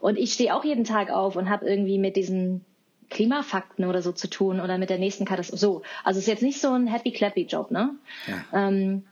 Und 0.00 0.18
ich 0.18 0.34
stehe 0.34 0.55
auch 0.55 0.64
jeden 0.64 0.84
Tag 0.84 1.11
auf 1.11 1.34
und 1.36 1.48
habe 1.48 1.66
irgendwie 1.66 1.98
mit 1.98 2.16
diesen 2.16 2.62
Klimafakten 3.09 3.86
oder 3.86 4.03
so 4.03 4.12
zu 4.12 4.28
tun 4.28 4.61
oder 4.61 4.76
mit 4.76 4.90
der 4.90 4.98
nächsten 4.98 5.24
Katastrophe. 5.24 5.59
So, 5.59 5.82
also 6.05 6.18
es 6.18 6.24
ist 6.24 6.28
jetzt 6.28 6.42
nicht 6.42 6.61
so 6.61 6.72
ein 6.72 6.86
happy 6.86 7.12
clappy 7.12 7.46
Job, 7.46 7.70
ne? 7.70 7.94
Ja. 8.26 8.68
Ähm, 8.68 9.05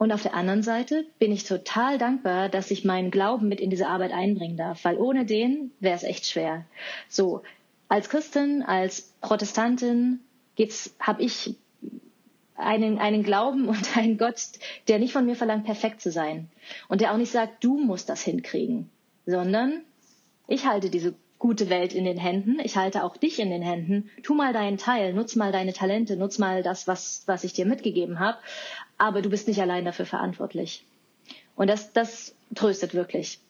und 0.00 0.12
auf 0.12 0.22
der 0.22 0.32
anderen 0.32 0.62
Seite 0.62 1.04
bin 1.18 1.30
ich 1.30 1.44
total 1.44 1.98
dankbar, 1.98 2.48
dass 2.48 2.70
ich 2.70 2.86
meinen 2.86 3.10
Glauben 3.10 3.48
mit 3.48 3.60
in 3.60 3.68
diese 3.68 3.86
Arbeit 3.86 4.12
einbringen 4.12 4.56
darf, 4.56 4.82
weil 4.82 4.96
ohne 4.96 5.26
den 5.26 5.72
wäre 5.78 5.94
es 5.94 6.04
echt 6.04 6.24
schwer. 6.24 6.64
So, 7.10 7.42
als 7.86 8.08
Christin, 8.08 8.62
als 8.62 9.12
Protestantin 9.20 10.20
habe 11.00 11.22
ich 11.22 11.54
einen, 12.54 12.98
einen 12.98 13.22
Glauben 13.22 13.68
und 13.68 13.94
einen 13.98 14.16
Gott, 14.16 14.40
der 14.88 14.98
nicht 14.98 15.12
von 15.12 15.26
mir 15.26 15.36
verlangt, 15.36 15.66
perfekt 15.66 16.00
zu 16.00 16.10
sein. 16.10 16.48
Und 16.88 17.02
der 17.02 17.12
auch 17.12 17.18
nicht 17.18 17.32
sagt, 17.32 17.62
du 17.62 17.76
musst 17.76 18.08
das 18.08 18.22
hinkriegen, 18.22 18.88
sondern 19.26 19.82
ich 20.48 20.64
halte 20.64 20.88
diese 20.88 21.14
gute 21.38 21.68
Welt 21.68 21.94
in 21.94 22.04
den 22.04 22.18
Händen. 22.18 22.58
Ich 22.62 22.76
halte 22.76 23.02
auch 23.02 23.16
dich 23.16 23.38
in 23.38 23.50
den 23.50 23.62
Händen. 23.62 24.10
Tu 24.22 24.34
mal 24.34 24.52
deinen 24.52 24.76
Teil, 24.76 25.12
nutz 25.14 25.36
mal 25.36 25.52
deine 25.52 25.72
Talente, 25.72 26.16
nutz 26.16 26.38
mal 26.38 26.62
das, 26.62 26.86
was, 26.86 27.22
was 27.26 27.44
ich 27.44 27.54
dir 27.54 27.66
mitgegeben 27.66 28.18
habe. 28.18 28.38
Aber 29.00 29.22
du 29.22 29.30
bist 29.30 29.48
nicht 29.48 29.62
allein 29.62 29.86
dafür 29.86 30.04
verantwortlich. 30.04 30.84
Und 31.56 31.70
das, 31.70 31.94
das 31.94 32.34
tröstet 32.54 32.92
wirklich. 32.92 33.40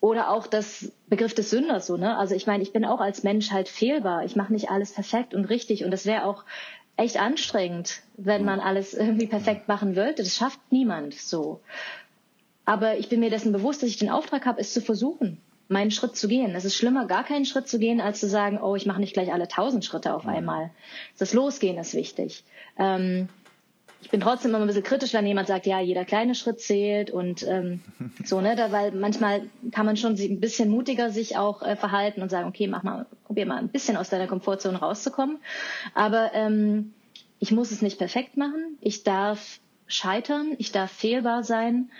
Oder 0.00 0.32
auch 0.32 0.48
das 0.48 0.90
Begriff 1.06 1.32
des 1.32 1.50
Sünders 1.50 1.86
so, 1.86 1.96
ne? 1.96 2.18
Also 2.18 2.34
ich 2.34 2.48
meine, 2.48 2.64
ich 2.64 2.72
bin 2.72 2.84
auch 2.84 3.00
als 3.00 3.22
Mensch 3.22 3.52
halt 3.52 3.68
fehlbar. 3.68 4.24
Ich 4.24 4.34
mache 4.34 4.52
nicht 4.52 4.68
alles 4.68 4.92
perfekt 4.92 5.32
und 5.32 5.44
richtig. 5.44 5.84
Und 5.84 5.92
das 5.92 6.06
wäre 6.06 6.24
auch 6.24 6.42
echt 6.96 7.20
anstrengend, 7.20 8.00
wenn 8.16 8.44
man 8.44 8.58
alles 8.58 8.92
irgendwie 8.92 9.28
perfekt 9.28 9.68
machen 9.68 9.94
würde. 9.94 10.24
Das 10.24 10.34
schafft 10.34 10.58
niemand 10.70 11.14
so. 11.14 11.60
Aber 12.64 12.98
ich 12.98 13.08
bin 13.08 13.20
mir 13.20 13.30
dessen 13.30 13.52
bewusst, 13.52 13.84
dass 13.84 13.90
ich 13.90 13.98
den 13.98 14.10
Auftrag 14.10 14.44
habe, 14.44 14.60
es 14.60 14.72
zu 14.72 14.80
versuchen 14.80 15.40
meinen 15.70 15.92
Schritt 15.92 16.16
zu 16.16 16.26
gehen. 16.26 16.56
Es 16.56 16.64
ist 16.64 16.74
schlimmer, 16.74 17.06
gar 17.06 17.22
keinen 17.22 17.44
Schritt 17.44 17.68
zu 17.68 17.78
gehen, 17.78 18.00
als 18.00 18.18
zu 18.18 18.28
sagen, 18.28 18.58
oh, 18.60 18.74
ich 18.74 18.86
mache 18.86 18.98
nicht 18.98 19.12
gleich 19.12 19.32
alle 19.32 19.46
tausend 19.46 19.84
Schritte 19.84 20.14
auf 20.14 20.26
einmal. 20.26 20.70
Das 21.16 21.32
Losgehen 21.32 21.78
ist 21.78 21.94
wichtig. 21.94 22.42
Ähm, 22.76 23.28
ich 24.02 24.10
bin 24.10 24.20
trotzdem 24.20 24.50
immer 24.50 24.60
ein 24.60 24.66
bisschen 24.66 24.82
kritisch, 24.82 25.12
wenn 25.12 25.26
jemand 25.26 25.48
sagt, 25.48 25.66
ja, 25.66 25.80
jeder 25.80 26.04
kleine 26.04 26.34
Schritt 26.34 26.60
zählt 26.60 27.10
und 27.10 27.46
ähm, 27.46 27.80
so, 28.24 28.40
ne, 28.40 28.56
da, 28.56 28.72
weil 28.72 28.92
manchmal 28.92 29.42
kann 29.72 29.86
man 29.86 29.96
schon 29.96 30.14
ein 30.14 30.40
bisschen 30.40 30.70
mutiger 30.70 31.10
sich 31.10 31.36
auch 31.36 31.62
äh, 31.62 31.76
verhalten 31.76 32.22
und 32.22 32.30
sagen, 32.30 32.48
okay, 32.48 32.66
mach 32.66 32.82
mal, 32.82 33.06
probier 33.24 33.46
mal 33.46 33.58
ein 33.58 33.68
bisschen 33.68 33.96
aus 33.96 34.08
deiner 34.08 34.26
Komfortzone 34.26 34.78
rauszukommen. 34.78 35.38
Aber 35.94 36.30
ähm, 36.34 36.94
ich 37.38 37.52
muss 37.52 37.70
es 37.70 37.82
nicht 37.82 37.98
perfekt 37.98 38.36
machen. 38.36 38.78
Ich 38.80 39.02
darf 39.02 39.60
scheitern, 39.86 40.54
ich 40.58 40.72
darf 40.72 40.90
fehlbar 40.90 41.42
sein 41.42 41.90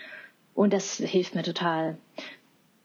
und 0.53 0.73
das 0.73 0.97
hilft 0.97 1.35
mir 1.35 1.43
total. 1.43 1.97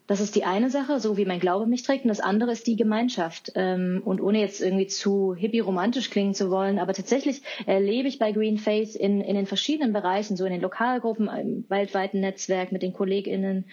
Das 0.07 0.21
ist 0.21 0.37
die 0.37 0.45
eine 0.45 0.71
Sache, 0.71 1.01
so 1.01 1.17
wie 1.17 1.25
mein 1.25 1.41
Glaube 1.41 1.67
mich 1.67 1.83
trägt. 1.83 2.05
Und 2.05 2.09
das 2.09 2.21
andere 2.21 2.53
ist 2.53 2.67
die 2.67 2.77
Gemeinschaft. 2.77 3.53
Ähm, 3.55 4.03
und 4.05 4.21
ohne 4.21 4.41
jetzt 4.41 4.61
irgendwie 4.61 4.87
zu 4.87 5.35
hippie-romantisch 5.35 6.11
klingen 6.11 6.35
zu 6.35 6.51
wollen, 6.51 6.79
aber 6.79 6.93
tatsächlich 6.93 7.43
erlebe 7.67 8.09
ich 8.09 8.19
bei 8.19 8.33
Green 8.33 8.59
Faith 8.59 8.95
in, 8.95 9.21
in 9.21 9.35
den 9.35 9.47
verschiedenen 9.47 9.93
Bereichen, 9.93 10.37
so 10.37 10.45
in 10.45 10.53
den 10.53 10.61
Lokalgruppen, 10.61 11.29
im 11.29 11.65
weltweiten 11.69 12.21
Netzwerk 12.21 12.71
mit 12.71 12.83
den 12.83 12.93
KollegInnen, 12.93 13.65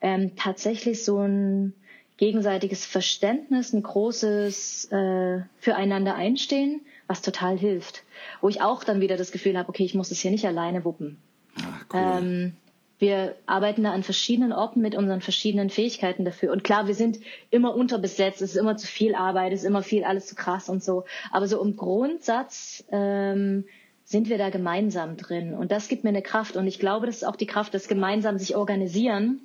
ähm, 0.00 0.32
tatsächlich 0.36 1.04
so 1.04 1.18
ein 1.18 1.72
gegenseitiges 2.16 2.84
Verständnis, 2.84 3.72
ein 3.72 3.82
großes 3.82 4.90
äh, 4.90 5.40
füreinander 5.58 6.14
einstehen, 6.14 6.80
was 7.06 7.22
total 7.22 7.58
hilft. 7.58 8.02
Wo 8.40 8.48
ich 8.48 8.60
auch 8.60 8.82
dann 8.82 9.00
wieder 9.00 9.16
das 9.16 9.32
Gefühl 9.32 9.56
habe, 9.56 9.68
okay, 9.68 9.84
ich 9.84 9.94
muss 9.94 10.10
es 10.10 10.20
hier 10.20 10.30
nicht 10.30 10.46
alleine 10.46 10.84
wuppen. 10.84 11.18
Ach, 11.60 11.84
cool. 11.92 12.00
Ähm, 12.00 12.52
wir 12.98 13.36
arbeiten 13.44 13.82
da 13.82 13.92
an 13.92 14.02
verschiedenen 14.02 14.52
Orten 14.52 14.80
mit 14.80 14.94
unseren 14.94 15.20
verschiedenen 15.20 15.68
Fähigkeiten 15.68 16.24
dafür. 16.24 16.52
Und 16.52 16.64
klar, 16.64 16.86
wir 16.86 16.94
sind 16.94 17.18
immer 17.50 17.74
unterbesetzt, 17.74 18.40
es 18.40 18.50
ist 18.50 18.56
immer 18.56 18.76
zu 18.76 18.86
viel 18.86 19.14
Arbeit, 19.14 19.52
es 19.52 19.60
ist 19.60 19.66
immer 19.66 19.82
viel, 19.82 20.04
alles 20.04 20.26
zu 20.26 20.34
krass 20.34 20.68
und 20.68 20.82
so. 20.82 21.04
Aber 21.30 21.46
so 21.46 21.62
im 21.62 21.76
Grundsatz 21.76 22.84
ähm, 22.90 23.64
sind 24.04 24.28
wir 24.30 24.38
da 24.38 24.48
gemeinsam 24.50 25.16
drin. 25.16 25.52
Und 25.52 25.72
das 25.72 25.88
gibt 25.88 26.04
mir 26.04 26.10
eine 26.10 26.22
Kraft. 26.22 26.56
Und 26.56 26.66
ich 26.66 26.78
glaube, 26.78 27.06
das 27.06 27.16
ist 27.16 27.24
auch 27.24 27.36
die 27.36 27.46
Kraft, 27.46 27.74
das 27.74 27.88
gemeinsam 27.88 28.38
sich 28.38 28.56
organisieren. 28.56 29.40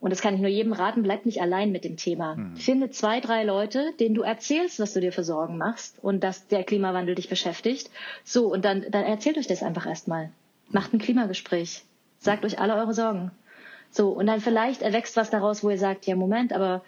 Und 0.00 0.10
das 0.10 0.20
kann 0.20 0.34
ich 0.34 0.40
nur 0.40 0.50
jedem 0.50 0.72
raten, 0.72 1.02
bleib 1.02 1.26
nicht 1.26 1.40
allein 1.40 1.72
mit 1.72 1.82
dem 1.82 1.96
Thema. 1.96 2.36
Hm. 2.36 2.56
Finde 2.56 2.90
zwei, 2.90 3.18
drei 3.20 3.42
Leute, 3.42 3.92
denen 3.98 4.14
du 4.14 4.22
erzählst, 4.22 4.78
was 4.78 4.92
du 4.92 5.00
dir 5.00 5.10
für 5.10 5.24
Sorgen 5.24 5.58
machst 5.58 5.98
und 6.00 6.22
dass 6.22 6.46
der 6.46 6.62
Klimawandel 6.62 7.16
dich 7.16 7.28
beschäftigt. 7.28 7.90
So, 8.22 8.52
und 8.52 8.64
dann, 8.64 8.84
dann 8.90 9.04
erzählt 9.04 9.38
euch 9.38 9.48
das 9.48 9.64
einfach 9.64 9.86
erstmal. 9.86 10.30
Macht 10.70 10.92
ein 10.92 11.00
Klimagespräch. 11.00 11.82
Sagt 12.18 12.44
euch 12.44 12.58
alle 12.58 12.76
eure 12.76 12.94
Sorgen. 12.94 13.30
So, 13.90 14.10
und 14.10 14.26
dann 14.26 14.40
vielleicht 14.40 14.82
erwächst 14.82 15.16
was 15.16 15.30
daraus, 15.30 15.64
wo 15.64 15.70
ihr 15.70 15.78
sagt, 15.78 16.06
ja, 16.06 16.14
Moment, 16.16 16.52
aber 16.52 16.82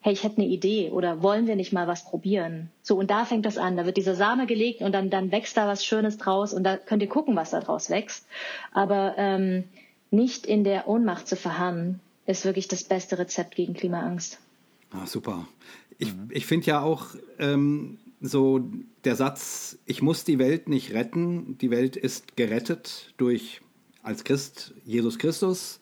hey, 0.00 0.12
ich 0.12 0.24
hätte 0.24 0.38
eine 0.38 0.46
Idee 0.46 0.90
oder 0.90 1.22
wollen 1.22 1.46
wir 1.46 1.56
nicht 1.56 1.72
mal 1.72 1.86
was 1.86 2.04
probieren? 2.04 2.70
So, 2.82 2.96
und 2.96 3.10
da 3.10 3.24
fängt 3.24 3.44
das 3.44 3.58
an. 3.58 3.76
Da 3.76 3.84
wird 3.84 3.96
dieser 3.96 4.14
Same 4.14 4.46
gelegt 4.46 4.80
und 4.80 4.92
dann, 4.92 5.10
dann 5.10 5.32
wächst 5.32 5.56
da 5.56 5.66
was 5.66 5.84
Schönes 5.84 6.18
draus 6.18 6.54
und 6.54 6.64
da 6.64 6.76
könnt 6.76 7.02
ihr 7.02 7.08
gucken, 7.08 7.36
was 7.36 7.50
da 7.50 7.60
draus 7.60 7.90
wächst. 7.90 8.26
Aber 8.72 9.14
ähm, 9.18 9.64
nicht 10.10 10.46
in 10.46 10.64
der 10.64 10.88
Ohnmacht 10.88 11.26
zu 11.26 11.36
verharren, 11.36 12.00
ist 12.26 12.44
wirklich 12.44 12.68
das 12.68 12.84
beste 12.84 13.18
Rezept 13.18 13.56
gegen 13.56 13.74
Klimaangst. 13.74 14.38
Ah, 14.90 15.06
super. 15.06 15.46
Ich, 15.98 16.14
ich 16.30 16.46
finde 16.46 16.66
ja 16.66 16.80
auch 16.80 17.08
ähm, 17.38 17.98
so 18.20 18.60
der 19.04 19.16
Satz, 19.16 19.78
ich 19.84 20.00
muss 20.00 20.24
die 20.24 20.38
Welt 20.38 20.68
nicht 20.68 20.92
retten, 20.92 21.58
die 21.58 21.70
Welt 21.70 21.96
ist 21.96 22.36
gerettet 22.36 23.12
durch 23.16 23.60
als 24.02 24.24
Christ 24.24 24.74
Jesus 24.84 25.18
Christus 25.18 25.80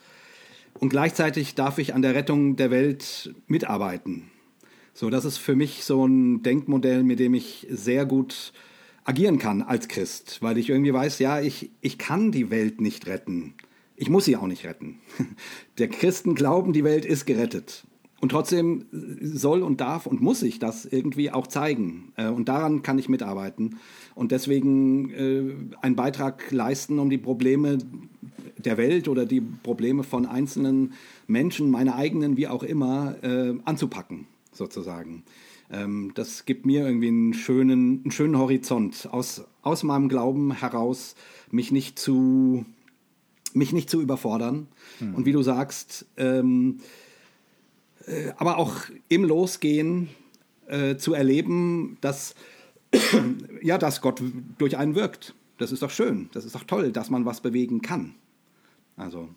und 0.79 0.91
gleichzeitig 0.91 1.55
darf 1.55 1.79
ich 1.79 1.95
an 1.95 2.03
der 2.03 2.15
Rettung 2.15 2.57
der 2.57 2.71
Welt 2.71 3.35
mitarbeiten. 3.47 4.31
So, 4.93 5.11
das 5.11 5.25
ist 5.25 5.39
für 5.39 5.57
mich 5.57 5.85
so 5.85 6.07
ein 6.07 6.43
Denkmodell, 6.43 7.03
mit 7.03 7.19
dem 7.19 7.35
ich 7.35 7.67
sehr 7.71 8.07
gut 8.07 8.53
agieren 9.05 9.39
kann 9.39 9.63
als 9.63 9.89
Christ, 9.89 10.39
weil 10.43 10.59
ich 10.59 10.69
irgendwie 10.69 10.93
weiß, 10.93 11.19
ja, 11.19 11.41
ich, 11.41 11.71
ich 11.81 11.99
kann 11.99 12.33
die 12.33 12.51
Welt 12.51 12.81
nicht 12.81 13.07
retten. 13.07 13.55
Ich 13.95 14.11
muss 14.11 14.25
sie 14.25 14.37
auch 14.37 14.47
nicht 14.47 14.65
retten. 14.65 15.01
Der 15.79 15.89
Christen 15.89 16.35
glauben, 16.35 16.73
die 16.73 16.85
Welt 16.85 17.05
ist 17.05 17.25
gerettet. 17.25 17.87
Und 18.21 18.31
trotzdem 18.31 18.87
soll 19.21 19.63
und 19.63 19.81
darf 19.81 20.07
und 20.07 20.21
muss 20.21 20.43
ich 20.43 20.59
das 20.59 20.87
irgendwie 20.87 21.31
auch 21.31 21.47
zeigen. 21.47 22.13
Äh, 22.17 22.29
und 22.29 22.49
daran 22.49 22.83
kann 22.83 22.99
ich 22.99 23.09
mitarbeiten. 23.09 23.79
Und 24.17 24.33
deswegen 24.33 25.11
äh, 25.11 25.77
einen 25.83 25.95
Beitrag 25.95 26.51
leisten, 26.51 26.99
um 26.99 27.11
die 27.11 27.19
Probleme 27.19 27.77
der 28.57 28.79
Welt 28.79 29.09
oder 29.09 29.27
die 29.27 29.43
Probleme 29.43 30.05
von 30.05 30.25
einzelnen 30.25 30.95
Menschen, 31.27 31.71
meine 31.71 31.95
eigenen, 31.95 32.39
wie 32.39 32.49
auch 32.49 32.63
immer, 32.63 33.23
äh, 33.23 33.55
anzupacken, 33.67 34.27
sozusagen. 34.53 35.23
Ähm, 35.71 36.13
das 36.15 36.47
gibt 36.47 36.65
mir 36.65 36.87
irgendwie 36.87 37.09
einen 37.09 37.35
schönen, 37.35 38.01
einen 38.05 38.11
schönen 38.11 38.39
Horizont, 38.39 39.07
aus, 39.13 39.45
aus 39.61 39.83
meinem 39.83 40.09
Glauben 40.09 40.51
heraus, 40.53 41.15
mich 41.51 41.71
nicht 41.71 41.99
zu, 41.99 42.65
mich 43.53 43.75
nicht 43.75 43.91
zu 43.91 44.01
überfordern. 44.01 44.67
Hm. 44.99 45.15
Und 45.15 45.27
wie 45.27 45.33
du 45.33 45.43
sagst, 45.43 46.07
ähm, 46.17 46.79
äh, 48.07 48.33
aber 48.39 48.57
auch 48.57 48.77
im 49.09 49.25
Losgehen 49.25 50.09
äh, 50.69 50.97
zu 50.97 51.13
erleben, 51.13 51.99
dass, 52.01 52.35
ja, 53.63 53.79
dass 53.79 54.01
Gott 54.01 54.23
durch 54.59 54.77
einen 54.77 54.95
wirkt. 54.95 55.35
Das 55.59 55.73
ist 55.73 55.83
doch 55.83 55.91
schön, 55.91 56.29
das 56.33 56.45
ist 56.45 56.55
doch 56.55 56.65
toll, 56.65 56.93
dass 56.93 57.11
man 57.11 57.25
was 57.25 57.41
bewegen 57.41 57.81
kann. 57.81 58.15
Also. 58.97 59.29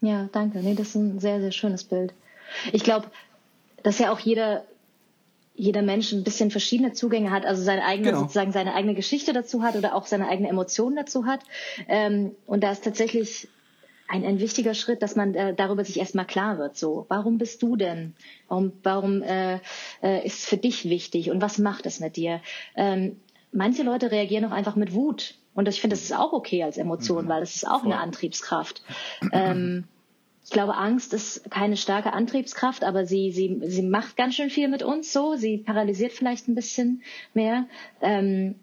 Ja, 0.00 0.28
danke. 0.32 0.58
Nee, 0.58 0.74
das 0.74 0.88
ist 0.88 0.94
ein 0.96 1.18
sehr, 1.18 1.40
sehr 1.40 1.52
schönes 1.52 1.84
Bild. 1.84 2.12
Ich 2.72 2.84
glaube, 2.84 3.06
dass 3.82 3.98
ja 3.98 4.12
auch 4.12 4.18
jeder, 4.18 4.64
jeder 5.54 5.82
Mensch 5.82 6.12
ein 6.12 6.24
bisschen 6.24 6.50
verschiedene 6.50 6.92
Zugänge 6.92 7.30
hat, 7.30 7.46
also 7.46 7.62
seine 7.62 7.84
eigene, 7.84 8.08
genau. 8.08 8.20
sozusagen 8.20 8.52
seine 8.52 8.74
eigene 8.74 8.94
Geschichte 8.94 9.32
dazu 9.32 9.62
hat 9.62 9.76
oder 9.76 9.94
auch 9.94 10.06
seine 10.06 10.28
eigene 10.28 10.48
Emotionen 10.48 10.96
dazu 10.96 11.26
hat. 11.26 11.40
Ähm, 11.88 12.32
und 12.46 12.62
da 12.62 12.72
ist 12.72 12.84
tatsächlich 12.84 13.48
ein, 14.14 14.24
ein 14.24 14.38
wichtiger 14.38 14.74
Schritt, 14.74 15.02
dass 15.02 15.16
man 15.16 15.34
äh, 15.34 15.54
darüber 15.54 15.84
sich 15.84 15.98
erstmal 15.98 16.26
klar 16.26 16.56
wird. 16.58 16.76
So, 16.76 17.04
warum 17.08 17.36
bist 17.38 17.62
du 17.62 17.74
denn? 17.74 18.14
Warum, 18.48 18.72
warum 18.84 19.22
äh, 19.22 19.58
äh, 20.02 20.24
ist 20.24 20.38
es 20.38 20.44
für 20.46 20.56
dich 20.56 20.88
wichtig 20.88 21.30
und 21.30 21.42
was 21.42 21.58
macht 21.58 21.84
es 21.84 21.98
mit 21.98 22.16
dir? 22.16 22.40
Ähm, 22.76 23.16
manche 23.50 23.82
Leute 23.82 24.12
reagieren 24.12 24.44
auch 24.44 24.52
einfach 24.52 24.76
mit 24.76 24.94
Wut. 24.94 25.34
Und 25.54 25.68
ich 25.68 25.80
finde, 25.80 25.96
das 25.96 26.04
ist 26.04 26.16
auch 26.16 26.32
okay 26.32 26.62
als 26.62 26.78
Emotion, 26.78 27.24
mhm. 27.24 27.28
weil 27.28 27.40
das 27.40 27.56
ist 27.56 27.66
auch 27.66 27.82
Voll. 27.82 27.92
eine 27.92 28.00
Antriebskraft. 28.00 28.82
Ähm, 29.32 29.84
ich 30.44 30.50
glaube, 30.50 30.76
Angst 30.76 31.12
ist 31.14 31.50
keine 31.50 31.76
starke 31.76 32.12
Antriebskraft, 32.12 32.84
aber 32.84 33.06
sie, 33.06 33.32
sie, 33.32 33.60
sie 33.64 33.82
macht 33.82 34.16
ganz 34.16 34.34
schön 34.34 34.50
viel 34.50 34.68
mit 34.68 34.82
uns 34.82 35.12
so. 35.12 35.36
Sie 35.36 35.58
paralysiert 35.58 36.12
vielleicht 36.12 36.48
ein 36.48 36.54
bisschen 36.54 37.02
mehr. 37.32 37.66
Ähm, 38.00 38.56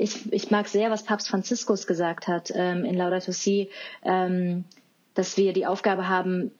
ich, 0.00 0.32
ich 0.32 0.50
mag 0.50 0.66
sehr, 0.68 0.90
was 0.90 1.04
Papst 1.04 1.28
Franziskus 1.28 1.86
gesagt 1.86 2.26
hat 2.26 2.52
ähm, 2.54 2.84
in 2.84 2.96
Laudato 2.96 3.32
Si, 3.32 3.68
ähm, 4.02 4.64
dass 5.14 5.36
wir 5.36 5.52
die 5.52 5.66
Aufgabe 5.66 6.08
haben, 6.08 6.50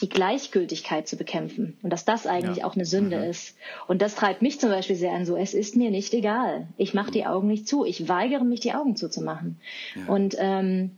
die 0.00 0.08
Gleichgültigkeit 0.08 1.06
zu 1.06 1.16
bekämpfen 1.16 1.76
und 1.82 1.90
dass 1.90 2.06
das 2.06 2.26
eigentlich 2.26 2.58
ja. 2.58 2.64
auch 2.64 2.74
eine 2.74 2.86
Sünde 2.86 3.18
mhm. 3.18 3.24
ist. 3.24 3.58
Und 3.86 4.00
das 4.00 4.14
treibt 4.14 4.40
mich 4.40 4.58
zum 4.58 4.70
Beispiel 4.70 4.96
sehr 4.96 5.12
an 5.12 5.26
so, 5.26 5.36
es 5.36 5.52
ist 5.52 5.76
mir 5.76 5.90
nicht 5.90 6.14
egal. 6.14 6.66
Ich 6.78 6.94
mache 6.94 7.10
die 7.10 7.26
Augen 7.26 7.48
nicht 7.48 7.68
zu. 7.68 7.84
Ich 7.84 8.08
weigere 8.08 8.44
mich, 8.44 8.60
die 8.60 8.72
Augen 8.72 8.96
zuzumachen. 8.96 9.60
Ja. 9.94 10.12
Und 10.12 10.36
ähm, 10.38 10.92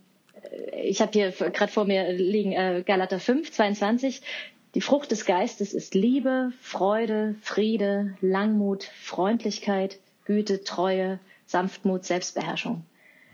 ich 0.80 1.00
habe 1.00 1.10
hier 1.12 1.32
gerade 1.32 1.72
vor 1.72 1.84
mir 1.84 2.12
liegen 2.12 2.52
äh, 2.52 2.84
Galater 2.86 3.18
5, 3.18 3.50
22. 3.50 4.22
Die 4.76 4.80
Frucht 4.80 5.10
des 5.10 5.24
Geistes 5.24 5.74
ist 5.74 5.96
Liebe, 5.96 6.52
Freude, 6.60 7.34
Friede, 7.42 8.16
Langmut, 8.20 8.84
Freundlichkeit, 8.84 9.98
Güte, 10.24 10.62
Treue, 10.62 11.18
Sanftmut, 11.52 12.04
Selbstbeherrschung. 12.04 12.84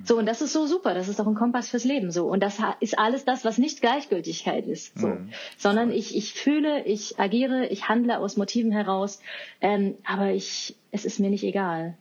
So, 0.05 0.17
und 0.17 0.27
das 0.27 0.43
ist 0.43 0.53
so 0.53 0.67
super, 0.67 0.95
das 0.95 1.09
ist 1.09 1.19
doch 1.19 1.27
ein 1.27 1.35
Kompass 1.35 1.71
fürs 1.71 1.85
Leben 1.85 2.13
so. 2.13 2.27
Und 2.27 2.41
das 2.41 2.59
ist 2.81 2.99
alles 2.99 3.25
das, 3.25 3.45
was 3.45 3.59
nicht 3.59 3.81
Gleichgültigkeit 3.81 4.67
ist. 4.67 4.97
So. 4.99 5.09
Mhm. 5.09 5.31
Sondern 5.57 5.91
ich, 5.91 6.17
ich 6.17 6.35
fühle, 6.35 6.85
ich 6.85 7.19
agiere, 7.19 7.67
ich 7.67 7.89
handle 7.89 8.19
aus 8.19 8.37
Motiven 8.37 8.71
heraus, 8.71 9.21
ähm, 9.61 9.97
aber 10.07 10.33
ich, 10.33 10.77
es 10.93 11.05
ist 11.05 11.19
mir 11.19 11.31
nicht 11.31 11.43
egal. 11.43 11.97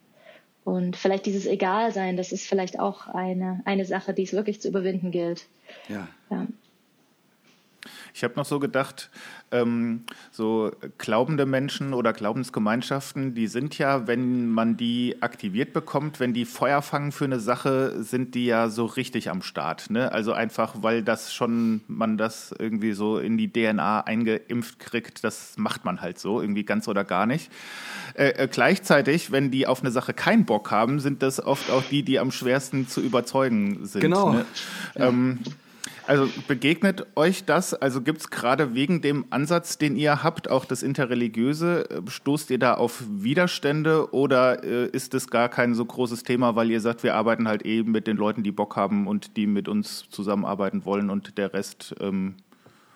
Und 0.63 0.95
vielleicht 0.95 1.25
dieses 1.25 1.45
Egalsein, 1.45 2.17
das 2.17 2.31
ist 2.31 2.45
vielleicht 2.45 2.77
auch 2.77 3.07
eine, 3.07 3.61
eine 3.65 3.85
Sache, 3.85 4.13
die 4.13 4.23
es 4.23 4.33
wirklich 4.33 4.61
zu 4.61 4.67
überwinden 4.67 5.11
gilt. 5.11 5.45
Ja. 5.87 6.07
ja. 6.29 6.45
Ich 8.17 8.23
habe 8.23 8.33
noch 8.35 8.45
so 8.45 8.57
gedacht, 8.57 9.11
ähm, 9.51 10.05
so 10.31 10.71
glaubende 10.97 11.45
Menschen 11.45 11.93
oder 11.93 12.13
Glaubensgemeinschaften, 12.13 13.35
die 13.35 13.45
sind 13.45 13.77
ja, 13.77 14.07
wenn 14.07 14.49
man 14.49 14.75
die 14.75 15.17
aktiviert 15.21 15.71
bekommt, 15.71 16.19
wenn 16.19 16.33
die 16.33 16.45
Feuer 16.45 16.81
fangen 16.81 17.11
für 17.11 17.25
eine 17.25 17.39
Sache, 17.39 18.01
sind 18.01 18.33
die 18.33 18.47
ja 18.47 18.69
so 18.69 18.85
richtig 18.85 19.29
am 19.29 19.43
Start. 19.43 19.91
Ne? 19.91 20.11
Also 20.11 20.33
einfach, 20.33 20.77
weil 20.81 21.03
das 21.03 21.31
schon, 21.31 21.81
man 21.87 22.17
das 22.17 22.55
irgendwie 22.57 22.93
so 22.93 23.19
in 23.19 23.37
die 23.37 23.53
DNA 23.53 24.01
eingeimpft 24.01 24.79
kriegt, 24.79 25.23
das 25.23 25.53
macht 25.57 25.85
man 25.85 26.01
halt 26.01 26.17
so, 26.17 26.41
irgendwie 26.41 26.63
ganz 26.63 26.87
oder 26.87 27.03
gar 27.03 27.27
nicht. 27.27 27.51
Äh, 28.15 28.29
äh, 28.29 28.47
gleichzeitig, 28.51 29.31
wenn 29.31 29.51
die 29.51 29.67
auf 29.67 29.81
eine 29.81 29.91
Sache 29.91 30.15
keinen 30.15 30.45
Bock 30.45 30.71
haben, 30.71 30.99
sind 30.99 31.21
das 31.21 31.39
oft 31.39 31.69
auch 31.69 31.83
die, 31.83 32.01
die 32.01 32.17
am 32.17 32.31
schwersten 32.31 32.87
zu 32.87 32.99
überzeugen 32.99 33.85
sind. 33.85 34.01
Genau. 34.01 34.31
Ne? 34.33 34.45
Ja. 34.95 35.05
Also 36.07 36.29
begegnet 36.47 37.05
euch 37.17 37.43
das? 37.43 37.73
Also 37.73 38.01
gibt 38.01 38.21
es 38.21 38.29
gerade 38.29 38.73
wegen 38.73 39.01
dem 39.01 39.25
Ansatz, 39.29 39.77
den 39.77 39.97
ihr 39.97 40.23
habt, 40.23 40.49
auch 40.49 40.63
das 40.63 40.81
Interreligiöse, 40.81 42.01
stoßt 42.07 42.49
ihr 42.49 42.59
da 42.59 42.75
auf 42.75 43.03
Widerstände 43.09 44.13
oder 44.13 44.63
äh, 44.63 44.87
ist 44.87 45.13
es 45.13 45.27
gar 45.27 45.49
kein 45.49 45.75
so 45.75 45.83
großes 45.83 46.23
Thema, 46.23 46.55
weil 46.55 46.71
ihr 46.71 46.79
sagt, 46.79 47.03
wir 47.03 47.13
arbeiten 47.13 47.49
halt 47.49 47.63
eben 47.63 47.91
mit 47.91 48.07
den 48.07 48.15
Leuten, 48.15 48.41
die 48.41 48.53
Bock 48.53 48.77
haben 48.77 49.05
und 49.05 49.35
die 49.35 49.47
mit 49.47 49.67
uns 49.67 50.07
zusammenarbeiten 50.09 50.85
wollen 50.85 51.09
und 51.09 51.37
der 51.37 51.53
Rest, 51.53 51.93
ähm, 51.99 52.35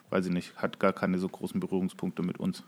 weiß 0.09 0.27
ich 0.27 0.31
nicht, 0.31 0.55
hat 0.55 0.79
gar 0.79 0.93
keine 0.93 1.19
so 1.19 1.27
großen 1.27 1.59
Berührungspunkte 1.59 2.23
mit 2.23 2.39
uns? 2.39 2.63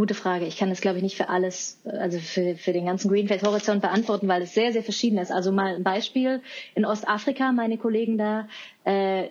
Gute 0.00 0.14
Frage. 0.14 0.46
Ich 0.46 0.56
kann 0.56 0.70
das, 0.70 0.80
glaube 0.80 0.96
ich, 0.96 1.02
nicht 1.02 1.18
für 1.18 1.28
alles, 1.28 1.78
also 1.84 2.18
für, 2.18 2.56
für 2.56 2.72
den 2.72 2.86
ganzen 2.86 3.10
Greenfield-Horizont 3.10 3.82
beantworten, 3.82 4.28
weil 4.28 4.40
es 4.40 4.54
sehr, 4.54 4.72
sehr 4.72 4.82
verschieden 4.82 5.18
ist. 5.18 5.30
Also 5.30 5.52
mal 5.52 5.74
ein 5.74 5.82
Beispiel. 5.82 6.40
In 6.74 6.86
Ostafrika, 6.86 7.52
meine 7.52 7.76
Kollegen 7.76 8.16
da, 8.16 8.48
äh, 8.84 9.28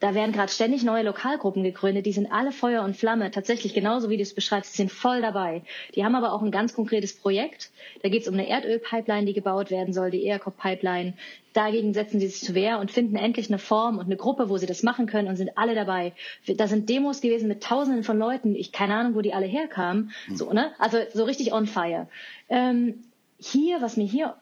da 0.00 0.14
werden 0.14 0.32
gerade 0.32 0.50
ständig 0.50 0.84
neue 0.84 1.02
Lokalgruppen 1.02 1.62
gegründet, 1.62 2.06
die 2.06 2.12
sind 2.12 2.30
alle 2.30 2.52
Feuer 2.52 2.82
und 2.82 2.96
Flamme, 2.96 3.30
tatsächlich 3.30 3.74
genauso 3.74 4.10
wie 4.10 4.16
du 4.16 4.22
es 4.22 4.34
beschreibst, 4.34 4.72
die 4.72 4.76
sind 4.76 4.92
voll 4.92 5.20
dabei. 5.20 5.62
Die 5.94 6.04
haben 6.04 6.14
aber 6.14 6.32
auch 6.32 6.42
ein 6.42 6.50
ganz 6.50 6.74
konkretes 6.74 7.16
Projekt. 7.16 7.70
Da 8.02 8.08
geht 8.08 8.22
es 8.22 8.28
um 8.28 8.34
eine 8.34 8.48
Erdölpipeline, 8.48 9.26
die 9.26 9.32
gebaut 9.32 9.70
werden 9.70 9.92
soll, 9.92 10.10
die 10.10 10.26
ERCOP-Pipeline. 10.26 11.14
Dagegen 11.52 11.94
setzen 11.94 12.20
sie 12.20 12.28
sich 12.28 12.40
zu 12.40 12.54
Wehr 12.54 12.78
und 12.78 12.90
finden 12.90 13.16
endlich 13.16 13.48
eine 13.48 13.58
Form 13.58 13.98
und 13.98 14.06
eine 14.06 14.16
Gruppe, 14.16 14.48
wo 14.48 14.58
sie 14.58 14.66
das 14.66 14.82
machen 14.82 15.06
können 15.06 15.28
und 15.28 15.36
sind 15.36 15.56
alle 15.56 15.74
dabei. 15.74 16.12
Da 16.46 16.68
sind 16.68 16.88
Demos 16.88 17.20
gewesen 17.20 17.48
mit 17.48 17.62
Tausenden 17.62 18.04
von 18.04 18.18
Leuten. 18.18 18.54
Ich 18.54 18.70
keine 18.70 18.94
Ahnung, 18.94 19.14
wo 19.14 19.20
die 19.20 19.34
alle 19.34 19.46
herkamen. 19.46 20.12
So, 20.34 20.52
ne? 20.52 20.72
Also 20.78 20.98
so 21.12 21.24
richtig 21.24 21.52
on 21.52 21.66
fire. 21.66 22.08
Ähm, 22.48 23.04
hier, 23.38 23.80
was 23.80 23.96
mir 23.96 24.06
hier 24.06 24.34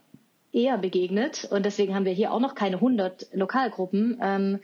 eher 0.52 0.78
begegnet, 0.78 1.46
und 1.50 1.66
deswegen 1.66 1.94
haben 1.94 2.06
wir 2.06 2.12
hier 2.12 2.32
auch 2.32 2.40
noch 2.40 2.54
keine 2.54 2.76
100 2.76 3.28
Lokalgruppen, 3.34 4.18
ähm, 4.22 4.60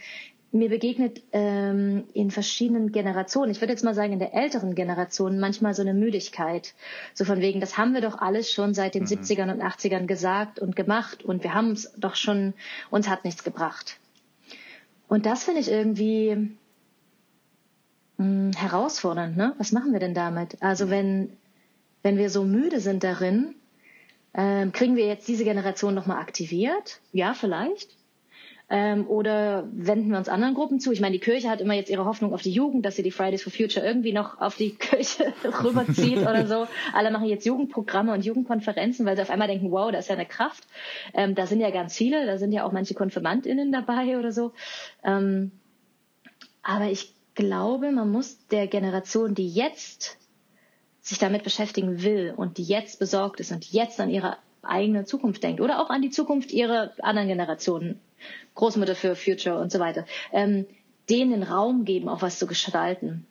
mir 0.53 0.69
begegnet 0.69 1.23
ähm, 1.33 2.05
in 2.13 2.31
verschiedenen 2.31 2.93
Generationen, 2.93 3.51
ich 3.51 3.61
würde 3.63 3.73
jetzt 3.73 3.85
mal 3.85 3.95
sagen 3.95 4.13
in 4.13 4.19
der 4.19 4.35
älteren 4.35 4.75
Generation, 4.75 5.41
manchmal 5.41 5.73
so 5.73 5.81
eine 5.81 5.95
Müdigkeit. 5.95 6.75
So 7.15 7.25
von 7.25 7.41
wegen, 7.41 7.59
das 7.61 7.79
haben 7.79 7.95
wir 7.95 8.03
doch 8.03 8.19
alles 8.19 8.53
schon 8.53 8.75
seit 8.75 8.95
den 8.95 9.05
mhm. 9.05 9.09
70ern 9.09 9.51
und 9.51 9.63
80ern 9.63 10.07
gesagt 10.07 10.59
und 10.59 10.77
gemacht 10.77 11.25
und 11.25 11.43
wir 11.43 11.55
haben 11.55 11.73
es 11.73 11.93
doch 11.97 12.17
schon, 12.17 12.53
uns 12.91 13.09
hat 13.09 13.25
nichts 13.25 13.45
gebracht. 13.45 13.99
Und 15.09 15.25
das 15.25 15.45
finde 15.45 15.61
ich 15.61 15.71
irgendwie 15.71 16.57
mh, 18.19 18.25
hm, 18.25 18.51
herausfordernd. 18.55 19.37
Ne? 19.37 19.55
Was 19.57 19.73
machen 19.73 19.93
wir 19.95 20.01
denn 20.01 20.15
damit? 20.15 20.59
Also 20.61 20.91
wenn, 20.91 21.33
wenn 22.03 22.19
wir 22.19 22.29
so 22.29 22.45
müde 22.45 22.81
sind 22.81 23.05
darin, 23.05 23.55
ähm, 24.35 24.73
kriegen 24.73 24.97
wir 24.97 25.07
jetzt 25.07 25.29
diese 25.29 25.45
Generation 25.45 25.95
nochmal 25.95 26.19
aktiviert? 26.19 27.01
Ja, 27.13 27.33
vielleicht. 27.33 27.97
Ähm, 28.75 29.07
oder 29.07 29.69
wenden 29.71 30.11
wir 30.11 30.17
uns 30.17 30.31
anderen 30.31 30.55
Gruppen 30.55 30.81
zu? 30.81 30.93
Ich 30.93 31.03
meine, 31.03 31.13
die 31.13 31.19
Kirche 31.19 31.51
hat 31.51 31.61
immer 31.61 31.75
jetzt 31.75 31.91
ihre 31.91 32.07
Hoffnung 32.07 32.33
auf 32.33 32.41
die 32.41 32.53
Jugend, 32.53 32.87
dass 32.87 32.97
sie 32.97 33.03
die 33.03 33.11
Fridays 33.11 33.43
for 33.43 33.53
Future 33.53 33.85
irgendwie 33.85 34.15
noch 34.15 34.41
auf 34.41 34.57
die 34.57 34.71
Kirche 34.71 35.35
rüberzieht 35.63 36.17
oder 36.23 36.47
so. 36.47 36.67
Alle 36.95 37.11
machen 37.11 37.27
jetzt 37.27 37.45
Jugendprogramme 37.45 38.15
und 38.15 38.25
Jugendkonferenzen, 38.25 39.05
weil 39.05 39.15
sie 39.15 39.21
auf 39.21 39.29
einmal 39.29 39.47
denken, 39.47 39.71
wow, 39.71 39.93
da 39.93 39.99
ist 39.99 40.09
ja 40.09 40.15
eine 40.15 40.25
Kraft. 40.25 40.67
Ähm, 41.13 41.35
da 41.35 41.47
sind 41.47 41.61
ja 41.61 41.71
ganz 41.71 41.95
viele, 41.95 42.25
da 42.25 42.39
sind 42.39 42.53
ja 42.53 42.65
auch 42.65 42.73
manche 42.73 42.95
KonfirmandInnen 42.95 43.73
dabei 43.73 44.19
oder 44.19 44.33
so. 44.33 44.53
Ähm, 45.05 45.53
aber 46.63 46.87
ich 46.87 47.13
glaube, 47.35 47.93
man 47.93 48.11
muss 48.11 48.47
der 48.47 48.69
Generation, 48.69 49.35
die 49.35 49.51
jetzt 49.51 50.17
sich 51.03 51.19
damit 51.19 51.45
beschäftigen 51.45 52.03
will 52.03 52.33
und 52.35 52.57
die 52.57 52.65
jetzt 52.65 52.99
besorgt 52.99 53.39
ist 53.41 53.53
und 53.53 53.71
jetzt 53.71 54.01
an 54.01 54.09
ihre 54.09 54.39
eigene 54.63 55.05
Zukunft 55.05 55.43
denkt 55.43 55.61
oder 55.61 55.81
auch 55.81 55.91
an 55.91 56.03
die 56.03 56.11
Zukunft 56.11 56.53
ihrer 56.53 56.93
anderen 57.01 57.29
Generationen, 57.29 58.01
Großmutter 58.55 58.95
für 58.95 59.17
Future 59.17 59.59
und 59.59 59.73
so 59.73 59.79
weiter, 59.79 60.07
ähm, 60.33 60.67
denen 61.11 61.33
den 61.33 61.43
Raum 61.43 61.85
geben, 61.85 62.09
auch 62.09 62.23
was 62.23 62.39
zu 62.39 62.47
gestalten. 62.47 63.27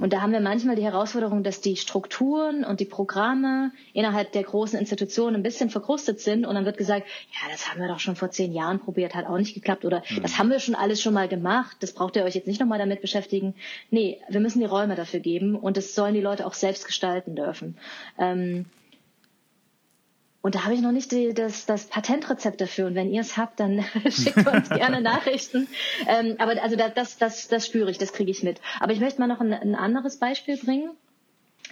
Und 0.00 0.12
da 0.12 0.20
haben 0.20 0.32
wir 0.32 0.40
manchmal 0.40 0.76
die 0.76 0.84
Herausforderung, 0.84 1.42
dass 1.42 1.60
die 1.60 1.76
Strukturen 1.76 2.64
und 2.64 2.78
die 2.78 2.84
Programme 2.84 3.72
innerhalb 3.92 4.30
der 4.32 4.44
großen 4.44 4.78
Institutionen 4.78 5.34
ein 5.34 5.42
bisschen 5.42 5.70
verkrustet 5.70 6.20
sind 6.20 6.46
und 6.46 6.54
dann 6.54 6.64
wird 6.64 6.76
gesagt, 6.76 7.06
ja, 7.32 7.50
das 7.50 7.68
haben 7.68 7.80
wir 7.80 7.88
doch 7.88 7.98
schon 7.98 8.14
vor 8.14 8.30
zehn 8.30 8.52
Jahren 8.52 8.78
probiert, 8.78 9.14
hat 9.14 9.26
auch 9.26 9.38
nicht 9.38 9.54
geklappt 9.54 9.84
oder 9.84 10.02
mhm. 10.08 10.22
das 10.22 10.38
haben 10.38 10.50
wir 10.50 10.60
schon 10.60 10.76
alles 10.76 11.02
schon 11.02 11.14
mal 11.14 11.28
gemacht, 11.28 11.78
das 11.80 11.92
braucht 11.92 12.14
ihr 12.14 12.22
euch 12.22 12.36
jetzt 12.36 12.46
nicht 12.46 12.60
nochmal 12.60 12.78
damit 12.78 13.00
beschäftigen. 13.00 13.54
Nee, 13.90 14.20
wir 14.28 14.40
müssen 14.40 14.60
die 14.60 14.66
Räume 14.66 14.94
dafür 14.94 15.20
geben 15.20 15.56
und 15.56 15.76
das 15.76 15.94
sollen 15.94 16.14
die 16.14 16.20
Leute 16.20 16.46
auch 16.46 16.54
selbst 16.54 16.86
gestalten 16.86 17.34
dürfen. 17.34 17.76
Ähm, 18.18 18.66
und 20.46 20.54
da 20.54 20.62
habe 20.62 20.74
ich 20.74 20.80
noch 20.80 20.92
nicht 20.92 21.10
die, 21.10 21.34
das, 21.34 21.66
das 21.66 21.86
Patentrezept 21.86 22.60
dafür. 22.60 22.86
Und 22.86 22.94
wenn 22.94 23.12
ihr 23.12 23.20
es 23.20 23.36
habt, 23.36 23.58
dann 23.58 23.84
schickt 24.08 24.46
uns 24.46 24.68
gerne 24.68 25.00
Nachrichten. 25.00 25.66
Ähm, 26.06 26.36
aber 26.38 26.62
also 26.62 26.76
das, 26.76 27.18
das, 27.18 27.48
das, 27.48 27.66
spüre 27.66 27.90
ich, 27.90 27.98
das 27.98 28.12
kriege 28.12 28.30
ich 28.30 28.44
mit. 28.44 28.60
Aber 28.78 28.92
ich 28.92 29.00
möchte 29.00 29.20
mal 29.20 29.26
noch 29.26 29.40
ein, 29.40 29.52
ein 29.52 29.74
anderes 29.74 30.18
Beispiel 30.18 30.56
bringen. 30.56 30.90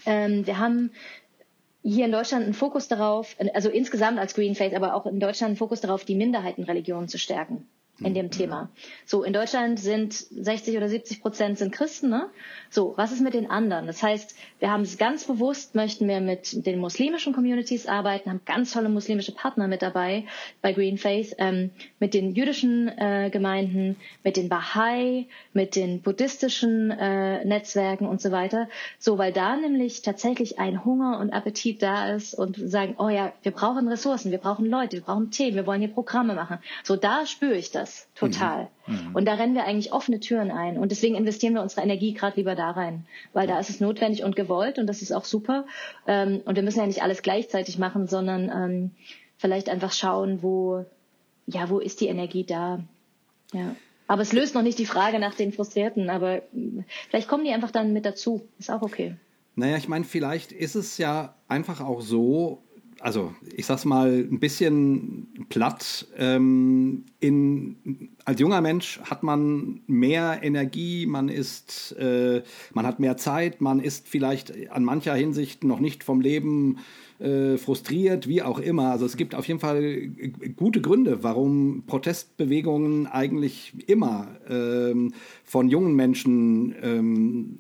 Ähm, 0.07 0.45
wir 0.45 0.59
haben 0.59 0.91
hier 1.85 2.07
in 2.07 2.11
Deutschland 2.11 2.47
einen 2.47 2.55
Fokus 2.55 2.89
darauf, 2.89 3.37
also 3.55 3.69
insgesamt 3.69 4.19
als 4.19 4.35
Green 4.35 4.57
Faith, 4.57 4.75
aber 4.75 4.95
auch 4.95 5.07
in 5.07 5.21
Deutschland 5.21 5.51
einen 5.51 5.57
Fokus 5.57 5.81
darauf, 5.81 6.05
die 6.05 6.17
Minderheitenreligionen 6.17 7.07
zu 7.07 7.17
stärken 7.17 7.69
in 8.05 8.15
dem 8.15 8.31
Thema. 8.31 8.69
So, 9.07 9.23
in 9.23 9.33
Deutschland 9.33 9.81
sind 9.81 10.13
60 10.13 10.77
oder 10.77 10.89
70 10.89 11.23
Prozent 11.23 11.59
sind 11.59 11.73
Christen, 11.73 12.11
ne? 12.11 12.29
So, 12.71 12.95
was 12.97 13.13
ist 13.13 13.21
mit 13.21 13.35
den 13.35 13.51
anderen? 13.51 13.87
Das 13.87 14.03
heißt, 14.03 14.35
wir 14.59 14.71
haben 14.71 14.83
es 14.83 14.99
ganz 14.99 15.25
bewusst, 15.25 15.75
möchten 15.75 16.07
wir 16.09 16.21
mit 16.21 16.67
den 16.67 16.79
muslimischen 16.79 17.33
Communities 17.33 17.87
arbeiten, 17.87 18.31
haben 18.31 18.41
ganz 18.45 18.73
tolle 18.73 18.89
muslimische 18.89 19.33
Partner 19.33 19.69
mit 19.69 19.83
dabei 19.83 20.25
bei 20.61 20.73
Green 20.73 20.99
Faith, 20.99 21.35
ähm, 21.39 21.71
mit 21.99 22.15
den 22.15 22.35
jüdischen 22.35 22.89
äh, 22.89 23.31
Gemeinden, 23.33 23.97
mit 24.23 24.37
den 24.37 24.49
Bahai, 24.49 25.27
mit 25.53 25.77
den 25.77 26.03
buddhistischen 26.03 26.91
äh, 26.91 27.45
Netzwerken 27.45 28.07
und 28.07 28.21
so 28.21 28.31
weiter. 28.33 28.69
So, 28.99 29.19
weil 29.19 29.33
da 29.33 29.57
nämlich 29.57 30.03
tatsächlich 30.03 30.59
ein 30.59 30.85
Hunger 30.85 31.21
und 31.21 31.33
Appetit 31.33 31.83
da 31.83 32.13
ist 32.15 32.35
und 32.35 32.57
sagen, 32.57 32.97
oh 32.99 33.09
ja, 33.09 33.33
wir 33.43 33.53
brauchen 33.53 33.89
Ressourcen, 33.89 34.31
wir 34.31 34.39
brauchen 34.39 34.67
Leute, 34.67 34.97
wir 34.99 35.05
brauchen 35.05 35.31
Themen, 35.31 35.57
wir 35.57 35.67
wollen 35.67 35.81
hier 35.81 35.91
Programme 35.93 36.35
machen. 36.35 36.59
So, 36.83 36.97
da 36.97 37.25
spüre 37.27 37.57
ich 37.57 37.71
das 37.71 37.94
das 37.95 38.09
total. 38.15 38.69
Mhm. 38.87 38.95
mhm. 38.95 39.15
Und 39.15 39.25
da 39.27 39.35
rennen 39.35 39.55
wir 39.55 39.65
eigentlich 39.65 39.93
offene 39.93 40.21
Türen 40.21 40.51
ein. 40.51 40.79
Und 40.79 40.91
deswegen 40.91 41.15
investieren 41.15 41.55
wir 41.55 41.63
unsere 41.63 41.83
Energie 41.83 42.13
gerade 42.15 42.37
lieber 42.37 42.55
da 42.55 42.71
rein, 42.71 43.07
weil 43.33 43.47
da 43.47 43.59
ist 43.59 43.71
es 43.71 43.81
notwendig 43.81 44.25
und 44.25 44.37
gewollt 44.37 44.79
und 44.79 44.87
das 44.87 45.03
ist 45.03 45.13
auch 45.13 45.25
super. 45.25 45.67
Ähm, 46.07 46.41
und 46.45 46.57
wir 46.57 46.63
müssen 46.63 46.81
ja 46.81 46.87
nicht 46.87 47.03
alles 47.03 47.23
gleichzeitig 47.23 47.79
machen, 47.79 48.07
sondern 48.07 48.51
ähm, 48.51 48.91
vielleicht 49.39 49.69
einfach 49.69 49.93
schauen, 49.93 50.43
wo, 50.43 50.85
ja, 51.47 51.69
wo 51.71 51.79
ist 51.79 52.01
die 52.01 52.09
Energie 52.09 52.45
da? 52.45 52.81
Ja. 53.53 53.77
Aber 54.07 54.23
es 54.23 54.33
löst 54.33 54.55
noch 54.55 54.63
nicht 54.63 54.79
die 54.79 54.87
Frage 54.87 55.19
nach 55.19 55.35
den 55.35 55.53
Frustrierten, 55.53 56.11
aber 56.11 56.43
hm, 56.53 56.85
vielleicht 57.09 57.29
kommen 57.29 57.45
die 57.45 57.53
einfach 57.53 57.71
dann 57.71 57.93
mit 57.93 58.05
dazu. 58.05 58.47
Ist 58.59 58.71
auch 58.71 58.83
okay. 58.83 59.17
Naja, 59.57 59.77
ich 59.77 59.89
meine, 59.89 60.05
vielleicht 60.05 60.53
ist 60.53 60.75
es 60.75 60.99
ja 60.99 61.35
einfach 61.49 61.81
auch 61.81 62.01
so, 62.01 62.64
also 63.05 63.35
ich 63.55 63.67
sag's 63.67 63.85
mal 63.85 64.11
ein 64.11 64.41
bisschen 64.41 65.47
platt. 65.51 66.07
Ähm, 66.17 67.05
in, 67.21 68.09
als 68.25 68.41
junger 68.41 68.63
Mensch 68.63 68.99
hat 69.03 69.23
man 69.23 69.83
mehr 69.87 70.41
Energie, 70.43 71.05
man 71.05 71.29
ist, 71.29 71.95
äh, 71.99 72.43
man 72.73 72.87
hat 72.87 73.01
mehr 73.01 73.19
Zeit, 73.19 73.61
man 73.61 73.79
ist 73.79 74.09
vielleicht 74.09 74.71
an 74.71 74.85
mancher 74.85 75.15
Hinsicht 75.15 75.65
noch 75.65 75.81
nicht 75.81 76.03
vom 76.03 76.23
Leben 76.23 76.79
äh, 77.19 77.59
frustriert, 77.59 78.27
wie 78.27 78.41
auch 78.41 78.59
immer. 78.59 78.93
Also 78.93 79.05
es 79.05 79.19
gibt 79.19 79.35
auf 79.35 79.47
jeden 79.47 79.61
Fall 79.61 80.09
gute 80.57 80.81
Gründe, 80.81 81.23
warum 81.23 81.83
Protestbewegungen 81.87 83.07
eigentlich 83.07 83.75
immer 83.87 84.29
ähm, 84.49 85.13
von 85.45 85.69
jungen 85.69 85.95
Menschen 85.95 86.75
ähm, 86.81 87.59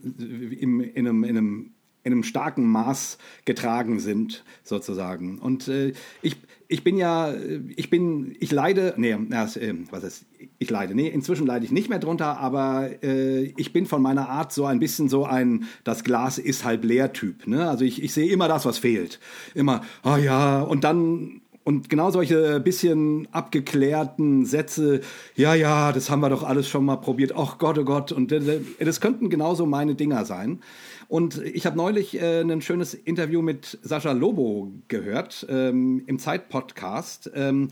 im, 0.58 0.80
in 0.80 1.06
einem, 1.06 1.24
in 1.24 1.36
einem 1.36 1.74
in 2.04 2.12
einem 2.12 2.22
starken 2.22 2.66
Maß 2.66 3.18
getragen 3.46 3.98
sind, 3.98 4.44
sozusagen. 4.62 5.38
Und 5.38 5.68
äh, 5.68 5.94
ich, 6.22 6.36
ich 6.68 6.84
bin 6.84 6.98
ja, 6.98 7.34
ich 7.76 7.88
bin, 7.88 8.36
ich 8.40 8.52
leide, 8.52 8.94
nee, 8.98 9.12
äh, 9.12 9.74
was 9.90 10.04
ist, 10.04 10.26
ich 10.58 10.70
leide, 10.70 10.94
nee, 10.94 11.08
inzwischen 11.08 11.46
leide 11.46 11.64
ich 11.64 11.72
nicht 11.72 11.88
mehr 11.88 11.98
drunter, 11.98 12.38
aber 12.38 12.90
äh, 13.02 13.54
ich 13.56 13.72
bin 13.72 13.86
von 13.86 14.02
meiner 14.02 14.28
Art 14.28 14.52
so 14.52 14.66
ein 14.66 14.80
bisschen 14.80 15.08
so 15.08 15.24
ein, 15.24 15.64
das 15.82 16.04
Glas 16.04 16.38
ist 16.38 16.64
halb 16.64 16.84
leer 16.84 17.14
Typ. 17.14 17.46
Ne? 17.46 17.68
Also 17.68 17.86
ich, 17.86 18.02
ich 18.02 18.12
sehe 18.12 18.30
immer 18.30 18.48
das, 18.48 18.66
was 18.66 18.78
fehlt. 18.78 19.18
Immer, 19.54 19.82
oh 20.04 20.16
ja, 20.16 20.60
und 20.60 20.84
dann 20.84 21.40
und 21.64 21.88
genau 21.88 22.10
solche 22.10 22.60
bisschen 22.60 23.26
abgeklärten 23.32 24.44
Sätze, 24.44 25.00
ja, 25.34 25.54
ja, 25.54 25.92
das 25.92 26.10
haben 26.10 26.20
wir 26.20 26.28
doch 26.28 26.42
alles 26.42 26.68
schon 26.68 26.84
mal 26.84 26.96
probiert, 26.96 27.32
ach 27.34 27.56
Gott, 27.56 27.78
oh 27.78 27.84
Gott, 27.84 28.12
und 28.12 28.30
äh, 28.32 28.60
das 28.78 29.00
könnten 29.00 29.30
genauso 29.30 29.64
meine 29.64 29.94
Dinger 29.94 30.26
sein. 30.26 30.60
Und 31.08 31.38
ich 31.42 31.66
habe 31.66 31.76
neulich 31.76 32.20
äh, 32.20 32.40
ein 32.40 32.62
schönes 32.62 32.94
Interview 32.94 33.42
mit 33.42 33.78
Sascha 33.82 34.12
Lobo 34.12 34.72
gehört 34.88 35.46
ähm, 35.48 36.02
im 36.06 36.18
Zeit-Podcast. 36.18 37.30
Ähm, 37.34 37.68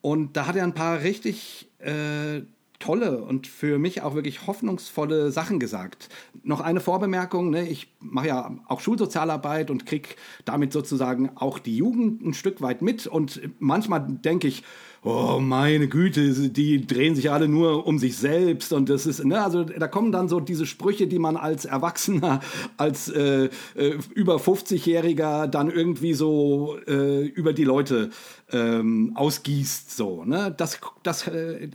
und 0.00 0.36
da 0.36 0.46
hat 0.46 0.56
er 0.56 0.64
ein 0.64 0.74
paar 0.74 1.02
richtig 1.02 1.70
äh, 1.78 2.42
tolle 2.82 3.22
und 3.22 3.46
für 3.46 3.78
mich 3.78 4.02
auch 4.02 4.14
wirklich 4.14 4.46
hoffnungsvolle 4.46 5.30
Sachen 5.30 5.60
gesagt. 5.60 6.08
Noch 6.42 6.60
eine 6.60 6.80
Vorbemerkung, 6.80 7.50
ne? 7.50 7.68
ich 7.68 7.94
mache 8.00 8.26
ja 8.26 8.56
auch 8.66 8.80
Schulsozialarbeit 8.80 9.70
und 9.70 9.86
kriege 9.86 10.08
damit 10.44 10.72
sozusagen 10.72 11.30
auch 11.36 11.60
die 11.60 11.76
Jugend 11.76 12.22
ein 12.22 12.34
Stück 12.34 12.60
weit 12.60 12.82
mit 12.82 13.06
und 13.06 13.40
manchmal 13.60 14.04
denke 14.08 14.48
ich, 14.48 14.64
oh 15.04 15.40
meine 15.40 15.88
Güte, 15.88 16.48
die 16.50 16.86
drehen 16.86 17.16
sich 17.16 17.30
alle 17.30 17.48
nur 17.48 17.86
um 17.86 17.98
sich 17.98 18.16
selbst 18.16 18.72
und 18.72 18.88
das 18.88 19.04
ist, 19.06 19.24
ne, 19.24 19.42
also 19.42 19.64
da 19.64 19.88
kommen 19.88 20.12
dann 20.12 20.28
so 20.28 20.38
diese 20.38 20.64
Sprüche, 20.64 21.08
die 21.08 21.18
man 21.18 21.36
als 21.36 21.64
Erwachsener, 21.64 22.40
als 22.76 23.08
äh, 23.08 23.48
äh, 23.74 23.98
über 24.14 24.36
50-Jähriger 24.36 25.48
dann 25.48 25.70
irgendwie 25.70 26.14
so 26.14 26.78
äh, 26.86 27.24
über 27.26 27.52
die 27.52 27.64
Leute 27.64 28.10
ähm, 28.52 29.12
ausgießt, 29.16 29.96
so, 29.96 30.24
ne, 30.24 30.54
das, 30.56 30.78
das, 31.02 31.26
äh, 31.26 31.68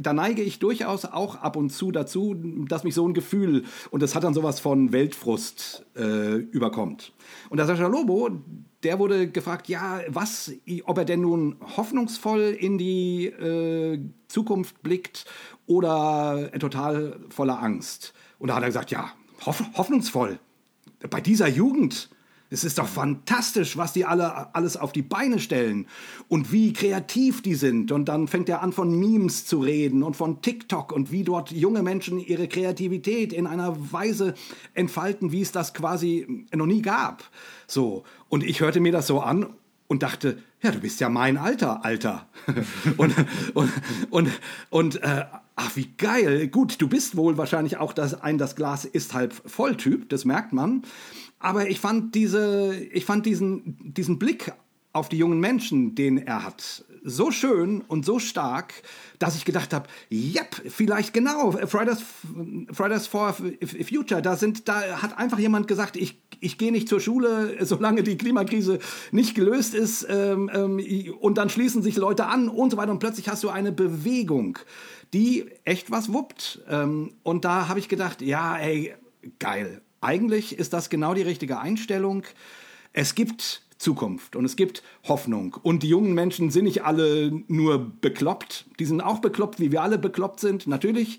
da 0.00 0.12
neige 0.12 0.42
ich 0.42 0.58
durchaus 0.58 1.04
auch 1.04 1.36
ab 1.36 1.56
und 1.56 1.70
zu 1.70 1.92
dazu, 1.92 2.34
dass 2.68 2.82
mich 2.82 2.94
so 2.94 3.06
ein 3.06 3.14
Gefühl 3.14 3.64
und 3.90 4.02
das 4.02 4.16
hat 4.16 4.24
dann 4.24 4.34
sowas 4.34 4.58
von 4.58 4.92
Weltfrust 4.92 5.86
äh, 5.94 6.34
überkommt. 6.34 7.12
Und 7.48 7.58
der 7.58 7.66
Sascha 7.66 7.86
Lobo, 7.86 8.30
der 8.86 9.00
wurde 9.00 9.28
gefragt, 9.28 9.68
ja, 9.68 10.00
was, 10.06 10.52
ob 10.84 10.98
er 10.98 11.04
denn 11.04 11.22
nun 11.22 11.56
hoffnungsvoll 11.76 12.56
in 12.56 12.78
die 12.78 13.26
äh, 13.26 13.98
Zukunft 14.28 14.80
blickt 14.80 15.24
oder 15.66 16.52
total 16.60 17.18
voller 17.28 17.60
Angst. 17.60 18.14
Und 18.38 18.46
da 18.46 18.54
hat 18.54 18.62
er 18.62 18.68
gesagt, 18.68 18.92
ja, 18.92 19.10
hoff 19.44 19.64
hoffnungsvoll. 19.76 20.38
Bei 21.10 21.20
dieser 21.20 21.48
Jugend, 21.48 22.10
es 22.56 22.64
ist 22.64 22.78
doch 22.78 22.88
fantastisch, 22.88 23.76
was 23.76 23.92
die 23.92 24.06
alle 24.06 24.54
alles 24.54 24.78
auf 24.78 24.90
die 24.90 25.02
Beine 25.02 25.38
stellen 25.38 25.86
und 26.28 26.52
wie 26.52 26.72
kreativ 26.72 27.42
die 27.42 27.54
sind. 27.54 27.92
Und 27.92 28.06
dann 28.06 28.28
fängt 28.28 28.48
er 28.48 28.62
an, 28.62 28.72
von 28.72 28.98
Memes 28.98 29.44
zu 29.44 29.60
reden 29.60 30.02
und 30.02 30.16
von 30.16 30.40
TikTok 30.40 30.90
und 30.90 31.12
wie 31.12 31.22
dort 31.22 31.50
junge 31.50 31.82
Menschen 31.82 32.18
ihre 32.18 32.48
Kreativität 32.48 33.34
in 33.34 33.46
einer 33.46 33.92
Weise 33.92 34.32
entfalten, 34.72 35.32
wie 35.32 35.42
es 35.42 35.52
das 35.52 35.74
quasi 35.74 36.46
noch 36.54 36.64
nie 36.64 36.80
gab. 36.80 37.24
So. 37.66 38.04
Und 38.30 38.42
ich 38.42 38.60
hörte 38.60 38.80
mir 38.80 38.92
das 38.92 39.06
so 39.06 39.20
an 39.20 39.46
und 39.86 40.02
dachte, 40.02 40.38
ja, 40.62 40.70
du 40.70 40.80
bist 40.80 40.98
ja 41.00 41.10
mein 41.10 41.36
Alter, 41.36 41.84
Alter. 41.84 42.26
und, 42.96 43.14
und, 43.52 43.72
und, 44.08 44.30
und 44.70 45.02
äh, 45.02 45.26
ach, 45.56 45.76
wie 45.76 45.90
geil. 45.98 46.48
Gut, 46.48 46.80
du 46.80 46.88
bist 46.88 47.16
wohl 47.16 47.36
wahrscheinlich 47.36 47.76
auch 47.76 47.92
das, 47.92 48.14
ein 48.14 48.38
das 48.38 48.56
Glas 48.56 48.86
ist 48.86 49.12
halb 49.12 49.34
voll 49.34 49.76
Typ, 49.76 50.08
das 50.08 50.24
merkt 50.24 50.54
man. 50.54 50.82
Aber 51.38 51.68
ich 51.68 51.80
fand 51.80 52.14
diese, 52.14 52.74
ich 52.92 53.04
fand 53.04 53.26
diesen, 53.26 53.92
diesen 53.94 54.18
Blick 54.18 54.52
auf 54.92 55.08
die 55.08 55.18
jungen 55.18 55.40
Menschen, 55.40 55.94
den 55.94 56.18
er 56.18 56.42
hat, 56.42 56.84
so 57.04 57.30
schön 57.30 57.82
und 57.82 58.04
so 58.04 58.18
stark, 58.18 58.74
dass 59.18 59.36
ich 59.36 59.44
gedacht 59.44 59.72
habe, 59.72 59.88
yep, 60.10 60.60
vielleicht 60.68 61.14
genau, 61.14 61.52
Fridays, 61.52 62.02
Fridays 62.72 63.06
for 63.06 63.32
Future, 63.32 64.22
da 64.22 64.36
sind, 64.36 64.68
da 64.68 65.02
hat 65.02 65.16
einfach 65.16 65.38
jemand 65.38 65.68
gesagt, 65.68 65.96
ich, 65.96 66.20
ich 66.40 66.58
gehe 66.58 66.72
nicht 66.72 66.88
zur 66.88 67.00
Schule, 67.00 67.56
solange 67.64 68.02
die 68.02 68.18
Klimakrise 68.18 68.80
nicht 69.12 69.34
gelöst 69.36 69.74
ist, 69.74 70.06
ähm, 70.08 70.50
ähm, 70.52 71.14
und 71.20 71.38
dann 71.38 71.48
schließen 71.48 71.82
sich 71.82 71.96
Leute 71.96 72.26
an 72.26 72.48
und 72.48 72.70
so 72.70 72.76
weiter. 72.76 72.90
Und 72.90 72.98
plötzlich 72.98 73.28
hast 73.28 73.44
du 73.44 73.50
eine 73.50 73.70
Bewegung, 73.70 74.58
die 75.12 75.46
echt 75.64 75.92
was 75.92 76.12
wuppt. 76.12 76.62
Ähm, 76.68 77.12
und 77.22 77.44
da 77.44 77.68
habe 77.68 77.78
ich 77.78 77.88
gedacht, 77.88 78.20
ja, 78.20 78.56
ey, 78.56 78.94
geil 79.38 79.82
eigentlich 80.06 80.56
ist 80.56 80.72
das 80.72 80.88
genau 80.88 81.14
die 81.14 81.22
richtige 81.22 81.58
Einstellung. 81.58 82.22
Es 82.92 83.14
gibt 83.16 83.62
Zukunft 83.76 84.36
und 84.36 84.44
es 84.44 84.56
gibt 84.56 84.82
Hoffnung. 85.06 85.56
Und 85.62 85.82
die 85.82 85.88
jungen 85.88 86.14
Menschen 86.14 86.50
sind 86.50 86.64
nicht 86.64 86.84
alle 86.84 87.32
nur 87.48 87.92
bekloppt. 88.00 88.66
Die 88.78 88.84
sind 88.84 89.00
auch 89.00 89.18
bekloppt, 89.18 89.58
wie 89.58 89.72
wir 89.72 89.82
alle 89.82 89.98
bekloppt 89.98 90.40
sind, 90.40 90.66
natürlich. 90.66 91.18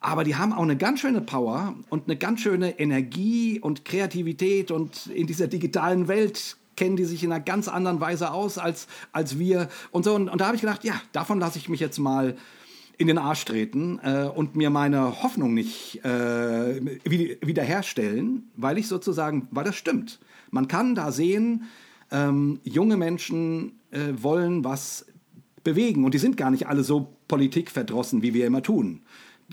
Aber 0.00 0.24
die 0.24 0.34
haben 0.34 0.52
auch 0.52 0.62
eine 0.62 0.76
ganz 0.76 1.00
schöne 1.00 1.20
Power 1.20 1.76
und 1.90 2.08
eine 2.08 2.16
ganz 2.16 2.40
schöne 2.40 2.80
Energie 2.80 3.60
und 3.60 3.84
Kreativität 3.84 4.72
und 4.72 5.06
in 5.06 5.28
dieser 5.28 5.46
digitalen 5.46 6.08
Welt 6.08 6.56
kennen 6.74 6.96
die 6.96 7.04
sich 7.04 7.22
in 7.22 7.30
einer 7.30 7.44
ganz 7.44 7.68
anderen 7.68 8.00
Weise 8.00 8.32
aus 8.32 8.56
als, 8.56 8.88
als 9.12 9.38
wir 9.38 9.68
und 9.90 10.04
so. 10.04 10.14
Und, 10.14 10.30
und 10.30 10.40
da 10.40 10.46
habe 10.46 10.56
ich 10.56 10.62
gedacht, 10.62 10.84
ja, 10.84 10.94
davon 11.12 11.38
lasse 11.38 11.58
ich 11.58 11.68
mich 11.68 11.80
jetzt 11.80 11.98
mal 11.98 12.34
in 13.02 13.08
den 13.08 13.18
Arsch 13.18 13.44
treten 13.44 13.98
äh, 14.02 14.30
und 14.34 14.56
mir 14.56 14.70
meine 14.70 15.22
Hoffnung 15.22 15.52
nicht 15.54 16.04
äh, 16.04 16.80
wiederherstellen, 17.04 18.50
weil 18.56 18.78
ich 18.78 18.88
sozusagen, 18.88 19.48
weil 19.50 19.64
das 19.64 19.76
stimmt. 19.76 20.20
Man 20.50 20.68
kann 20.68 20.94
da 20.94 21.12
sehen, 21.12 21.64
ähm, 22.10 22.60
junge 22.62 22.96
Menschen 22.96 23.80
äh, 23.90 24.12
wollen 24.14 24.64
was 24.64 25.06
bewegen 25.64 26.04
und 26.04 26.14
die 26.14 26.18
sind 26.18 26.36
gar 26.36 26.50
nicht 26.50 26.68
alle 26.68 26.84
so 26.84 27.16
politikverdrossen, 27.28 28.22
wie 28.22 28.34
wir 28.34 28.46
immer 28.46 28.62
tun. 28.62 29.02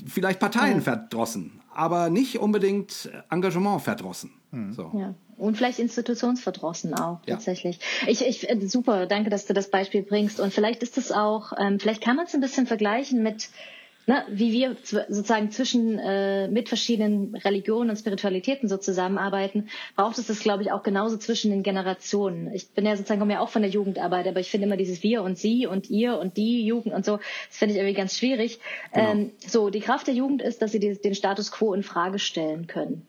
Vielleicht 0.05 0.39
Parteien 0.39 0.81
verdrossen, 0.81 1.59
aber 1.73 2.09
nicht 2.09 2.39
unbedingt 2.39 3.09
Engagement 3.29 3.81
verdrossen. 3.81 4.31
Hm. 4.51 4.73
So. 4.73 4.91
Ja. 4.95 5.15
Und 5.39 5.55
vielleicht 5.55 5.79
institutionsverdrossen 5.79 6.93
auch, 6.93 7.19
ja. 7.25 7.35
tatsächlich. 7.35 7.79
Ich, 8.07 8.25
ich, 8.25 8.49
äh, 8.49 8.59
super, 8.67 9.05
danke, 9.05 9.29
dass 9.29 9.45
du 9.45 9.53
das 9.53 9.69
Beispiel 9.69 10.03
bringst. 10.03 10.39
Und 10.39 10.53
vielleicht 10.53 10.83
ist 10.83 10.97
es 10.97 11.11
auch, 11.11 11.53
ähm, 11.57 11.79
vielleicht 11.79 12.01
kann 12.01 12.17
man 12.17 12.25
es 12.25 12.33
ein 12.33 12.41
bisschen 12.41 12.67
vergleichen 12.67 13.23
mit, 13.23 13.47
ne, 14.05 14.25
wie 14.29 14.51
wir 14.51 14.75
sozusagen 14.83 15.49
zwischen, 15.51 15.97
äh, 15.97 16.49
mit 16.49 16.67
verschiedenen 16.67 17.35
Religionen 17.35 17.89
und 17.89 17.95
Spiritualitäten 17.95 18.67
so 18.67 18.75
zusammenarbeiten, 18.75 19.69
braucht 19.95 20.17
es 20.17 20.27
das, 20.27 20.41
glaube 20.41 20.63
ich, 20.63 20.73
auch 20.73 20.83
genauso 20.83 21.15
zwischen 21.15 21.51
den 21.51 21.63
Generationen. 21.63 22.53
Ich 22.53 22.71
bin 22.71 22.85
ja 22.85 22.97
sozusagen, 22.97 23.21
komme 23.21 23.33
ja 23.33 23.39
auch 23.39 23.49
von 23.49 23.61
der 23.61 23.71
Jugendarbeit, 23.71 24.27
aber 24.27 24.41
ich 24.41 24.51
finde 24.51 24.67
immer 24.67 24.77
dieses 24.77 25.03
Wir 25.03 25.23
und 25.23 25.37
Sie 25.37 25.67
und 25.67 25.89
Ihr 25.89 26.19
und 26.19 26.35
die 26.35 26.65
Jugend 26.65 26.93
und 26.93 27.05
so, 27.05 27.15
das 27.15 27.57
finde 27.57 27.75
ich 27.75 27.79
irgendwie 27.79 27.95
ganz 27.95 28.17
schwierig. 28.17 28.59
Genau. 28.93 29.11
Ähm, 29.11 29.31
so, 29.47 29.69
die 29.69 29.79
Kraft 29.79 30.07
der 30.07 30.15
Jugend 30.15 30.41
ist, 30.41 30.61
dass 30.61 30.73
sie 30.73 30.79
den 30.79 31.15
Status 31.15 31.49
quo 31.49 31.73
in 31.73 31.83
Frage 31.83 32.19
stellen 32.19 32.67
können. 32.67 33.07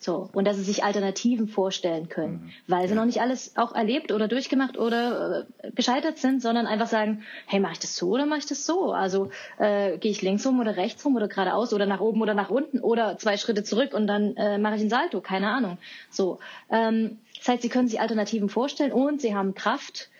So. 0.00 0.30
Und 0.32 0.46
dass 0.46 0.56
sie 0.56 0.62
sich 0.62 0.84
Alternativen 0.84 1.48
vorstellen 1.48 2.08
können, 2.08 2.34
mhm. 2.34 2.50
weil 2.68 2.86
sie 2.86 2.94
ja. 2.94 3.00
noch 3.00 3.06
nicht 3.06 3.20
alles 3.20 3.56
auch 3.56 3.74
erlebt 3.74 4.12
oder 4.12 4.28
durchgemacht 4.28 4.78
oder 4.78 5.46
äh, 5.62 5.70
gescheitert 5.72 6.18
sind, 6.18 6.40
sondern 6.40 6.66
einfach 6.66 6.86
sagen, 6.86 7.24
hey, 7.46 7.58
mache 7.58 7.72
ich 7.72 7.78
das 7.80 7.96
so 7.96 8.10
oder 8.10 8.24
mache 8.24 8.38
ich 8.38 8.46
das 8.46 8.64
so? 8.64 8.92
Also 8.92 9.30
äh, 9.58 9.98
gehe 9.98 10.12
ich 10.12 10.22
links 10.22 10.46
rum 10.46 10.60
oder 10.60 10.76
rechts 10.76 11.04
rum 11.04 11.16
oder 11.16 11.26
geradeaus 11.26 11.72
oder 11.72 11.86
nach 11.86 12.00
oben 12.00 12.22
oder 12.22 12.34
nach 12.34 12.48
unten 12.48 12.78
oder 12.78 13.18
zwei 13.18 13.36
Schritte 13.36 13.64
zurück 13.64 13.92
und 13.92 14.06
dann 14.06 14.36
äh, 14.36 14.58
mache 14.58 14.76
ich 14.76 14.82
ein 14.82 14.90
Salto, 14.90 15.20
keine 15.20 15.48
Ahnung. 15.48 15.78
So. 16.10 16.38
Ähm, 16.70 17.18
das 17.36 17.48
heißt, 17.48 17.62
sie 17.62 17.68
können 17.68 17.88
sich 17.88 18.00
Alternativen 18.00 18.48
vorstellen 18.48 18.92
und 18.92 19.20
sie 19.20 19.34
haben 19.34 19.54
Kraft 19.54 20.10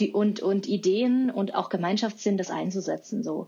die, 0.00 0.10
und, 0.10 0.40
und 0.40 0.66
Ideen 0.66 1.30
und 1.30 1.54
auch 1.54 1.68
Gemeinschaftssinn, 1.68 2.36
das 2.36 2.50
einzusetzen. 2.50 3.22
So. 3.22 3.46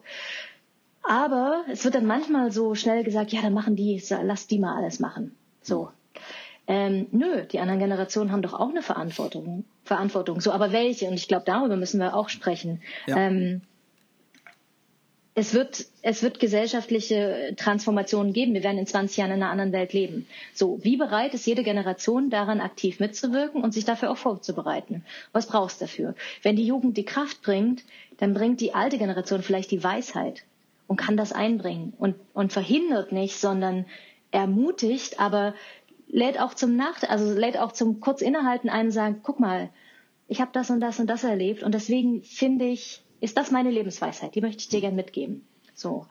Aber 1.02 1.64
es 1.68 1.84
wird 1.84 1.96
dann 1.96 2.06
manchmal 2.06 2.52
so 2.52 2.76
schnell 2.76 3.02
gesagt, 3.02 3.32
ja, 3.32 3.42
dann 3.42 3.54
machen 3.54 3.74
die, 3.74 4.00
lass 4.22 4.46
die 4.46 4.58
mal 4.58 4.76
alles 4.76 5.00
machen. 5.00 5.36
So. 5.62 5.90
Ähm, 6.66 7.08
nö, 7.10 7.44
die 7.44 7.58
anderen 7.58 7.80
Generationen 7.80 8.30
haben 8.30 8.42
doch 8.42 8.54
auch 8.54 8.70
eine 8.70 8.82
Verantwortung. 8.82 9.64
Verantwortung. 9.84 10.40
So, 10.40 10.52
aber 10.52 10.72
welche? 10.72 11.08
Und 11.08 11.14
ich 11.14 11.28
glaube, 11.28 11.44
darüber 11.46 11.76
müssen 11.76 11.98
wir 11.98 12.14
auch 12.14 12.28
sprechen. 12.28 12.82
Ja. 13.06 13.16
Ähm, 13.16 13.62
es 15.34 15.54
wird, 15.54 15.86
es 16.02 16.22
wird 16.22 16.40
gesellschaftliche 16.40 17.54
Transformationen 17.56 18.34
geben. 18.34 18.52
Wir 18.52 18.62
werden 18.62 18.78
in 18.78 18.86
20 18.86 19.16
Jahren 19.16 19.30
in 19.30 19.42
einer 19.42 19.50
anderen 19.50 19.72
Welt 19.72 19.94
leben. 19.94 20.26
So, 20.52 20.78
wie 20.82 20.98
bereit 20.98 21.32
ist 21.32 21.46
jede 21.46 21.62
Generation 21.62 22.28
daran 22.28 22.60
aktiv 22.60 23.00
mitzuwirken 23.00 23.62
und 23.62 23.72
sich 23.72 23.86
dafür 23.86 24.10
auch 24.10 24.18
vorzubereiten? 24.18 25.04
Was 25.32 25.46
brauchst 25.46 25.80
du 25.80 25.86
dafür? 25.86 26.14
Wenn 26.42 26.56
die 26.56 26.66
Jugend 26.66 26.98
die 26.98 27.04
Kraft 27.04 27.40
bringt, 27.42 27.82
dann 28.18 28.34
bringt 28.34 28.60
die 28.60 28.74
alte 28.74 28.98
Generation 28.98 29.42
vielleicht 29.42 29.70
die 29.70 29.82
Weisheit 29.82 30.44
und 30.86 30.96
kann 30.96 31.16
das 31.16 31.32
einbringen 31.32 31.94
und, 31.98 32.14
und 32.34 32.52
verhindert 32.52 33.10
nicht, 33.12 33.36
sondern 33.36 33.86
ermutigt, 34.32 35.20
aber 35.20 35.54
lädt 36.08 36.40
auch 36.40 36.54
zum 36.54 36.76
Nach, 36.76 37.02
also 37.08 37.32
lädt 37.32 37.58
auch 37.58 37.72
zum 37.72 38.00
kurz 38.00 38.20
innehalten 38.20 38.68
ein 38.68 38.86
und 38.86 38.92
sagen, 38.92 39.20
guck 39.22 39.40
mal, 39.40 39.70
ich 40.28 40.40
habe 40.40 40.50
das 40.52 40.70
und 40.70 40.80
das 40.80 40.98
und 40.98 41.06
das 41.08 41.24
erlebt 41.24 41.62
und 41.62 41.74
deswegen 41.74 42.22
finde 42.22 42.66
ich, 42.66 43.02
ist 43.20 43.36
das 43.36 43.50
meine 43.50 43.70
Lebensweisheit, 43.70 44.34
die 44.34 44.40
möchte 44.40 44.60
ich 44.60 44.68
dir 44.68 44.80
gern 44.80 44.96
mitgeben. 44.96 45.46
So. 45.74 46.06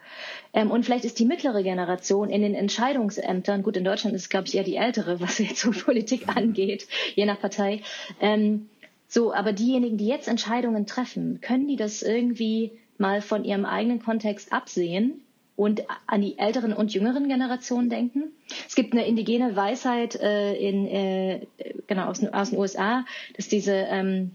Ähm, 0.53 0.71
und 0.71 0.85
vielleicht 0.85 1.05
ist 1.05 1.19
die 1.19 1.25
mittlere 1.25 1.61
Generation 1.61 2.29
in 2.29 2.41
den 2.41 2.55
Entscheidungsämtern, 2.55 3.63
gut, 3.63 3.77
in 3.77 3.83
Deutschland 3.83 4.15
ist 4.15 4.23
es, 4.23 4.29
glaube 4.29 4.47
ich, 4.47 4.55
eher 4.55 4.63
die 4.63 4.75
ältere, 4.75 5.19
was 5.19 5.37
jetzt 5.37 5.59
so 5.59 5.71
Politik 5.85 6.27
angeht, 6.35 6.87
je 7.15 7.25
nach 7.25 7.39
Partei. 7.39 7.81
Ähm, 8.19 8.69
so, 9.07 9.33
aber 9.33 9.53
diejenigen, 9.53 9.97
die 9.97 10.07
jetzt 10.07 10.27
Entscheidungen 10.27 10.87
treffen, 10.87 11.41
können 11.41 11.67
die 11.67 11.75
das 11.75 12.01
irgendwie 12.01 12.71
mal 12.97 13.21
von 13.21 13.43
ihrem 13.43 13.65
eigenen 13.65 14.01
Kontext 14.01 14.51
absehen 14.53 15.21
und 15.61 15.83
an 16.07 16.21
die 16.21 16.39
älteren 16.39 16.73
und 16.73 16.91
jüngeren 16.91 17.27
Generationen 17.27 17.87
denken. 17.87 18.31
Es 18.67 18.73
gibt 18.73 18.93
eine 18.93 19.05
indigene 19.05 19.55
Weisheit 19.55 20.15
äh, 20.15 20.55
in, 20.55 20.87
äh, 20.87 21.45
genau, 21.85 22.05
aus, 22.07 22.23
aus, 22.25 22.49
den 22.49 22.57
USA, 22.57 23.05
dass 23.37 23.47
diese 23.47 23.73
ähm, 23.73 24.31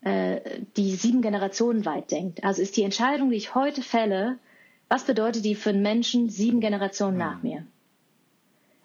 äh, 0.00 0.40
die 0.76 0.96
sieben 0.96 1.22
Generationen 1.22 1.84
weit 1.84 2.10
denkt. 2.10 2.42
Also 2.42 2.62
ist 2.62 2.76
die 2.76 2.82
Entscheidung, 2.82 3.30
die 3.30 3.36
ich 3.36 3.54
heute 3.54 3.80
fälle, 3.80 4.40
was 4.88 5.04
bedeutet 5.04 5.44
die 5.44 5.54
für 5.54 5.70
einen 5.70 5.82
Menschen 5.82 6.28
sieben 6.28 6.58
Generationen 6.58 7.16
nach 7.16 7.40
hm. 7.40 7.48
mir? 7.48 7.66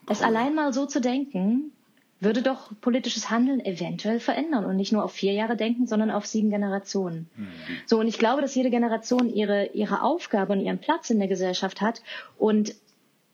Es 0.08 0.22
allein 0.22 0.54
mal 0.54 0.72
so 0.72 0.86
zu 0.86 1.00
denken, 1.00 1.72
würde 2.20 2.42
doch 2.42 2.70
politisches 2.80 3.30
Handeln 3.30 3.64
eventuell 3.64 4.20
verändern 4.20 4.64
und 4.66 4.76
nicht 4.76 4.92
nur 4.92 5.02
auf 5.02 5.12
vier 5.12 5.32
Jahre 5.32 5.56
denken, 5.56 5.86
sondern 5.86 6.10
auf 6.10 6.26
sieben 6.26 6.50
Generationen. 6.50 7.30
Mhm. 7.34 7.48
So, 7.86 7.98
und 7.98 8.06
ich 8.08 8.18
glaube, 8.18 8.42
dass 8.42 8.54
jede 8.54 8.70
Generation 8.70 9.32
ihre, 9.32 9.66
ihre 9.72 10.02
Aufgabe 10.02 10.52
und 10.52 10.60
ihren 10.60 10.78
Platz 10.78 11.10
in 11.10 11.18
der 11.18 11.28
Gesellschaft 11.28 11.80
hat 11.80 12.02
und 12.38 12.74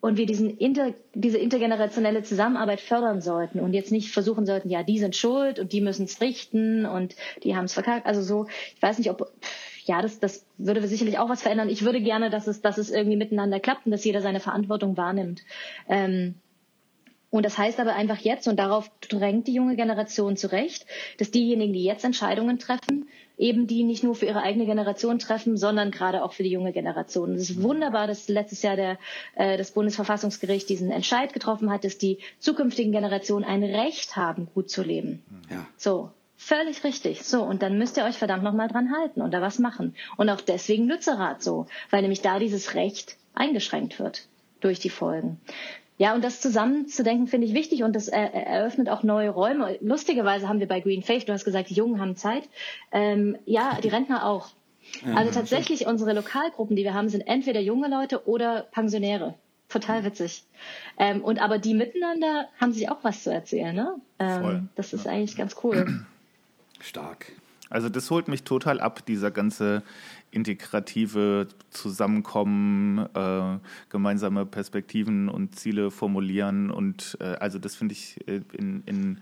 und 0.02 0.18
wir 0.18 0.26
diesen 0.26 0.56
inter, 0.58 0.92
diese 1.14 1.38
intergenerationelle 1.38 2.22
Zusammenarbeit 2.22 2.80
fördern 2.80 3.20
sollten 3.20 3.58
und 3.58 3.72
jetzt 3.72 3.90
nicht 3.90 4.12
versuchen 4.12 4.46
sollten, 4.46 4.68
ja, 4.68 4.84
die 4.84 5.00
sind 5.00 5.16
schuld 5.16 5.58
und 5.58 5.72
die 5.72 5.80
müssen 5.80 6.04
es 6.04 6.20
richten 6.20 6.86
und 6.86 7.16
die 7.42 7.56
haben 7.56 7.64
es 7.64 7.72
verkackt. 7.72 8.06
Also 8.06 8.22
so, 8.22 8.46
ich 8.74 8.82
weiß 8.82 8.98
nicht, 8.98 9.10
ob 9.10 9.32
ja, 9.84 10.02
das, 10.02 10.20
das 10.20 10.44
würde 10.58 10.86
sicherlich 10.86 11.18
auch 11.18 11.28
was 11.28 11.42
verändern. 11.42 11.68
Ich 11.68 11.84
würde 11.84 12.00
gerne, 12.00 12.28
dass 12.28 12.46
es, 12.46 12.60
dass 12.60 12.76
es 12.78 12.90
irgendwie 12.90 13.16
miteinander 13.16 13.58
klappt 13.58 13.86
und 13.86 13.92
dass 13.92 14.04
jeder 14.04 14.20
seine 14.20 14.40
Verantwortung 14.40 14.96
wahrnimmt. 14.96 15.42
Ähm, 15.88 16.34
und 17.30 17.44
das 17.44 17.58
heißt 17.58 17.80
aber 17.80 17.94
einfach 17.94 18.18
jetzt, 18.18 18.46
und 18.48 18.56
darauf 18.56 18.90
drängt 19.00 19.46
die 19.48 19.54
junge 19.54 19.76
Generation 19.76 20.36
zurecht, 20.36 20.86
dass 21.18 21.30
diejenigen, 21.30 21.72
die 21.72 21.84
jetzt 21.84 22.04
Entscheidungen 22.04 22.58
treffen, 22.58 23.08
eben 23.36 23.66
die 23.66 23.84
nicht 23.84 24.02
nur 24.02 24.14
für 24.14 24.26
ihre 24.26 24.42
eigene 24.42 24.64
Generation 24.64 25.18
treffen, 25.18 25.56
sondern 25.56 25.90
gerade 25.90 26.24
auch 26.24 26.32
für 26.32 26.42
die 26.42 26.50
junge 26.50 26.72
Generation. 26.72 27.34
es 27.34 27.50
ist 27.50 27.62
wunderbar, 27.62 28.06
dass 28.06 28.28
letztes 28.28 28.62
Jahr 28.62 28.76
der, 28.76 28.98
äh, 29.34 29.58
das 29.58 29.72
Bundesverfassungsgericht 29.72 30.68
diesen 30.68 30.90
Entscheid 30.90 31.32
getroffen 31.32 31.70
hat, 31.70 31.84
dass 31.84 31.98
die 31.98 32.18
zukünftigen 32.38 32.92
Generationen 32.92 33.44
ein 33.44 33.62
Recht 33.62 34.16
haben, 34.16 34.48
gut 34.54 34.70
zu 34.70 34.82
leben. 34.82 35.22
Ja. 35.50 35.66
So, 35.76 36.10
Völlig 36.38 36.84
richtig. 36.84 37.22
So, 37.22 37.42
und 37.42 37.62
dann 37.62 37.78
müsst 37.78 37.96
ihr 37.96 38.04
euch 38.04 38.18
verdammt 38.18 38.44
nochmal 38.44 38.68
dran 38.68 38.92
halten 38.94 39.22
und 39.22 39.32
da 39.32 39.40
was 39.40 39.58
machen. 39.58 39.96
Und 40.18 40.28
auch 40.28 40.42
deswegen 40.42 40.86
Lützerath 40.86 41.42
so, 41.42 41.66
weil 41.90 42.02
nämlich 42.02 42.20
da 42.20 42.38
dieses 42.38 42.74
Recht 42.74 43.16
eingeschränkt 43.34 43.98
wird 43.98 44.28
durch 44.60 44.78
die 44.78 44.90
Folgen. 44.90 45.40
Ja, 45.98 46.14
und 46.14 46.23
das 46.23 46.40
zusammenzudenken 46.40 47.27
finde 47.27 47.47
ich 47.47 47.55
wichtig 47.55 47.82
und 47.82 47.94
das 47.94 48.09
eröffnet 48.09 48.89
auch 48.89 49.02
neue 49.02 49.31
Räume. 49.31 49.78
Lustigerweise 49.81 50.48
haben 50.48 50.60
wir 50.60 50.68
bei 50.68 50.81
Green 50.81 51.02
Faith, 51.02 51.28
du 51.28 51.32
hast 51.32 51.44
gesagt, 51.44 51.70
die 51.70 51.74
Jungen 51.74 52.01
haben 52.01 52.16
Zeit. 52.16 52.48
Ähm, 52.93 53.39
ja, 53.47 53.78
die 53.82 53.89
Rentner 53.89 54.27
auch. 54.27 54.51
Also 55.14 55.32
tatsächlich 55.32 55.86
unsere 55.86 56.12
Lokalgruppen, 56.12 56.77
die 56.77 56.85
wir 56.85 56.94
haben, 56.94 57.09
sind 57.09 57.23
entweder 57.23 57.60
junge 57.60 57.89
Leute 57.89 58.27
oder 58.28 58.62
Pensionäre. 58.70 59.35
Total 59.68 60.05
witzig. 60.05 60.44
Ähm, 60.98 61.23
und 61.24 61.40
aber 61.43 61.59
die 61.59 61.74
miteinander 61.74 62.47
haben 62.60 62.73
sich 62.73 62.89
auch 62.89 63.02
was 63.02 63.24
zu 63.24 63.32
erzählen, 63.32 63.74
ne? 63.74 63.97
Ähm, 64.18 64.68
das 64.77 64.93
ist 64.93 65.06
ja. 65.06 65.12
eigentlich 65.12 65.36
ganz 65.36 65.56
cool. 65.64 66.05
Stark. 66.81 67.32
Also 67.68 67.89
das 67.89 68.10
holt 68.10 68.28
mich 68.28 68.44
total 68.44 68.81
ab, 68.81 69.05
dieser 69.06 69.32
ganze 69.32 69.82
integrative 70.36 71.48
Zusammenkommen, 71.70 72.98
äh, 73.14 73.58
gemeinsame 73.88 74.44
Perspektiven 74.44 75.30
und 75.30 75.58
Ziele 75.58 75.90
formulieren. 75.90 76.70
Und 76.70 77.16
äh, 77.20 77.24
also 77.24 77.58
das 77.58 77.74
finde 77.74 77.94
ich 77.94 78.18
äh, 78.28 78.42
in, 78.52 78.82
in 78.84 79.20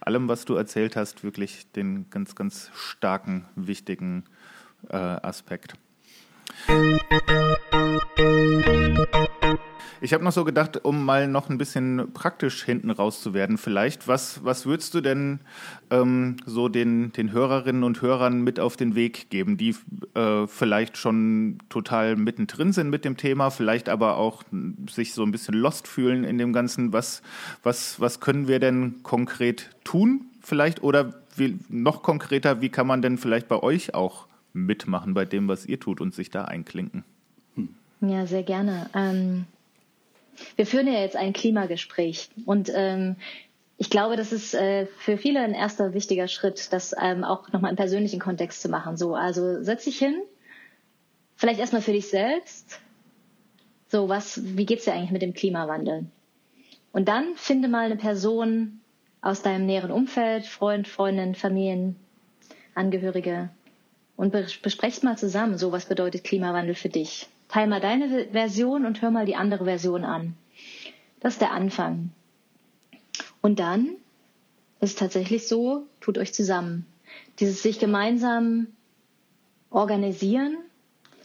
allem, 0.00 0.26
was 0.26 0.46
du 0.46 0.54
erzählt 0.54 0.96
hast, 0.96 1.22
wirklich 1.22 1.70
den 1.72 2.08
ganz, 2.08 2.34
ganz 2.34 2.70
starken, 2.74 3.44
wichtigen 3.54 4.24
äh, 4.88 4.96
Aspekt. 4.96 5.74
Ich 10.04 10.12
habe 10.12 10.22
noch 10.22 10.32
so 10.32 10.44
gedacht, 10.44 10.84
um 10.84 11.02
mal 11.02 11.28
noch 11.28 11.48
ein 11.48 11.56
bisschen 11.56 12.12
praktisch 12.12 12.62
hinten 12.62 12.90
raus 12.90 13.22
zu 13.22 13.32
werden, 13.32 13.56
vielleicht, 13.56 14.06
was, 14.06 14.44
was 14.44 14.66
würdest 14.66 14.92
du 14.92 15.00
denn 15.00 15.40
ähm, 15.90 16.36
so 16.44 16.68
den, 16.68 17.10
den 17.12 17.32
Hörerinnen 17.32 17.82
und 17.82 18.02
Hörern 18.02 18.42
mit 18.42 18.60
auf 18.60 18.76
den 18.76 18.96
Weg 18.96 19.30
geben, 19.30 19.56
die 19.56 19.74
äh, 20.12 20.46
vielleicht 20.46 20.98
schon 20.98 21.56
total 21.70 22.16
mittendrin 22.16 22.74
sind 22.74 22.90
mit 22.90 23.06
dem 23.06 23.16
Thema, 23.16 23.48
vielleicht 23.48 23.88
aber 23.88 24.18
auch 24.18 24.42
sich 24.90 25.14
so 25.14 25.22
ein 25.22 25.32
bisschen 25.32 25.54
lost 25.54 25.88
fühlen 25.88 26.24
in 26.24 26.36
dem 26.36 26.52
Ganzen? 26.52 26.92
Was, 26.92 27.22
was, 27.62 27.98
was 27.98 28.20
können 28.20 28.46
wir 28.46 28.58
denn 28.58 29.02
konkret 29.04 29.70
tun, 29.84 30.26
vielleicht? 30.42 30.82
Oder 30.82 31.14
wie, 31.34 31.58
noch 31.70 32.02
konkreter, 32.02 32.60
wie 32.60 32.68
kann 32.68 32.86
man 32.86 33.00
denn 33.00 33.16
vielleicht 33.16 33.48
bei 33.48 33.62
euch 33.62 33.94
auch 33.94 34.26
mitmachen 34.52 35.14
bei 35.14 35.24
dem, 35.24 35.48
was 35.48 35.64
ihr 35.64 35.80
tut 35.80 36.02
und 36.02 36.12
sich 36.12 36.28
da 36.28 36.44
einklinken? 36.44 37.04
Hm. 37.54 37.70
Ja, 38.02 38.26
sehr 38.26 38.42
gerne. 38.42 38.90
Ähm 38.92 39.46
wir 40.56 40.66
führen 40.66 40.86
ja 40.86 41.00
jetzt 41.00 41.16
ein 41.16 41.32
Klimagespräch 41.32 42.30
und 42.46 42.70
ähm, 42.74 43.16
ich 43.76 43.90
glaube, 43.90 44.16
das 44.16 44.32
ist 44.32 44.54
äh, 44.54 44.86
für 44.86 45.18
viele 45.18 45.40
ein 45.40 45.52
erster 45.52 45.94
wichtiger 45.94 46.28
Schritt, 46.28 46.72
das 46.72 46.94
ähm, 47.00 47.24
auch 47.24 47.50
nochmal 47.52 47.70
im 47.70 47.76
persönlichen 47.76 48.20
Kontext 48.20 48.62
zu 48.62 48.68
machen. 48.68 48.96
So, 48.96 49.14
also 49.14 49.62
setz 49.62 49.84
dich 49.84 49.98
hin, 49.98 50.22
vielleicht 51.34 51.60
erstmal 51.60 51.82
für 51.82 51.92
dich 51.92 52.08
selbst. 52.08 52.80
So, 53.88 54.08
was, 54.08 54.40
wie 54.56 54.66
geht's 54.66 54.84
dir 54.84 54.92
eigentlich 54.92 55.10
mit 55.10 55.22
dem 55.22 55.34
Klimawandel? 55.34 56.06
Und 56.92 57.08
dann 57.08 57.34
finde 57.34 57.68
mal 57.68 57.86
eine 57.86 57.96
Person 57.96 58.80
aus 59.20 59.42
deinem 59.42 59.66
näheren 59.66 59.90
Umfeld, 59.90 60.46
Freund, 60.46 60.86
Freundin, 60.86 61.34
Familien, 61.34 61.96
Angehörige 62.74 63.50
und 64.16 64.32
besprecht 64.62 65.02
mal 65.02 65.18
zusammen, 65.18 65.58
so 65.58 65.72
was 65.72 65.86
bedeutet 65.86 66.24
Klimawandel 66.24 66.74
für 66.74 66.88
dich. 66.88 67.28
Teil 67.54 67.68
mal 67.68 67.80
deine 67.80 68.26
Version 68.32 68.84
und 68.84 69.00
hör 69.00 69.12
mal 69.12 69.26
die 69.26 69.36
andere 69.36 69.64
Version 69.64 70.04
an. 70.04 70.34
Das 71.20 71.34
ist 71.34 71.40
der 71.40 71.52
Anfang. 71.52 72.10
Und 73.42 73.60
dann 73.60 73.90
ist 74.80 74.98
tatsächlich 74.98 75.46
so, 75.46 75.86
tut 76.00 76.18
euch 76.18 76.34
zusammen. 76.34 76.84
Dieses 77.38 77.62
sich 77.62 77.78
gemeinsam 77.78 78.66
organisieren, 79.70 80.56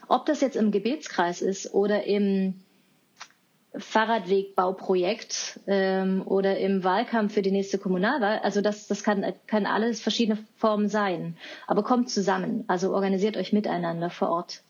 ob 0.07 0.27
das 0.27 0.41
jetzt 0.41 0.55
im 0.55 0.69
Gebetskreis 0.69 1.41
ist 1.41 1.73
oder 1.73 2.03
im 2.03 2.53
Fahrradwegbauprojekt 3.75 5.59
ähm, 5.65 6.21
oder 6.27 6.59
im 6.59 6.83
Wahlkampf 6.83 7.33
für 7.33 7.41
die 7.41 7.49
nächste 7.49 7.79
Kommunalwahl. 7.79 8.37
Also 8.43 8.61
das, 8.61 8.85
das 8.85 9.03
kann, 9.03 9.25
kann 9.47 9.65
alles 9.65 9.99
verschiedene 9.99 10.37
Formen 10.57 10.89
sein. 10.89 11.37
Aber 11.65 11.81
kommt 11.81 12.11
zusammen, 12.11 12.65
also 12.67 12.93
organisiert 12.93 13.35
euch 13.35 13.51
miteinander 13.51 14.11
vor 14.11 14.29
Ort. 14.29 14.61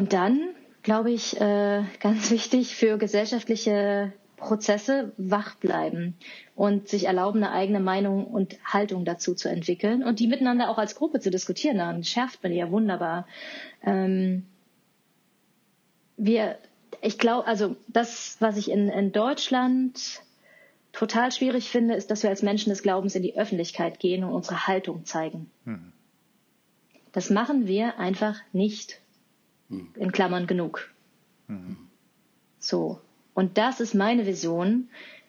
Und 0.00 0.14
dann, 0.14 0.54
glaube 0.82 1.10
ich, 1.10 1.38
äh, 1.38 1.82
ganz 2.00 2.30
wichtig 2.30 2.74
für 2.74 2.96
gesellschaftliche 2.96 4.14
Prozesse 4.38 5.12
wach 5.18 5.56
bleiben 5.56 6.16
und 6.56 6.88
sich 6.88 7.04
erlauben, 7.04 7.44
eine 7.44 7.52
eigene 7.52 7.80
Meinung 7.80 8.24
und 8.26 8.56
Haltung 8.64 9.04
dazu 9.04 9.34
zu 9.34 9.50
entwickeln 9.50 10.02
und 10.02 10.18
die 10.18 10.26
miteinander 10.26 10.70
auch 10.70 10.78
als 10.78 10.94
Gruppe 10.94 11.20
zu 11.20 11.30
diskutieren. 11.30 11.76
Dann 11.76 12.02
schärft 12.02 12.42
man 12.42 12.50
die 12.50 12.56
ja 12.56 12.70
wunderbar. 12.70 13.26
Ähm, 13.84 14.46
wir, 16.16 16.56
ich 17.02 17.18
glaube, 17.18 17.46
also 17.46 17.76
das, 17.86 18.38
was 18.40 18.56
ich 18.56 18.70
in, 18.70 18.88
in 18.88 19.12
Deutschland 19.12 20.22
total 20.92 21.30
schwierig 21.30 21.68
finde, 21.68 21.92
ist, 21.92 22.10
dass 22.10 22.22
wir 22.22 22.30
als 22.30 22.40
Menschen 22.40 22.70
des 22.70 22.82
Glaubens 22.82 23.14
in 23.16 23.22
die 23.22 23.36
Öffentlichkeit 23.36 24.00
gehen 24.00 24.24
und 24.24 24.32
unsere 24.32 24.66
Haltung 24.66 25.04
zeigen. 25.04 25.50
Mhm. 25.66 25.92
Das 27.12 27.28
machen 27.28 27.66
wir 27.66 27.98
einfach 27.98 28.40
nicht 28.54 28.98
in 29.70 30.12
Klammern 30.12 30.46
genug. 30.46 30.90
Mhm. 31.46 31.76
So. 32.58 33.00
Und 33.34 33.56
das 33.58 33.80
ist 33.80 33.94
meine 33.94 34.26
Vision, 34.26 34.88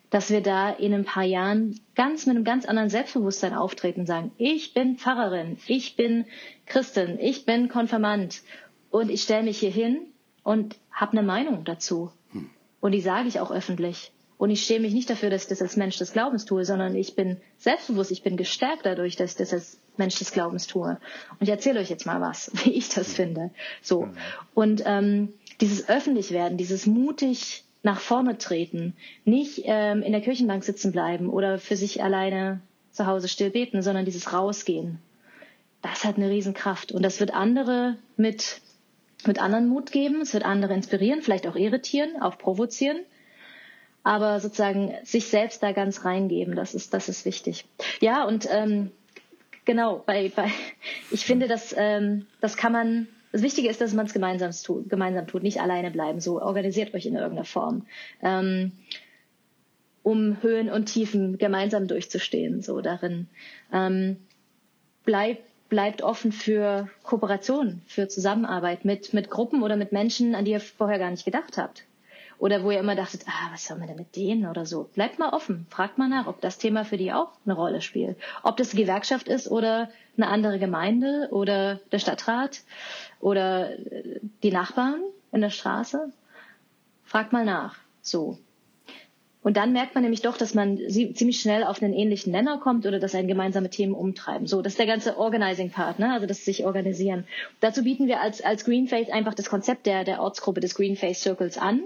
dass 0.09 0.29
wir 0.29 0.41
da 0.41 0.69
in 0.69 0.93
ein 0.93 1.05
paar 1.05 1.23
Jahren 1.23 1.79
ganz 1.95 2.25
mit 2.25 2.35
einem 2.35 2.43
ganz 2.43 2.65
anderen 2.65 2.89
Selbstbewusstsein 2.89 3.53
auftreten 3.53 4.01
und 4.01 4.05
sagen, 4.07 4.31
ich 4.37 4.73
bin 4.73 4.97
Pfarrerin, 4.97 5.57
ich 5.67 5.95
bin 5.95 6.25
Christin, 6.65 7.17
ich 7.19 7.45
bin 7.45 7.69
Konfirmand 7.69 8.41
und 8.89 9.09
ich 9.09 9.23
stelle 9.23 9.43
mich 9.43 9.59
hier 9.59 9.71
hin 9.71 10.07
und 10.43 10.75
habe 10.91 11.13
eine 11.13 11.23
Meinung 11.25 11.63
dazu. 11.63 12.11
Hm. 12.31 12.49
Und 12.81 12.91
die 12.91 13.01
sage 13.01 13.29
ich 13.29 13.39
auch 13.39 13.51
öffentlich. 13.51 14.11
Und 14.37 14.49
ich 14.49 14.63
schäme 14.63 14.81
mich 14.81 14.93
nicht 14.93 15.09
dafür, 15.09 15.29
dass 15.29 15.43
ich 15.43 15.49
das 15.49 15.61
als 15.61 15.77
Mensch 15.77 15.97
des 15.97 16.13
Glaubens 16.13 16.45
tue, 16.45 16.65
sondern 16.65 16.95
ich 16.95 17.15
bin 17.15 17.37
selbstbewusst, 17.57 18.11
ich 18.11 18.23
bin 18.23 18.37
gestärkt 18.37 18.85
dadurch, 18.85 19.15
dass 19.15 19.31
ich 19.31 19.37
das 19.37 19.53
als 19.53 19.79
Mensch 19.97 20.17
des 20.17 20.31
Glaubens 20.31 20.67
tue. 20.67 20.97
Und 21.31 21.41
ich 21.41 21.49
erzähle 21.49 21.79
euch 21.79 21.89
jetzt 21.89 22.05
mal 22.05 22.21
was, 22.21 22.51
wie 22.63 22.71
ich 22.71 22.89
das 22.89 23.13
finde. 23.13 23.51
So. 23.81 24.09
Und 24.53 24.83
ähm, 24.85 25.33
dieses 25.59 25.89
Öffentlichwerden, 25.89 26.57
dieses 26.57 26.85
mutig 26.85 27.63
nach 27.83 27.99
vorne 27.99 28.37
treten, 28.37 28.95
nicht 29.25 29.63
ähm, 29.65 30.03
in 30.03 30.11
der 30.11 30.21
Kirchenbank 30.21 30.63
sitzen 30.63 30.91
bleiben 30.91 31.29
oder 31.29 31.57
für 31.57 31.75
sich 31.75 32.03
alleine 32.03 32.61
zu 32.91 33.07
Hause 33.07 33.27
still 33.27 33.49
beten, 33.49 33.81
sondern 33.81 34.05
dieses 34.05 34.33
Rausgehen. 34.33 34.99
Das 35.81 36.03
hat 36.03 36.17
eine 36.17 36.29
Riesenkraft. 36.29 36.91
Und 36.91 37.03
das 37.03 37.19
wird 37.19 37.33
andere 37.33 37.97
mit, 38.17 38.61
mit 39.25 39.41
anderen 39.41 39.67
Mut 39.67 39.91
geben. 39.91 40.21
Es 40.21 40.33
wird 40.33 40.45
andere 40.45 40.73
inspirieren, 40.73 41.21
vielleicht 41.21 41.47
auch 41.47 41.55
irritieren, 41.55 42.21
auch 42.21 42.37
provozieren 42.37 42.99
aber 44.03 44.39
sozusagen 44.39 44.93
sich 45.03 45.27
selbst 45.27 45.61
da 45.61 45.71
ganz 45.73 46.05
reingeben, 46.05 46.55
das 46.55 46.73
ist, 46.73 46.93
das 46.93 47.09
ist 47.09 47.25
wichtig. 47.25 47.65
Ja, 47.99 48.25
und 48.25 48.47
ähm, 48.49 48.91
genau, 49.65 50.03
bei, 50.05 50.31
bei, 50.35 50.49
ich 51.11 51.25
finde, 51.25 51.47
dass 51.47 51.75
ähm, 51.77 52.25
das 52.39 52.57
kann 52.57 52.71
man, 52.71 53.07
das 53.31 53.41
Wichtige 53.41 53.69
ist, 53.69 53.81
dass 53.81 53.93
man 53.93 54.05
es 54.05 54.13
gemeinsam 54.13 54.51
tut, 54.51 54.89
gemeinsam 54.89 55.27
tut, 55.27 55.43
nicht 55.43 55.61
alleine 55.61 55.91
bleiben. 55.91 56.19
So 56.19 56.41
organisiert 56.41 56.93
euch 56.93 57.05
in 57.05 57.15
irgendeiner 57.15 57.45
Form. 57.45 57.85
Ähm, 58.21 58.71
um 60.03 60.41
Höhen 60.41 60.69
und 60.69 60.85
Tiefen 60.85 61.37
gemeinsam 61.37 61.87
durchzustehen, 61.87 62.61
so 62.61 62.81
darin. 62.81 63.27
Ähm, 63.71 64.17
bleibt 65.05 65.43
bleibt 65.71 66.01
offen 66.01 66.33
für 66.33 66.89
Kooperation, 67.01 67.81
für 67.87 68.09
Zusammenarbeit 68.09 68.83
mit, 68.83 69.13
mit 69.13 69.29
Gruppen 69.29 69.63
oder 69.63 69.77
mit 69.77 69.93
Menschen, 69.93 70.35
an 70.35 70.43
die 70.43 70.51
ihr 70.51 70.59
vorher 70.59 70.99
gar 70.99 71.09
nicht 71.09 71.23
gedacht 71.23 71.57
habt. 71.57 71.85
Oder 72.41 72.63
wo 72.63 72.71
ihr 72.71 72.79
immer 72.79 72.95
dachtet, 72.95 73.21
ah, 73.27 73.49
was 73.51 73.67
soll 73.67 73.77
man 73.77 73.87
denn 73.87 73.97
mit 73.97 74.15
denen 74.15 74.47
oder 74.47 74.65
so. 74.65 74.89
Bleibt 74.95 75.19
mal 75.19 75.29
offen, 75.29 75.67
fragt 75.69 75.99
mal 75.99 76.09
nach, 76.09 76.25
ob 76.25 76.41
das 76.41 76.57
Thema 76.57 76.83
für 76.83 76.97
die 76.97 77.13
auch 77.13 77.29
eine 77.45 77.53
Rolle 77.53 77.81
spielt. 77.81 78.17
Ob 78.41 78.57
das 78.57 78.71
eine 78.71 78.81
Gewerkschaft 78.81 79.27
ist 79.27 79.47
oder 79.47 79.91
eine 80.17 80.27
andere 80.27 80.57
Gemeinde 80.57 81.27
oder 81.29 81.79
der 81.91 81.99
Stadtrat 81.99 82.61
oder 83.19 83.69
äh, 83.69 84.19
die 84.41 84.49
Nachbarn 84.49 85.01
in 85.31 85.41
der 85.41 85.51
Straße. 85.51 86.11
Fragt 87.03 87.31
mal 87.31 87.45
nach. 87.45 87.75
So. 88.01 88.39
Und 89.43 89.55
dann 89.55 89.71
merkt 89.71 89.93
man 89.93 90.01
nämlich 90.01 90.23
doch, 90.23 90.35
dass 90.35 90.55
man 90.55 90.79
ziemlich 90.89 91.41
schnell 91.41 91.63
auf 91.63 91.83
einen 91.83 91.93
ähnlichen 91.93 92.31
Nenner 92.31 92.57
kommt 92.57 92.87
oder 92.87 92.97
dass 92.97 93.13
ein 93.13 93.27
gemeinsame 93.27 93.69
Themen 93.69 93.93
umtreiben. 93.93 94.47
So, 94.47 94.63
das 94.63 94.73
ist 94.73 94.79
der 94.79 94.87
ganze 94.87 95.15
Organizing-Part, 95.19 95.99
ne? 95.99 96.11
also 96.11 96.25
das 96.25 96.43
sich 96.43 96.65
organisieren. 96.65 97.27
Dazu 97.59 97.83
bieten 97.83 98.07
wir 98.07 98.19
als, 98.19 98.41
als 98.41 98.65
Greenface 98.65 99.11
einfach 99.11 99.35
das 99.35 99.47
Konzept 99.47 99.85
der, 99.85 100.03
der 100.05 100.23
Ortsgruppe 100.23 100.59
des 100.59 100.73
Greenface 100.73 101.21
Circles 101.21 101.59
an. 101.59 101.83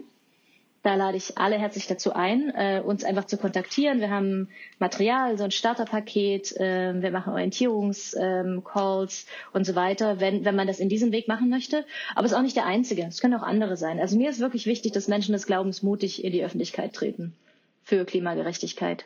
Da 0.86 0.94
lade 0.94 1.18
ich 1.18 1.36
alle 1.40 1.58
herzlich 1.58 1.88
dazu 1.88 2.14
ein, 2.14 2.54
äh, 2.54 2.80
uns 2.80 3.04
einfach 3.04 3.26
zu 3.26 3.38
kontaktieren. 3.38 4.02
Wir 4.02 4.12
haben 4.12 4.50
Material, 4.78 5.36
so 5.36 5.44
ein 5.44 5.50
Starterpaket, 5.50 6.56
äh, 6.58 7.02
wir 7.02 7.10
machen 7.10 7.34
Orientierungscalls 7.34 9.26
ähm, 9.26 9.50
und 9.52 9.66
so 9.66 9.74
weiter, 9.74 10.20
wenn, 10.20 10.46
wenn 10.46 10.56
man 10.56 10.68
das 10.68 10.78
in 10.78 10.88
diesem 10.88 11.12
Weg 11.12 11.28
machen 11.28 11.50
möchte. 11.50 11.86
Aber 12.14 12.26
es 12.28 12.34
ist 12.34 12.38
auch 12.38 12.44
nicht 12.44 12.56
der 12.56 12.68
einzige. 12.68 13.02
Es 13.02 13.20
können 13.20 13.34
auch 13.34 13.42
andere 13.42 13.78
sein. 13.78 14.00
Also 14.00 14.16
mir 14.16 14.30
ist 14.30 14.40
wirklich 14.40 14.68
wichtig, 14.68 14.92
dass 14.92 15.08
Menschen 15.08 15.34
des 15.34 15.48
Glaubens 15.48 15.82
mutig 15.82 16.24
in 16.24 16.32
die 16.32 16.46
Öffentlichkeit 16.46 16.94
treten 16.94 17.34
für 17.82 18.06
Klimagerechtigkeit. 18.06 19.06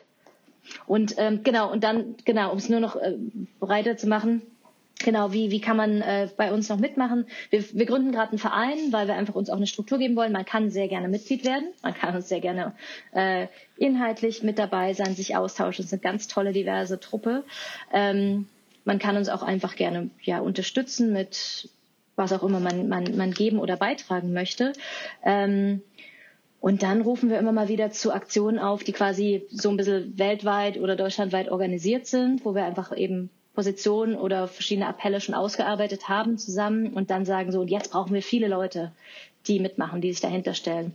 Und 0.86 1.14
ähm, 1.16 1.40
genau, 1.44 1.72
und 1.72 1.82
dann, 1.82 2.14
genau, 2.26 2.52
um 2.52 2.58
es 2.58 2.68
nur 2.68 2.80
noch 2.80 2.96
äh, 2.96 3.16
breiter 3.58 3.96
zu 3.96 4.06
machen, 4.06 4.42
Genau, 5.02 5.32
wie, 5.32 5.50
wie 5.50 5.60
kann 5.60 5.76
man 5.76 6.02
äh, 6.02 6.28
bei 6.36 6.52
uns 6.52 6.68
noch 6.68 6.78
mitmachen? 6.78 7.26
Wir, 7.48 7.64
wir 7.72 7.86
gründen 7.86 8.12
gerade 8.12 8.30
einen 8.30 8.38
Verein, 8.38 8.78
weil 8.90 9.06
wir 9.06 9.14
einfach 9.14 9.34
uns 9.34 9.48
auch 9.48 9.56
eine 9.56 9.66
Struktur 9.66 9.98
geben 9.98 10.14
wollen. 10.14 10.32
Man 10.32 10.44
kann 10.44 10.70
sehr 10.70 10.88
gerne 10.88 11.08
Mitglied 11.08 11.44
werden, 11.44 11.68
man 11.82 11.94
kann 11.94 12.14
uns 12.14 12.28
sehr 12.28 12.40
gerne 12.40 12.74
äh, 13.12 13.46
inhaltlich 13.78 14.42
mit 14.42 14.58
dabei 14.58 14.92
sein, 14.92 15.14
sich 15.14 15.36
austauschen. 15.36 15.84
Es 15.84 15.86
ist 15.86 15.94
eine 15.94 16.02
ganz 16.02 16.28
tolle, 16.28 16.52
diverse 16.52 17.00
Truppe. 17.00 17.44
Ähm, 17.92 18.46
man 18.84 18.98
kann 18.98 19.16
uns 19.16 19.28
auch 19.28 19.42
einfach 19.42 19.76
gerne 19.76 20.10
ja, 20.22 20.40
unterstützen 20.40 21.12
mit 21.12 21.70
was 22.16 22.32
auch 22.32 22.42
immer 22.42 22.60
man, 22.60 22.88
man, 22.88 23.16
man 23.16 23.32
geben 23.32 23.58
oder 23.58 23.76
beitragen 23.76 24.34
möchte. 24.34 24.74
Ähm, 25.24 25.80
und 26.60 26.82
dann 26.82 27.00
rufen 27.00 27.30
wir 27.30 27.38
immer 27.38 27.52
mal 27.52 27.68
wieder 27.68 27.90
zu 27.90 28.12
Aktionen 28.12 28.58
auf, 28.58 28.84
die 28.84 28.92
quasi 28.92 29.46
so 29.50 29.70
ein 29.70 29.78
bisschen 29.78 30.18
weltweit 30.18 30.76
oder 30.76 30.94
deutschlandweit 30.94 31.50
organisiert 31.50 32.06
sind, 32.06 32.44
wo 32.44 32.54
wir 32.54 32.66
einfach 32.66 32.94
eben 32.94 33.30
Positionen 33.54 34.16
oder 34.16 34.48
verschiedene 34.48 34.86
Appelle 34.86 35.20
schon 35.20 35.34
ausgearbeitet 35.34 36.08
haben 36.08 36.38
zusammen 36.38 36.92
und 36.92 37.10
dann 37.10 37.24
sagen 37.24 37.52
so, 37.52 37.60
und 37.60 37.68
jetzt 37.68 37.92
brauchen 37.92 38.14
wir 38.14 38.22
viele 38.22 38.48
Leute, 38.48 38.92
die 39.46 39.60
mitmachen, 39.60 40.00
die 40.00 40.12
sich 40.12 40.20
dahinter 40.20 40.54
stellen. 40.54 40.92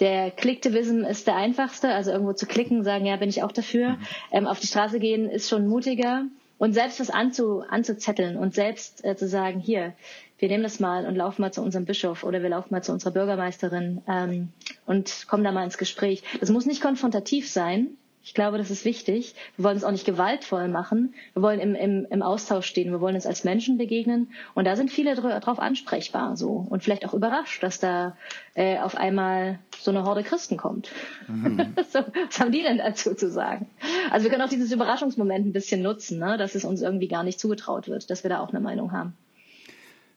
Der 0.00 0.30
Clicktivism 0.30 1.00
ist 1.00 1.26
der 1.26 1.34
einfachste, 1.34 1.88
also 1.88 2.12
irgendwo 2.12 2.32
zu 2.32 2.46
klicken, 2.46 2.84
sagen, 2.84 3.04
ja, 3.04 3.16
bin 3.16 3.28
ich 3.28 3.42
auch 3.42 3.50
dafür. 3.50 3.90
Mhm. 3.90 4.06
Ähm, 4.30 4.46
auf 4.46 4.60
die 4.60 4.68
Straße 4.68 5.00
gehen 5.00 5.28
ist 5.28 5.48
schon 5.48 5.66
mutiger. 5.66 6.24
Und 6.56 6.72
selbst 6.72 6.98
was 7.00 7.10
anzu, 7.10 7.62
anzuzetteln 7.68 8.36
und 8.36 8.54
selbst 8.54 9.04
äh, 9.04 9.16
zu 9.16 9.28
sagen, 9.28 9.60
hier, 9.60 9.94
wir 10.38 10.48
nehmen 10.48 10.62
das 10.62 10.80
mal 10.80 11.06
und 11.06 11.16
laufen 11.16 11.42
mal 11.42 11.52
zu 11.52 11.62
unserem 11.62 11.84
Bischof 11.84 12.24
oder 12.24 12.42
wir 12.42 12.48
laufen 12.48 12.68
mal 12.70 12.82
zu 12.82 12.92
unserer 12.92 13.12
Bürgermeisterin 13.12 14.02
ähm, 14.08 14.48
und 14.86 15.26
kommen 15.28 15.44
da 15.44 15.52
mal 15.52 15.64
ins 15.64 15.78
Gespräch. 15.78 16.22
Das 16.40 16.50
muss 16.50 16.66
nicht 16.66 16.80
konfrontativ 16.80 17.48
sein, 17.48 17.88
ich 18.28 18.34
glaube, 18.34 18.58
das 18.58 18.70
ist 18.70 18.84
wichtig. 18.84 19.34
Wir 19.56 19.64
wollen 19.64 19.78
es 19.78 19.84
auch 19.84 19.90
nicht 19.90 20.04
gewaltvoll 20.04 20.68
machen. 20.68 21.14
Wir 21.32 21.40
wollen 21.40 21.60
im, 21.60 21.74
im, 21.74 22.06
im 22.10 22.20
Austausch 22.20 22.66
stehen. 22.66 22.90
Wir 22.90 23.00
wollen 23.00 23.14
uns 23.14 23.24
als 23.24 23.42
Menschen 23.42 23.78
begegnen. 23.78 24.28
Und 24.54 24.66
da 24.66 24.76
sind 24.76 24.90
viele 24.90 25.14
drauf 25.14 25.58
ansprechbar 25.58 26.36
so. 26.36 26.66
Und 26.68 26.82
vielleicht 26.82 27.06
auch 27.06 27.14
überrascht, 27.14 27.62
dass 27.62 27.80
da 27.80 28.18
äh, 28.52 28.80
auf 28.80 28.96
einmal 28.96 29.60
so 29.78 29.90
eine 29.90 30.04
Horde 30.04 30.24
Christen 30.24 30.58
kommt. 30.58 30.90
Mhm. 31.26 31.72
so, 31.90 32.00
was 32.00 32.38
haben 32.38 32.52
die 32.52 32.60
denn 32.60 32.76
dazu 32.76 33.14
zu 33.14 33.30
sagen? 33.30 33.66
Also 34.10 34.24
wir 34.24 34.30
können 34.30 34.42
auch 34.42 34.50
dieses 34.50 34.72
Überraschungsmoment 34.72 35.46
ein 35.46 35.54
bisschen 35.54 35.80
nutzen, 35.80 36.18
ne? 36.18 36.36
dass 36.36 36.54
es 36.54 36.66
uns 36.66 36.82
irgendwie 36.82 37.08
gar 37.08 37.24
nicht 37.24 37.40
zugetraut 37.40 37.88
wird, 37.88 38.10
dass 38.10 38.24
wir 38.24 38.28
da 38.28 38.40
auch 38.40 38.50
eine 38.50 38.60
Meinung 38.60 38.92
haben. 38.92 39.14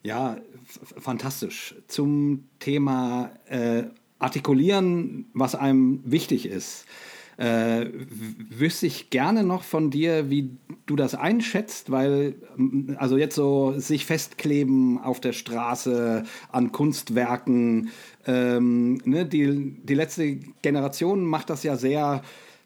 Ja, 0.03 0.35
fantastisch. 0.97 1.75
Zum 1.87 2.43
Thema 2.59 3.31
äh, 3.47 3.83
artikulieren, 4.19 5.27
was 5.33 5.55
einem 5.55 6.01
wichtig 6.03 6.45
ist. 6.45 6.85
Äh, 7.41 7.89
wüsste 8.51 8.85
ich 8.85 9.09
gerne 9.09 9.43
noch 9.43 9.63
von 9.63 9.89
dir, 9.89 10.29
wie 10.29 10.51
du 10.85 10.95
das 10.95 11.15
einschätzt, 11.15 11.89
weil 11.89 12.35
also 12.97 13.17
jetzt 13.17 13.33
so 13.33 13.73
sich 13.79 14.05
festkleben 14.05 14.99
auf 14.99 15.19
der 15.19 15.33
Straße 15.33 16.21
an 16.51 16.71
Kunstwerken, 16.71 17.89
ähm, 18.27 19.01
ne, 19.05 19.25
die, 19.25 19.75
die 19.81 19.95
letzte 19.95 20.35
Generation 20.61 21.25
macht 21.25 21.49
das 21.49 21.63
ja 21.63 21.77
sehr 21.77 22.21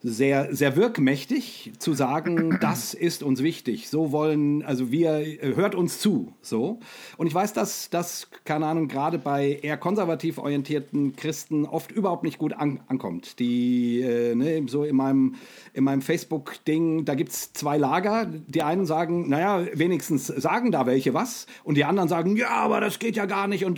sehr, 0.07 0.53
sehr 0.53 0.75
wirkmächtig 0.75 1.73
zu 1.79 1.93
sagen, 1.93 2.57
das 2.61 2.93
ist 2.93 3.23
uns 3.23 3.41
wichtig. 3.41 3.89
So 3.89 4.11
wollen, 4.11 4.63
also 4.63 4.91
wir, 4.91 5.25
hört 5.55 5.73
uns 5.73 5.99
zu, 5.99 6.33
so. 6.41 6.79
Und 7.17 7.25
ich 7.25 7.33
weiß, 7.33 7.53
dass 7.53 7.89
das, 7.89 8.29
keine 8.43 8.67
Ahnung, 8.67 8.87
gerade 8.87 9.17
bei 9.17 9.59
eher 9.61 9.77
konservativ 9.77 10.37
orientierten 10.37 11.15
Christen 11.15 11.65
oft 11.65 11.91
überhaupt 11.91 12.23
nicht 12.23 12.37
gut 12.37 12.53
an, 12.53 12.81
ankommt. 12.87 13.39
Die, 13.39 14.01
äh, 14.01 14.35
ne, 14.35 14.65
so 14.67 14.83
in 14.83 14.95
meinem, 14.95 15.35
in 15.73 15.83
meinem 15.83 16.03
Facebook-Ding, 16.03 17.05
da 17.05 17.15
gibt 17.15 17.31
es 17.31 17.53
zwei 17.53 17.77
Lager. 17.77 18.27
Die 18.47 18.61
einen 18.61 18.85
sagen, 18.85 19.27
naja, 19.27 19.65
wenigstens 19.73 20.27
sagen 20.27 20.71
da 20.71 20.85
welche 20.85 21.15
was. 21.15 21.47
Und 21.63 21.75
die 21.75 21.85
anderen 21.85 22.09
sagen, 22.09 22.37
ja, 22.37 22.49
aber 22.49 22.79
das 22.79 22.99
geht 22.99 23.15
ja 23.15 23.25
gar 23.25 23.47
nicht 23.47 23.65
und 23.65 23.75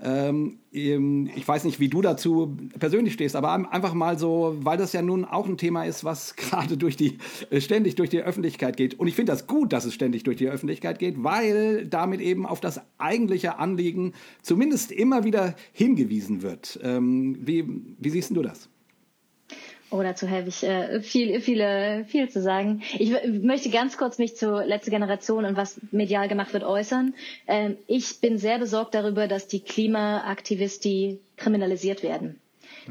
ähm, 0.00 0.58
ich 0.70 1.46
weiß 1.46 1.64
nicht, 1.64 1.80
wie 1.80 1.88
du 1.88 2.02
dazu 2.02 2.56
persönlich 2.78 3.14
stehst, 3.14 3.34
aber 3.34 3.52
einfach 3.72 3.94
mal 3.94 4.18
so, 4.18 4.56
weil 4.60 4.78
das 4.78 4.92
ja 4.92 5.02
nun 5.02 5.24
auch 5.24 5.46
ein 5.46 5.56
Thema 5.56 5.84
ist, 5.84 6.04
was 6.04 6.36
gerade 6.36 6.76
durch 6.76 6.96
die, 6.96 7.18
äh, 7.50 7.60
ständig 7.60 7.96
durch 7.96 8.10
die 8.10 8.20
Öffentlichkeit 8.20 8.76
geht. 8.76 8.98
Und 8.98 9.08
ich 9.08 9.14
finde 9.14 9.32
das 9.32 9.46
gut, 9.46 9.72
dass 9.72 9.84
es 9.84 9.94
ständig 9.94 10.22
durch 10.22 10.36
die 10.36 10.48
Öffentlichkeit 10.48 10.98
geht, 10.98 11.22
weil 11.24 11.86
damit 11.86 12.20
eben 12.20 12.46
auf 12.46 12.60
das 12.60 12.80
eigentliche 12.98 13.58
Anliegen 13.58 14.12
zumindest 14.42 14.92
immer 14.92 15.24
wieder 15.24 15.54
hingewiesen 15.72 16.42
wird. 16.42 16.78
Ähm, 16.82 17.38
wie, 17.40 17.64
wie 17.98 18.10
siehst 18.10 18.30
du 18.36 18.42
das? 18.42 18.68
Oh, 19.90 20.02
dazu 20.02 20.28
habe 20.28 20.48
ich 20.48 20.62
äh, 20.64 21.00
viel, 21.00 21.40
viele, 21.40 22.04
viel 22.06 22.28
zu 22.28 22.42
sagen. 22.42 22.82
Ich 22.98 23.10
möchte 23.26 23.70
ganz 23.70 23.96
kurz 23.96 24.18
mich 24.18 24.36
zur 24.36 24.64
letzten 24.64 24.90
Generation 24.90 25.46
und 25.46 25.56
was 25.56 25.80
medial 25.92 26.28
gemacht 26.28 26.52
wird 26.52 26.64
äußern. 26.64 27.14
Ähm, 27.46 27.78
ich 27.86 28.20
bin 28.20 28.36
sehr 28.36 28.58
besorgt 28.58 28.94
darüber, 28.94 29.28
dass 29.28 29.48
die 29.48 29.60
Klimaaktivisten 29.60 31.18
kriminalisiert 31.36 32.02
werden. 32.02 32.38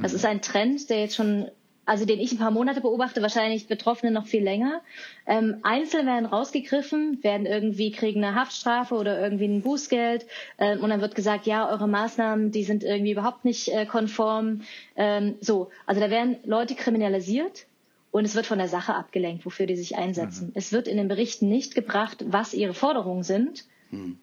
Das 0.02 0.11
mhm. 0.11 0.15
ist 0.18 0.26
ein 0.26 0.41
Trend, 0.41 0.90
der 0.90 1.02
jetzt 1.02 1.15
schon 1.15 1.52
also 1.88 2.05
den 2.05 2.19
ich 2.19 2.34
ein 2.34 2.38
paar 2.38 2.51
Monate 2.51 2.81
beobachte, 2.81 3.22
wahrscheinlich 3.22 3.68
Betroffene 3.68 4.11
noch 4.11 4.27
viel 4.27 4.43
länger. 4.43 4.81
Ähm, 5.26 5.57
Einzelne 5.64 6.05
werden 6.05 6.26
rausgegriffen, 6.26 7.23
werden 7.23 7.45
irgendwie 7.47 7.91
kriegen 7.91 8.23
eine 8.23 8.35
Haftstrafe 8.35 8.93
oder 8.93 9.19
irgendwie 9.19 9.45
ein 9.45 9.61
Bußgeld 9.61 10.27
ähm, 10.59 10.81
und 10.81 10.89
dann 10.89 10.99
wird 10.99 11.15
gesagt, 11.15 11.47
ja, 11.47 11.69
eure 11.69 11.88
Maßnahmen, 11.88 12.51
die 12.51 12.65
sind 12.65 12.84
irgendwie 12.84 13.14
überhaupt 13.14 13.45
nicht 13.45 13.69
äh, 13.69 13.85
konform. 13.85 14.61
Ähm, 14.97 15.35
so, 15.39 15.69
also 15.85 16.01
da 16.01 16.09
werden 16.09 16.35
Leute 16.43 16.76
kriminalisiert 16.76 17.65
und 18.11 18.26
es 18.26 18.35
wird 18.35 18.45
von 18.45 18.57
der 18.57 18.68
Sache 18.68 18.93
abgelenkt, 18.93 19.45
wofür 19.45 19.65
die 19.65 19.77
sich 19.77 19.95
einsetzen. 19.97 20.47
Mhm. 20.47 20.53
Es 20.55 20.73
wird 20.73 20.89
in 20.89 20.97
den 20.97 21.07
Berichten 21.07 21.47
nicht 21.47 21.73
gebracht, 21.73 22.26
was 22.27 22.53
ihre 22.53 22.73
Forderungen 22.73 23.23
sind. 23.23 23.64
Mhm 23.91 24.19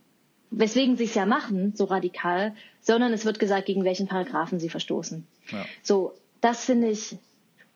weswegen 0.56 0.96
sie 0.96 1.04
es 1.04 1.14
ja 1.14 1.26
machen, 1.26 1.72
so 1.74 1.84
radikal, 1.84 2.54
sondern 2.80 3.12
es 3.12 3.24
wird 3.24 3.40
gesagt, 3.40 3.66
gegen 3.66 3.82
welchen 3.82 4.06
Paragraphen 4.06 4.60
sie 4.60 4.68
verstoßen. 4.68 5.26
Ja. 5.50 5.64
So, 5.82 6.12
das 6.40 6.64
finde 6.64 6.90
ich 6.90 7.16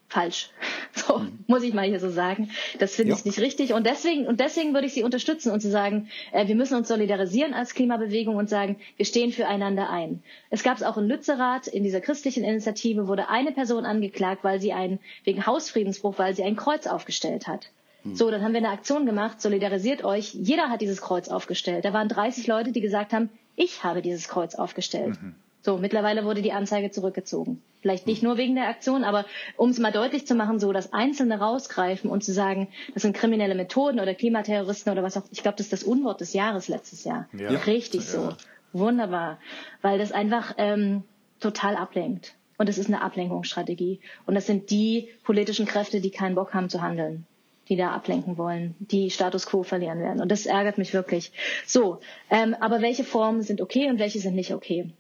falsch. 0.09 0.51
So, 0.94 1.18
mhm. 1.18 1.44
muss 1.47 1.62
ich 1.62 1.74
mal 1.74 1.86
hier 1.86 2.01
so 2.01 2.10
sagen. 2.10 2.51
Das 2.78 2.97
finde 2.97 3.12
ich 3.12 3.24
nicht 3.24 3.39
richtig. 3.39 3.72
Und 3.72 3.86
deswegen, 3.86 4.26
und 4.26 4.40
deswegen 4.40 4.72
würde 4.74 4.86
ich 4.86 4.94
Sie 4.94 5.05
unterstützen 5.05 5.52
und 5.52 5.60
zu 5.60 5.70
sagen, 5.70 6.09
äh, 6.32 6.48
wir 6.48 6.56
müssen 6.56 6.76
uns 6.76 6.89
solidarisieren 6.89 7.55
als 7.55 7.74
Klimabewegung 7.74 8.35
und 8.36 8.48
sagen, 8.48 8.76
wir 8.97 9.05
stehen 9.05 9.30
füreinander 9.30 9.90
ein. 9.90 10.22
Es 10.51 10.62
gab 10.62 10.76
es 10.76 10.82
auch 10.82 10.97
in 10.97 11.06
Lützerath, 11.06 11.68
in 11.68 11.85
dieser 11.85 12.01
christlichen 12.01 12.43
Initiative 12.43 13.06
wurde 13.06 13.28
eine 13.28 13.52
Person 13.52 13.85
angeklagt, 13.85 14.43
weil 14.43 14.60
sie 14.60 14.72
ein, 14.72 14.98
wegen 15.24 15.47
Hausfriedensbruch, 15.47 16.18
weil 16.18 16.35
sie 16.35 16.43
ein 16.43 16.56
Kreuz 16.56 16.86
aufgestellt 16.86 17.47
hat. 17.47 17.70
Mhm. 18.02 18.16
So, 18.16 18.30
dann 18.30 18.43
haben 18.43 18.52
wir 18.52 18.59
eine 18.59 18.70
Aktion 18.70 19.06
gemacht, 19.06 19.40
solidarisiert 19.40 20.05
euch. 20.05 20.35
Jeder 20.35 20.70
hat 20.70 20.80
dieses 20.80 21.01
Kreuz 21.01 21.28
aufgestellt. 21.28 21.85
Da 21.85 21.93
waren 21.93 22.09
30 22.09 22.47
Leute, 22.47 22.72
die 22.72 22.80
gesagt 22.80 23.12
haben, 23.12 23.28
ich 23.56 23.85
habe 23.85 24.02
dieses 24.02 24.26
Kreuz 24.28 24.55
aufgestellt. 24.55 25.20
Mhm. 25.22 25.35
So, 25.62 25.76
mittlerweile 25.76 26.24
wurde 26.24 26.43
die 26.43 26.52
Anzeige 26.52 26.90
zurückgezogen. 26.90 27.62
Vielleicht 27.80 28.06
nicht 28.06 28.22
nur 28.22 28.36
wegen 28.36 28.56
der 28.56 28.68
Aktion, 28.68 29.05
aber 29.05 29.24
um 29.56 29.70
es 29.70 29.78
mal 29.78 29.92
deutlich 29.92 30.26
zu 30.26 30.34
machen, 30.34 30.59
so 30.59 30.72
dass 30.72 30.92
Einzelne 30.92 31.38
rausgreifen 31.38 32.10
und 32.10 32.24
zu 32.24 32.32
sagen, 32.32 32.68
das 32.94 33.02
sind 33.02 33.14
kriminelle 33.16 33.55
Methoden 33.55 34.00
oder 34.00 34.14
Klimaterroristen 34.14 34.92
oder 34.92 35.02
was 35.02 35.16
auch. 35.16 35.22
Ich 35.30 35.42
glaube, 35.42 35.56
das 35.56 35.66
ist 35.66 35.72
das 35.72 35.82
Unwort 35.84 36.20
des 36.20 36.32
Jahres 36.32 36.68
letztes 36.68 37.05
Jahr. 37.05 37.28
Ja. 37.32 37.50
Richtig 37.50 38.00
ja. 38.00 38.06
so. 38.06 38.32
Wunderbar. 38.72 39.38
Weil 39.80 39.98
das 39.98 40.12
einfach 40.12 40.55
ähm, 40.59 41.05
total 41.40 41.76
ablenkt. 41.76 42.34
Und 42.59 42.68
es 42.68 42.78
ist 42.78 42.88
eine 42.88 43.02
Ablenkungsstrategie. 43.02 44.00
Und 44.26 44.34
das 44.34 44.46
sind 44.46 44.70
die 44.70 45.09
politischen 45.22 45.66
Kräfte, 45.66 46.00
die 46.00 46.10
keinen 46.10 46.34
Bock 46.34 46.55
haben 46.55 46.68
zu 46.68 46.82
handeln 46.82 47.26
die 47.68 47.76
da 47.76 47.90
ablenken 47.90 48.38
wollen, 48.38 48.74
die 48.78 49.10
Status 49.10 49.46
quo 49.46 49.62
verlieren 49.62 50.00
werden. 50.00 50.20
Und 50.22 50.30
das 50.30 50.46
ärgert 50.46 50.78
mich 50.78 50.94
wirklich. 50.94 51.32
So, 51.66 52.00
ähm, 52.30 52.56
aber 52.60 52.80
welche 52.80 53.05
Formen 53.05 53.42
sind 53.42 53.60
okay 53.60 53.90
und 53.90 53.98
welche 53.98 54.20
sind 54.20 54.34
nicht 54.34 54.55
okay? 54.55 54.90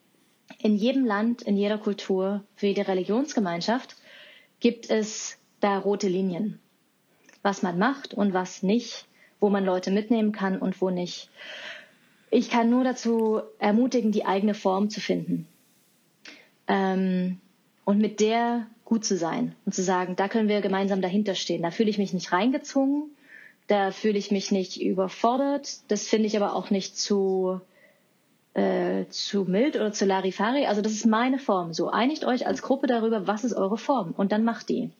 In 0.58 0.76
jedem 0.76 1.04
Land, 1.04 1.42
in 1.42 1.56
jeder 1.56 1.78
Kultur, 1.78 2.44
für 2.56 2.66
jede 2.66 2.88
Religionsgemeinschaft 2.88 3.96
gibt 4.60 4.90
es 4.90 5.38
da 5.60 5.78
rote 5.78 6.08
Linien. 6.08 6.58
Was 7.42 7.62
man 7.62 7.78
macht 7.78 8.14
und 8.14 8.32
was 8.32 8.62
nicht, 8.62 9.06
wo 9.40 9.48
man 9.48 9.64
Leute 9.64 9.90
mitnehmen 9.90 10.32
kann 10.32 10.58
und 10.58 10.80
wo 10.80 10.90
nicht. 10.90 11.30
Ich 12.30 12.50
kann 12.50 12.70
nur 12.70 12.84
dazu 12.84 13.40
ermutigen, 13.58 14.12
die 14.12 14.26
eigene 14.26 14.54
Form 14.54 14.90
zu 14.90 15.00
finden. 15.00 15.46
Ähm, 16.66 17.40
und 17.84 17.98
mit 17.98 18.20
der 18.20 18.66
gut 18.84 19.04
zu 19.04 19.16
sein 19.16 19.54
und 19.64 19.74
zu 19.74 19.82
sagen, 19.82 20.16
da 20.16 20.28
können 20.28 20.48
wir 20.48 20.60
gemeinsam 20.60 21.00
dahinter 21.00 21.34
stehen. 21.34 21.62
Da 21.62 21.70
fühle 21.70 21.90
ich 21.90 21.98
mich 21.98 22.12
nicht 22.12 22.32
reingezwungen, 22.32 23.10
da 23.66 23.92
fühle 23.92 24.18
ich 24.18 24.30
mich 24.30 24.50
nicht 24.50 24.80
überfordert, 24.80 25.78
das 25.88 26.06
finde 26.06 26.26
ich 26.26 26.36
aber 26.36 26.54
auch 26.54 26.70
nicht 26.70 26.98
zu 26.98 27.60
äh, 28.58 29.08
zu 29.10 29.44
mild 29.44 29.76
oder 29.76 29.92
zu 29.92 30.04
Larifari. 30.04 30.66
Also 30.66 30.82
das 30.82 30.92
ist 30.92 31.06
meine 31.06 31.38
Form. 31.38 31.72
So 31.72 31.88
einigt 31.90 32.24
euch 32.24 32.46
als 32.46 32.62
Gruppe 32.62 32.86
darüber, 32.86 33.26
was 33.26 33.44
ist 33.44 33.54
eure 33.54 33.78
Form 33.78 34.12
und 34.16 34.32
dann 34.32 34.44
macht 34.44 34.68
die. 34.68 34.90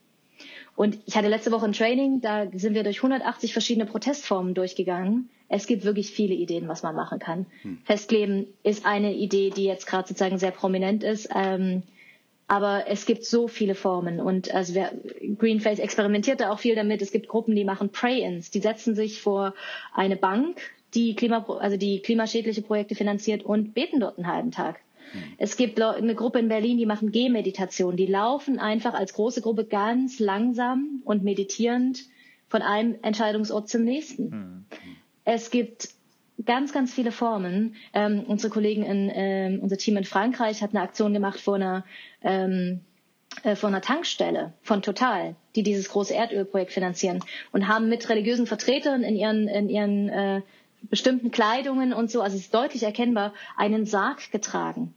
Und 0.77 0.99
ich 1.07 1.17
hatte 1.17 1.29
letzte 1.29 1.51
Woche 1.51 1.67
ein 1.67 1.73
Training, 1.73 2.21
da 2.21 2.47
sind 2.55 2.75
wir 2.75 2.85
durch 2.85 2.99
180 2.99 3.53
verschiedene 3.53 3.87
Protestformen 3.87 4.55
durchgegangen. 4.55 5.29
Es 5.49 5.67
gibt 5.67 5.85
wirklich 5.85 6.13
viele 6.13 6.35
Ideen, 6.35 6.69
was 6.69 6.85
man 6.85 6.95
machen 6.95 7.19
kann. 7.19 7.47
Hm. 7.63 7.79
Festkleben 7.85 8.47
ist 8.63 8.87
eine 8.87 9.13
Idee, 9.13 9.51
die 9.51 9.65
jetzt 9.65 9.87
gerade 9.87 10.07
sozusagen 10.07 10.39
sehr 10.39 10.53
prominent 10.53 11.03
ist. 11.03 11.29
Ähm, 11.35 11.83
Aber 12.47 12.85
es 12.87 13.05
gibt 13.05 13.25
so 13.25 13.47
viele 13.49 13.75
Formen 13.75 14.21
und 14.21 14.55
also 14.55 14.75
wer, 14.75 14.93
Greenface 15.39 15.81
experimentiert 15.81 16.41
da 16.41 16.51
auch 16.51 16.61
viel 16.61 16.75
damit. 16.75 17.03
Es 17.03 17.13
gibt 17.13 17.29
Gruppen, 17.29 17.55
die 17.55 17.65
machen 17.65 17.91
Pray-ins, 17.91 18.51
die 18.51 18.61
setzen 18.61 18.95
sich 18.95 19.21
vor 19.21 19.55
eine 19.93 20.17
Bank, 20.17 20.59
die 20.95 21.15
Klima, 21.15 21.45
also 21.61 21.77
die 21.77 22.01
klimaschädliche 22.01 22.63
Projekte 22.63 22.95
finanziert 22.95 23.43
und 23.43 23.75
beten 23.75 24.01
dort 24.01 24.19
einen 24.19 24.27
halben 24.27 24.51
Tag. 24.51 24.81
Hm. 25.13 25.23
Es 25.39 25.57
gibt 25.57 25.81
eine 25.81 26.15
Gruppe 26.15 26.39
in 26.39 26.49
Berlin, 26.49 26.79
die 26.79 26.87
machen 26.87 27.13
Gehmeditation. 27.13 27.97
Die 27.97 28.07
laufen 28.07 28.59
einfach 28.59 28.95
als 28.95 29.15
große 29.15 29.41
Gruppe 29.43 29.65
ganz 29.65 30.19
langsam 30.19 31.03
und 31.05 31.25
meditierend 31.25 32.05
von 32.49 32.63
einem 32.63 32.97
Entscheidungsort 33.03 33.69
zum 33.69 33.85
nächsten. 33.85 34.33
Hm. 34.33 34.65
Es 35.25 35.51
gibt 35.51 35.91
ganz, 36.45 36.73
ganz 36.73 36.93
viele 36.95 37.13
Formen. 37.13 37.77
Ähm, 37.93 38.25
unsere 38.27 38.53
Kollegen 38.53 38.83
in, 38.85 39.11
ähm, 39.13 39.61
unser 39.61 39.77
Team 39.77 39.97
in 39.97 40.05
Frankreich 40.05 40.63
hat 40.63 40.71
eine 40.71 40.83
Aktion 40.83 41.13
gemacht 41.13 41.41
vor 41.41 41.57
einer, 41.57 41.85
ähm, 42.23 42.81
äh, 43.43 43.57
vor 43.57 43.69
einer 43.69 43.81
Tankstelle 43.81 44.53
von 44.63 44.83
Total, 44.83 45.35
die 45.57 45.63
dieses 45.63 45.89
große 45.91 46.15
Erdölprojekt 46.15 46.73
finanzieren 46.73 47.21
und 47.53 47.69
haben 47.69 47.89
mit 47.89 48.09
religiösen 48.09 48.47
Vertretern 48.47 49.03
in 49.03 49.17
ihren, 49.17 49.49
in 49.49 49.69
ihren 49.69 50.09
äh, 50.09 50.43
bestimmten 50.83 51.31
Kleidungen 51.31 51.93
und 51.93 52.11
so, 52.11 52.21
also 52.21 52.37
es 52.37 52.43
ist 52.43 52.55
deutlich 52.55 52.83
erkennbar, 52.83 53.35
einen 53.57 53.87
Sarg 53.87 54.31
getragen. 54.31 54.95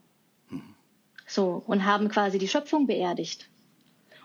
So, 1.27 1.63
und 1.65 1.85
haben 1.85 2.09
quasi 2.09 2.37
die 2.37 2.47
Schöpfung 2.47 2.87
beerdigt. 2.87 3.49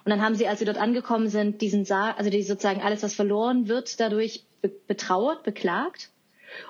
Und 0.05 0.11
dann 0.11 0.23
haben 0.23 0.35
sie, 0.35 0.47
als 0.47 0.59
sie 0.59 0.65
dort 0.65 0.79
angekommen 0.79 1.29
sind, 1.29 1.61
diesen 1.61 1.85
Sarg, 1.85 2.19
also 2.19 2.31
die 2.31 2.43
sozusagen 2.43 2.83
alles, 2.83 3.03
was 3.03 3.15
verloren 3.15 3.69
wird, 3.69 4.01
dadurch 4.01 4.45
betrauert, 4.87 5.43
beklagt 5.43 6.11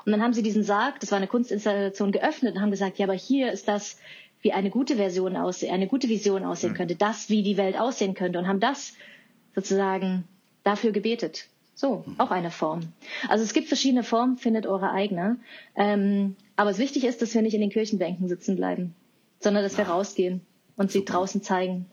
und 0.05 0.13
dann 0.13 0.23
haben 0.23 0.33
sie 0.33 0.43
diesen 0.43 0.63
Sarg, 0.63 1.01
das 1.01 1.11
war 1.11 1.19
eine 1.19 1.27
Kunstinstallation, 1.27 2.13
geöffnet 2.13 2.55
und 2.55 2.61
haben 2.61 2.71
gesagt, 2.71 2.99
ja, 2.99 3.07
aber 3.07 3.15
hier 3.15 3.53
ist 3.53 3.69
das, 3.69 3.99
wie 4.43 4.53
eine 4.53 4.71
gute 4.71 4.97
Version 4.97 5.37
aussehen, 5.37 5.73
eine 5.73 5.87
gute 5.87 6.09
Vision 6.09 6.45
aussehen 6.45 6.73
mhm. 6.73 6.77
könnte, 6.77 6.97
das, 6.97 7.29
wie 7.29 7.43
die 7.43 7.57
Welt 7.57 7.79
aussehen 7.79 8.15
könnte 8.15 8.39
und 8.39 8.47
haben 8.47 8.61
das 8.61 8.95
sozusagen 9.55 10.25
dafür 10.63 10.93
gebetet. 10.93 11.49
So, 11.79 12.07
auch 12.17 12.31
eine 12.31 12.51
Form. 12.51 12.81
Also 13.29 13.45
es 13.45 13.53
gibt 13.53 13.69
verschiedene 13.69 14.03
Formen, 14.03 14.39
findet 14.39 14.67
eure 14.67 14.93
eigene. 14.93 15.37
Ähm, 15.75 16.35
aber 16.57 16.71
es 16.71 16.79
wichtig 16.79 17.05
ist, 17.05 17.21
dass 17.21 17.35
wir 17.35 17.43
nicht 17.43 17.53
in 17.53 17.61
den 17.61 17.69
Kirchenbänken 17.69 18.29
sitzen 18.29 18.57
bleiben, 18.57 18.95
sondern 19.41 19.63
dass 19.63 19.77
wir 19.77 19.87
rausgehen 19.87 20.41
und 20.77 20.91
sie 20.91 21.05
draußen 21.05 21.43
zeigen. 21.43 21.85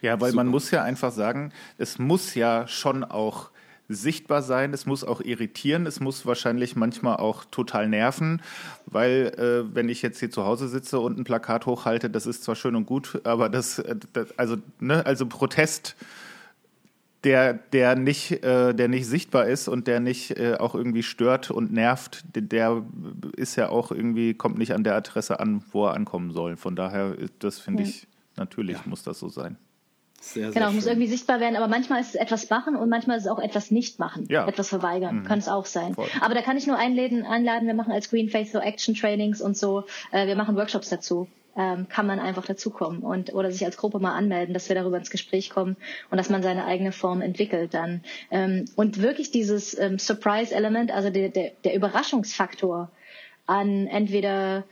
Ja, 0.00 0.18
weil 0.18 0.30
Super. 0.30 0.44
man 0.44 0.50
muss 0.50 0.70
ja 0.70 0.82
einfach 0.82 1.12
sagen, 1.12 1.52
es 1.76 1.98
muss 1.98 2.34
ja 2.34 2.66
schon 2.68 3.04
auch 3.04 3.50
sichtbar 3.86 4.40
sein, 4.42 4.72
es 4.72 4.86
muss 4.86 5.04
auch 5.04 5.20
irritieren, 5.20 5.84
es 5.84 6.00
muss 6.00 6.24
wahrscheinlich 6.24 6.74
manchmal 6.74 7.16
auch 7.16 7.44
total 7.44 7.88
nerven, 7.88 8.40
weil 8.86 9.32
äh, 9.36 9.74
wenn 9.74 9.90
ich 9.90 10.00
jetzt 10.00 10.18
hier 10.20 10.30
zu 10.30 10.44
Hause 10.44 10.68
sitze 10.68 10.98
und 11.00 11.18
ein 11.18 11.24
Plakat 11.24 11.66
hochhalte, 11.66 12.08
das 12.08 12.26
ist 12.26 12.44
zwar 12.44 12.56
schön 12.56 12.74
und 12.74 12.86
gut, 12.86 13.20
aber 13.24 13.50
das, 13.50 13.78
äh, 13.78 13.94
das 14.14 14.36
also 14.38 14.56
ne, 14.80 15.04
also 15.04 15.26
Protest, 15.26 15.96
der 17.26 17.54
der 17.54 17.96
nicht 17.96 18.44
äh, 18.44 18.72
der 18.72 18.88
nicht 18.88 19.06
sichtbar 19.06 19.46
ist 19.46 19.66
und 19.66 19.88
der 19.88 19.98
nicht 19.98 20.38
äh, 20.38 20.54
auch 20.54 20.76
irgendwie 20.76 21.02
stört 21.02 21.50
und 21.50 21.72
nervt, 21.72 22.24
der 22.34 22.84
ist 23.36 23.56
ja 23.56 23.68
auch 23.68 23.90
irgendwie 23.90 24.34
kommt 24.34 24.58
nicht 24.58 24.72
an 24.72 24.84
der 24.84 24.94
Adresse 24.94 25.40
an, 25.40 25.62
wo 25.72 25.86
er 25.86 25.94
ankommen 25.94 26.30
soll. 26.30 26.56
Von 26.56 26.76
daher, 26.76 27.16
das 27.40 27.58
finde 27.58 27.82
ja. 27.82 27.88
ich 27.88 28.06
natürlich 28.36 28.76
ja. 28.76 28.82
muss 28.86 29.02
das 29.02 29.18
so 29.18 29.28
sein. 29.28 29.58
Sehr, 30.20 30.50
genau, 30.50 30.72
muss 30.72 30.86
irgendwie 30.86 31.08
sichtbar 31.08 31.40
werden, 31.40 31.56
aber 31.56 31.68
manchmal 31.68 32.00
ist 32.00 32.10
es 32.10 32.14
etwas 32.14 32.48
machen 32.48 32.74
und 32.74 32.88
manchmal 32.88 33.18
ist 33.18 33.24
es 33.24 33.30
auch 33.30 33.38
etwas 33.38 33.70
nicht 33.70 33.98
machen, 33.98 34.26
ja. 34.30 34.46
etwas 34.46 34.68
verweigern, 34.68 35.20
mhm. 35.20 35.24
kann 35.24 35.38
es 35.38 35.48
auch 35.48 35.66
sein. 35.66 35.94
Voll. 35.94 36.08
Aber 36.20 36.34
da 36.34 36.42
kann 36.42 36.56
ich 36.56 36.66
nur 36.66 36.76
einladen, 36.76 37.24
einladen, 37.24 37.66
wir 37.66 37.74
machen 37.74 37.92
als 37.92 38.08
Green 38.08 38.28
Face 38.28 38.52
so 38.52 38.58
Action 38.58 38.94
Trainings 38.94 39.40
und 39.40 39.56
so, 39.56 39.84
äh, 40.12 40.26
wir 40.26 40.34
machen 40.34 40.56
Workshops 40.56 40.88
dazu. 40.88 41.28
Ähm, 41.56 41.88
kann 41.88 42.06
man 42.06 42.20
einfach 42.20 42.44
dazukommen 42.44 43.00
und 43.00 43.32
oder 43.32 43.50
sich 43.50 43.64
als 43.64 43.78
Gruppe 43.78 43.98
mal 43.98 44.14
anmelden, 44.14 44.52
dass 44.52 44.68
wir 44.68 44.76
darüber 44.76 44.98
ins 44.98 45.10
Gespräch 45.10 45.48
kommen 45.48 45.76
und 46.10 46.18
dass 46.18 46.28
man 46.28 46.42
seine 46.42 46.66
eigene 46.66 46.92
Form 46.92 47.22
entwickelt 47.22 47.72
dann. 47.72 48.02
Ähm, 48.30 48.66
und 48.76 49.00
wirklich 49.00 49.30
dieses 49.30 49.78
ähm, 49.78 49.98
Surprise-Element, 49.98 50.90
also 50.90 51.08
der, 51.08 51.30
der, 51.30 51.52
der 51.64 51.74
Überraschungsfaktor 51.74 52.90
an 53.46 53.86
entweder 53.86 54.64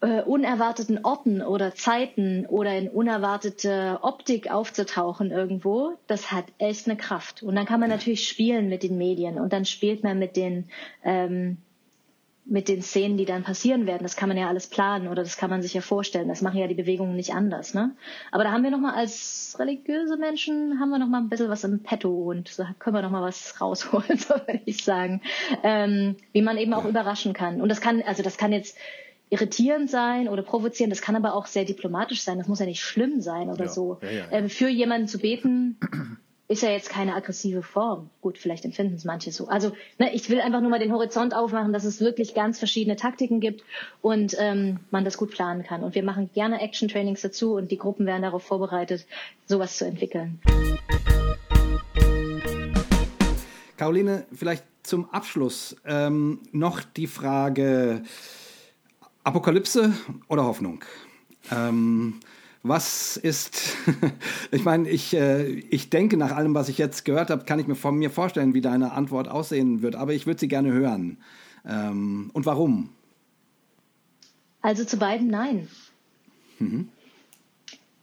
äh, 0.00 0.22
unerwarteten 0.22 1.04
Orten 1.04 1.42
oder 1.42 1.74
Zeiten 1.74 2.46
oder 2.46 2.76
in 2.76 2.88
unerwartete 2.88 3.98
Optik 4.02 4.50
aufzutauchen 4.50 5.30
irgendwo, 5.30 5.92
das 6.06 6.32
hat 6.32 6.44
echt 6.58 6.86
eine 6.86 6.96
Kraft. 6.96 7.42
Und 7.42 7.56
dann 7.56 7.66
kann 7.66 7.80
man 7.80 7.88
natürlich 7.88 8.28
spielen 8.28 8.68
mit 8.68 8.82
den 8.82 8.98
Medien 8.98 9.38
und 9.38 9.52
dann 9.52 9.64
spielt 9.64 10.04
man 10.04 10.18
mit 10.18 10.36
den 10.36 10.68
ähm, 11.02 11.58
mit 12.48 12.68
den 12.68 12.80
Szenen, 12.80 13.16
die 13.16 13.24
dann 13.24 13.42
passieren 13.42 13.86
werden. 13.86 14.04
Das 14.04 14.16
kann 14.16 14.28
man 14.28 14.38
ja 14.38 14.48
alles 14.48 14.68
planen 14.68 15.08
oder 15.08 15.22
das 15.22 15.36
kann 15.36 15.50
man 15.50 15.62
sich 15.62 15.74
ja 15.74 15.80
vorstellen. 15.80 16.28
Das 16.28 16.42
machen 16.42 16.58
ja 16.58 16.68
die 16.68 16.74
Bewegungen 16.74 17.16
nicht 17.16 17.34
anders. 17.34 17.74
Ne? 17.74 17.96
Aber 18.30 18.44
da 18.44 18.52
haben 18.52 18.62
wir 18.62 18.70
nochmal 18.70 18.94
als 18.94 19.56
religiöse 19.58 20.16
Menschen, 20.16 20.78
haben 20.78 20.90
wir 20.90 20.98
nochmal 20.98 21.22
ein 21.22 21.28
bisschen 21.28 21.48
was 21.48 21.64
im 21.64 21.82
Petto 21.82 22.10
und 22.10 22.58
da 22.58 22.74
können 22.78 22.96
wir 22.96 23.02
nochmal 23.02 23.22
was 23.22 23.60
rausholen, 23.60 24.04
so 24.18 24.34
würde 24.34 24.60
ich 24.64 24.84
sagen. 24.84 25.22
Ähm, 25.64 26.16
wie 26.32 26.42
man 26.42 26.56
eben 26.56 26.72
auch 26.72 26.84
überraschen 26.84 27.32
kann. 27.32 27.60
Und 27.60 27.68
das 27.68 27.80
kann, 27.80 28.02
also 28.02 28.22
das 28.22 28.38
kann 28.38 28.52
jetzt 28.52 28.76
irritierend 29.28 29.90
sein 29.90 30.28
oder 30.28 30.42
provozieren. 30.42 30.90
Das 30.90 31.02
kann 31.02 31.16
aber 31.16 31.34
auch 31.34 31.46
sehr 31.46 31.64
diplomatisch 31.64 32.22
sein. 32.22 32.38
Das 32.38 32.46
muss 32.46 32.60
ja 32.60 32.66
nicht 32.66 32.80
schlimm 32.80 33.20
sein 33.20 33.50
oder 33.50 33.64
ja. 33.64 33.70
so. 33.70 33.98
Ja, 34.02 34.10
ja, 34.10 34.24
ähm, 34.30 34.48
für 34.48 34.68
jemanden 34.68 35.08
zu 35.08 35.18
beten 35.18 35.78
ist 36.48 36.62
ja 36.62 36.70
jetzt 36.70 36.90
keine 36.90 37.14
aggressive 37.14 37.62
Form. 37.62 38.08
Gut, 38.20 38.38
vielleicht 38.38 38.64
empfinden 38.64 38.94
es 38.94 39.04
manche 39.04 39.32
so. 39.32 39.48
Also 39.48 39.72
ne, 39.98 40.14
ich 40.14 40.30
will 40.30 40.40
einfach 40.40 40.60
nur 40.60 40.70
mal 40.70 40.78
den 40.78 40.92
Horizont 40.92 41.34
aufmachen, 41.34 41.72
dass 41.72 41.84
es 41.84 42.00
wirklich 42.00 42.34
ganz 42.34 42.58
verschiedene 42.58 42.94
Taktiken 42.96 43.40
gibt 43.40 43.64
und 44.00 44.36
ähm, 44.38 44.78
man 44.90 45.04
das 45.04 45.16
gut 45.16 45.32
planen 45.32 45.64
kann. 45.64 45.82
Und 45.82 45.94
wir 45.94 46.04
machen 46.04 46.30
gerne 46.34 46.60
Action-Trainings 46.60 47.20
dazu 47.22 47.54
und 47.54 47.70
die 47.72 47.78
Gruppen 47.78 48.06
werden 48.06 48.22
darauf 48.22 48.44
vorbereitet, 48.44 49.06
sowas 49.46 49.76
zu 49.76 49.86
entwickeln. 49.86 50.40
Caroline, 53.76 54.24
vielleicht 54.32 54.64
zum 54.84 55.10
Abschluss 55.10 55.76
ähm, 55.84 56.40
noch 56.52 56.82
die 56.82 57.08
Frage, 57.08 58.04
Apokalypse 59.24 59.92
oder 60.28 60.44
Hoffnung? 60.44 60.84
Ähm, 61.50 62.20
was 62.68 63.16
ist, 63.16 63.76
ich 64.50 64.64
meine, 64.64 64.88
ich, 64.88 65.14
äh, 65.14 65.46
ich 65.46 65.90
denke 65.90 66.16
nach 66.16 66.32
allem, 66.32 66.54
was 66.54 66.68
ich 66.68 66.78
jetzt 66.78 67.04
gehört 67.04 67.30
habe, 67.30 67.44
kann 67.44 67.58
ich 67.58 67.66
mir 67.66 67.74
von 67.74 67.96
mir 67.96 68.10
vorstellen, 68.10 68.54
wie 68.54 68.60
deine 68.60 68.92
Antwort 68.92 69.28
aussehen 69.28 69.82
wird, 69.82 69.96
aber 69.96 70.12
ich 70.14 70.26
würde 70.26 70.40
sie 70.40 70.48
gerne 70.48 70.72
hören. 70.72 71.18
Ähm, 71.66 72.30
und 72.32 72.46
warum? 72.46 72.90
Also 74.60 74.84
zu 74.84 74.96
beiden 74.96 75.28
nein. 75.28 75.68
Mhm. 76.58 76.88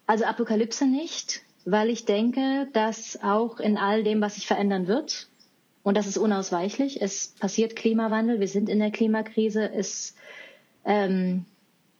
Also 0.06 0.26
Apokalypse 0.26 0.85
nicht, 0.85 1.41
weil 1.65 1.90
ich 1.90 2.06
denke, 2.06 2.68
dass 2.73 3.22
auch 3.23 3.60
in 3.60 3.77
all 3.77 4.03
dem, 4.03 4.22
was 4.22 4.35
sich 4.35 4.48
verändern 4.48 4.88
wird, 4.88 5.27
und 5.84 5.98
das 5.98 6.07
ist 6.07 6.18
unausweichlich, 6.18 7.02
es 7.02 7.30
passiert 7.40 7.76
Klimawandel, 7.76 8.40
wir 8.40 8.48
sind 8.48 8.69
in 8.69 8.80
der 8.80 8.91
Klimakrise, 8.91 9.69
es 9.69 10.15
ähm, 10.85 11.45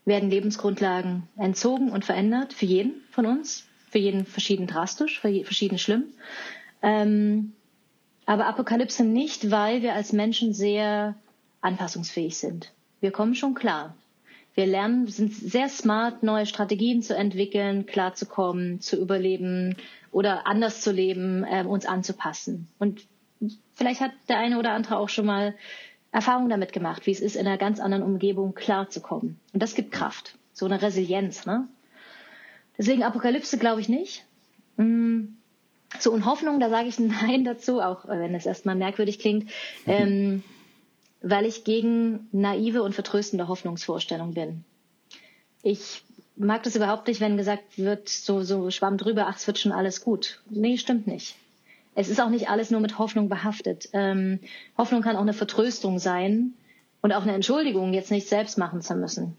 werden 0.05 0.30
Lebensgrundlagen 0.30 1.23
entzogen 1.38 1.89
und 1.89 2.05
verändert 2.05 2.53
für 2.53 2.65
jeden 2.65 3.01
von 3.11 3.25
uns, 3.25 3.65
für 3.89 3.99
jeden 3.99 4.25
verschieden 4.25 4.67
drastisch, 4.67 5.19
für 5.19 5.30
jeden 5.30 5.45
verschieden 5.45 5.77
schlimm. 5.77 6.05
Ähm, 6.81 7.53
aber 8.25 8.47
Apokalypse 8.47 9.03
nicht, 9.03 9.51
weil 9.51 9.81
wir 9.81 9.93
als 9.93 10.13
Menschen 10.13 10.53
sehr 10.53 11.15
anpassungsfähig 11.61 12.38
sind. 12.38 12.71
Wir 12.99 13.11
kommen 13.11 13.35
schon 13.35 13.53
klar. 13.53 13.95
Wir 14.55 14.65
lernen, 14.65 15.07
sind 15.07 15.34
sehr 15.34 15.67
smart, 15.67 16.21
neue 16.21 16.45
Strategien 16.45 17.01
zu 17.01 17.15
entwickeln, 17.15 17.85
klarzukommen, 17.85 18.81
zu 18.81 18.97
überleben 19.01 19.75
oder 20.11 20.45
anders 20.45 20.81
zu 20.81 20.91
leben, 20.91 21.43
äh, 21.43 21.63
uns 21.65 21.85
anzupassen. 21.85 22.67
Und 22.77 23.01
vielleicht 23.73 23.99
hat 23.99 24.11
der 24.30 24.38
eine 24.38 24.59
oder 24.59 24.71
andere 24.71 24.97
auch 24.97 25.09
schon 25.09 25.25
mal 25.25 25.55
Erfahrung 26.14 26.48
damit 26.48 26.72
gemacht, 26.73 27.07
wie 27.07 27.11
es 27.11 27.19
ist, 27.19 27.35
in 27.35 27.48
einer 27.48 27.57
ganz 27.57 27.80
anderen 27.80 28.03
Umgebung 28.03 28.53
klarzukommen. 28.53 29.40
Und 29.52 29.64
das 29.64 29.73
gibt 29.73 29.91
Kraft, 29.91 30.38
so 30.53 30.68
eine 30.68 30.80
Resilienz. 30.81 31.48
Ne? 31.48 31.68
Deswegen 32.77 33.02
Apokalypse 33.02 33.57
glaube 33.57 33.81
ich 33.81 33.90
nicht. 33.90 34.23
Mm. 34.77 35.23
So, 35.99 36.11
und 36.11 36.26
Hoffnung, 36.26 36.60
da 36.60 36.69
sage 36.69 36.88
ich 36.88 36.99
Nein 36.99 37.44
dazu, 37.44 37.81
auch 37.81 38.07
wenn 38.07 38.35
es 38.35 38.45
erstmal 38.45 38.76
merkwürdig 38.76 39.18
klingt, 39.18 39.49
ähm, 39.88 40.44
weil 41.22 41.48
ich 41.48 41.64
gegen 41.64 42.27
naive 42.31 42.84
und 42.84 42.94
vertröstende 42.94 43.48
Hoffnungsvorstellung 43.48 44.35
bin. 44.35 44.64
Ich 45.64 46.03
mag 46.35 46.61
das 46.61 46.76
überhaupt 46.76 47.07
nicht, 47.07 47.22
wenn 47.22 47.38
gesagt 47.38 47.77
wird, 47.77 48.07
so, 48.07 48.44
so 48.44 48.69
schwamm 48.69 48.98
drüber, 48.98 49.26
ach, 49.27 49.38
es 49.38 49.48
wird 49.48 49.57
schon 49.57 49.72
alles 49.72 50.03
gut. 50.03 50.41
Nee, 50.49 50.77
stimmt 50.77 51.07
nicht 51.07 51.35
es 51.95 52.09
ist 52.09 52.21
auch 52.21 52.29
nicht 52.29 52.49
alles 52.49 52.71
nur 52.71 52.81
mit 52.81 52.97
Hoffnung 52.97 53.29
behaftet. 53.29 53.89
Ähm, 53.93 54.39
Hoffnung 54.77 55.01
kann 55.01 55.15
auch 55.15 55.21
eine 55.21 55.33
Vertröstung 55.33 55.99
sein 55.99 56.53
und 57.01 57.11
auch 57.11 57.23
eine 57.23 57.33
Entschuldigung, 57.33 57.93
jetzt 57.93 58.11
nicht 58.11 58.27
selbst 58.27 58.57
machen 58.57 58.81
zu 58.81 58.95
müssen. 58.95 59.35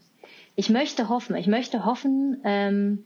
Ich 0.56 0.70
möchte 0.70 1.09
hoffen, 1.09 1.35
ich 1.36 1.47
möchte 1.47 1.85
hoffen 1.85 2.40
ähm, 2.44 3.05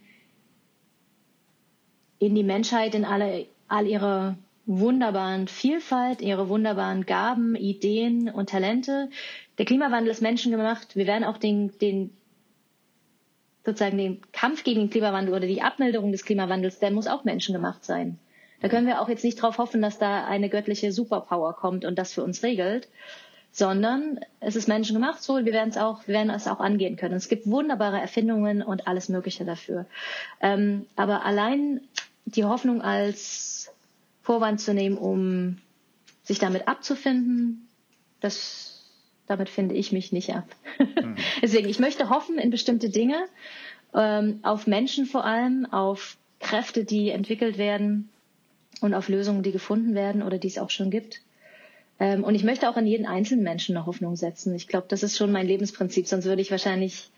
in 2.18 2.34
die 2.34 2.42
Menschheit, 2.42 2.94
in 2.94 3.04
alle, 3.04 3.46
all 3.68 3.86
ihre 3.86 4.36
wunderbaren 4.66 5.48
Vielfalt, 5.48 6.20
ihre 6.20 6.50
wunderbaren 6.50 7.06
Gaben, 7.06 7.54
Ideen 7.54 8.28
und 8.28 8.50
Talente. 8.50 9.08
Der 9.56 9.64
Klimawandel 9.64 10.10
ist 10.10 10.20
menschengemacht. 10.20 10.94
Wir 10.94 11.06
werden 11.06 11.24
auch 11.24 11.38
den, 11.38 11.78
den 11.78 12.10
sozusagen 13.64 13.96
den 13.96 14.20
Kampf 14.32 14.64
gegen 14.64 14.80
den 14.80 14.90
Klimawandel 14.90 15.34
oder 15.34 15.46
die 15.46 15.62
Abmilderung 15.62 16.12
des 16.12 16.24
Klimawandels, 16.24 16.80
der 16.80 16.90
muss 16.90 17.06
auch 17.06 17.24
menschengemacht 17.24 17.84
sein. 17.84 18.18
Da 18.60 18.68
können 18.68 18.86
wir 18.86 19.00
auch 19.00 19.08
jetzt 19.08 19.24
nicht 19.24 19.38
darauf 19.38 19.58
hoffen, 19.58 19.82
dass 19.82 19.98
da 19.98 20.26
eine 20.26 20.48
göttliche 20.48 20.92
Superpower 20.92 21.54
kommt 21.54 21.84
und 21.84 21.96
das 21.96 22.12
für 22.12 22.24
uns 22.24 22.42
regelt, 22.42 22.88
sondern 23.52 24.20
es 24.40 24.56
ist 24.56 24.68
menschengemacht 24.68 25.22
so, 25.22 25.36
wir 25.44 25.52
werden 25.52 25.70
es 25.70 25.76
auch, 25.76 26.06
wir 26.06 26.14
werden 26.14 26.30
es 26.30 26.46
auch 26.46 26.60
angehen 26.60 26.96
können. 26.96 27.14
Es 27.14 27.28
gibt 27.28 27.46
wunderbare 27.46 28.00
Erfindungen 28.00 28.62
und 28.62 28.86
alles 28.86 29.08
Mögliche 29.08 29.44
dafür. 29.44 29.86
Ähm, 30.40 30.86
aber 30.96 31.24
allein 31.24 31.80
die 32.24 32.44
Hoffnung 32.44 32.82
als 32.82 33.72
Vorwand 34.22 34.60
zu 34.60 34.74
nehmen, 34.74 34.98
um 34.98 35.58
sich 36.24 36.38
damit 36.38 36.68
abzufinden, 36.68 37.68
das, 38.20 38.84
damit 39.26 39.48
finde 39.48 39.74
ich 39.76 39.92
mich 39.92 40.12
nicht 40.12 40.34
ab. 40.34 40.44
Mhm. 40.78 41.16
Deswegen, 41.42 41.68
ich 41.68 41.78
möchte 41.78 42.10
hoffen 42.10 42.38
in 42.38 42.50
bestimmte 42.50 42.90
Dinge, 42.90 43.24
ähm, 43.94 44.40
auf 44.42 44.66
Menschen 44.66 45.06
vor 45.06 45.24
allem, 45.24 45.64
auf 45.72 46.18
Kräfte, 46.40 46.84
die 46.84 47.10
entwickelt 47.10 47.56
werden 47.56 48.10
und 48.80 48.94
auf 48.94 49.08
Lösungen, 49.08 49.42
die 49.42 49.52
gefunden 49.52 49.94
werden 49.94 50.22
oder 50.22 50.38
die 50.38 50.48
es 50.48 50.58
auch 50.58 50.70
schon 50.70 50.90
gibt. 50.90 51.22
Ähm, 52.00 52.24
und 52.24 52.34
ich 52.34 52.44
möchte 52.44 52.68
auch 52.68 52.76
in 52.76 52.86
jeden 52.86 53.06
einzelnen 53.06 53.42
Menschen 53.42 53.76
eine 53.76 53.86
Hoffnung 53.86 54.16
setzen. 54.16 54.54
Ich 54.54 54.68
glaube, 54.68 54.86
das 54.88 55.02
ist 55.02 55.16
schon 55.16 55.32
mein 55.32 55.46
Lebensprinzip, 55.46 56.06
sonst 56.06 56.24
würde 56.24 56.42
ich 56.42 56.50
wahrscheinlich 56.50 57.10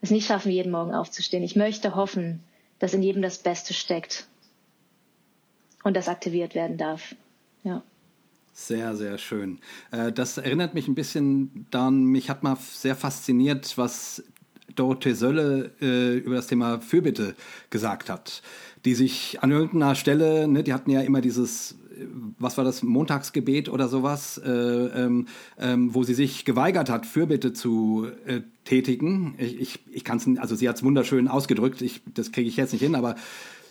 es 0.00 0.10
nicht 0.10 0.26
schaffen, 0.26 0.50
jeden 0.50 0.72
Morgen 0.72 0.94
aufzustehen. 0.94 1.42
Ich 1.42 1.56
möchte 1.56 1.94
hoffen, 1.94 2.40
dass 2.78 2.94
in 2.94 3.02
jedem 3.02 3.22
das 3.22 3.38
Beste 3.38 3.74
steckt 3.74 4.26
und 5.82 5.96
das 5.96 6.08
aktiviert 6.08 6.54
werden 6.54 6.76
darf. 6.76 7.14
Ja. 7.62 7.82
Sehr, 8.52 8.94
sehr 8.94 9.18
schön. 9.18 9.60
Äh, 9.90 10.12
das 10.12 10.38
erinnert 10.38 10.74
mich 10.74 10.88
ein 10.88 10.94
bisschen 10.94 11.66
daran, 11.70 12.04
mich 12.04 12.30
hat 12.30 12.42
mal 12.42 12.56
sehr 12.56 12.96
fasziniert, 12.96 13.76
was 13.78 14.22
Dorothee 14.74 15.14
Sölle 15.14 15.72
äh, 15.80 16.18
über 16.18 16.36
das 16.36 16.46
Thema 16.46 16.80
Fürbitte 16.80 17.34
gesagt 17.70 18.10
hat, 18.10 18.42
die 18.84 18.94
sich 18.94 19.38
an 19.42 19.50
irgendeiner 19.50 19.94
Stelle, 19.94 20.46
ne, 20.46 20.62
die 20.62 20.72
hatten 20.72 20.90
ja 20.90 21.00
immer 21.00 21.20
dieses, 21.20 21.76
was 22.38 22.56
war 22.58 22.64
das, 22.64 22.82
Montagsgebet 22.82 23.68
oder 23.68 23.88
sowas, 23.88 24.38
äh, 24.38 24.50
ähm, 24.50 25.26
ähm, 25.58 25.94
wo 25.94 26.02
sie 26.02 26.14
sich 26.14 26.44
geweigert 26.44 26.90
hat, 26.90 27.06
Fürbitte 27.06 27.52
zu 27.52 28.08
äh, 28.26 28.40
tätigen. 28.64 29.34
Ich, 29.38 29.60
ich, 29.60 29.80
ich 29.90 30.04
kann 30.04 30.18
es, 30.18 30.28
also 30.38 30.54
sie 30.54 30.68
hat 30.68 30.76
es 30.76 30.82
wunderschön 30.82 31.28
ausgedrückt, 31.28 31.80
ich, 31.82 32.02
das 32.12 32.32
kriege 32.32 32.48
ich 32.48 32.56
jetzt 32.56 32.72
nicht 32.72 32.82
hin, 32.82 32.94
aber 32.94 33.16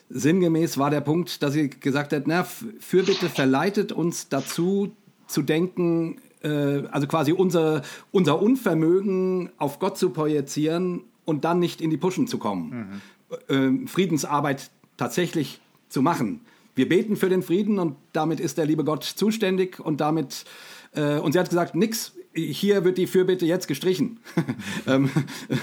sinngemäß 0.10 0.78
war 0.78 0.90
der 0.90 1.02
Punkt, 1.02 1.44
dass 1.44 1.54
sie 1.54 1.70
gesagt 1.70 2.14
hat, 2.14 2.24
na, 2.26 2.44
Fürbitte 2.44 3.30
verleitet 3.30 3.92
uns 3.92 4.30
dazu 4.30 4.92
zu 5.28 5.42
denken, 5.42 6.18
äh, 6.42 6.84
also 6.92 7.08
quasi 7.08 7.32
unser, 7.32 7.84
unser 8.12 8.42
Unvermögen 8.42 9.52
auf 9.58 9.80
Gott 9.80 9.98
zu 9.98 10.10
projizieren 10.10 11.02
und 11.26 11.46
dann 11.46 11.60
nicht 11.60 11.82
in 11.82 11.90
die 11.90 11.98
Puschen 11.98 12.28
zu 12.28 12.38
kommen. 12.38 13.02
Mhm. 13.50 13.84
Äh, 13.84 13.88
Friedensarbeit 13.88 14.72
tatsächlich 14.98 15.60
zu 15.90 16.02
machen. 16.02 16.42
Wir 16.76 16.90
beten 16.90 17.16
für 17.16 17.30
den 17.30 17.44
Frieden 17.44 17.80
und 17.80 17.96
damit 18.14 18.40
ist 18.40 18.58
der 18.58 18.66
liebe 18.66 18.84
Gott 18.84 19.04
zuständig 19.04 19.80
und 19.80 20.02
damit, 20.02 20.46
äh, 20.94 21.18
und 21.18 21.34
sie 21.34 21.40
hat 21.40 21.50
gesagt, 21.50 21.76
nix, 21.76 22.14
hier 22.34 22.84
wird 22.84 22.98
die 22.98 23.06
Fürbitte 23.06 23.46
jetzt 23.46 23.68
gestrichen. 23.68 24.20
ähm, 24.88 25.10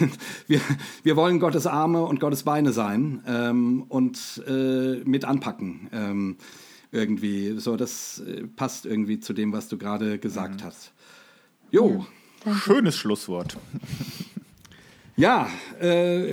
wir, 0.46 0.60
wir 1.02 1.16
wollen 1.16 1.40
Gottes 1.40 1.66
Arme 1.66 2.02
und 2.02 2.20
Gottes 2.20 2.44
Beine 2.44 2.72
sein 2.72 3.22
ähm, 3.26 3.84
und 3.88 4.42
äh, 4.46 5.02
mit 5.04 5.24
anpacken. 5.24 5.88
Ähm, 5.92 6.36
irgendwie. 6.92 7.58
So, 7.58 7.76
das 7.76 8.20
äh, 8.20 8.46
passt 8.46 8.86
irgendwie 8.86 9.20
zu 9.20 9.32
dem, 9.32 9.52
was 9.52 9.68
du 9.68 9.78
gerade 9.78 10.18
gesagt 10.18 10.60
mhm. 10.60 10.66
hast. 10.66 10.92
Jo. 11.70 12.06
Ja, 12.44 12.54
Schönes 12.54 12.96
Schlusswort. 12.96 13.56
ja, 15.16 15.48
äh, 15.80 16.30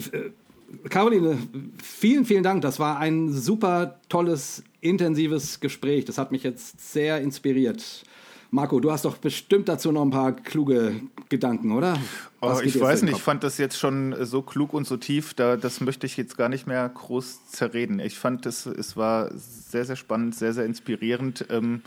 Caroline, 0.89 1.37
vielen, 1.81 2.25
vielen 2.25 2.43
Dank. 2.43 2.61
Das 2.61 2.79
war 2.79 2.99
ein 2.99 3.31
super 3.31 3.99
tolles, 4.09 4.63
intensives 4.81 5.59
Gespräch. 5.59 6.05
Das 6.05 6.17
hat 6.17 6.31
mich 6.31 6.43
jetzt 6.43 6.91
sehr 6.91 7.21
inspiriert. 7.21 8.03
Marco, 8.49 8.79
du 8.79 8.91
hast 8.91 9.03
doch 9.03 9.17
bestimmt 9.17 9.67
dazu 9.67 9.91
noch 9.91 10.03
ein 10.03 10.09
paar 10.09 10.31
kluge 10.31 11.01
Gedanken, 11.27 11.73
oder? 11.73 11.99
Oh, 12.39 12.59
ich 12.63 12.79
weiß 12.79 13.01
nicht, 13.01 13.17
ich 13.17 13.21
fand 13.21 13.43
das 13.43 13.57
jetzt 13.57 13.77
schon 13.77 14.15
so 14.25 14.41
klug 14.41 14.73
und 14.73 14.87
so 14.87 14.95
tief, 14.95 15.33
da, 15.33 15.57
das 15.57 15.81
möchte 15.81 16.05
ich 16.05 16.15
jetzt 16.15 16.37
gar 16.37 16.47
nicht 16.47 16.65
mehr 16.65 16.87
groß 16.87 17.47
zerreden. 17.47 17.99
Ich 17.99 18.17
fand, 18.17 18.45
es, 18.45 18.65
es 18.65 18.95
war 18.95 19.31
sehr, 19.35 19.83
sehr 19.83 19.97
spannend, 19.97 20.35
sehr, 20.35 20.53
sehr 20.53 20.65
inspirierend. 20.65 21.45
Ähm, 21.49 21.81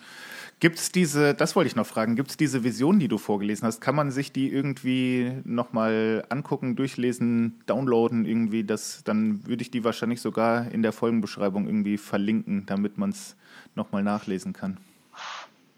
Gibt 0.61 0.79
es 0.79 0.93
diese, 0.93 1.35
das 1.35 1.57
wollte 1.57 1.69
ich 1.69 1.77
noch 1.77 1.87
fragen, 1.87 2.17
gibt 2.17 2.31
es 2.31 2.37
diese 2.37 2.63
Vision, 2.63 2.99
die 2.99 3.09
du 3.09 3.17
vorgelesen 3.17 3.67
hast? 3.67 3.81
Kann 3.81 3.95
man 3.95 4.11
sich 4.11 4.31
die 4.31 4.53
irgendwie 4.53 5.33
nochmal 5.45 6.27
angucken, 6.29 6.77
durchlesen, 6.77 7.61
downloaden 7.67 8.27
irgendwie? 8.27 8.63
Das, 8.63 9.03
dann 9.05 9.47
würde 9.47 9.63
ich 9.63 9.71
die 9.71 9.85
wahrscheinlich 9.85 10.21
sogar 10.21 10.71
in 10.71 10.83
der 10.83 10.93
Folgenbeschreibung 10.93 11.67
irgendwie 11.67 11.97
verlinken, 11.97 12.67
damit 12.67 12.99
man 12.99 13.11
es 13.11 13.37
nochmal 13.75 14.03
nachlesen 14.03 14.53
kann. 14.53 14.77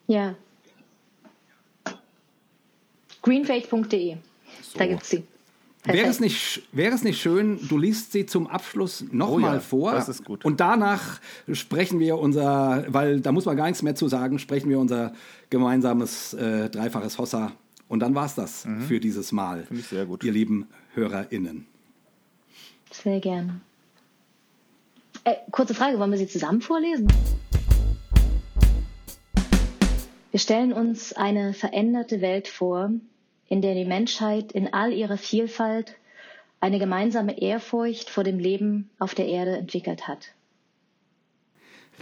Ja, 0.08 0.34
greenfaith.de. 3.22 4.16
So. 4.62 4.78
Da 4.78 4.86
gibt 4.86 5.02
es 5.02 5.10
sie. 5.10 5.24
Wäre 5.84 6.06
es, 6.06 6.20
nicht, 6.20 6.62
wäre 6.70 6.94
es 6.94 7.02
nicht 7.02 7.20
schön, 7.20 7.58
du 7.68 7.76
liest 7.76 8.12
sie 8.12 8.24
zum 8.24 8.46
Abschluss 8.46 9.04
nochmal 9.10 9.50
oh 9.50 9.54
ja, 9.54 9.60
vor. 9.60 9.92
Das 9.92 10.08
ist 10.08 10.24
gut. 10.24 10.44
Und 10.44 10.60
danach 10.60 11.20
sprechen 11.52 11.98
wir 11.98 12.18
unser, 12.18 12.84
weil 12.86 13.20
da 13.20 13.32
muss 13.32 13.46
man 13.46 13.56
gar 13.56 13.66
nichts 13.66 13.82
mehr 13.82 13.96
zu 13.96 14.06
sagen, 14.06 14.38
sprechen 14.38 14.70
wir 14.70 14.78
unser 14.78 15.12
gemeinsames 15.50 16.34
äh, 16.34 16.70
dreifaches 16.70 17.18
Hossa. 17.18 17.52
Und 17.88 17.98
dann 17.98 18.14
war 18.14 18.26
es 18.26 18.36
das 18.36 18.64
mhm. 18.64 18.82
für 18.82 19.00
dieses 19.00 19.32
Mal. 19.32 19.64
Finde 19.64 19.80
ich 19.80 19.88
sehr 19.88 20.06
gut. 20.06 20.22
Ihr 20.22 20.32
lieben 20.32 20.68
HörerInnen. 20.94 21.66
Sehr 22.92 23.18
gerne. 23.18 23.60
Äh, 25.24 25.34
kurze 25.50 25.74
Frage, 25.74 25.98
wollen 25.98 26.12
wir 26.12 26.18
sie 26.18 26.28
zusammen 26.28 26.60
vorlesen? 26.60 27.08
Wir 30.30 30.40
stellen 30.40 30.72
uns 30.72 31.12
eine 31.12 31.52
veränderte 31.54 32.20
Welt 32.20 32.48
vor, 32.48 32.92
in 33.52 33.60
der 33.60 33.74
die 33.74 33.84
Menschheit 33.84 34.52
in 34.52 34.72
all 34.72 34.94
ihrer 34.94 35.18
Vielfalt 35.18 35.96
eine 36.60 36.78
gemeinsame 36.78 37.38
Ehrfurcht 37.38 38.08
vor 38.08 38.24
dem 38.24 38.38
Leben 38.38 38.88
auf 38.98 39.14
der 39.14 39.26
Erde 39.26 39.58
entwickelt 39.58 40.08
hat. 40.08 40.32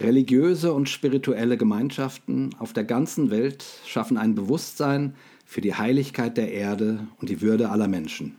Religiöse 0.00 0.72
und 0.72 0.88
spirituelle 0.88 1.56
Gemeinschaften 1.56 2.54
auf 2.60 2.72
der 2.72 2.84
ganzen 2.84 3.32
Welt 3.32 3.64
schaffen 3.84 4.16
ein 4.16 4.36
Bewusstsein 4.36 5.16
für 5.44 5.60
die 5.60 5.74
Heiligkeit 5.74 6.36
der 6.36 6.52
Erde 6.52 7.08
und 7.20 7.28
die 7.28 7.40
Würde 7.40 7.70
aller 7.70 7.88
Menschen. 7.88 8.36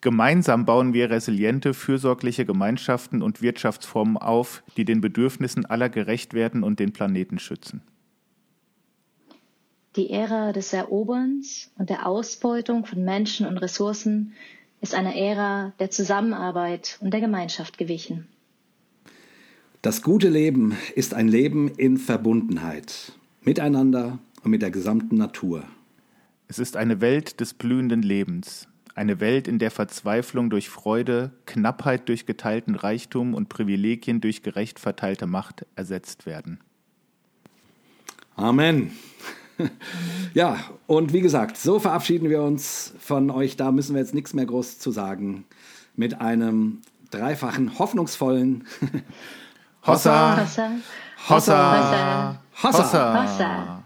Gemeinsam 0.00 0.64
bauen 0.64 0.94
wir 0.94 1.10
resiliente, 1.10 1.74
fürsorgliche 1.74 2.44
Gemeinschaften 2.44 3.22
und 3.22 3.40
Wirtschaftsformen 3.40 4.16
auf, 4.16 4.64
die 4.76 4.84
den 4.84 5.00
Bedürfnissen 5.00 5.64
aller 5.64 5.90
gerecht 5.90 6.34
werden 6.34 6.64
und 6.64 6.80
den 6.80 6.92
Planeten 6.92 7.38
schützen. 7.38 7.82
Die 9.96 10.10
Ära 10.10 10.52
des 10.52 10.72
Eroberns 10.72 11.70
und 11.78 11.88
der 11.88 12.06
Ausbeutung 12.06 12.84
von 12.84 13.04
Menschen 13.04 13.46
und 13.46 13.58
Ressourcen 13.58 14.32
ist 14.80 14.92
einer 14.94 15.14
Ära 15.14 15.72
der 15.78 15.90
Zusammenarbeit 15.90 16.98
und 17.00 17.12
der 17.12 17.20
Gemeinschaft 17.20 17.78
gewichen. 17.78 18.26
Das 19.82 20.02
gute 20.02 20.28
Leben 20.28 20.76
ist 20.96 21.14
ein 21.14 21.28
Leben 21.28 21.68
in 21.68 21.96
Verbundenheit, 21.96 23.12
miteinander 23.42 24.18
und 24.42 24.50
mit 24.50 24.62
der 24.62 24.72
gesamten 24.72 25.16
Natur. 25.16 25.62
Es 26.48 26.58
ist 26.58 26.76
eine 26.76 27.00
Welt 27.00 27.38
des 27.38 27.54
blühenden 27.54 28.02
Lebens, 28.02 28.66
eine 28.96 29.20
Welt, 29.20 29.46
in 29.46 29.58
der 29.58 29.70
Verzweiflung 29.70 30.50
durch 30.50 30.70
Freude, 30.70 31.32
Knappheit 31.46 32.08
durch 32.08 32.26
geteilten 32.26 32.74
Reichtum 32.74 33.34
und 33.34 33.48
Privilegien 33.48 34.20
durch 34.20 34.42
gerecht 34.42 34.80
verteilte 34.80 35.26
Macht 35.26 35.66
ersetzt 35.76 36.26
werden. 36.26 36.60
Amen. 38.36 38.90
ja, 40.34 40.58
und 40.86 41.12
wie 41.12 41.20
gesagt, 41.20 41.56
so 41.56 41.78
verabschieden 41.78 42.28
wir 42.30 42.42
uns 42.42 42.92
von 42.98 43.30
euch. 43.30 43.56
Da 43.56 43.72
müssen 43.72 43.94
wir 43.94 44.00
jetzt 44.00 44.14
nichts 44.14 44.34
mehr 44.34 44.46
groß 44.46 44.78
zu 44.78 44.90
sagen. 44.90 45.44
Mit 45.96 46.20
einem 46.20 46.82
dreifachen, 47.10 47.78
hoffnungsvollen 47.78 48.64
Hossa, 49.86 50.40
Hossa, 50.40 50.70
Hossa, 51.28 52.38
Hossa, 52.62 52.78
Hossa. 52.78 53.22
Hossa. 53.22 53.84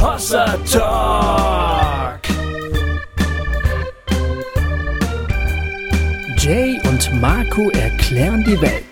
Hossa 0.00 0.56
Talk. 0.64 2.20
Jay 6.38 6.80
und 6.88 7.20
Marco 7.20 7.68
erklären 7.70 8.42
die 8.44 8.60
Welt. 8.60 8.87